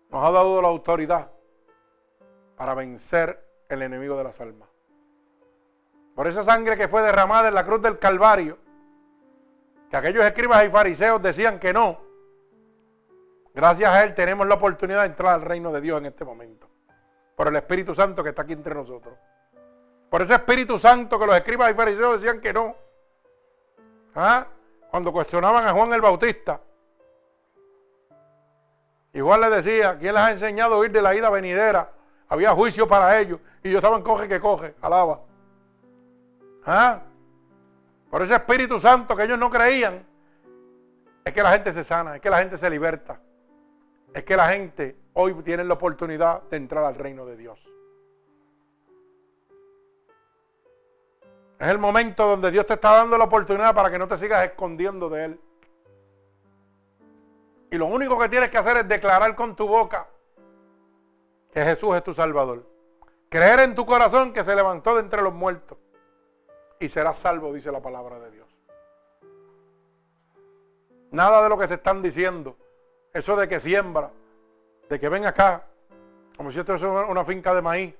nos 0.09 0.23
ha 0.23 0.31
dado 0.31 0.59
la 0.59 0.69
autoridad 0.69 1.31
para 2.55 2.73
vencer 2.73 3.63
el 3.69 3.83
enemigo 3.83 4.17
de 4.17 4.23
las 4.23 4.41
almas. 4.41 4.69
Por 6.15 6.25
esa 6.25 6.41
sangre 6.41 6.77
que 6.77 6.87
fue 6.87 7.03
derramada 7.03 7.49
en 7.49 7.53
la 7.53 7.63
cruz 7.63 7.81
del 7.83 7.99
Calvario, 7.99 8.62
que 9.93 9.97
aquellos 9.97 10.25
escribas 10.25 10.65
y 10.65 10.71
fariseos 10.71 11.21
decían 11.21 11.59
que 11.59 11.71
no, 11.71 12.01
gracias 13.53 13.93
a 13.93 14.03
Él 14.03 14.15
tenemos 14.15 14.47
la 14.47 14.55
oportunidad 14.55 15.01
de 15.01 15.05
entrar 15.05 15.35
al 15.35 15.43
reino 15.43 15.71
de 15.71 15.81
Dios 15.81 15.99
en 15.99 16.07
este 16.07 16.25
momento. 16.25 16.67
Por 17.35 17.47
el 17.47 17.55
Espíritu 17.57 17.93
Santo 17.93 18.23
que 18.23 18.29
está 18.29 18.41
aquí 18.41 18.53
entre 18.53 18.73
nosotros. 18.73 19.15
Por 20.09 20.23
ese 20.23 20.33
Espíritu 20.33 20.79
Santo 20.79 21.19
que 21.19 21.27
los 21.27 21.35
escribas 21.35 21.69
y 21.69 21.75
fariseos 21.75 22.19
decían 22.19 22.41
que 22.41 22.51
no. 22.51 22.75
¿Ah? 24.15 24.47
Cuando 24.89 25.13
cuestionaban 25.13 25.63
a 25.63 25.73
Juan 25.73 25.93
el 25.93 26.01
Bautista. 26.01 26.59
Igual 29.13 29.41
le 29.41 29.51
decía, 29.51 29.95
¿quién 29.99 30.15
les 30.15 30.23
ha 30.23 30.31
enseñado 30.31 30.73
a 30.73 30.79
huir 30.79 30.91
de 30.91 31.03
la 31.03 31.13
ida 31.13 31.29
venidera? 31.29 31.91
Había 32.29 32.51
juicio 32.53 32.87
para 32.87 33.19
ellos. 33.19 33.39
Y 33.61 33.69
yo 33.69 33.77
estaban 33.77 34.01
coge 34.01 34.27
que 34.27 34.39
coge, 34.39 34.73
alaba. 34.81 35.21
¿Ah? 36.65 37.03
Por 38.13 38.21
ese 38.21 38.35
Espíritu 38.35 38.79
Santo 38.79 39.15
que 39.15 39.23
ellos 39.23 39.39
no 39.39 39.49
creían, 39.49 40.05
es 41.25 41.33
que 41.33 41.41
la 41.41 41.51
gente 41.51 41.71
se 41.71 41.83
sana, 41.83 42.17
es 42.17 42.21
que 42.21 42.29
la 42.29 42.37
gente 42.37 42.59
se 42.59 42.69
liberta. 42.69 43.19
Es 44.13 44.23
que 44.23 44.37
la 44.37 44.49
gente 44.49 44.95
hoy 45.13 45.33
tiene 45.41 45.63
la 45.63 45.73
oportunidad 45.73 46.43
de 46.43 46.57
entrar 46.57 46.85
al 46.85 46.93
reino 46.93 47.25
de 47.25 47.35
Dios. 47.35 47.59
Es 51.57 51.67
el 51.67 51.79
momento 51.79 52.27
donde 52.27 52.51
Dios 52.51 52.67
te 52.67 52.75
está 52.75 52.97
dando 52.97 53.17
la 53.17 53.23
oportunidad 53.23 53.73
para 53.73 53.89
que 53.89 53.97
no 53.97 54.07
te 54.07 54.15
sigas 54.15 54.45
escondiendo 54.45 55.09
de 55.09 55.25
Él. 55.25 55.39
Y 57.71 57.79
lo 57.79 57.87
único 57.87 58.19
que 58.19 58.29
tienes 58.29 58.51
que 58.51 58.59
hacer 58.59 58.77
es 58.77 58.87
declarar 58.87 59.35
con 59.35 59.55
tu 59.55 59.67
boca 59.67 60.07
que 61.51 61.63
Jesús 61.63 61.95
es 61.95 62.03
tu 62.03 62.13
Salvador. 62.13 62.63
Creer 63.27 63.61
en 63.61 63.73
tu 63.73 63.87
corazón 63.87 64.31
que 64.31 64.43
se 64.43 64.55
levantó 64.55 64.93
de 64.93 65.01
entre 65.01 65.23
los 65.23 65.33
muertos. 65.33 65.79
Y 66.83 66.89
serás 66.89 67.17
salvo, 67.17 67.53
dice 67.53 67.71
la 67.71 67.81
palabra 67.81 68.19
de 68.19 68.29
Dios. 68.29 68.47
Nada 71.11 71.41
de 71.41 71.47
lo 71.47 71.57
que 71.57 71.65
te 71.65 71.75
están 71.75 72.01
diciendo. 72.01 72.57
Eso 73.13 73.37
de 73.37 73.47
que 73.47 73.61
siembra, 73.61 74.11
de 74.89 74.99
que 74.99 75.07
ven 75.07 75.25
acá, 75.25 75.65
como 76.35 76.51
si 76.51 76.59
esto 76.59 76.75
es 76.75 76.81
una 76.81 77.23
finca 77.23 77.55
de 77.55 77.61
maíz. 77.61 77.95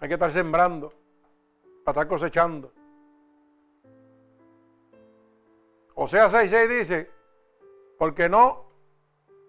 Hay 0.00 0.08
que 0.08 0.14
estar 0.14 0.30
sembrando 0.30 0.94
para 1.84 1.92
estar 1.92 2.08
cosechando. 2.08 2.72
O 5.94 6.06
sea, 6.06 6.28
6.6 6.28 6.68
dice, 6.68 7.10
porque 7.98 8.30
no 8.30 8.64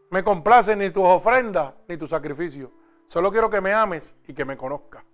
me 0.10 0.26
complace 0.26 0.76
ni 0.76 0.90
tus 0.90 1.06
ofrendas 1.06 1.74
ni 1.88 1.96
tus 1.96 2.10
sacrificios. 2.10 2.70
Solo 3.08 3.32
quiero 3.32 3.50
que 3.50 3.62
me 3.62 3.72
ames 3.72 4.18
y 4.28 4.34
que 4.34 4.44
me 4.44 4.58
conozcas. 4.58 5.06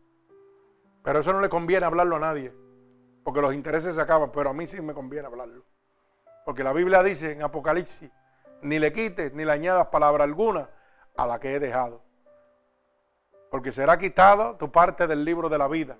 Pero 1.04 1.20
eso 1.20 1.32
no 1.34 1.40
le 1.40 1.50
conviene 1.50 1.86
hablarlo 1.86 2.16
a 2.16 2.20
nadie. 2.20 2.64
Porque 3.24 3.42
los 3.42 3.54
intereses 3.54 3.96
se 3.96 4.02
acaban. 4.02 4.32
Pero 4.32 4.50
a 4.50 4.54
mí 4.54 4.68
sí 4.68 4.82
me 4.82 4.94
conviene 4.94 5.28
hablarlo. 5.28 5.64
Porque 6.46 6.64
la 6.64 6.74
Biblia 6.74 7.02
dice 7.04 7.32
en 7.32 7.44
Apocalipsis, 7.44 8.12
ni 8.62 8.80
le 8.80 8.92
quites 8.92 9.34
ni 9.34 9.46
le 9.46 9.52
añadas 9.52 9.88
palabra 9.88 10.24
alguna 10.24 10.70
a 11.16 11.28
la 11.28 11.40
que 11.40 11.56
he 11.56 11.60
dejado. 11.60 12.02
Porque 13.50 13.72
será 13.72 13.98
quitado 13.98 14.56
tu 14.58 14.72
parte 14.72 15.08
del 15.08 15.24
libro 15.24 15.48
de 15.50 15.58
la 15.58 15.68
vida. 15.68 15.98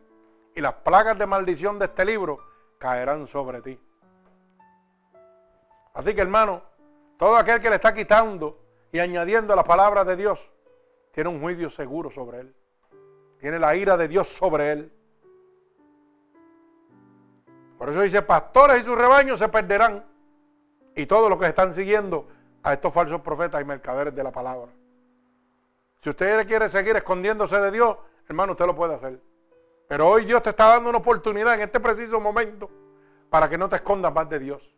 Y 0.56 0.62
las 0.62 0.74
plagas 0.74 1.18
de 1.18 1.26
maldición 1.26 1.80
de 1.80 1.86
este 1.86 2.06
libro 2.06 2.40
caerán 2.78 3.28
sobre 3.28 3.62
ti. 3.62 3.80
Así 5.94 6.16
que 6.16 6.22
hermano, 6.22 6.64
todo 7.18 7.38
aquel 7.38 7.62
que 7.62 7.70
le 7.70 7.76
está 7.76 7.94
quitando 7.94 8.60
y 8.92 9.00
añadiendo 9.00 9.56
la 9.56 9.64
palabra 9.64 10.04
de 10.04 10.16
Dios, 10.16 10.52
tiene 11.12 11.30
un 11.30 11.40
juicio 11.40 11.70
seguro 11.70 12.10
sobre 12.10 12.40
él. 12.40 12.56
Tiene 13.40 13.60
la 13.60 13.76
ira 13.76 13.98
de 13.98 14.08
Dios 14.08 14.28
sobre 14.28 14.72
él. 14.72 14.94
Por 17.84 17.92
eso 17.92 18.02
dice, 18.02 18.22
pastores 18.22 18.80
y 18.80 18.84
sus 18.86 18.98
rebaños 18.98 19.38
se 19.38 19.50
perderán. 19.50 20.06
Y 20.96 21.06
todos 21.06 21.30
los 21.30 21.38
que 21.38 21.48
están 21.48 21.74
siguiendo 21.74 22.30
a 22.64 22.72
estos 22.72 22.94
falsos 22.94 23.20
profetas 23.20 23.62
y 23.62 23.66
mercaderes 23.66 24.16
de 24.16 24.24
la 24.24 24.32
palabra. 24.32 24.72
Si 26.02 26.10
usted 26.10 26.48
quiere 26.48 26.70
seguir 26.70 26.96
escondiéndose 26.96 27.60
de 27.60 27.72
Dios, 27.72 27.98
hermano, 28.30 28.54
usted 28.54 28.68
lo 28.68 28.74
puede 28.74 28.96
hacer. 28.96 29.22
Pero 29.90 30.08
hoy 30.08 30.24
Dios 30.24 30.42
te 30.42 30.52
está 30.52 30.68
dando 30.68 30.92
una 30.92 31.00
oportunidad 31.00 31.56
en 31.56 31.60
este 31.60 31.82
preciso 31.82 32.22
momento 32.22 32.72
para 33.30 33.50
que 33.50 33.58
no 33.58 33.68
te 33.68 33.76
escondas 33.76 34.14
más 34.14 34.30
de 34.30 34.40
Dios. 34.40 34.74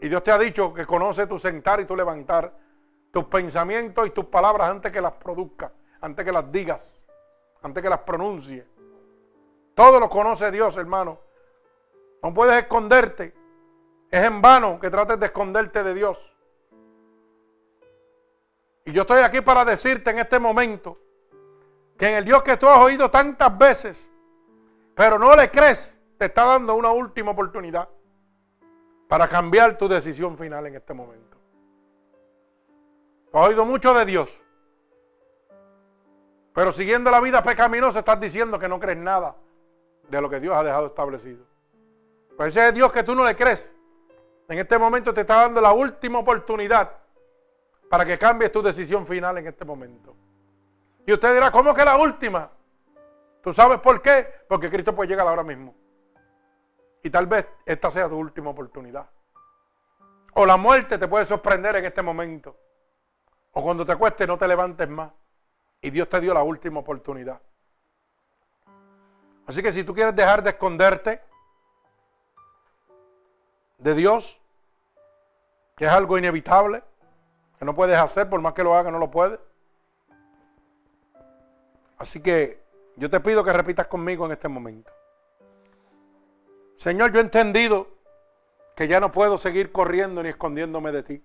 Y 0.00 0.08
Dios 0.08 0.22
te 0.22 0.30
ha 0.30 0.38
dicho 0.38 0.72
que 0.72 0.86
conoce 0.86 1.26
tu 1.26 1.38
sentar 1.38 1.80
y 1.80 1.84
tu 1.84 1.94
levantar 1.94 2.50
tus 3.10 3.24
pensamientos 3.24 4.06
y 4.06 4.10
tus 4.10 4.24
palabras 4.24 4.70
antes 4.70 4.90
que 4.90 5.02
las 5.02 5.12
produzcas, 5.12 5.70
antes 6.00 6.24
que 6.24 6.32
las 6.32 6.50
digas, 6.50 7.06
antes 7.60 7.82
que 7.82 7.90
las 7.90 8.00
pronuncie. 8.00 8.66
Todo 9.74 10.00
lo 10.00 10.08
conoce 10.08 10.50
Dios, 10.50 10.78
hermano. 10.78 11.23
No 12.24 12.32
puedes 12.32 12.56
esconderte. 12.56 13.34
Es 14.10 14.24
en 14.24 14.40
vano 14.40 14.80
que 14.80 14.88
trates 14.88 15.20
de 15.20 15.26
esconderte 15.26 15.84
de 15.84 15.92
Dios. 15.92 16.34
Y 18.86 18.92
yo 18.92 19.02
estoy 19.02 19.20
aquí 19.20 19.42
para 19.42 19.62
decirte 19.62 20.08
en 20.08 20.18
este 20.18 20.38
momento 20.38 20.98
que 21.98 22.08
en 22.08 22.14
el 22.14 22.24
Dios 22.24 22.42
que 22.42 22.56
tú 22.56 22.66
has 22.66 22.78
oído 22.78 23.10
tantas 23.10 23.56
veces, 23.58 24.10
pero 24.94 25.18
no 25.18 25.36
le 25.36 25.50
crees, 25.50 26.00
te 26.16 26.24
está 26.24 26.46
dando 26.46 26.74
una 26.74 26.92
última 26.92 27.32
oportunidad 27.32 27.90
para 29.06 29.28
cambiar 29.28 29.76
tu 29.76 29.86
decisión 29.86 30.38
final 30.38 30.66
en 30.66 30.76
este 30.76 30.94
momento. 30.94 31.36
Has 33.34 33.48
oído 33.48 33.66
mucho 33.66 33.92
de 33.92 34.06
Dios. 34.06 34.40
Pero 36.54 36.72
siguiendo 36.72 37.10
la 37.10 37.20
vida 37.20 37.42
pecaminosa 37.42 37.98
estás 37.98 38.18
diciendo 38.18 38.58
que 38.58 38.68
no 38.68 38.80
crees 38.80 38.96
nada 38.98 39.36
de 40.08 40.20
lo 40.22 40.30
que 40.30 40.40
Dios 40.40 40.54
ha 40.54 40.64
dejado 40.64 40.86
establecido. 40.86 41.53
Pues 42.36 42.56
ese 42.56 42.68
es 42.68 42.74
Dios 42.74 42.92
que 42.92 43.02
tú 43.02 43.14
no 43.14 43.24
le 43.24 43.36
crees. 43.36 43.76
En 44.48 44.58
este 44.58 44.78
momento 44.78 45.14
te 45.14 45.22
está 45.22 45.42
dando 45.42 45.60
la 45.60 45.72
última 45.72 46.18
oportunidad 46.18 46.90
para 47.88 48.04
que 48.04 48.18
cambies 48.18 48.52
tu 48.52 48.62
decisión 48.62 49.06
final 49.06 49.38
en 49.38 49.46
este 49.46 49.64
momento. 49.64 50.16
Y 51.06 51.12
usted 51.12 51.34
dirá, 51.34 51.50
¿cómo 51.50 51.74
que 51.74 51.84
la 51.84 51.96
última? 51.96 52.50
¿Tú 53.42 53.52
sabes 53.52 53.78
por 53.78 54.00
qué? 54.02 54.26
Porque 54.48 54.70
Cristo 54.70 54.94
puede 54.94 55.08
llegar 55.08 55.28
ahora 55.28 55.42
mismo. 55.42 55.74
Y 57.02 57.10
tal 57.10 57.26
vez 57.26 57.46
esta 57.66 57.90
sea 57.90 58.08
tu 58.08 58.16
última 58.16 58.50
oportunidad. 58.50 59.08
O 60.32 60.46
la 60.46 60.56
muerte 60.56 60.98
te 60.98 61.06
puede 61.06 61.24
sorprender 61.24 61.76
en 61.76 61.84
este 61.84 62.02
momento. 62.02 62.56
O 63.52 63.62
cuando 63.62 63.84
te 63.84 63.92
acuestes 63.92 64.26
no 64.26 64.36
te 64.36 64.48
levantes 64.48 64.88
más. 64.88 65.12
Y 65.80 65.90
Dios 65.90 66.08
te 66.08 66.20
dio 66.20 66.32
la 66.32 66.42
última 66.42 66.80
oportunidad. 66.80 67.40
Así 69.46 69.62
que 69.62 69.70
si 69.70 69.84
tú 69.84 69.94
quieres 69.94 70.16
dejar 70.16 70.42
de 70.42 70.50
esconderte 70.50 71.20
de 73.84 73.94
Dios, 73.94 74.40
que 75.76 75.84
es 75.84 75.90
algo 75.90 76.16
inevitable, 76.16 76.82
que 77.58 77.66
no 77.66 77.74
puedes 77.74 77.98
hacer, 77.98 78.30
por 78.30 78.40
más 78.40 78.54
que 78.54 78.64
lo 78.64 78.74
hagas, 78.74 78.90
no 78.90 78.98
lo 78.98 79.10
puedes. 79.10 79.38
Así 81.98 82.20
que 82.20 82.64
yo 82.96 83.10
te 83.10 83.20
pido 83.20 83.44
que 83.44 83.52
repitas 83.52 83.86
conmigo 83.86 84.24
en 84.24 84.32
este 84.32 84.48
momento. 84.48 84.90
Señor, 86.78 87.12
yo 87.12 87.18
he 87.20 87.22
entendido 87.22 87.88
que 88.74 88.88
ya 88.88 89.00
no 89.00 89.12
puedo 89.12 89.36
seguir 89.36 89.70
corriendo 89.70 90.22
ni 90.22 90.30
escondiéndome 90.30 90.90
de 90.90 91.02
ti. 91.02 91.24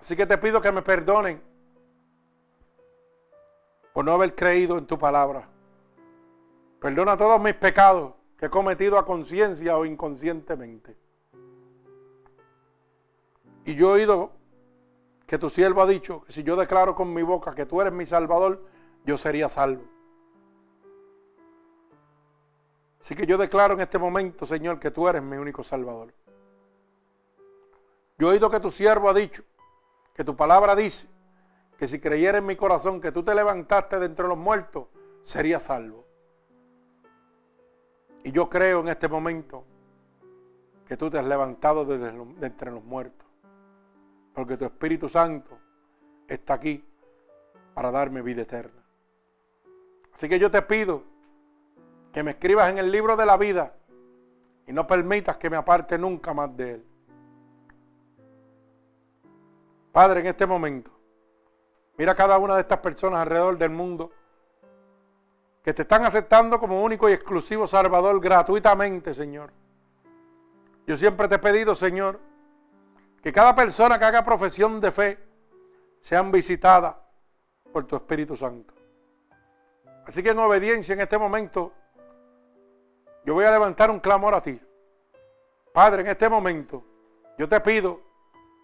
Así 0.00 0.14
que 0.14 0.24
te 0.24 0.38
pido 0.38 0.60
que 0.60 0.70
me 0.70 0.82
perdonen 0.82 1.42
por 3.92 4.04
no 4.04 4.12
haber 4.12 4.36
creído 4.36 4.78
en 4.78 4.86
tu 4.86 4.96
palabra. 4.96 5.48
Perdona 6.80 7.16
todos 7.16 7.40
mis 7.40 7.54
pecados 7.54 8.12
he 8.44 8.50
cometido 8.50 8.98
a 8.98 9.06
conciencia 9.06 9.76
o 9.78 9.84
inconscientemente. 9.84 10.96
Y 13.64 13.74
yo 13.74 13.90
he 13.90 14.00
oído 14.00 14.32
que 15.26 15.38
tu 15.38 15.48
siervo 15.48 15.82
ha 15.82 15.86
dicho 15.86 16.22
que 16.24 16.32
si 16.32 16.42
yo 16.42 16.56
declaro 16.56 16.94
con 16.94 17.12
mi 17.12 17.22
boca 17.22 17.54
que 17.54 17.66
tú 17.66 17.80
eres 17.80 17.92
mi 17.92 18.04
salvador, 18.04 18.62
yo 19.04 19.16
sería 19.16 19.48
salvo. 19.48 19.84
Así 23.00 23.14
que 23.14 23.26
yo 23.26 23.36
declaro 23.36 23.74
en 23.74 23.80
este 23.80 23.98
momento, 23.98 24.46
Señor, 24.46 24.78
que 24.78 24.90
tú 24.90 25.08
eres 25.08 25.22
mi 25.22 25.36
único 25.36 25.62
salvador. 25.62 26.14
Yo 28.18 28.28
he 28.28 28.32
oído 28.32 28.50
que 28.50 28.60
tu 28.60 28.70
siervo 28.70 29.08
ha 29.08 29.14
dicho 29.14 29.42
que 30.14 30.24
tu 30.24 30.36
palabra 30.36 30.76
dice 30.76 31.08
que 31.78 31.88
si 31.88 32.00
creyera 32.00 32.38
en 32.38 32.46
mi 32.46 32.56
corazón 32.56 33.00
que 33.00 33.10
tú 33.10 33.22
te 33.22 33.34
levantaste 33.34 33.98
de 33.98 34.06
entre 34.06 34.28
los 34.28 34.38
muertos, 34.38 34.86
sería 35.22 35.58
salvo. 35.58 36.03
Y 38.24 38.32
yo 38.32 38.48
creo 38.48 38.80
en 38.80 38.88
este 38.88 39.06
momento 39.06 39.64
que 40.88 40.96
tú 40.96 41.10
te 41.10 41.18
has 41.18 41.24
levantado 41.26 41.84
de, 41.84 41.98
de 41.98 42.46
entre 42.46 42.70
los 42.70 42.82
muertos. 42.82 43.28
Porque 44.34 44.56
tu 44.56 44.64
Espíritu 44.64 45.08
Santo 45.08 45.56
está 46.26 46.54
aquí 46.54 46.84
para 47.74 47.90
darme 47.90 48.22
vida 48.22 48.42
eterna. 48.42 48.82
Así 50.14 50.28
que 50.28 50.38
yo 50.38 50.50
te 50.50 50.62
pido 50.62 51.02
que 52.12 52.22
me 52.22 52.32
escribas 52.32 52.70
en 52.70 52.78
el 52.78 52.90
libro 52.90 53.16
de 53.16 53.26
la 53.26 53.36
vida 53.36 53.74
y 54.66 54.72
no 54.72 54.86
permitas 54.86 55.36
que 55.36 55.50
me 55.50 55.56
aparte 55.56 55.98
nunca 55.98 56.32
más 56.32 56.56
de 56.56 56.74
él. 56.74 56.86
Padre, 59.92 60.20
en 60.20 60.26
este 60.26 60.46
momento, 60.46 60.90
mira 61.98 62.14
cada 62.14 62.38
una 62.38 62.54
de 62.54 62.62
estas 62.62 62.78
personas 62.78 63.20
alrededor 63.20 63.58
del 63.58 63.70
mundo 63.70 64.10
que 65.64 65.72
te 65.72 65.82
están 65.82 66.04
aceptando 66.04 66.60
como 66.60 66.82
único 66.82 67.08
y 67.08 67.14
exclusivo 67.14 67.66
Salvador 67.66 68.20
gratuitamente, 68.20 69.14
Señor. 69.14 69.50
Yo 70.86 70.94
siempre 70.94 71.26
te 71.26 71.36
he 71.36 71.38
pedido, 71.38 71.74
Señor, 71.74 72.20
que 73.22 73.32
cada 73.32 73.54
persona 73.54 73.98
que 73.98 74.04
haga 74.04 74.22
profesión 74.22 74.78
de 74.78 74.92
fe 74.92 75.18
sean 76.02 76.30
visitada 76.30 77.02
por 77.72 77.86
tu 77.86 77.96
Espíritu 77.96 78.36
Santo. 78.36 78.74
Así 80.06 80.22
que 80.22 80.30
en 80.30 80.38
obediencia 80.38 80.92
en 80.92 81.00
este 81.00 81.16
momento, 81.16 81.72
yo 83.24 83.32
voy 83.32 83.46
a 83.46 83.50
levantar 83.50 83.90
un 83.90 84.00
clamor 84.00 84.34
a 84.34 84.42
ti. 84.42 84.60
Padre, 85.72 86.02
en 86.02 86.08
este 86.08 86.28
momento, 86.28 86.84
yo 87.38 87.48
te 87.48 87.58
pido 87.60 88.02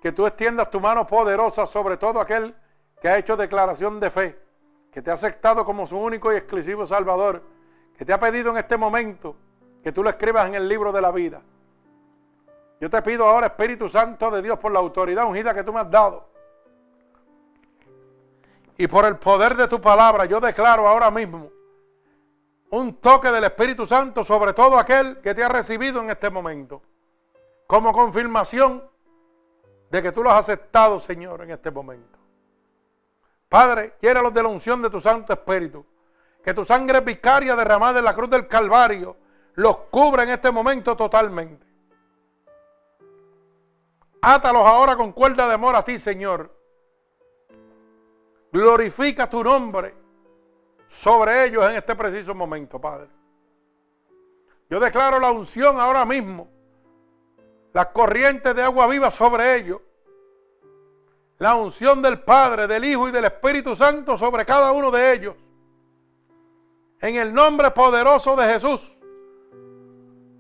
que 0.03 0.13
tú 0.13 0.27
extiendas 0.27 0.69
tu 0.69 0.79
mano 0.79 1.07
poderosa 1.07 1.65
sobre 1.65 1.97
todo 1.97 2.21
aquel 2.21 2.55
que 3.01 3.09
ha 3.09 3.17
hecho 3.17 3.39
declaración 3.39 3.99
de 4.01 4.11
fe, 4.11 4.50
que 4.93 5.03
te 5.03 5.11
ha 5.11 5.15
aceptado 5.15 5.65
como 5.65 5.87
su 5.87 5.99
único 5.99 6.33
y 6.33 6.37
exclusivo 6.37 6.87
Salvador, 6.87 7.43
que 7.97 8.05
te 8.05 8.13
ha 8.13 8.19
pedido 8.19 8.51
en 8.51 8.59
este 8.59 8.77
momento 8.77 9.37
que 9.83 9.93
tú 9.93 10.03
lo 10.03 10.11
escribas 10.11 10.49
en 10.49 10.55
el 10.55 10.69
libro 10.69 10.93
de 10.93 11.01
la 11.01 11.13
vida. 11.13 11.43
Yo 12.81 12.89
te 12.89 13.01
pido 13.03 13.27
ahora, 13.27 13.49
Espíritu 13.49 13.89
Santo 13.89 14.31
de 14.31 14.43
Dios, 14.43 14.59
por 14.59 14.73
la 14.73 14.79
autoridad 14.79 15.27
ungida 15.27 15.55
que 15.55 15.63
tú 15.63 15.73
me 15.73 15.81
has 15.81 15.91
dado. 15.91 16.29
Y 18.79 18.87
por 18.87 19.05
el 19.05 19.17
poder 19.19 19.55
de 19.55 19.69
tu 19.69 19.81
palabra, 19.81 20.25
yo 20.25 20.41
declaro 20.41 20.89
ahora 20.89 21.11
mismo 21.11 21.51
un 22.71 22.95
toque 22.95 23.31
del 23.31 23.45
Espíritu 23.45 23.85
Santo 23.85 24.25
sobre 24.25 24.53
todo 24.53 24.79
aquel 24.79 25.21
que 25.21 25.35
te 25.35 25.45
ha 25.45 25.49
recibido 25.49 26.01
en 26.01 26.11
este 26.11 26.31
momento. 26.31 26.81
Como 27.67 27.93
confirmación 27.93 28.83
de 29.91 30.03
que 30.03 30.13
tú 30.13 30.23
lo 30.23 30.31
has 30.31 30.39
aceptado, 30.39 30.99
Señor, 30.99 31.43
en 31.43 31.51
este 31.51 31.71
momento. 31.71 32.20
Padre, 33.51 33.95
los 34.01 34.33
de 34.33 34.43
la 34.45 34.49
unción 34.49 34.81
de 34.81 34.89
tu 34.89 35.01
Santo 35.01 35.33
Espíritu. 35.33 35.85
Que 36.43 36.55
tu 36.55 36.65
sangre 36.65 37.01
vicaria 37.01 37.57
derramada 37.57 37.99
en 37.99 38.05
la 38.05 38.15
cruz 38.15 38.31
del 38.31 38.47
Calvario 38.47 39.17
los 39.55 39.77
cubra 39.91 40.23
en 40.23 40.31
este 40.31 40.53
momento 40.53 40.97
totalmente. 40.97 41.67
Átalos 44.23 44.65
ahora 44.65 44.97
con 44.97 45.13
cuerda 45.13 45.49
de 45.49 45.55
amor 45.55 45.75
a 45.75 45.83
ti, 45.83 45.99
Señor. 45.99 46.57
Glorifica 48.53 49.29
tu 49.29 49.43
nombre 49.43 49.97
sobre 50.87 51.47
ellos 51.47 51.69
en 51.69 51.75
este 51.75 51.97
preciso 51.97 52.35
momento, 52.35 52.81
Padre. 52.81 53.09
Yo 54.71 54.79
declaro 54.79 55.19
la 55.19 55.33
unción 55.33 55.81
ahora 55.81 56.05
mismo. 56.05 56.49
Las 57.73 57.87
corrientes 57.87 58.55
de 58.55 58.63
agua 58.63 58.87
viva 58.87 59.11
sobre 59.11 59.57
ellos. 59.57 59.81
La 61.41 61.55
unción 61.55 62.03
del 62.03 62.21
Padre, 62.21 62.67
del 62.67 62.85
Hijo 62.85 63.09
y 63.09 63.13
del 63.13 63.25
Espíritu 63.25 63.75
Santo 63.75 64.15
sobre 64.15 64.45
cada 64.45 64.73
uno 64.73 64.91
de 64.91 65.15
ellos. 65.15 65.35
En 67.01 67.17
el 67.17 67.33
nombre 67.33 67.71
poderoso 67.71 68.37
de 68.37 68.45
Jesús. 68.45 68.99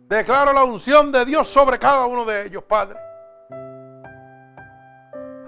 Declaro 0.09 0.53
la 0.53 0.63
unción 0.63 1.11
de 1.11 1.25
Dios 1.25 1.49
sobre 1.49 1.79
cada 1.79 2.05
uno 2.05 2.27
de 2.27 2.45
ellos, 2.45 2.63
Padre. 2.65 2.99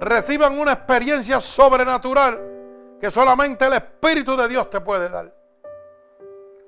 Reciban 0.01 0.59
una 0.59 0.73
experiencia 0.73 1.39
sobrenatural 1.39 2.97
que 2.99 3.11
solamente 3.11 3.67
el 3.67 3.75
Espíritu 3.75 4.35
de 4.35 4.49
Dios 4.49 4.71
te 4.71 4.81
puede 4.81 5.11
dar. 5.11 5.35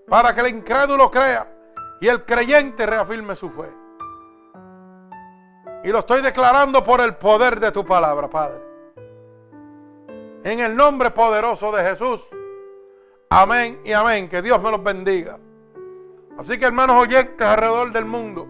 Para 0.06 0.35
que 0.35 0.43
el 0.43 0.48
incrédulo 0.48 1.11
crea 1.11 1.51
y 2.02 2.09
el 2.09 2.23
creyente 2.27 2.85
reafirme 2.85 3.35
su 3.35 3.48
fe. 3.48 3.73
Y 5.85 5.89
lo 5.89 6.01
estoy 6.01 6.20
declarando 6.20 6.85
por 6.85 7.01
el 7.01 7.16
poder 7.16 7.59
de 7.59 7.73
tu 7.73 7.82
palabra, 7.82 8.28
Padre. 8.28 8.64
En 10.45 10.61
el 10.61 10.77
nombre 10.77 11.11
poderoso 11.11 11.73
de 11.73 11.83
Jesús. 11.83 12.29
Amén 13.31 13.81
y 13.83 13.93
amén. 13.93 14.29
Que 14.29 14.43
Dios 14.43 14.62
me 14.62 14.71
los 14.71 14.83
bendiga. 14.83 15.39
Así 16.39 16.59
que 16.59 16.66
hermanos 16.66 17.01
oyentes 17.01 17.47
alrededor 17.47 17.93
del 17.93 18.05
mundo, 18.05 18.47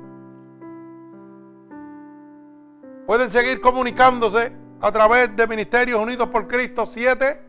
pueden 3.07 3.31
seguir 3.31 3.61
comunicándose 3.61 4.53
a 4.81 4.91
través 4.91 5.37
de 5.37 5.47
Ministerios 5.47 6.01
Unidos 6.01 6.29
por 6.31 6.49
Cristo 6.49 6.85
7, 6.85 7.41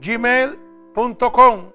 gmail.com. 0.00 1.72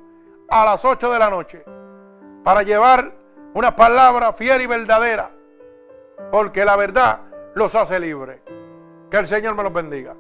a 0.52 0.66
las 0.66 0.86
8 0.86 1.12
de 1.12 1.20
la 1.20 1.30
noche 1.30 1.64
para 2.44 2.62
llevar 2.62 3.12
una 3.54 3.76
palabra 3.76 4.34
fiel 4.34 4.62
y 4.62 4.68
verdadera 4.68 5.32
porque 6.32 6.64
la 6.66 6.76
verdad 6.76 7.22
los 7.56 7.76
hace 7.76 8.00
libres. 8.00 8.42
Que 9.10 9.18
el 9.18 9.28
Señor 9.28 9.56
me 9.56 9.64
los 9.64 9.74
bendiga. 9.74 10.16